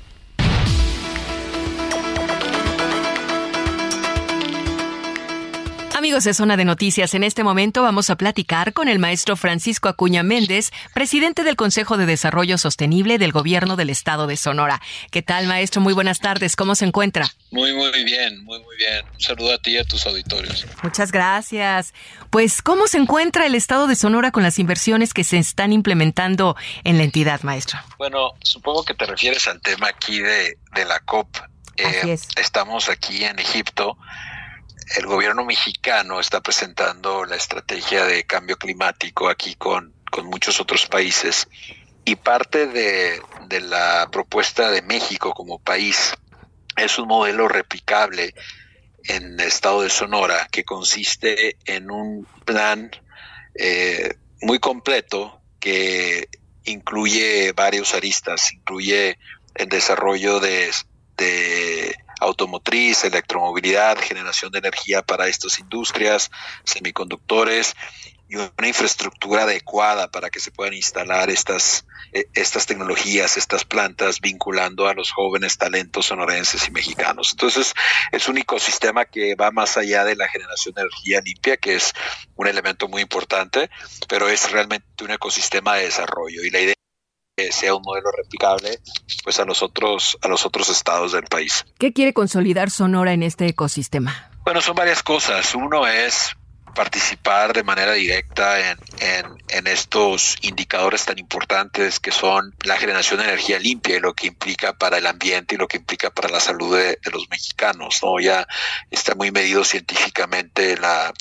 Amigos 6.13 6.25
de 6.25 6.35
Zona 6.35 6.57
de 6.57 6.65
Noticias, 6.65 7.15
en 7.15 7.23
este 7.23 7.43
momento 7.43 7.81
vamos 7.81 8.11
a 8.11 8.15
platicar 8.15 8.73
con 8.73 8.87
el 8.87 8.99
maestro 8.99 9.35
Francisco 9.35 9.89
Acuña 9.89 10.21
Méndez, 10.21 10.69
presidente 10.93 11.43
del 11.43 11.55
Consejo 11.55 11.97
de 11.97 12.05
Desarrollo 12.05 12.59
Sostenible 12.59 13.17
del 13.17 13.31
Gobierno 13.31 13.77
del 13.77 13.89
Estado 13.89 14.27
de 14.27 14.37
Sonora. 14.37 14.79
¿Qué 15.09 15.23
tal, 15.23 15.47
maestro? 15.47 15.81
Muy 15.81 15.91
buenas 15.93 16.19
tardes. 16.19 16.55
¿Cómo 16.55 16.75
se 16.75 16.85
encuentra? 16.85 17.31
Muy, 17.49 17.73
muy 17.73 18.03
bien, 18.03 18.43
muy, 18.43 18.59
muy 18.59 18.77
bien. 18.77 19.03
Un 19.11 19.21
saludo 19.21 19.55
a 19.55 19.57
ti 19.57 19.71
y 19.71 19.77
a 19.77 19.85
tus 19.85 20.05
auditorios. 20.05 20.67
Muchas 20.83 21.11
gracias. 21.11 21.95
Pues, 22.29 22.61
¿cómo 22.61 22.85
se 22.85 22.99
encuentra 22.99 23.47
el 23.47 23.55
Estado 23.55 23.87
de 23.87 23.95
Sonora 23.95 24.29
con 24.29 24.43
las 24.43 24.59
inversiones 24.59 25.15
que 25.15 25.23
se 25.23 25.39
están 25.39 25.73
implementando 25.73 26.55
en 26.83 26.99
la 26.99 27.05
entidad, 27.05 27.41
maestro? 27.41 27.79
Bueno, 27.97 28.33
supongo 28.43 28.85
que 28.85 28.93
te 28.93 29.07
refieres 29.07 29.47
al 29.47 29.59
tema 29.61 29.87
aquí 29.87 30.19
de, 30.19 30.59
la 30.75 30.99
COP. 30.99 31.37
Eh, 31.75 32.15
estamos 32.35 32.87
aquí 32.87 33.23
en 33.23 33.39
Egipto 33.39 33.97
el 34.95 35.07
gobierno 35.07 35.43
mexicano 35.43 36.19
está 36.19 36.41
presentando 36.41 37.25
la 37.25 37.35
estrategia 37.35 38.05
de 38.05 38.25
cambio 38.25 38.57
climático 38.57 39.27
aquí 39.27 39.55
con, 39.55 39.93
muchos 40.23 40.59
otros 40.59 40.85
países. 40.85 41.47
Y 42.05 42.15
parte 42.15 42.67
de, 42.67 43.21
la 43.61 44.07
propuesta 44.11 44.69
de 44.69 44.83
México 44.83 45.33
como 45.33 45.57
país 45.57 46.13
es 46.75 46.99
un 46.99 47.07
modelo 47.07 47.47
replicable 47.47 48.35
en 49.05 49.39
el 49.39 49.47
estado 49.47 49.81
de 49.81 49.89
Sonora 49.89 50.47
que 50.51 50.63
consiste 50.63 51.57
en 51.65 51.89
un 51.89 52.27
plan 52.45 52.91
eh, 53.55 54.15
muy 54.41 54.59
completo 54.59 55.41
que 55.59 56.29
incluye 56.65 57.51
varios 57.53 57.95
aristas, 57.95 58.53
incluye 58.53 59.17
el 59.55 59.69
desarrollo 59.69 60.39
de 60.39 60.71
automotriz, 62.23 63.03
electromovilidad, 63.03 63.97
generación 63.97 64.51
de 64.51 64.59
energía 64.59 65.01
para 65.01 65.27
estas 65.27 65.59
industrias, 65.59 66.31
semiconductores 66.63 67.75
y 68.29 68.37
una 68.37 68.67
infraestructura 68.67 69.43
adecuada 69.43 70.09
para 70.09 70.29
que 70.29 70.39
se 70.39 70.51
puedan 70.51 70.73
instalar 70.73 71.29
estas, 71.29 71.85
e, 72.13 72.25
estas 72.33 72.65
tecnologías, 72.65 73.37
estas 73.37 73.65
plantas, 73.65 74.21
vinculando 74.21 74.87
a 74.87 74.93
los 74.93 75.11
jóvenes 75.11 75.57
talentos 75.57 76.07
sonorenses 76.07 76.67
y 76.67 76.71
mexicanos. 76.71 77.29
Entonces, 77.33 77.73
es 78.11 78.27
un 78.27 78.37
ecosistema 78.37 79.05
que 79.05 79.35
va 79.35 79.51
más 79.51 79.77
allá 79.77 80.03
de 80.03 80.15
la 80.15 80.27
generación 80.27 80.73
de 80.73 80.81
energía 80.81 81.21
limpia, 81.21 81.57
que 81.57 81.75
es 81.75 81.93
un 82.35 82.47
elemento 82.47 82.87
muy 82.87 83.01
importante, 83.01 83.69
pero 84.07 84.27
es 84.29 84.49
realmente 84.51 85.03
un 85.03 85.11
ecosistema 85.11 85.75
de 85.75 85.85
desarrollo. 85.85 86.43
Y 86.43 86.49
la 86.49 86.61
idea 86.61 86.73
sea 87.51 87.73
un 87.73 87.81
modelo 87.81 88.11
replicable 88.11 88.79
pues 89.23 89.39
a 89.39 89.45
los 89.45 89.63
otros 89.63 90.17
a 90.21 90.27
los 90.27 90.45
otros 90.45 90.69
estados 90.69 91.13
del 91.13 91.23
país. 91.23 91.65
¿Qué 91.79 91.91
quiere 91.91 92.13
consolidar 92.13 92.69
Sonora 92.69 93.13
en 93.13 93.23
este 93.23 93.47
ecosistema? 93.47 94.29
Bueno, 94.43 94.61
son 94.61 94.75
varias 94.75 95.01
cosas. 95.01 95.55
Uno 95.55 95.87
es 95.87 96.35
participar 96.75 97.53
de 97.53 97.63
manera 97.63 97.93
directa 97.93 98.71
en, 98.71 98.77
en, 99.49 99.67
estos 99.67 100.37
indicadores 100.41 101.05
tan 101.05 101.19
importantes 101.19 101.99
que 101.99 102.11
son 102.11 102.53
la 102.63 102.77
generación 102.77 103.19
de 103.19 103.25
energía 103.25 103.59
limpia 103.59 103.97
y 103.97 103.99
lo 103.99 104.13
que 104.15 104.27
implica 104.27 104.73
para 104.73 104.97
el 104.97 105.05
ambiente 105.05 105.53
y 105.53 105.59
lo 105.59 105.67
que 105.67 105.77
implica 105.77 106.09
para 106.09 106.29
la 106.29 106.39
salud 106.39 106.75
de, 106.75 106.97
los 107.11 107.29
mexicanos. 107.29 107.99
¿no? 108.01 108.19
Ya 108.19 108.47
está 108.89 109.13
muy 109.13 109.31
medido 109.31 109.63
científicamente 109.63 110.75
la, 110.77 111.13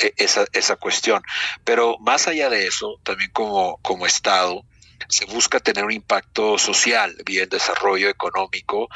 e, 0.00 0.14
esa, 0.16 0.46
esa 0.52 0.76
cuestión. 0.76 1.22
Pero 1.62 1.98
más 1.98 2.26
allá 2.26 2.48
de 2.48 2.66
eso, 2.66 2.98
también 3.02 3.30
como, 3.30 3.78
como 3.82 4.06
Estado, 4.06 4.64
se 5.08 5.24
busca 5.26 5.60
tener 5.60 5.84
un 5.84 5.92
impacto 5.92 6.58
social 6.58 7.16
vía 7.24 7.42
el 7.42 7.48
desarrollo 7.48 8.08
económico 8.08 8.88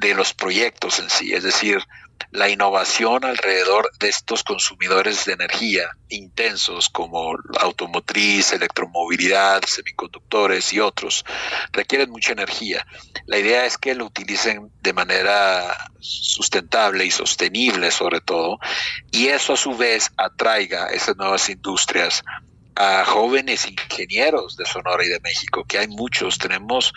de 0.00 0.14
los 0.14 0.34
proyectos 0.34 0.98
en 0.98 1.08
sí, 1.08 1.32
es 1.32 1.42
decir, 1.42 1.82
la 2.30 2.48
innovación 2.48 3.24
alrededor 3.24 3.90
de 3.98 4.08
estos 4.08 4.42
consumidores 4.42 5.24
de 5.24 5.32
energía 5.32 5.90
intensos 6.08 6.88
como 6.88 7.36
automotriz, 7.58 8.52
electromovilidad, 8.52 9.62
semiconductores 9.66 10.72
y 10.72 10.80
otros 10.80 11.24
requieren 11.72 12.10
mucha 12.10 12.32
energía. 12.32 12.86
La 13.26 13.38
idea 13.38 13.64
es 13.64 13.78
que 13.78 13.94
lo 13.94 14.06
utilicen 14.06 14.70
de 14.82 14.92
manera 14.92 15.90
sustentable 16.00 17.04
y 17.04 17.10
sostenible 17.10 17.90
sobre 17.90 18.20
todo 18.20 18.58
y 19.10 19.28
eso 19.28 19.54
a 19.54 19.56
su 19.56 19.76
vez 19.76 20.10
atraiga 20.16 20.88
esas 20.88 21.16
nuevas 21.16 21.48
industrias 21.48 22.22
a 22.76 23.04
jóvenes 23.04 23.66
ingenieros 23.66 24.56
de 24.56 24.66
Sonora 24.66 25.04
y 25.04 25.08
de 25.08 25.20
México, 25.20 25.64
que 25.64 25.78
hay 25.78 25.88
muchos, 25.88 26.38
tenemos 26.38 26.92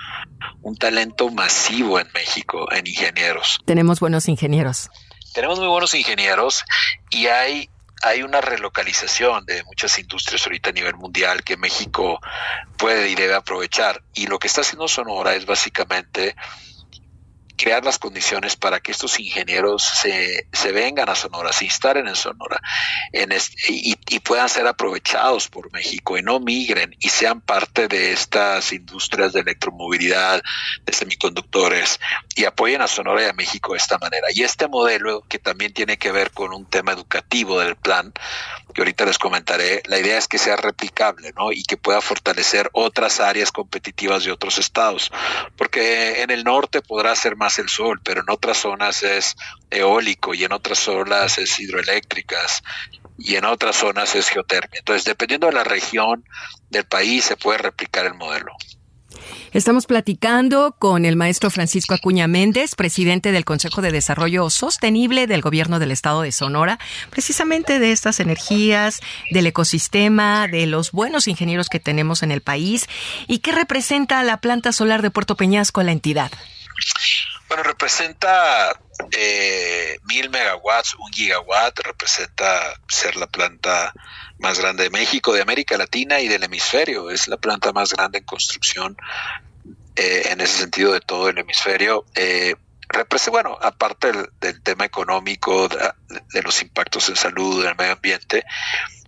un 0.61 0.76
talento 0.76 1.30
masivo 1.30 1.99
en 1.99 2.07
México 2.14 2.72
en 2.72 2.85
ingenieros. 2.85 3.60
Tenemos 3.65 3.99
buenos 3.99 4.27
ingenieros. 4.27 4.89
Tenemos 5.34 5.60
muy 5.60 5.68
buenos 5.68 5.93
ingenieros 5.93 6.65
y 7.10 7.27
hay 7.27 7.69
hay 8.01 8.23
una 8.23 8.39
relocalización 8.41 9.45
de 9.45 9.64
muchas 9.65 9.99
industrias 9.99 10.45
ahorita 10.45 10.69
a 10.69 10.73
nivel 10.73 10.95
mundial 10.95 11.43
que 11.43 11.57
México 11.57 12.19
puede 12.77 13.10
y 13.10 13.15
debe 13.15 13.35
aprovechar. 13.35 14.03
Y 14.14 14.27
lo 14.27 14.39
que 14.39 14.47
está 14.47 14.61
haciendo 14.61 14.88
Sonora 14.88 15.35
es 15.35 15.45
básicamente 15.45 16.35
crear 17.60 17.84
las 17.84 17.99
condiciones 17.99 18.56
para 18.56 18.80
que 18.80 18.94
estos 18.94 19.19
ingenieros 19.19 19.84
se, 19.84 20.48
se 20.53 20.72
vengan 20.72 21.10
a 21.10 21.15
Sonora, 21.15 21.52
se 21.52 21.65
instalen 21.65 22.07
en 22.07 22.15
Sonora 22.15 22.61
en 23.11 23.31
y, 23.68 23.95
y, 24.07 24.19
puedan 24.19 24.48
ser 24.48 24.65
aprovechados 24.65 25.49
por 25.49 25.72
México 25.72 26.18
y 26.18 26.22
no 26.22 26.40
migren 26.40 26.95
y 26.99 27.10
sean 27.10 27.41
parte 27.41 27.88
de 27.88 28.14
estas 28.14 28.72
industrias 28.72 29.34
de 29.34 29.41
electromovilidad, 29.41 30.41
de 30.86 30.94
semiconductores 30.94 31.99
y 32.36 32.45
apoyen 32.45 32.81
a 32.81 32.88
Sonora 32.88 33.23
y 33.23 33.26
a 33.26 33.34
México 33.34 33.73
de 33.73 33.80
esta 33.80 33.98
manera. 33.98 34.27
Y 34.34 34.44
este 34.44 34.68
modelo 34.68 35.23
que 35.27 35.40
también 35.40 35.73
tiene 35.73 35.98
que 35.98 36.11
ver 36.11 36.31
con 36.31 36.53
un 36.53 36.65
tema 36.65 36.94
educativo 36.94 37.60
del 37.60 37.76
plan, 37.76 38.14
que 38.73 38.81
ahorita 38.81 39.06
les 39.06 39.18
comentaré, 39.18 39.81
la 39.86 39.99
idea 39.99 40.18
es 40.18 40.27
que 40.27 40.38
sea 40.38 40.56
replicable, 40.56 41.34
¿no? 41.36 41.52
Y 41.52 41.64
que 41.64 41.77
pueda 41.77 42.02
fortalecer 42.02 42.69
otras 42.73 43.19
áreas 43.19 43.52
competitivas 43.52 44.23
de 44.23 44.31
otros 44.31 44.57
estados, 44.57 45.11
porque 45.57 46.22
en 46.22 46.30
el 46.30 46.44
norte 46.44 46.81
podrá 46.81 47.15
ser 47.15 47.36
más 47.36 47.48
el 47.57 47.69
sol, 47.69 47.99
pero 48.03 48.21
en 48.21 48.30
otras 48.30 48.57
zonas 48.57 49.01
es 49.01 49.35
eólico 49.71 50.34
y 50.34 50.43
en 50.43 50.51
otras 50.51 50.77
zonas 50.77 51.38
es 51.39 51.59
hidroeléctricas 51.59 52.61
y 53.17 53.35
en 53.35 53.45
otras 53.45 53.77
zonas 53.77 54.13
es 54.15 54.30
geotermia. 54.30 54.80
Entonces, 54.80 55.05
dependiendo 55.05 55.47
de 55.47 55.53
la 55.53 55.63
región 55.63 56.23
del 56.69 56.85
país, 56.85 57.26
se 57.26 57.38
puede 57.38 57.57
replicar 57.57 58.05
el 58.05 58.13
modelo. 58.13 58.53
Estamos 59.51 59.88
platicando 59.88 60.76
con 60.77 61.05
el 61.05 61.15
maestro 61.15 61.49
Francisco 61.49 61.95
Acuña 61.95 62.27
Méndez, 62.27 62.76
presidente 62.76 63.31
del 63.31 63.45
Consejo 63.45 63.81
de 63.81 63.91
Desarrollo 63.91 64.49
Sostenible 64.51 65.26
del 65.26 65.41
Gobierno 65.41 65.80
del 65.80 65.91
Estado 65.91 66.21
de 66.21 66.31
Sonora, 66.31 66.77
precisamente 67.09 67.80
de 67.80 67.91
estas 67.91 68.19
energías, 68.19 69.01
del 69.31 69.47
ecosistema, 69.47 70.47
de 70.47 70.67
los 70.67 70.91
buenos 70.91 71.27
ingenieros 71.27 71.67
que 71.67 71.80
tenemos 71.80 72.21
en 72.21 72.31
el 72.31 72.41
país 72.41 72.85
y 73.27 73.39
qué 73.39 73.51
representa 73.51 74.21
la 74.23 74.38
planta 74.38 74.71
solar 74.71 75.01
de 75.01 75.09
Puerto 75.09 75.35
Peñasco 75.35 75.81
a 75.81 75.84
la 75.84 75.93
entidad. 75.93 76.31
Bueno, 77.49 77.63
representa 77.63 78.80
eh, 79.11 79.97
mil 80.03 80.30
megawatts, 80.30 80.95
un 80.99 81.11
gigawatt, 81.11 81.80
representa 81.80 82.80
ser 82.88 83.15
la 83.15 83.26
planta 83.26 83.91
más 84.38 84.59
grande 84.59 84.84
de 84.84 84.89
México, 84.91 85.34
de 85.34 85.41
América 85.41 85.76
Latina 85.76 86.19
y 86.21 86.27
del 86.27 86.43
hemisferio. 86.43 87.09
Es 87.09 87.27
la 87.27 87.38
planta 87.38 87.73
más 87.73 87.91
grande 87.93 88.19
en 88.19 88.26
construcción 88.26 88.95
eh, 89.95 90.30
en 90.30 90.41
ese 90.41 90.59
sentido 90.59 90.93
de 90.93 91.01
todo 91.01 91.27
el 91.27 91.39
hemisferio. 91.39 92.05
Eh, 92.13 92.55
bueno, 93.31 93.57
aparte 93.61 94.11
del, 94.39 94.61
tema 94.61 94.85
económico, 94.85 95.67
de, 95.67 96.41
los 96.41 96.61
impactos 96.61 97.09
en 97.09 97.15
salud, 97.15 97.63
del 97.63 97.76
medio 97.76 97.93
ambiente, 97.93 98.45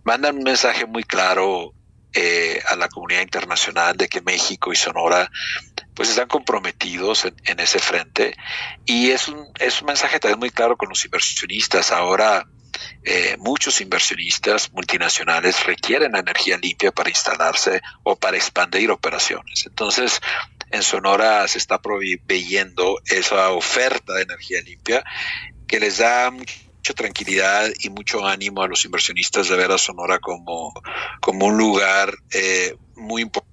mandan 0.03 0.37
un 0.37 0.43
mensaje 0.43 0.85
muy 0.85 1.03
claro 1.03 1.73
eh, 2.13 2.61
a 2.67 2.75
la 2.75 2.89
comunidad 2.89 3.21
internacional 3.21 3.95
de 3.95 4.09
que 4.09 4.21
México 4.21 4.73
y 4.73 4.75
Sonora 4.75 5.31
pues 6.01 6.09
están 6.09 6.27
comprometidos 6.27 7.25
en, 7.25 7.59
ese 7.59 7.77
frente 7.77 8.35
y 8.87 9.11
es 9.11 9.27
un, 9.27 9.45
es 9.59 9.81
un 9.81 9.85
mensaje 9.85 10.19
también 10.19 10.39
muy 10.39 10.49
claro 10.49 10.75
con 10.75 10.89
los 10.89 11.05
inversionistas. 11.05 11.91
Ahora 11.91 12.47
eh, 13.03 13.35
muchos 13.37 13.81
inversionistas 13.81 14.71
multinacionales 14.73 15.63
requieren 15.63 16.15
energía 16.15 16.57
limpia 16.57 16.91
para 16.91 17.11
instalarse 17.11 17.81
o 18.01 18.15
para 18.15 18.35
expandir 18.35 18.89
operaciones. 18.89 19.67
Entonces, 19.67 20.19
en 20.71 20.81
Sonora 20.81 21.47
se 21.47 21.59
está 21.59 21.79
proveyendo 21.79 22.99
esa 23.05 23.51
oferta 23.51 24.13
de 24.13 24.23
energía 24.23 24.59
limpia 24.63 25.03
que 25.67 25.79
les 25.79 25.99
da 25.99 26.31
mucha 26.31 26.93
tranquilidad 26.95 27.69
y 27.77 27.91
mucho 27.91 28.25
ánimo 28.25 28.63
a 28.63 28.67
los 28.67 28.85
inversionistas 28.85 29.49
de 29.49 29.55
ver 29.55 29.71
a 29.71 29.77
Sonora 29.77 30.17
como, 30.17 30.73
como 31.19 31.45
un 31.45 31.59
lugar 31.59 32.11
eh, 32.33 32.75
muy 32.95 33.21
importante 33.21 33.50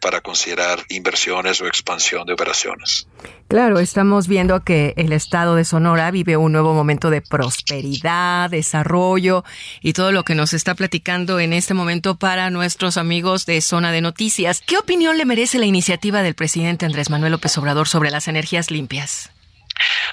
para 0.00 0.20
considerar 0.20 0.84
inversiones 0.88 1.60
o 1.60 1.66
expansión 1.66 2.26
de 2.26 2.32
operaciones. 2.32 3.06
Claro, 3.48 3.78
estamos 3.78 4.26
viendo 4.26 4.64
que 4.64 4.92
el 4.96 5.12
estado 5.12 5.54
de 5.54 5.64
Sonora 5.64 6.10
vive 6.10 6.36
un 6.36 6.52
nuevo 6.52 6.74
momento 6.74 7.10
de 7.10 7.22
prosperidad, 7.22 8.50
desarrollo 8.50 9.44
y 9.80 9.92
todo 9.92 10.10
lo 10.10 10.24
que 10.24 10.34
nos 10.34 10.52
está 10.52 10.74
platicando 10.74 11.38
en 11.38 11.52
este 11.52 11.74
momento 11.74 12.16
para 12.16 12.50
nuestros 12.50 12.96
amigos 12.96 13.46
de 13.46 13.60
Zona 13.60 13.92
de 13.92 14.00
Noticias. 14.00 14.62
¿Qué 14.66 14.78
opinión 14.78 15.16
le 15.16 15.24
merece 15.24 15.58
la 15.58 15.66
iniciativa 15.66 16.22
del 16.22 16.34
presidente 16.34 16.86
Andrés 16.86 17.10
Manuel 17.10 17.32
López 17.32 17.56
Obrador 17.58 17.88
sobre 17.88 18.10
las 18.10 18.28
energías 18.28 18.70
limpias? 18.70 19.30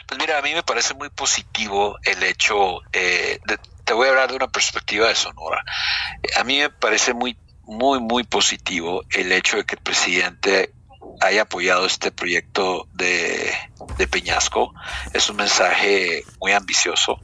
Pues 0.07 0.19
mira, 0.19 0.37
a 0.37 0.41
mí 0.41 0.53
me 0.53 0.63
parece 0.63 0.93
muy 0.93 1.09
positivo 1.09 1.97
el 2.03 2.21
hecho, 2.23 2.81
eh, 2.91 3.39
de, 3.45 3.57
te 3.83 3.93
voy 3.93 4.07
a 4.07 4.11
hablar 4.11 4.29
de 4.29 4.35
una 4.35 4.47
perspectiva 4.47 5.07
de 5.07 5.15
Sonora. 5.15 5.63
A 6.37 6.43
mí 6.43 6.59
me 6.59 6.69
parece 6.69 7.13
muy, 7.13 7.37
muy, 7.73 7.99
muy 7.99 8.23
positivo 8.23 9.03
el 9.11 9.31
hecho 9.31 9.57
de 9.57 9.65
que 9.65 9.75
el 9.75 9.81
presidente 9.81 10.73
haya 11.19 11.43
apoyado 11.43 11.85
este 11.85 12.11
proyecto 12.11 12.87
de, 12.93 13.53
de 13.97 14.07
Peñasco. 14.07 14.73
Es 15.13 15.29
un 15.29 15.37
mensaje 15.37 16.23
muy 16.39 16.51
ambicioso. 16.51 17.19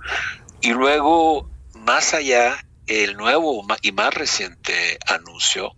Y 0.62 0.72
luego, 0.72 1.50
más 1.74 2.14
allá, 2.14 2.64
el 2.88 3.16
nuevo 3.16 3.66
y 3.82 3.92
más 3.92 4.14
reciente 4.14 4.98
anuncio 5.08 5.76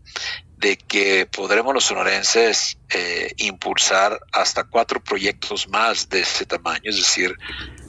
de 0.57 0.77
que 0.77 1.25
podremos 1.25 1.73
los 1.73 1.85
sonorenses 1.85 2.77
eh, 2.89 3.33
impulsar 3.37 4.19
hasta 4.31 4.63
cuatro 4.63 5.03
proyectos 5.03 5.67
más 5.67 6.07
de 6.07 6.21
ese 6.21 6.45
tamaño, 6.45 6.81
es 6.83 6.97
decir, 6.97 7.35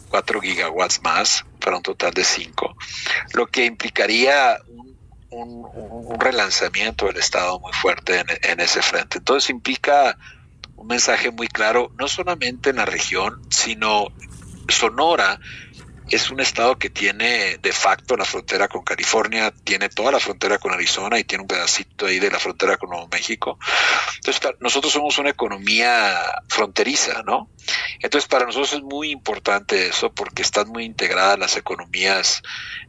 cuatro 0.08 0.40
gigawatts 0.40 1.02
más 1.02 1.44
para 1.60 1.76
un 1.76 1.82
total 1.82 2.12
de 2.12 2.24
cinco, 2.24 2.74
lo 3.34 3.46
que 3.46 3.66
implicaría 3.66 4.58
un, 5.32 6.20
relanzamiento 6.20 7.06
del 7.06 7.16
Estado 7.16 7.58
muy 7.58 7.72
fuerte 7.72 8.24
en, 8.42 8.60
ese 8.60 8.82
frente. 8.82 9.18
Entonces 9.18 9.50
implica 9.50 10.16
un 10.76 10.86
mensaje 10.86 11.30
muy 11.30 11.48
claro, 11.48 11.90
no 11.98 12.08
solamente 12.08 12.70
en 12.70 12.76
la 12.76 12.84
región, 12.84 13.42
sino 13.50 14.08
Sonora 14.68 15.40
es 16.10 16.30
un 16.30 16.40
estado 16.40 16.78
que 16.78 16.90
tiene 16.90 17.56
de 17.58 17.72
facto 17.72 18.16
la 18.16 18.24
frontera 18.24 18.68
con 18.68 18.82
California, 18.82 19.52
tiene 19.64 19.88
toda 19.88 20.12
la 20.12 20.20
frontera 20.20 20.58
con 20.58 20.72
Arizona 20.72 21.18
y 21.18 21.24
tiene 21.24 21.42
un 21.42 21.48
pedacito 21.48 22.06
ahí 22.06 22.18
de 22.18 22.30
la 22.30 22.38
frontera 22.38 22.76
con 22.76 22.90
Nuevo 22.90 23.08
México. 23.08 23.58
Entonces, 24.16 24.42
nosotros 24.60 24.92
somos 24.92 25.16
una 25.18 25.30
economía 25.30 26.42
fronteriza, 26.48 27.22
¿no? 27.22 27.48
Entonces, 28.00 28.28
para 28.28 28.44
nosotros 28.44 28.74
es 28.74 28.82
muy 28.82 29.10
importante 29.10 29.86
eso 29.86 30.12
porque 30.12 30.42
están 30.42 30.68
muy 30.68 30.84
integradas 30.84 31.38
las 31.38 31.56
economías 31.56 32.42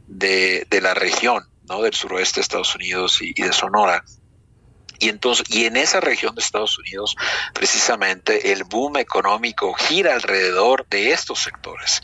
de 0.06 0.80
la 0.82 0.92
región, 0.92 1.48
¿no? 1.68 1.82
Del 1.82 1.94
suroeste 1.94 2.40
de 2.40 2.42
Estados 2.42 2.74
Unidos 2.74 3.20
y, 3.20 3.32
y 3.34 3.42
de 3.42 3.52
Sonora. 3.52 4.04
Y 4.98 5.08
entonces, 5.08 5.46
y 5.50 5.64
en 5.64 5.76
esa 5.76 6.00
región 6.00 6.34
de 6.34 6.40
Estados 6.40 6.78
Unidos, 6.78 7.16
precisamente 7.52 8.52
el 8.52 8.64
boom 8.64 8.96
económico 8.96 9.74
gira 9.74 10.14
alrededor 10.14 10.86
de 10.88 11.10
estos 11.10 11.40
sectores 11.40 12.00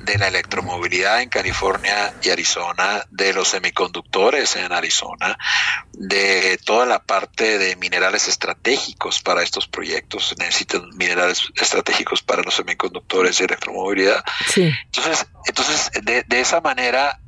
de 0.00 0.18
la 0.18 0.28
electromovilidad 0.28 1.20
en 1.20 1.28
California 1.28 2.14
y 2.22 2.30
Arizona, 2.30 3.04
de 3.10 3.32
los 3.32 3.48
semiconductores 3.48 4.54
en 4.56 4.72
Arizona, 4.72 5.36
de 5.92 6.58
toda 6.64 6.86
la 6.86 7.02
parte 7.02 7.58
de 7.58 7.74
minerales 7.76 8.28
estratégicos 8.28 9.20
para 9.20 9.42
estos 9.42 9.66
proyectos. 9.66 10.34
Necesitan 10.38 10.88
minerales 10.96 11.40
estratégicos 11.56 12.22
para 12.22 12.42
los 12.42 12.54
semiconductores 12.54 13.40
y 13.40 13.44
electromovilidad. 13.44 14.22
Entonces, 14.84 15.26
entonces 15.46 15.90
de, 16.02 16.22
de 16.22 16.40
esa 16.40 16.60
manera 16.60 17.20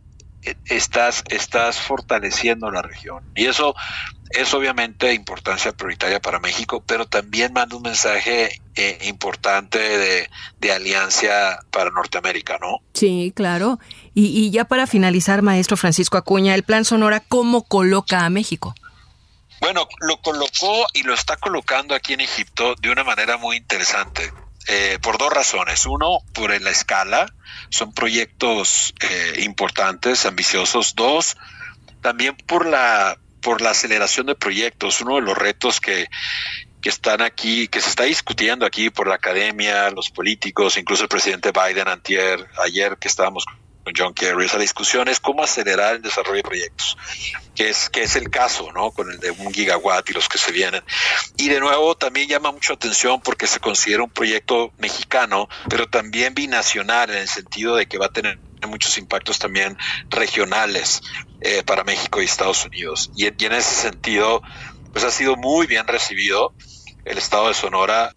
estás, 0.66 1.24
estás 1.28 1.78
fortaleciendo 1.78 2.70
la 2.70 2.82
región. 2.82 3.22
Y 3.34 3.46
eso 3.46 3.74
es 4.30 4.52
obviamente 4.52 5.14
importancia 5.14 5.72
prioritaria 5.72 6.20
para 6.20 6.38
México, 6.38 6.82
pero 6.86 7.06
también 7.06 7.52
manda 7.52 7.76
un 7.76 7.82
mensaje 7.82 8.60
eh, 8.74 8.98
importante 9.06 9.78
de, 9.78 10.30
de, 10.60 10.72
alianza 10.72 11.60
para 11.70 11.90
Norteamérica, 11.90 12.58
¿no? 12.60 12.80
Sí, 12.92 13.32
claro. 13.34 13.78
Y, 14.14 14.26
y 14.26 14.50
ya 14.50 14.64
para 14.64 14.86
finalizar, 14.86 15.42
maestro 15.42 15.76
Francisco 15.76 16.18
Acuña, 16.18 16.54
el 16.54 16.62
Plan 16.62 16.84
Sonora, 16.84 17.20
¿cómo 17.20 17.64
coloca 17.64 18.24
a 18.24 18.30
México? 18.30 18.74
Bueno, 19.60 19.88
lo 20.00 20.20
colocó 20.20 20.86
y 20.92 21.02
lo 21.02 21.14
está 21.14 21.36
colocando 21.36 21.94
aquí 21.94 22.12
en 22.12 22.20
Egipto 22.20 22.74
de 22.80 22.90
una 22.90 23.04
manera 23.04 23.38
muy 23.38 23.56
interesante. 23.56 24.30
Eh, 24.70 24.98
por 25.00 25.16
dos 25.16 25.32
razones. 25.32 25.86
Uno, 25.86 26.18
por 26.34 26.60
la 26.60 26.70
escala, 26.70 27.32
son 27.70 27.94
proyectos 27.94 28.94
eh, 29.00 29.40
importantes, 29.44 30.26
ambiciosos. 30.26 30.94
Dos, 30.94 31.38
también 32.02 32.36
por 32.36 32.66
la 32.66 33.18
por 33.40 33.62
la 33.62 33.70
aceleración 33.70 34.26
de 34.26 34.34
proyectos. 34.34 35.00
Uno 35.00 35.16
de 35.16 35.22
los 35.22 35.38
retos 35.38 35.80
que, 35.80 36.08
que 36.82 36.88
están 36.88 37.22
aquí, 37.22 37.68
que 37.68 37.80
se 37.80 37.88
está 37.88 38.04
discutiendo 38.04 38.66
aquí 38.66 38.90
por 38.90 39.08
la 39.08 39.14
academia, 39.14 39.90
los 39.90 40.10
políticos, 40.10 40.76
incluso 40.76 41.04
el 41.04 41.08
presidente 41.08 41.50
Biden 41.52 41.88
antier, 41.88 42.46
ayer 42.62 42.98
que 42.98 43.08
estábamos 43.08 43.46
con 43.88 43.94
John 43.96 44.14
Kerry, 44.14 44.44
esa 44.44 44.58
discusión 44.58 45.08
es 45.08 45.18
cómo 45.18 45.42
acelerar 45.42 45.96
el 45.96 46.02
desarrollo 46.02 46.36
de 46.36 46.42
proyectos, 46.42 46.98
que 47.54 47.70
es, 47.70 47.88
que 47.88 48.02
es 48.02 48.16
el 48.16 48.28
caso, 48.28 48.70
¿no? 48.72 48.90
Con 48.90 49.10
el 49.10 49.18
de 49.18 49.30
un 49.30 49.52
gigawatt 49.52 50.10
y 50.10 50.12
los 50.12 50.28
que 50.28 50.36
se 50.36 50.52
vienen. 50.52 50.82
Y 51.38 51.48
de 51.48 51.58
nuevo 51.58 51.96
también 51.96 52.28
llama 52.28 52.52
mucho 52.52 52.74
atención 52.74 53.20
porque 53.22 53.46
se 53.46 53.60
considera 53.60 54.02
un 54.02 54.10
proyecto 54.10 54.72
mexicano, 54.78 55.48
pero 55.70 55.88
también 55.88 56.34
binacional 56.34 57.10
en 57.10 57.16
el 57.18 57.28
sentido 57.28 57.76
de 57.76 57.86
que 57.86 57.96
va 57.96 58.06
a 58.06 58.12
tener 58.12 58.38
muchos 58.66 58.98
impactos 58.98 59.38
también 59.38 59.78
regionales 60.10 61.00
eh, 61.40 61.62
para 61.62 61.84
México 61.84 62.20
y 62.20 62.26
Estados 62.26 62.66
Unidos. 62.66 63.10
Y, 63.16 63.24
y 63.24 63.46
en 63.46 63.52
ese 63.52 63.74
sentido, 63.74 64.42
pues 64.92 65.04
ha 65.04 65.10
sido 65.10 65.36
muy 65.36 65.66
bien 65.66 65.86
recibido 65.86 66.52
el 67.06 67.16
estado 67.16 67.48
de 67.48 67.54
Sonora 67.54 68.14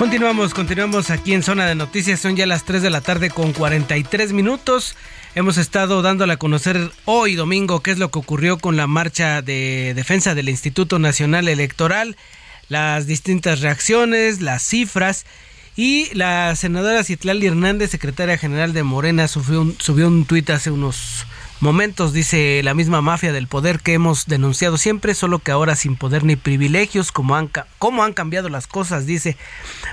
Continuamos, 0.00 0.54
continuamos 0.54 1.10
aquí 1.10 1.34
en 1.34 1.42
Zona 1.42 1.66
de 1.66 1.74
Noticias. 1.74 2.20
Son 2.20 2.34
ya 2.34 2.46
las 2.46 2.64
3 2.64 2.80
de 2.80 2.88
la 2.88 3.02
tarde 3.02 3.28
con 3.28 3.52
43 3.52 4.32
minutos. 4.32 4.96
Hemos 5.34 5.58
estado 5.58 6.00
dándole 6.00 6.32
a 6.32 6.38
conocer 6.38 6.90
hoy 7.04 7.34
domingo 7.34 7.80
qué 7.80 7.90
es 7.90 7.98
lo 7.98 8.10
que 8.10 8.18
ocurrió 8.18 8.56
con 8.56 8.78
la 8.78 8.86
marcha 8.86 9.42
de 9.42 9.92
defensa 9.94 10.34
del 10.34 10.48
Instituto 10.48 10.98
Nacional 10.98 11.48
Electoral, 11.48 12.16
las 12.70 13.06
distintas 13.06 13.60
reacciones, 13.60 14.40
las 14.40 14.62
cifras. 14.62 15.26
Y 15.76 16.08
la 16.14 16.56
senadora 16.56 17.04
Citlali 17.04 17.46
Hernández, 17.46 17.90
secretaria 17.90 18.38
general 18.38 18.72
de 18.72 18.82
Morena, 18.82 19.28
subió 19.28 19.60
un, 19.60 19.76
subió 19.78 20.08
un 20.08 20.24
tuit 20.24 20.48
hace 20.48 20.70
unos 20.70 21.26
momentos, 21.60 22.12
dice 22.12 22.60
la 22.64 22.74
misma 22.74 23.02
mafia 23.02 23.32
del 23.32 23.46
poder 23.46 23.80
que 23.80 23.94
hemos 23.94 24.26
denunciado 24.26 24.78
siempre, 24.78 25.14
solo 25.14 25.38
que 25.38 25.52
ahora 25.52 25.76
sin 25.76 25.96
poder 25.96 26.24
ni 26.24 26.36
privilegios, 26.36 27.12
como 27.12 27.36
han, 27.36 27.50
como 27.78 28.02
han 28.02 28.12
cambiado 28.12 28.48
las 28.48 28.66
cosas, 28.66 29.06
dice, 29.06 29.36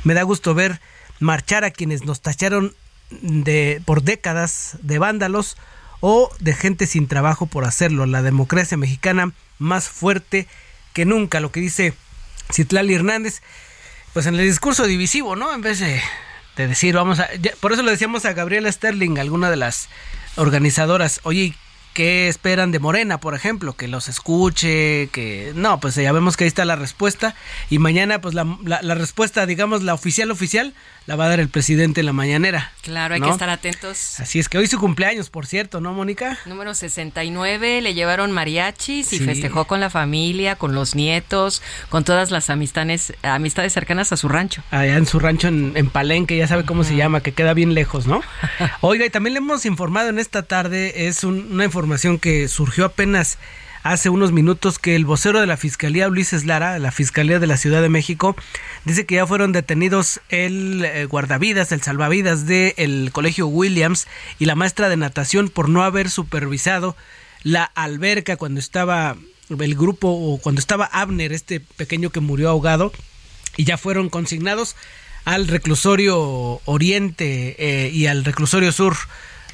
me 0.03 0.13
da 0.13 0.23
gusto 0.23 0.53
ver 0.53 0.79
marchar 1.19 1.63
a 1.63 1.71
quienes 1.71 2.05
nos 2.05 2.21
tacharon 2.21 2.73
de, 3.09 3.81
por 3.85 4.03
décadas 4.03 4.77
de 4.81 4.99
vándalos 4.99 5.57
o 5.99 6.31
de 6.39 6.53
gente 6.53 6.85
sin 6.85 7.07
trabajo 7.07 7.47
por 7.47 7.65
hacerlo. 7.65 8.05
La 8.05 8.21
democracia 8.21 8.77
mexicana 8.77 9.31
más 9.59 9.89
fuerte 9.89 10.47
que 10.93 11.05
nunca, 11.05 11.39
lo 11.39 11.51
que 11.51 11.59
dice 11.59 11.93
Citlali 12.51 12.93
Hernández, 12.93 13.41
pues 14.13 14.25
en 14.25 14.35
el 14.35 14.45
discurso 14.45 14.85
divisivo, 14.85 15.35
¿no? 15.35 15.53
En 15.53 15.61
vez 15.61 15.79
de, 15.79 16.01
de 16.55 16.67
decir, 16.67 16.95
vamos 16.95 17.19
a... 17.19 17.29
por 17.59 17.73
eso 17.73 17.83
le 17.83 17.91
decíamos 17.91 18.25
a 18.25 18.33
Gabriela 18.33 18.71
Sterling, 18.71 19.17
alguna 19.17 19.49
de 19.49 19.57
las 19.57 19.89
organizadoras, 20.37 21.19
oye, 21.23 21.55
¿qué 21.93 22.27
esperan 22.27 22.71
de 22.71 22.79
Morena, 22.79 23.19
por 23.19 23.33
ejemplo? 23.33 23.73
Que 23.73 23.87
los 23.87 24.07
escuche, 24.07 25.09
que... 25.11 25.51
No, 25.55 25.79
pues 25.79 25.95
ya 25.95 26.11
vemos 26.11 26.37
que 26.37 26.43
ahí 26.43 26.47
está 26.47 26.63
la 26.63 26.75
respuesta. 26.75 27.33
Y 27.71 27.79
mañana, 27.79 28.21
pues 28.21 28.35
la, 28.35 28.45
la, 28.63 28.95
respuesta, 28.95 29.47
digamos, 29.47 29.81
la 29.81 29.95
oficial 29.95 30.29
oficial, 30.29 30.75
la 31.07 31.15
va 31.15 31.25
a 31.25 31.29
dar 31.29 31.39
el 31.39 31.47
presidente 31.47 32.01
en 32.01 32.05
la 32.05 32.13
mañanera. 32.13 32.73
Claro, 32.81 33.15
hay 33.15 33.21
¿no? 33.21 33.27
que 33.27 33.31
estar 33.31 33.49
atentos. 33.49 34.19
Así 34.19 34.39
es 34.39 34.49
que 34.49 34.57
hoy 34.57 34.67
su 34.67 34.77
cumpleaños, 34.77 35.29
por 35.29 35.45
cierto, 35.45 35.79
¿no, 35.79 35.93
Mónica? 35.93 36.37
Número 36.45 36.75
69, 36.75 37.81
le 37.81 37.93
llevaron 37.93 38.33
mariachis 38.33 39.13
y 39.13 39.19
sí. 39.19 39.25
festejó 39.25 39.65
con 39.65 39.79
la 39.79 39.89
familia, 39.89 40.57
con 40.57 40.75
los 40.75 40.95
nietos, 40.95 41.61
con 41.89 42.03
todas 42.03 42.29
las 42.29 42.49
amistades, 42.49 43.13
amistades 43.23 43.71
cercanas 43.71 44.11
a 44.11 44.17
su 44.17 44.27
rancho. 44.27 44.61
Allá 44.69 44.97
en 44.97 45.05
su 45.05 45.19
rancho 45.19 45.47
en, 45.47 45.71
en 45.75 45.89
Palenque, 45.89 46.35
ya 46.35 46.47
sabe 46.47 46.65
cómo 46.65 46.81
uh 46.81 46.83
-huh. 46.83 46.89
se 46.89 46.95
llama, 46.97 47.21
que 47.21 47.31
queda 47.31 47.53
bien 47.53 47.73
lejos, 47.73 48.05
¿no? 48.05 48.21
Oiga, 48.81 49.05
y 49.05 49.09
también 49.09 49.33
le 49.33 49.37
hemos 49.39 49.65
informado 49.65 50.09
en 50.09 50.19
esta 50.19 50.43
tarde, 50.43 51.07
es 51.07 51.23
un, 51.23 51.53
una 51.53 51.63
información 51.63 52.19
que 52.19 52.49
surgió 52.49 52.83
apenas 52.83 53.37
hace 53.91 54.09
unos 54.09 54.33
minutos 54.33 54.79
que 54.79 54.95
el 54.95 55.05
vocero 55.05 55.39
de 55.39 55.47
la 55.47 55.55
Fiscalía, 55.55 56.09
Ulises 56.09 56.45
Lara, 56.45 56.77
la 56.77 56.91
Fiscalía 56.91 57.39
de 57.39 57.47
la 57.47 57.55
Ciudad 57.55 57.81
de 57.81 57.87
México, 57.87 58.35
dice 58.83 59.05
que 59.05 59.15
ya 59.15 59.25
fueron 59.25 59.53
detenidos 59.53 60.19
el 60.27 60.83
eh, 60.83 61.05
guardavidas, 61.05 61.71
el 61.71 61.81
salvavidas 61.81 62.45
del 62.45 62.75
de 62.75 63.11
Colegio 63.13 63.47
Williams 63.47 64.07
y 64.39 64.45
la 64.45 64.55
maestra 64.55 64.89
de 64.89 64.97
natación 64.97 65.47
por 65.47 65.69
no 65.69 65.83
haber 65.83 66.09
supervisado 66.09 66.97
la 67.43 67.63
alberca 67.63 68.35
cuando 68.35 68.59
estaba 68.59 69.15
el 69.49 69.75
grupo 69.75 70.09
o 70.09 70.37
cuando 70.39 70.59
estaba 70.59 70.85
Abner, 70.85 71.31
este 71.31 71.61
pequeño 71.61 72.09
que 72.09 72.19
murió 72.19 72.49
ahogado, 72.49 72.91
y 73.55 73.63
ya 73.63 73.77
fueron 73.77 74.09
consignados 74.09 74.75
al 75.23 75.47
reclusorio 75.47 76.61
Oriente 76.65 77.55
eh, 77.57 77.89
y 77.93 78.07
al 78.07 78.25
reclusorio 78.25 78.71
Sur 78.73 78.97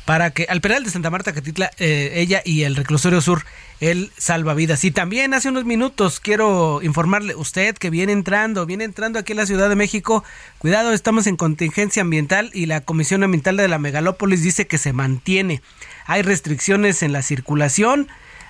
para 0.06 0.32
que 0.32 0.46
al 0.50 0.62
penal 0.62 0.84
de 0.84 0.90
Santa 0.90 1.10
Marta 1.10 1.34
Catitla 1.34 1.72
eh, 1.78 2.14
ella 2.16 2.42
y 2.44 2.64
el 2.64 2.76
reclusorio 2.76 3.22
sur 3.22 3.46
el 3.90 4.12
salvavidas. 4.18 4.86
Y 4.86 4.92
también 4.92 5.34
hace 5.34 5.50
unos 5.50 5.66
minutos 5.66 6.22
quiero 6.22 6.82
informarle 6.82 7.36
usted 7.36 7.78
que 7.78 7.90
viene 7.90 8.14
entrando 8.14 8.66
viene 8.66 8.86
entrando 8.86 9.20
aquí 9.20 9.34
a 9.34 9.36
la 9.36 9.46
Ciudad 9.46 9.68
de 9.68 9.76
México 9.76 10.24
cuidado 10.58 10.94
estamos 10.94 11.28
en 11.28 11.36
contingencia 11.36 12.02
ambiental 12.02 12.50
y 12.54 12.66
la 12.66 12.82
Comisión 12.82 13.24
Ambiental 13.24 13.58
de 13.58 13.68
la 13.68 13.80
Megalópolis 13.80 14.42
dice 14.42 14.68
que 14.68 14.78
se 14.78 14.94
mantiene. 14.94 15.62
Hay 16.06 16.22
restricciones 16.22 17.04
en 17.04 17.12
la 17.12 17.22
circulación 17.22 18.08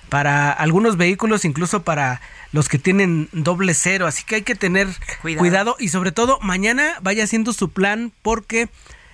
para 0.10 0.52
algunos 0.52 0.98
vehículos 0.98 1.46
incluso 1.46 1.82
para 1.82 2.22
los 2.52 2.70
que 2.70 2.78
tienen 2.78 3.28
doble 3.32 3.74
cero. 3.74 4.06
Así 4.06 4.24
que 4.24 4.36
hay 4.36 4.42
que 4.44 4.54
tener 4.54 4.88
cuidado, 5.24 5.40
cuidado 5.40 5.76
y 5.80 5.90
sobre 5.90 6.12
todo 6.12 6.38
mañana 6.42 7.00
vaya 7.02 7.24
haciendo 7.24 7.54
su 7.54 7.72
plan 7.72 8.12
porque 8.22 8.70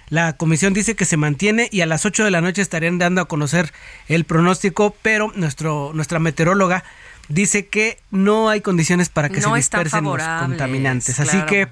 la 0.09 0.33
comisión 0.33 0.73
dice 0.73 0.95
que 0.95 1.05
se 1.05 1.17
mantiene 1.17 1.69
y 1.71 1.81
a 1.81 1.85
las 1.85 2.05
8 2.05 2.23
de 2.23 2.31
la 2.31 2.41
noche 2.41 2.61
estarían 2.61 2.97
dando 2.97 3.21
a 3.21 3.25
conocer 3.25 3.71
el 4.07 4.25
pronóstico, 4.25 4.95
pero 5.01 5.31
nuestro, 5.35 5.91
nuestra 5.93 6.19
meteoróloga 6.19 6.83
dice 7.27 7.67
que 7.67 7.99
no 8.09 8.49
hay 8.49 8.61
condiciones 8.61 9.09
para 9.09 9.29
que 9.29 9.39
no 9.39 9.51
se 9.51 9.57
dispersen 9.57 10.03
los 10.03 10.21
contaminantes. 10.21 11.15
Claro. 11.15 11.29
Así 11.29 11.41
que, 11.43 11.67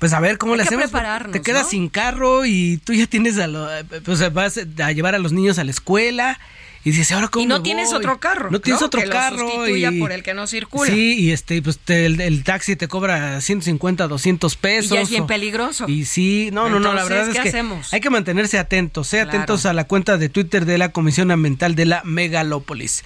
pues 0.00 0.12
a 0.12 0.20
ver 0.20 0.36
cómo 0.36 0.54
hay 0.54 0.58
le 0.58 0.64
hacemos. 0.64 0.90
Te 1.30 1.42
quedas 1.42 1.62
¿no? 1.62 1.68
sin 1.68 1.88
carro 1.88 2.44
y 2.44 2.78
tú 2.84 2.92
ya 2.92 3.06
tienes 3.06 3.38
a 3.38 3.46
lo, 3.46 3.68
pues 4.04 4.32
vas 4.32 4.58
a 4.58 4.92
llevar 4.92 5.14
a 5.14 5.18
los 5.18 5.32
niños 5.32 5.58
a 5.58 5.64
la 5.64 5.70
escuela 5.70 6.40
y 6.84 6.90
dices, 6.90 7.12
ahora 7.12 7.28
cómo 7.28 7.44
Y 7.44 7.46
no 7.46 7.58
me 7.58 7.62
tienes 7.62 7.88
voy?". 7.90 7.98
otro 7.98 8.18
carro. 8.18 8.50
No 8.50 8.60
tienes 8.60 8.80
¿no? 8.80 8.86
otro 8.88 9.00
que 9.00 9.06
lo 9.06 9.12
carro. 9.12 9.38
sustituya 9.38 9.90
y- 9.92 10.00
por 10.00 10.10
el 10.12 10.22
que 10.22 10.34
no 10.34 10.46
circula. 10.46 10.90
Sí, 10.92 11.14
y 11.18 11.30
este, 11.30 11.62
pues 11.62 11.78
te- 11.78 12.06
el, 12.06 12.20
el 12.20 12.42
taxi 12.44 12.74
te 12.76 12.88
cobra 12.88 13.40
150, 13.40 14.08
200 14.08 14.56
pesos. 14.56 14.92
Y 14.92 14.96
es 15.00 15.10
bien 15.10 15.22
o- 15.22 15.26
peligroso. 15.26 15.88
Y 15.88 16.04
sí, 16.06 16.50
no, 16.52 16.68
no, 16.68 16.80
no, 16.80 16.92
la 16.94 17.04
verdad 17.04 17.28
es 17.28 17.36
¿qué 17.36 17.42
que 17.42 17.48
hacemos? 17.50 17.92
hay 17.92 18.00
que 18.00 18.10
mantenerse 18.10 18.58
atentos, 18.58 19.08
eh, 19.14 19.18
Claro. 19.18 19.28
atentos 19.30 19.64
a 19.66 19.72
la 19.72 19.84
cuenta 19.84 20.18
de 20.18 20.28
Twitter 20.28 20.64
de 20.66 20.78
la 20.78 20.90
Comisión 20.90 21.30
Ambiental 21.30 21.74
de 21.74 21.84
la 21.84 22.02
Megalópolis. 22.04 23.04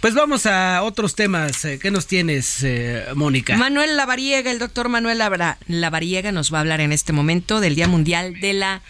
Pues 0.00 0.14
vamos 0.14 0.46
a 0.46 0.82
otros 0.82 1.14
temas. 1.16 1.64
eh, 1.64 1.78
¿Qué 1.82 1.90
nos 1.90 2.06
tienes, 2.06 2.62
eh, 2.62 3.04
Mónica? 3.14 3.56
Manuel 3.56 3.96
Lavariega, 3.96 4.50
el 4.50 4.58
doctor 4.58 4.88
Manuel 4.88 5.18
Lavariega 5.66 6.32
nos 6.32 6.52
va 6.54 6.58
a 6.58 6.60
hablar 6.60 6.80
en 6.80 6.92
este 6.92 7.12
momento 7.12 7.60
del 7.60 7.74
Día 7.74 7.88
Mundial 7.88 8.40
de 8.40 8.52
la 8.52 8.82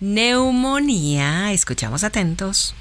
Neumonía. 0.00 1.52
Escuchamos 1.52 2.04
atentos. 2.04 2.74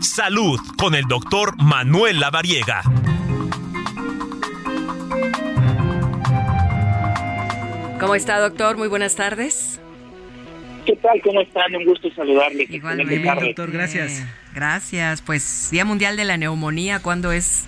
Salud 0.00 0.58
con 0.78 0.94
el 0.94 1.04
doctor 1.04 1.56
Manuel 1.62 2.20
Lavariega. 2.20 2.82
¿Cómo 8.00 8.14
está, 8.14 8.38
doctor? 8.38 8.76
Muy 8.76 8.88
buenas 8.88 9.16
tardes. 9.16 9.80
¿Qué 10.84 10.94
tal? 10.96 11.20
¿Cómo 11.22 11.40
están? 11.40 11.74
Un 11.74 11.84
gusto 11.84 12.10
saludarles. 12.14 12.70
Igualmente, 12.70 13.18
doctor, 13.46 13.70
gracias. 13.72 14.24
Gracias. 14.54 15.22
Pues 15.22 15.68
Día 15.70 15.84
Mundial 15.84 16.16
de 16.16 16.24
la 16.24 16.36
Neumonía, 16.36 17.00
¿cuándo 17.00 17.32
es? 17.32 17.66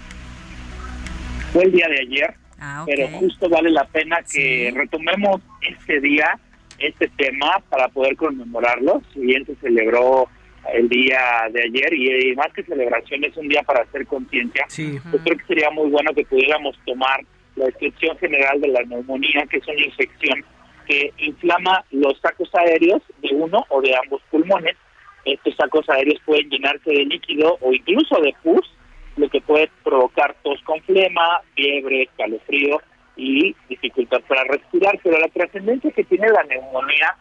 Fue 1.52 1.64
el 1.64 1.72
día 1.72 1.88
de 1.88 2.00
ayer, 2.00 2.34
Ah, 2.60 2.84
pero 2.86 3.08
justo 3.18 3.48
vale 3.48 3.70
la 3.70 3.84
pena 3.84 4.18
que 4.30 4.72
retomemos 4.74 5.40
este 5.62 6.00
día, 6.00 6.38
este 6.78 7.08
tema, 7.16 7.62
para 7.70 7.88
poder 7.88 8.16
conmemorarlo. 8.16 9.00
Si 9.14 9.20
bien 9.20 9.46
se 9.46 9.54
celebró 9.56 10.28
el 10.72 10.88
día 10.88 11.48
de 11.50 11.62
ayer 11.64 11.94
y, 11.94 12.30
eh, 12.30 12.34
más 12.36 12.52
que 12.52 12.62
celebración 12.62 13.24
es 13.24 13.36
un 13.36 13.48
día 13.48 13.62
para 13.62 13.82
hacer 13.82 14.06
conciencia, 14.06 14.66
yo 14.76 15.18
creo 15.24 15.38
que 15.38 15.44
sería 15.46 15.70
muy 15.70 15.90
bueno 15.90 16.12
que 16.14 16.24
pudiéramos 16.24 16.76
tomar 16.84 17.20
la 17.56 17.66
descripción 17.66 18.16
general 18.18 18.60
de 18.60 18.68
la 18.68 18.82
neumonía, 18.82 19.46
que 19.50 19.58
es 19.58 19.66
una 19.66 19.84
infección 19.84 20.44
que 20.86 21.12
inflama 21.18 21.84
los 21.90 22.18
sacos 22.20 22.48
aéreos 22.54 23.02
de 23.20 23.34
uno 23.34 23.64
o 23.68 23.80
de 23.82 23.94
ambos 24.02 24.22
pulmones. 24.30 24.76
Estos 25.24 25.54
sacos 25.56 25.88
aéreos 25.90 26.20
pueden 26.24 26.48
llenarse 26.48 26.90
de 26.90 27.04
líquido 27.04 27.58
o 27.60 27.72
incluso 27.72 28.20
de 28.20 28.34
pus, 28.42 28.74
lo 29.16 29.28
que 29.28 29.40
puede 29.40 29.70
provocar 29.84 30.34
tos 30.42 30.62
con 30.62 30.80
flema, 30.82 31.42
fiebre, 31.54 32.04
escalofrío 32.04 32.80
y 33.16 33.54
dificultad 33.68 34.20
para 34.28 34.44
respirar. 34.44 34.98
Pero 35.02 35.18
la 35.18 35.28
trascendencia 35.28 35.90
que 35.90 36.04
tiene 36.04 36.28
la 36.28 36.44
neumonía, 36.44 37.16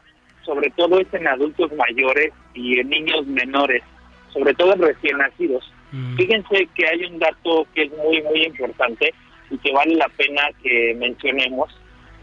sobre 0.47 0.71
todo 0.71 0.99
es 0.99 1.13
en 1.13 1.27
adultos 1.27 1.71
mayores 1.73 2.31
y 2.53 2.79
en 2.79 2.89
niños 2.89 3.27
menores, 3.27 3.83
sobre 4.33 4.53
todo 4.53 4.73
en 4.73 4.81
recién 4.81 5.17
nacidos. 5.17 5.71
Fíjense 6.15 6.67
que 6.73 6.87
hay 6.87 7.03
un 7.05 7.19
dato 7.19 7.67
que 7.75 7.83
es 7.83 7.91
muy, 7.97 8.21
muy 8.23 8.45
importante 8.45 9.13
y 9.51 9.57
que 9.57 9.71
vale 9.73 9.95
la 9.95 10.09
pena 10.09 10.41
que 10.63 10.95
mencionemos, 10.97 11.69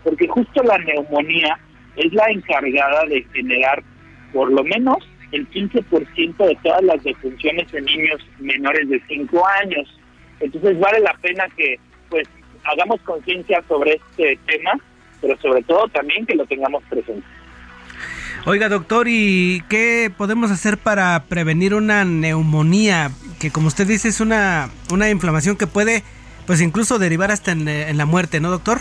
porque 0.02 0.26
justo 0.26 0.62
la 0.62 0.78
neumonía 0.78 1.59
es 1.96 2.12
la 2.12 2.26
encargada 2.30 3.05
de 3.06 3.22
generar 3.32 3.82
por 4.32 4.51
lo 4.51 4.64
menos 4.64 4.98
el 5.32 5.48
15% 5.51 6.36
de 6.36 6.59
todas 6.62 6.82
las 6.82 7.02
defunciones 7.05 7.72
en 7.74 7.84
niños 7.84 8.20
menores 8.38 8.88
de 8.88 9.01
5 9.06 9.46
años. 9.62 10.01
Entonces 10.40 10.78
vale 10.78 11.01
la 11.01 11.14
pena 11.22 11.46
que 11.56 11.78
pues 12.09 12.28
hagamos 12.64 13.01
conciencia 13.02 13.62
sobre 13.68 13.94
este 13.94 14.38
tema, 14.46 14.72
pero 15.20 15.36
sobre 15.38 15.62
todo 15.62 15.88
también 15.88 16.26
que 16.26 16.34
lo 16.34 16.46
tengamos 16.46 16.82
presente. 16.84 17.26
Oiga, 18.47 18.69
doctor, 18.69 19.07
¿y 19.09 19.62
qué 19.71 20.12
podemos 20.15 20.51
hacer 20.51 20.77
para 20.77 21.25
prevenir 21.29 21.73
una 21.73 22.05
neumonía? 22.05 23.11
Que 23.41 23.51
como 23.51 23.69
usted 23.69 23.87
dice 23.87 24.09
es 24.09 24.21
una, 24.21 24.69
una 24.93 25.09
inflamación 25.09 25.57
que 25.57 25.66
puede, 25.66 26.03
pues 26.47 26.61
incluso 26.61 26.99
derivar 26.99 27.31
hasta 27.31 27.53
en, 27.53 27.66
eh, 27.66 27.89
en 27.89 27.97
la 27.97 28.05
muerte, 28.05 28.41
¿no, 28.41 28.51
doctor? 28.51 28.81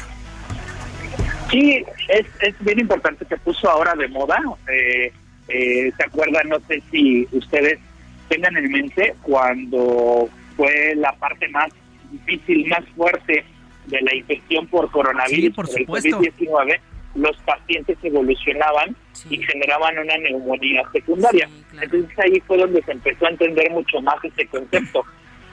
Sí, 1.50 1.82
es, 2.10 2.26
es 2.42 2.56
bien 2.60 2.80
importante, 2.80 3.26
se 3.26 3.38
puso 3.38 3.70
ahora 3.70 3.94
de 3.96 4.10
moda. 4.10 4.38
Eh, 4.70 5.14
eh, 5.48 5.92
¿Se 5.96 6.04
acuerdan? 6.04 6.50
No 6.50 6.60
sé 6.68 6.84
si 6.92 7.26
ustedes 7.32 7.80
tengan 8.28 8.58
en 8.58 8.70
mente 8.70 9.16
cuando 9.22 10.28
fue 10.58 10.94
la 10.96 11.14
parte 11.14 11.48
más 11.50 11.70
difícil, 12.12 12.68
más 12.68 12.84
fuerte 12.98 13.46
de 13.88 14.02
la 14.02 14.14
infección 14.14 14.68
por 14.68 14.92
coronavirus, 14.92 15.46
Sí, 15.46 15.50
por 15.52 15.70
el 15.70 15.76
supuesto. 15.78 16.20
COVID-19, 16.20 16.80
los 17.16 17.38
pacientes 17.46 17.98
evolucionaban 18.04 18.96
y 19.30 19.38
generaban 19.44 20.00
una 20.00 20.18
neumonía 20.18 20.84
secundaria. 20.92 21.48
Entonces 21.80 22.20
ahí 22.20 22.40
fue 22.42 22.58
donde 22.58 22.82
se 22.84 22.92
empezó 22.92 23.26
a 23.26 23.30
entender 23.30 23.72
mucho 23.72 24.02
más 24.02 24.16
este 24.24 24.48
concepto. 24.48 25.04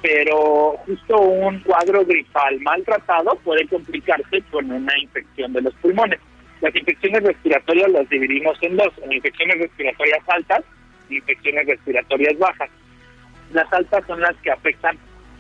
Pero 0.03 0.79
justo 0.87 1.21
un 1.21 1.61
cuadro 1.61 2.05
gripal 2.07 2.59
maltratado 2.61 3.39
puede 3.45 3.67
complicarse 3.69 4.43
con 4.51 4.71
una 4.71 4.99
infección 4.99 5.53
de 5.53 5.61
los 5.61 5.75
pulmones. 5.75 6.19
Las 6.63 6.75
infecciones 6.75 7.23
respiratorias 7.23 7.91
las 7.91 8.09
dividimos 8.09 8.57
en 8.63 8.77
dos, 8.77 8.93
en 9.03 9.13
infecciones 9.13 9.59
respiratorias 9.59 10.23
altas 10.29 10.65
y 11.11 11.17
infecciones 11.17 11.67
respiratorias 11.67 12.39
bajas. 12.39 12.71
Las 13.53 13.71
altas 13.73 14.05
son 14.07 14.21
las 14.21 14.37
que 14.37 14.51
afectan 14.51 14.97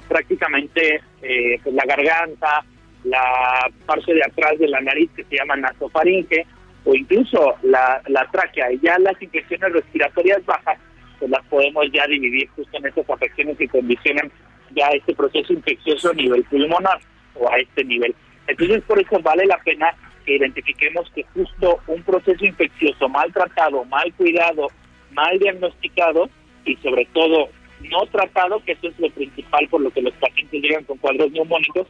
prácticamente 0.08 1.00
eh, 1.22 1.58
pues, 1.62 1.74
la 1.74 1.84
garganta, 1.84 2.64
la 3.04 3.70
parte 3.86 4.14
de 4.14 4.22
atrás 4.22 4.58
de 4.58 4.68
la 4.68 4.80
nariz 4.80 5.10
que 5.16 5.24
se 5.24 5.36
llama 5.36 5.56
nasofaringe 5.56 6.46
o 6.84 6.94
incluso 6.94 7.54
la, 7.62 8.00
la 8.08 8.26
tráquea. 8.30 8.72
Y 8.72 8.80
ya 8.80 8.98
las 8.98 9.20
infecciones 9.20 9.72
respiratorias 9.72 10.44
bajas 10.44 10.78
pues 11.18 11.30
las 11.30 11.44
podemos 11.46 11.84
ya 11.92 12.06
dividir 12.06 12.48
justo 12.56 12.76
en 12.78 12.86
estas 12.86 13.08
afecciones 13.08 13.56
que 13.58 13.68
condicionan 13.68 14.30
ya 14.74 14.88
este 14.88 15.14
proceso 15.14 15.52
infeccioso 15.52 16.10
a 16.10 16.14
nivel 16.14 16.44
pulmonar 16.44 16.98
o 17.34 17.50
a 17.50 17.58
este 17.58 17.84
nivel. 17.84 18.14
Entonces 18.46 18.82
por 18.84 18.98
eso 19.00 19.18
vale 19.20 19.44
la 19.46 19.58
pena 19.58 19.94
que 20.24 20.36
identifiquemos 20.36 21.10
que 21.14 21.24
justo 21.34 21.80
un 21.86 22.02
proceso 22.02 22.44
infeccioso 22.44 23.08
mal 23.08 23.32
tratado, 23.32 23.84
mal 23.84 24.12
cuidado, 24.14 24.68
mal 25.12 25.38
diagnosticado 25.38 26.28
y 26.64 26.76
sobre 26.76 27.06
todo 27.12 27.48
no 27.88 28.06
tratado, 28.06 28.62
que 28.64 28.72
eso 28.72 28.88
es 28.88 28.98
lo 28.98 29.10
principal 29.10 29.66
por 29.68 29.80
lo 29.80 29.90
que 29.90 30.02
los 30.02 30.14
pacientes 30.14 30.62
llegan 30.62 30.84
con 30.84 30.98
cuadros 30.98 31.30
neumónicos, 31.32 31.86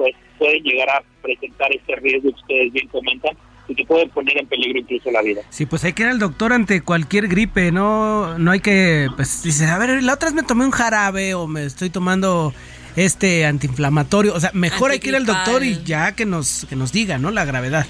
pues 0.00 0.16
pueden 0.38 0.62
llegar 0.62 0.88
a 0.88 1.02
presentar 1.20 1.70
este 1.70 1.94
riesgo 1.96 2.30
que 2.30 2.40
ustedes 2.40 2.72
bien 2.72 2.88
comentan 2.88 3.36
y 3.68 3.74
que 3.74 3.84
pueden 3.84 4.08
poner 4.08 4.38
en 4.38 4.46
peligro 4.46 4.78
incluso 4.78 5.10
la 5.10 5.20
vida. 5.20 5.42
Sí, 5.50 5.66
pues 5.66 5.84
hay 5.84 5.92
que 5.92 6.04
ir 6.04 6.08
al 6.08 6.18
doctor 6.18 6.54
ante 6.54 6.80
cualquier 6.80 7.28
gripe, 7.28 7.70
no, 7.70 8.38
no 8.38 8.50
hay 8.50 8.60
que, 8.60 9.08
pues 9.14 9.42
dices, 9.42 9.68
a 9.68 9.76
ver, 9.76 10.02
la 10.02 10.14
otra 10.14 10.30
vez 10.30 10.34
me 10.34 10.42
tomé 10.42 10.64
un 10.64 10.70
jarabe 10.70 11.34
o 11.34 11.46
me 11.46 11.66
estoy 11.66 11.90
tomando 11.90 12.54
este 12.96 13.44
antiinflamatorio, 13.44 14.34
o 14.34 14.40
sea, 14.40 14.50
mejor 14.54 14.90
hay 14.90 15.00
que 15.00 15.10
ir 15.10 15.16
al 15.16 15.26
doctor 15.26 15.62
y 15.62 15.84
ya 15.84 16.16
que 16.16 16.24
nos, 16.24 16.66
que 16.70 16.76
nos 16.76 16.92
diga, 16.92 17.18
¿no? 17.18 17.30
La 17.30 17.44
gravedad. 17.44 17.86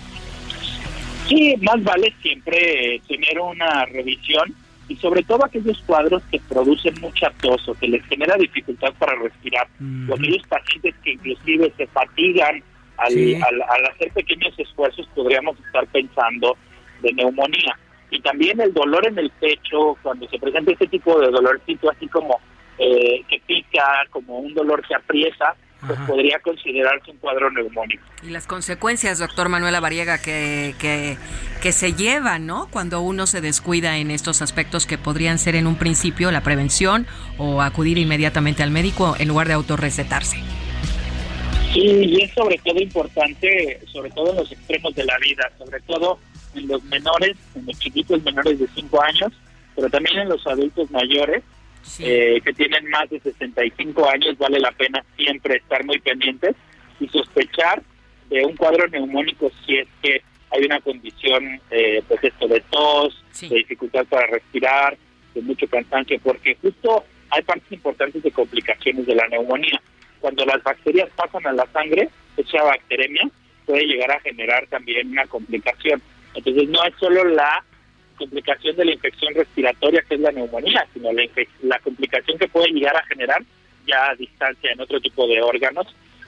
Sí, 1.28 1.54
más 1.62 1.80
vale 1.84 2.12
siempre 2.22 2.96
eh, 2.96 3.02
tener 3.06 3.38
una 3.38 3.84
revisión 3.84 4.52
y 4.90 4.96
sobre 4.96 5.22
todo 5.22 5.44
aquellos 5.44 5.80
cuadros 5.86 6.20
que 6.32 6.40
producen 6.48 6.94
mucha 7.00 7.30
tos 7.40 7.68
o 7.68 7.74
que 7.74 7.86
les 7.86 8.04
genera 8.06 8.36
dificultad 8.36 8.92
para 8.98 9.14
respirar, 9.14 9.68
o 10.08 10.14
aquellos 10.14 10.42
pacientes 10.48 10.94
que 11.04 11.12
inclusive 11.12 11.72
se 11.76 11.86
fatigan 11.86 12.60
al, 12.96 13.12
Sí. 13.12 13.34
al, 13.36 13.62
al 13.62 13.86
hacer 13.86 14.10
pequeños 14.12 14.52
esfuerzos, 14.58 15.08
podríamos 15.14 15.56
estar 15.64 15.86
pensando 15.86 16.56
de 17.02 17.12
neumonía. 17.12 17.78
Y 18.10 18.20
también 18.20 18.60
el 18.60 18.74
dolor 18.74 19.06
en 19.06 19.16
el 19.18 19.30
pecho, 19.30 19.96
cuando 20.02 20.28
se 20.28 20.38
presenta 20.40 20.72
este 20.72 20.88
tipo 20.88 21.18
de 21.20 21.30
dolorcito 21.30 21.88
así 21.88 22.08
como 22.08 22.40
eh, 22.78 23.22
que 23.28 23.40
pica, 23.46 24.04
como 24.10 24.38
un 24.40 24.52
dolor 24.54 24.82
que 24.86 24.96
aprieta, 24.96 25.54
pues 25.86 25.98
podría 26.06 26.38
considerarse 26.40 27.10
un 27.10 27.16
cuadro 27.18 27.50
neumónico. 27.50 28.02
Y 28.22 28.30
las 28.30 28.46
consecuencias, 28.46 29.18
doctor 29.18 29.48
Manuel 29.48 29.74
Avariega, 29.74 30.18
que, 30.18 30.74
que, 30.78 31.16
que 31.62 31.72
se 31.72 31.94
llevan, 31.94 32.46
¿no? 32.46 32.68
Cuando 32.70 33.00
uno 33.00 33.26
se 33.26 33.40
descuida 33.40 33.96
en 33.98 34.10
estos 34.10 34.42
aspectos 34.42 34.86
que 34.86 34.98
podrían 34.98 35.38
ser 35.38 35.54
en 35.54 35.66
un 35.66 35.76
principio 35.76 36.30
la 36.30 36.42
prevención 36.42 37.06
o 37.38 37.62
acudir 37.62 37.98
inmediatamente 37.98 38.62
al 38.62 38.70
médico 38.70 39.16
en 39.18 39.28
lugar 39.28 39.48
de 39.48 39.54
autorrecetarse. 39.54 40.38
Sí, 41.72 41.80
y 41.82 42.22
es 42.22 42.32
sobre 42.32 42.58
todo 42.58 42.80
importante, 42.80 43.80
sobre 43.92 44.10
todo 44.10 44.30
en 44.30 44.36
los 44.36 44.50
extremos 44.50 44.94
de 44.94 45.04
la 45.04 45.16
vida, 45.18 45.50
sobre 45.56 45.80
todo 45.82 46.18
en 46.54 46.66
los 46.66 46.82
menores, 46.84 47.36
en 47.54 47.64
los 47.64 47.78
chiquitos 47.78 48.22
menores 48.24 48.58
de 48.58 48.66
5 48.74 49.02
años, 49.02 49.32
pero 49.76 49.88
también 49.88 50.18
en 50.18 50.28
los 50.30 50.44
adultos 50.46 50.90
mayores 50.90 51.44
eh, 51.98 52.40
que 52.44 52.52
tienen 52.52 52.88
más 52.88 53.08
de 53.10 53.20
65 53.20 54.08
años, 54.08 54.38
vale 54.38 54.58
la 54.60 54.72
pena 54.72 55.04
siempre 55.16 55.56
estar 55.56 55.84
muy 55.84 55.98
pendientes 55.98 56.54
y 56.98 57.08
sospechar 57.08 57.82
de 58.28 58.44
un 58.44 58.56
cuadro 58.56 58.86
neumónico 58.88 59.50
si 59.64 59.78
es 59.78 59.88
que 60.02 60.22
hay 60.50 60.64
una 60.64 60.80
condición, 60.80 61.60
eh, 61.70 62.02
pues 62.08 62.24
esto 62.24 62.48
de 62.48 62.60
tos, 62.70 63.24
de 63.40 63.56
dificultad 63.56 64.04
para 64.06 64.26
respirar, 64.26 64.96
de 65.34 65.42
mucho 65.42 65.66
cansancio, 65.68 66.18
porque 66.22 66.56
justo 66.60 67.04
hay 67.30 67.42
partes 67.42 67.70
importantes 67.70 68.22
de 68.22 68.32
complicaciones 68.32 69.06
de 69.06 69.14
la 69.14 69.28
neumonía. 69.28 69.80
Cuando 70.20 70.44
las 70.44 70.62
bacterias 70.62 71.08
pasan 71.16 71.46
a 71.46 71.52
la 71.52 71.66
sangre, 71.72 72.08
esa 72.36 72.62
bacteremia 72.62 73.28
puede 73.64 73.86
llegar 73.86 74.10
a 74.10 74.20
generar 74.20 74.66
también 74.66 75.08
una 75.10 75.26
complicación. 75.26 76.02
Entonces 76.34 76.68
no 76.68 76.84
es 76.84 76.94
solo 76.98 77.24
la 77.24 77.64
complicación 78.20 78.76
de 78.76 78.84
la 78.84 78.92
infección 78.92 79.34
respiratoria, 79.34 80.04
que 80.06 80.14
es 80.14 80.20
la 80.20 80.30
neumonía, 80.30 80.86
sino 80.92 81.10
la, 81.12 81.22
la 81.62 81.78
complicación 81.78 82.38
que 82.38 82.48
puede 82.48 82.68
llegar 82.68 82.94
a 82.94 83.06
generar 83.06 83.42
ya 83.86 84.10
a 84.10 84.14
distancia 84.14 84.70
en 84.70 84.80
otro 84.80 85.00
tipo 85.00 85.26
de 85.26 85.40
órganos, 85.40 85.86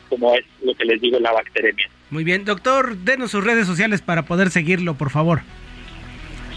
como 0.09 0.35
es 0.35 0.45
lo 0.63 0.75
que 0.75 0.87
les 0.87 1.01
digo, 1.01 1.21
la 1.21 1.33
bacteremia. 1.33 1.89
Muy 2.11 2.25
bien, 2.25 2.45
doctor, 2.45 2.97
denos 2.97 3.31
sus 3.31 3.45
redes 3.45 3.67
sociales 3.67 4.01
para 4.01 4.23
poder 4.23 4.51
seguirlo, 4.51 4.95
por 4.95 5.11
favor. 5.11 5.43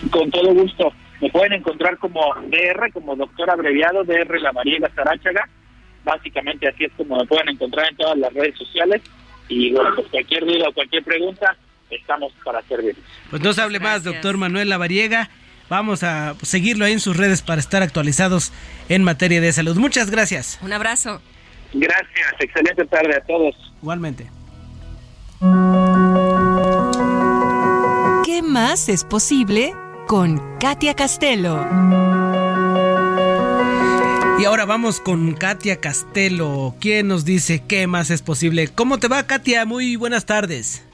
Con 0.09 0.31
todo 0.31 0.53
gusto. 0.53 0.93
Me 1.21 1.29
pueden 1.29 1.53
encontrar 1.53 1.97
como 1.97 2.21
DR, 2.47 2.91
como 2.91 3.15
doctor 3.15 3.49
abreviado, 3.49 4.03
DR 4.03 4.39
La 4.41 4.51
María 4.53 4.89
Zaráchaga. 4.95 5.47
Básicamente 6.03 6.67
así 6.67 6.85
es 6.85 6.91
como 6.97 7.17
me 7.17 7.25
pueden 7.25 7.49
encontrar 7.49 7.89
en 7.89 7.97
todas 7.97 8.17
las 8.17 8.33
redes 8.33 8.57
sociales. 8.57 9.01
Y 9.47 9.71
bueno, 9.73 9.91
pues 9.95 10.07
cualquier 10.07 10.45
duda 10.45 10.69
o 10.69 10.73
cualquier 10.73 11.03
pregunta, 11.03 11.55
estamos 11.89 12.33
para 12.43 12.61
servir. 12.63 12.95
Pues 13.29 13.41
no 13.41 13.53
se 13.53 13.61
hable 13.61 13.79
más, 13.79 14.03
doctor 14.03 14.37
Manuel 14.37 14.69
Lavariega. 14.69 15.29
Vamos 15.69 16.03
a 16.03 16.35
seguirlo 16.43 16.85
ahí 16.85 16.93
en 16.93 16.99
sus 16.99 17.17
redes 17.17 17.41
para 17.41 17.59
estar 17.59 17.81
actualizados 17.81 18.51
en 18.87 19.03
materia 19.03 19.41
de 19.41 19.51
salud. 19.51 19.77
Muchas 19.77 20.11
gracias. 20.11 20.59
Un 20.61 20.73
abrazo. 20.73 21.21
Gracias, 21.73 22.33
excelente 22.39 22.85
tarde 22.85 23.15
a 23.15 23.21
todos. 23.21 23.55
Igualmente. 23.81 24.29
¿Qué 28.25 28.41
más 28.41 28.89
es 28.89 29.03
posible 29.03 29.73
con 30.07 30.57
Katia 30.59 30.93
Castelo? 30.93 31.65
Y 34.37 34.45
ahora 34.45 34.65
vamos 34.65 34.99
con 34.99 35.33
Katia 35.33 35.79
Castelo, 35.79 36.75
¿Quién 36.79 37.07
nos 37.07 37.25
dice 37.25 37.63
qué 37.65 37.87
más 37.87 38.09
es 38.09 38.21
posible. 38.21 38.67
¿Cómo 38.67 38.97
te 38.97 39.07
va, 39.07 39.23
Katia? 39.23 39.65
Muy 39.65 39.95
buenas 39.95 40.25
tardes. 40.25 40.85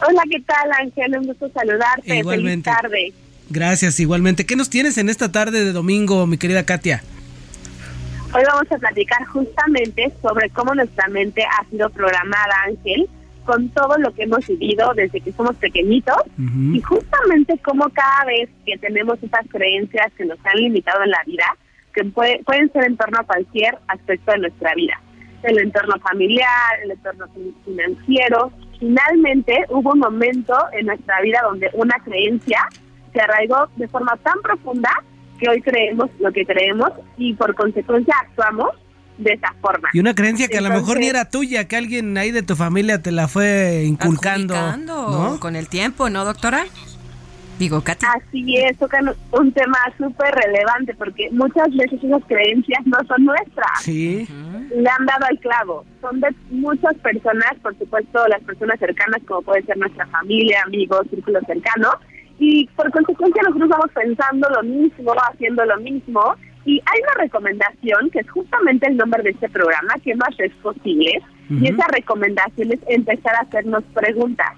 Hola, 0.00 0.22
¿qué 0.30 0.40
tal, 0.40 0.70
Ángel? 0.72 1.18
Un 1.18 1.26
gusto 1.26 1.48
saludarte. 1.50 2.18
Igualmente. 2.18 2.70
Feliz 2.70 2.82
tarde. 2.82 3.12
Gracias, 3.48 4.00
igualmente. 4.00 4.44
¿Qué 4.44 4.56
nos 4.56 4.70
tienes 4.70 4.98
en 4.98 5.08
esta 5.08 5.30
tarde 5.32 5.64
de 5.64 5.72
domingo, 5.72 6.26
mi 6.26 6.36
querida 6.36 6.64
Katia? 6.64 7.02
Hoy 8.34 8.42
vamos 8.46 8.70
a 8.70 8.78
platicar 8.78 9.24
justamente 9.26 10.12
sobre 10.20 10.50
cómo 10.50 10.74
nuestra 10.74 11.08
mente 11.08 11.42
ha 11.44 11.64
sido 11.70 11.88
programada, 11.90 12.54
Ángel, 12.66 13.08
con 13.44 13.68
todo 13.70 13.96
lo 13.98 14.12
que 14.12 14.24
hemos 14.24 14.46
vivido 14.46 14.92
desde 14.94 15.20
que 15.20 15.32
somos 15.32 15.54
pequeñitos 15.56 16.16
y 16.72 16.80
justamente 16.80 17.58
cómo 17.64 17.88
cada 17.90 18.24
vez 18.26 18.50
que 18.66 18.76
tenemos 18.78 19.22
esas 19.22 19.46
creencias 19.48 20.12
que 20.18 20.24
nos 20.24 20.38
han 20.44 20.56
limitado 20.56 21.04
en 21.04 21.10
la 21.10 21.22
vida, 21.24 21.44
que 21.94 22.04
pueden 22.04 22.72
ser 22.72 22.84
en 22.84 22.96
torno 22.96 23.20
a 23.20 23.24
cualquier 23.24 23.78
aspecto 23.86 24.32
de 24.32 24.38
nuestra 24.38 24.74
vida, 24.74 25.00
el 25.44 25.58
entorno 25.58 25.94
familiar, 26.00 26.80
el 26.82 26.90
entorno 26.90 27.26
financiero, 27.64 28.52
finalmente 28.78 29.64
hubo 29.68 29.92
un 29.92 30.00
momento 30.00 30.54
en 30.72 30.86
nuestra 30.86 31.20
vida 31.22 31.40
donde 31.44 31.70
una 31.74 31.96
creencia 32.04 32.58
se 33.12 33.20
arraigó 33.20 33.68
de 33.76 33.88
forma 33.88 34.16
tan 34.22 34.40
profunda 34.42 34.90
que 35.38 35.48
hoy 35.48 35.60
creemos 35.60 36.10
lo 36.18 36.32
que 36.32 36.44
creemos 36.44 36.90
y 37.16 37.34
por 37.34 37.54
consecuencia 37.54 38.14
actuamos 38.22 38.70
de 39.18 39.32
esa 39.32 39.54
forma. 39.60 39.88
Y 39.92 40.00
una 40.00 40.14
creencia 40.14 40.48
que 40.48 40.58
a 40.58 40.60
lo 40.60 40.70
mejor 40.70 40.98
ni 40.98 41.06
era 41.06 41.24
tuya, 41.26 41.66
que 41.66 41.76
alguien 41.76 42.16
ahí 42.18 42.30
de 42.30 42.42
tu 42.42 42.56
familia 42.56 43.00
te 43.02 43.12
la 43.12 43.28
fue 43.28 43.84
inculcando. 43.86 44.54
¿no? 44.76 45.40
Con 45.40 45.56
el 45.56 45.68
tiempo, 45.68 46.10
¿no, 46.10 46.24
doctora? 46.24 46.64
Digo, 47.58 47.80
Katy. 47.80 48.04
Así 48.04 48.56
es, 48.58 48.76
toca 48.76 48.98
un 49.32 49.52
tema 49.52 49.78
súper 49.96 50.34
relevante 50.34 50.94
porque 50.94 51.30
muchas 51.32 51.74
veces 51.74 52.02
esas 52.04 52.22
creencias 52.26 52.80
no 52.84 52.98
son 53.08 53.24
nuestras. 53.24 53.82
Sí. 53.82 54.28
Le 54.74 54.88
han 54.88 55.06
dado 55.06 55.26
al 55.28 55.38
clavo. 55.38 55.84
Son 56.00 56.20
de 56.20 56.28
muchas 56.50 56.94
personas, 56.96 57.54
por 57.62 57.76
supuesto, 57.78 58.26
las 58.28 58.42
personas 58.42 58.78
cercanas, 58.78 59.22
como 59.26 59.42
puede 59.42 59.62
ser 59.62 59.76
nuestra 59.76 60.06
familia, 60.06 60.62
amigos, 60.66 61.06
círculo 61.10 61.40
cercano, 61.46 61.90
y 62.38 62.66
por 62.76 62.90
consecuencia 62.90 63.42
nosotros 63.44 63.68
vamos 63.68 63.90
pensando 63.94 64.48
lo 64.50 64.62
mismo, 64.62 65.14
haciendo 65.30 65.64
lo 65.64 65.78
mismo. 65.78 66.34
Y 66.64 66.82
hay 66.84 67.00
una 67.00 67.24
recomendación 67.24 68.10
que 68.10 68.20
es 68.20 68.30
justamente 68.30 68.88
el 68.88 68.96
nombre 68.96 69.22
de 69.22 69.30
este 69.30 69.48
programa, 69.48 69.94
que 70.02 70.14
más 70.16 70.38
es 70.38 70.52
posible. 70.56 71.22
Y 71.48 71.68
esa 71.68 71.86
recomendación 71.92 72.72
es 72.72 72.80
empezar 72.88 73.36
a 73.36 73.42
hacernos 73.42 73.84
preguntas. 73.94 74.52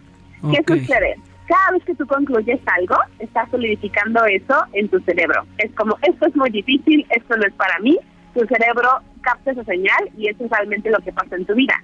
¿Qué 0.50 0.64
sucede? 0.66 1.16
Cada 1.46 1.72
vez 1.72 1.84
que 1.84 1.94
tú 1.94 2.06
concluyes 2.06 2.60
algo, 2.66 2.96
estás 3.18 3.50
solidificando 3.50 4.24
eso 4.24 4.64
en 4.72 4.88
tu 4.88 4.98
cerebro. 5.00 5.44
Es 5.58 5.70
como, 5.74 5.96
esto 6.02 6.26
es 6.26 6.36
muy 6.36 6.50
difícil, 6.50 7.06
esto 7.10 7.36
no 7.36 7.46
es 7.46 7.52
para 7.54 7.78
mí. 7.80 7.98
Tu 8.34 8.46
cerebro 8.46 8.88
capta 9.22 9.52
esa 9.52 9.64
señal 9.64 10.10
y 10.16 10.28
eso 10.28 10.44
es 10.44 10.50
realmente 10.50 10.90
lo 10.90 10.98
que 10.98 11.12
pasa 11.12 11.36
en 11.36 11.44
tu 11.44 11.54
vida. 11.54 11.74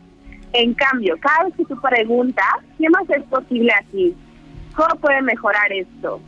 En 0.52 0.72
cambio, 0.74 1.16
cada 1.20 1.44
vez 1.44 1.54
que 1.56 1.64
tú 1.64 1.80
preguntas, 1.80 2.46
¿qué 2.78 2.88
más 2.88 3.08
es 3.10 3.22
posible 3.24 3.72
aquí? 3.72 4.14
¿Cómo 4.76 4.94
puede 5.00 5.20
mejorar 5.22 5.72
esto? 5.72 6.20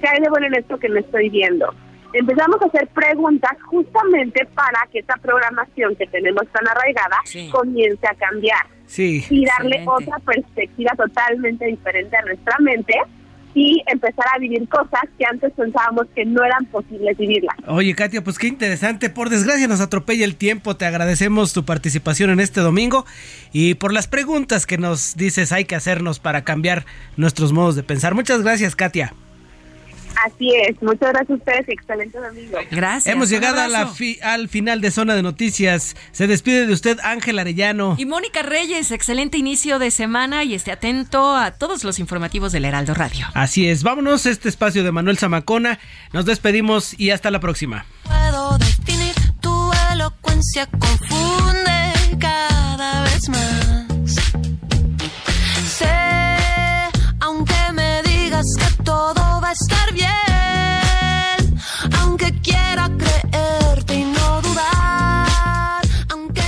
¿Qué 0.00 0.08
hay 0.08 0.20
de 0.20 0.28
bueno 0.28 0.46
en 0.46 0.54
esto 0.56 0.78
que 0.78 0.88
no 0.88 0.98
estoy 0.98 1.30
viendo? 1.30 1.72
Empezamos 2.12 2.60
a 2.60 2.66
hacer 2.66 2.86
preguntas 2.88 3.56
justamente 3.62 4.44
para 4.54 4.86
que 4.92 4.98
esta 4.98 5.16
programación 5.16 5.96
que 5.96 6.06
tenemos 6.06 6.46
tan 6.48 6.68
arraigada 6.68 7.16
comience 7.50 8.06
a 8.06 8.14
cambiar. 8.14 8.66
Sí. 8.86 9.24
Y 9.30 9.46
darle 9.46 9.82
otra 9.86 10.18
perspectiva 10.18 10.92
totalmente 10.94 11.64
diferente 11.64 12.14
a 12.14 12.22
nuestra 12.22 12.58
mente 12.58 12.94
y 13.54 13.82
empezar 13.86 14.26
a 14.34 14.38
vivir 14.38 14.68
cosas 14.68 15.02
que 15.18 15.24
antes 15.30 15.52
pensábamos 15.52 16.06
que 16.14 16.24
no 16.24 16.44
eran 16.44 16.64
posibles 16.66 17.16
vivirlas. 17.16 17.54
Oye, 17.66 17.94
Katia, 17.94 18.24
pues 18.24 18.38
qué 18.38 18.46
interesante. 18.46 19.10
Por 19.10 19.30
desgracia 19.30 19.68
nos 19.68 19.80
atropella 19.80 20.24
el 20.24 20.36
tiempo. 20.36 20.76
Te 20.76 20.86
agradecemos 20.86 21.52
tu 21.52 21.64
participación 21.64 22.30
en 22.30 22.40
este 22.40 22.60
domingo 22.60 23.04
y 23.52 23.74
por 23.74 23.92
las 23.92 24.08
preguntas 24.08 24.66
que 24.66 24.78
nos 24.78 25.16
dices 25.16 25.52
hay 25.52 25.64
que 25.64 25.74
hacernos 25.74 26.18
para 26.18 26.44
cambiar 26.44 26.86
nuestros 27.16 27.52
modos 27.52 27.76
de 27.76 27.82
pensar. 27.82 28.14
Muchas 28.14 28.42
gracias, 28.42 28.76
Katia. 28.76 29.12
Así 30.24 30.50
es, 30.54 30.80
muchas 30.82 31.10
gracias 31.10 31.30
a 31.30 31.34
ustedes 31.34 31.68
y 31.68 31.72
excelente 31.72 32.18
domingo. 32.18 32.58
Gracias. 32.70 33.12
Hemos 33.12 33.28
llegado 33.28 33.60
a 33.60 33.68
la 33.68 33.92
al 34.22 34.48
final 34.48 34.80
de 34.80 34.90
Zona 34.90 35.14
de 35.14 35.22
Noticias. 35.22 35.96
Se 36.12 36.26
despide 36.26 36.66
de 36.66 36.72
usted 36.72 36.98
Ángel 37.02 37.38
Arellano. 37.38 37.96
Y 37.98 38.06
Mónica 38.06 38.42
Reyes, 38.42 38.90
excelente 38.90 39.38
inicio 39.38 39.78
de 39.78 39.90
semana 39.90 40.44
y 40.44 40.54
esté 40.54 40.72
atento 40.72 41.34
a 41.34 41.52
todos 41.52 41.84
los 41.84 41.98
informativos 41.98 42.52
del 42.52 42.64
Heraldo 42.64 42.94
Radio. 42.94 43.26
Así 43.34 43.68
es, 43.68 43.82
vámonos 43.82 44.26
a 44.26 44.30
este 44.30 44.48
espacio 44.48 44.84
de 44.84 44.92
Manuel 44.92 45.18
Zamacona. 45.18 45.78
Nos 46.12 46.24
despedimos 46.24 46.98
y 46.98 47.10
hasta 47.10 47.30
la 47.30 47.40
próxima. 47.40 47.86
Puedo 48.04 48.58
definir 48.58 49.14
tu 49.40 49.72
elocuencia, 49.92 50.66
confunde 50.66 51.92
cada 52.18 53.02
vez 53.04 53.28
más. 53.28 53.61
Estar 59.52 59.92
bien, 59.92 60.10
aunque 62.00 62.32
quiera 62.40 62.88
creerte 62.96 63.94
y 63.94 64.04
no 64.04 64.40
dudar, 64.40 65.82
aunque 66.08 66.42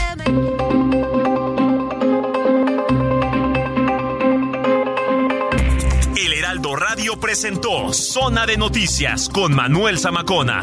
El 6.17 6.33
Heraldo 6.33 6.77
Radio 6.77 7.21
presentó 7.21 7.93
Zona 7.93 8.47
de 8.47 8.57
Noticias 8.57 9.29
con 9.29 9.55
Manuel 9.55 9.99
Zamacona. 9.99 10.63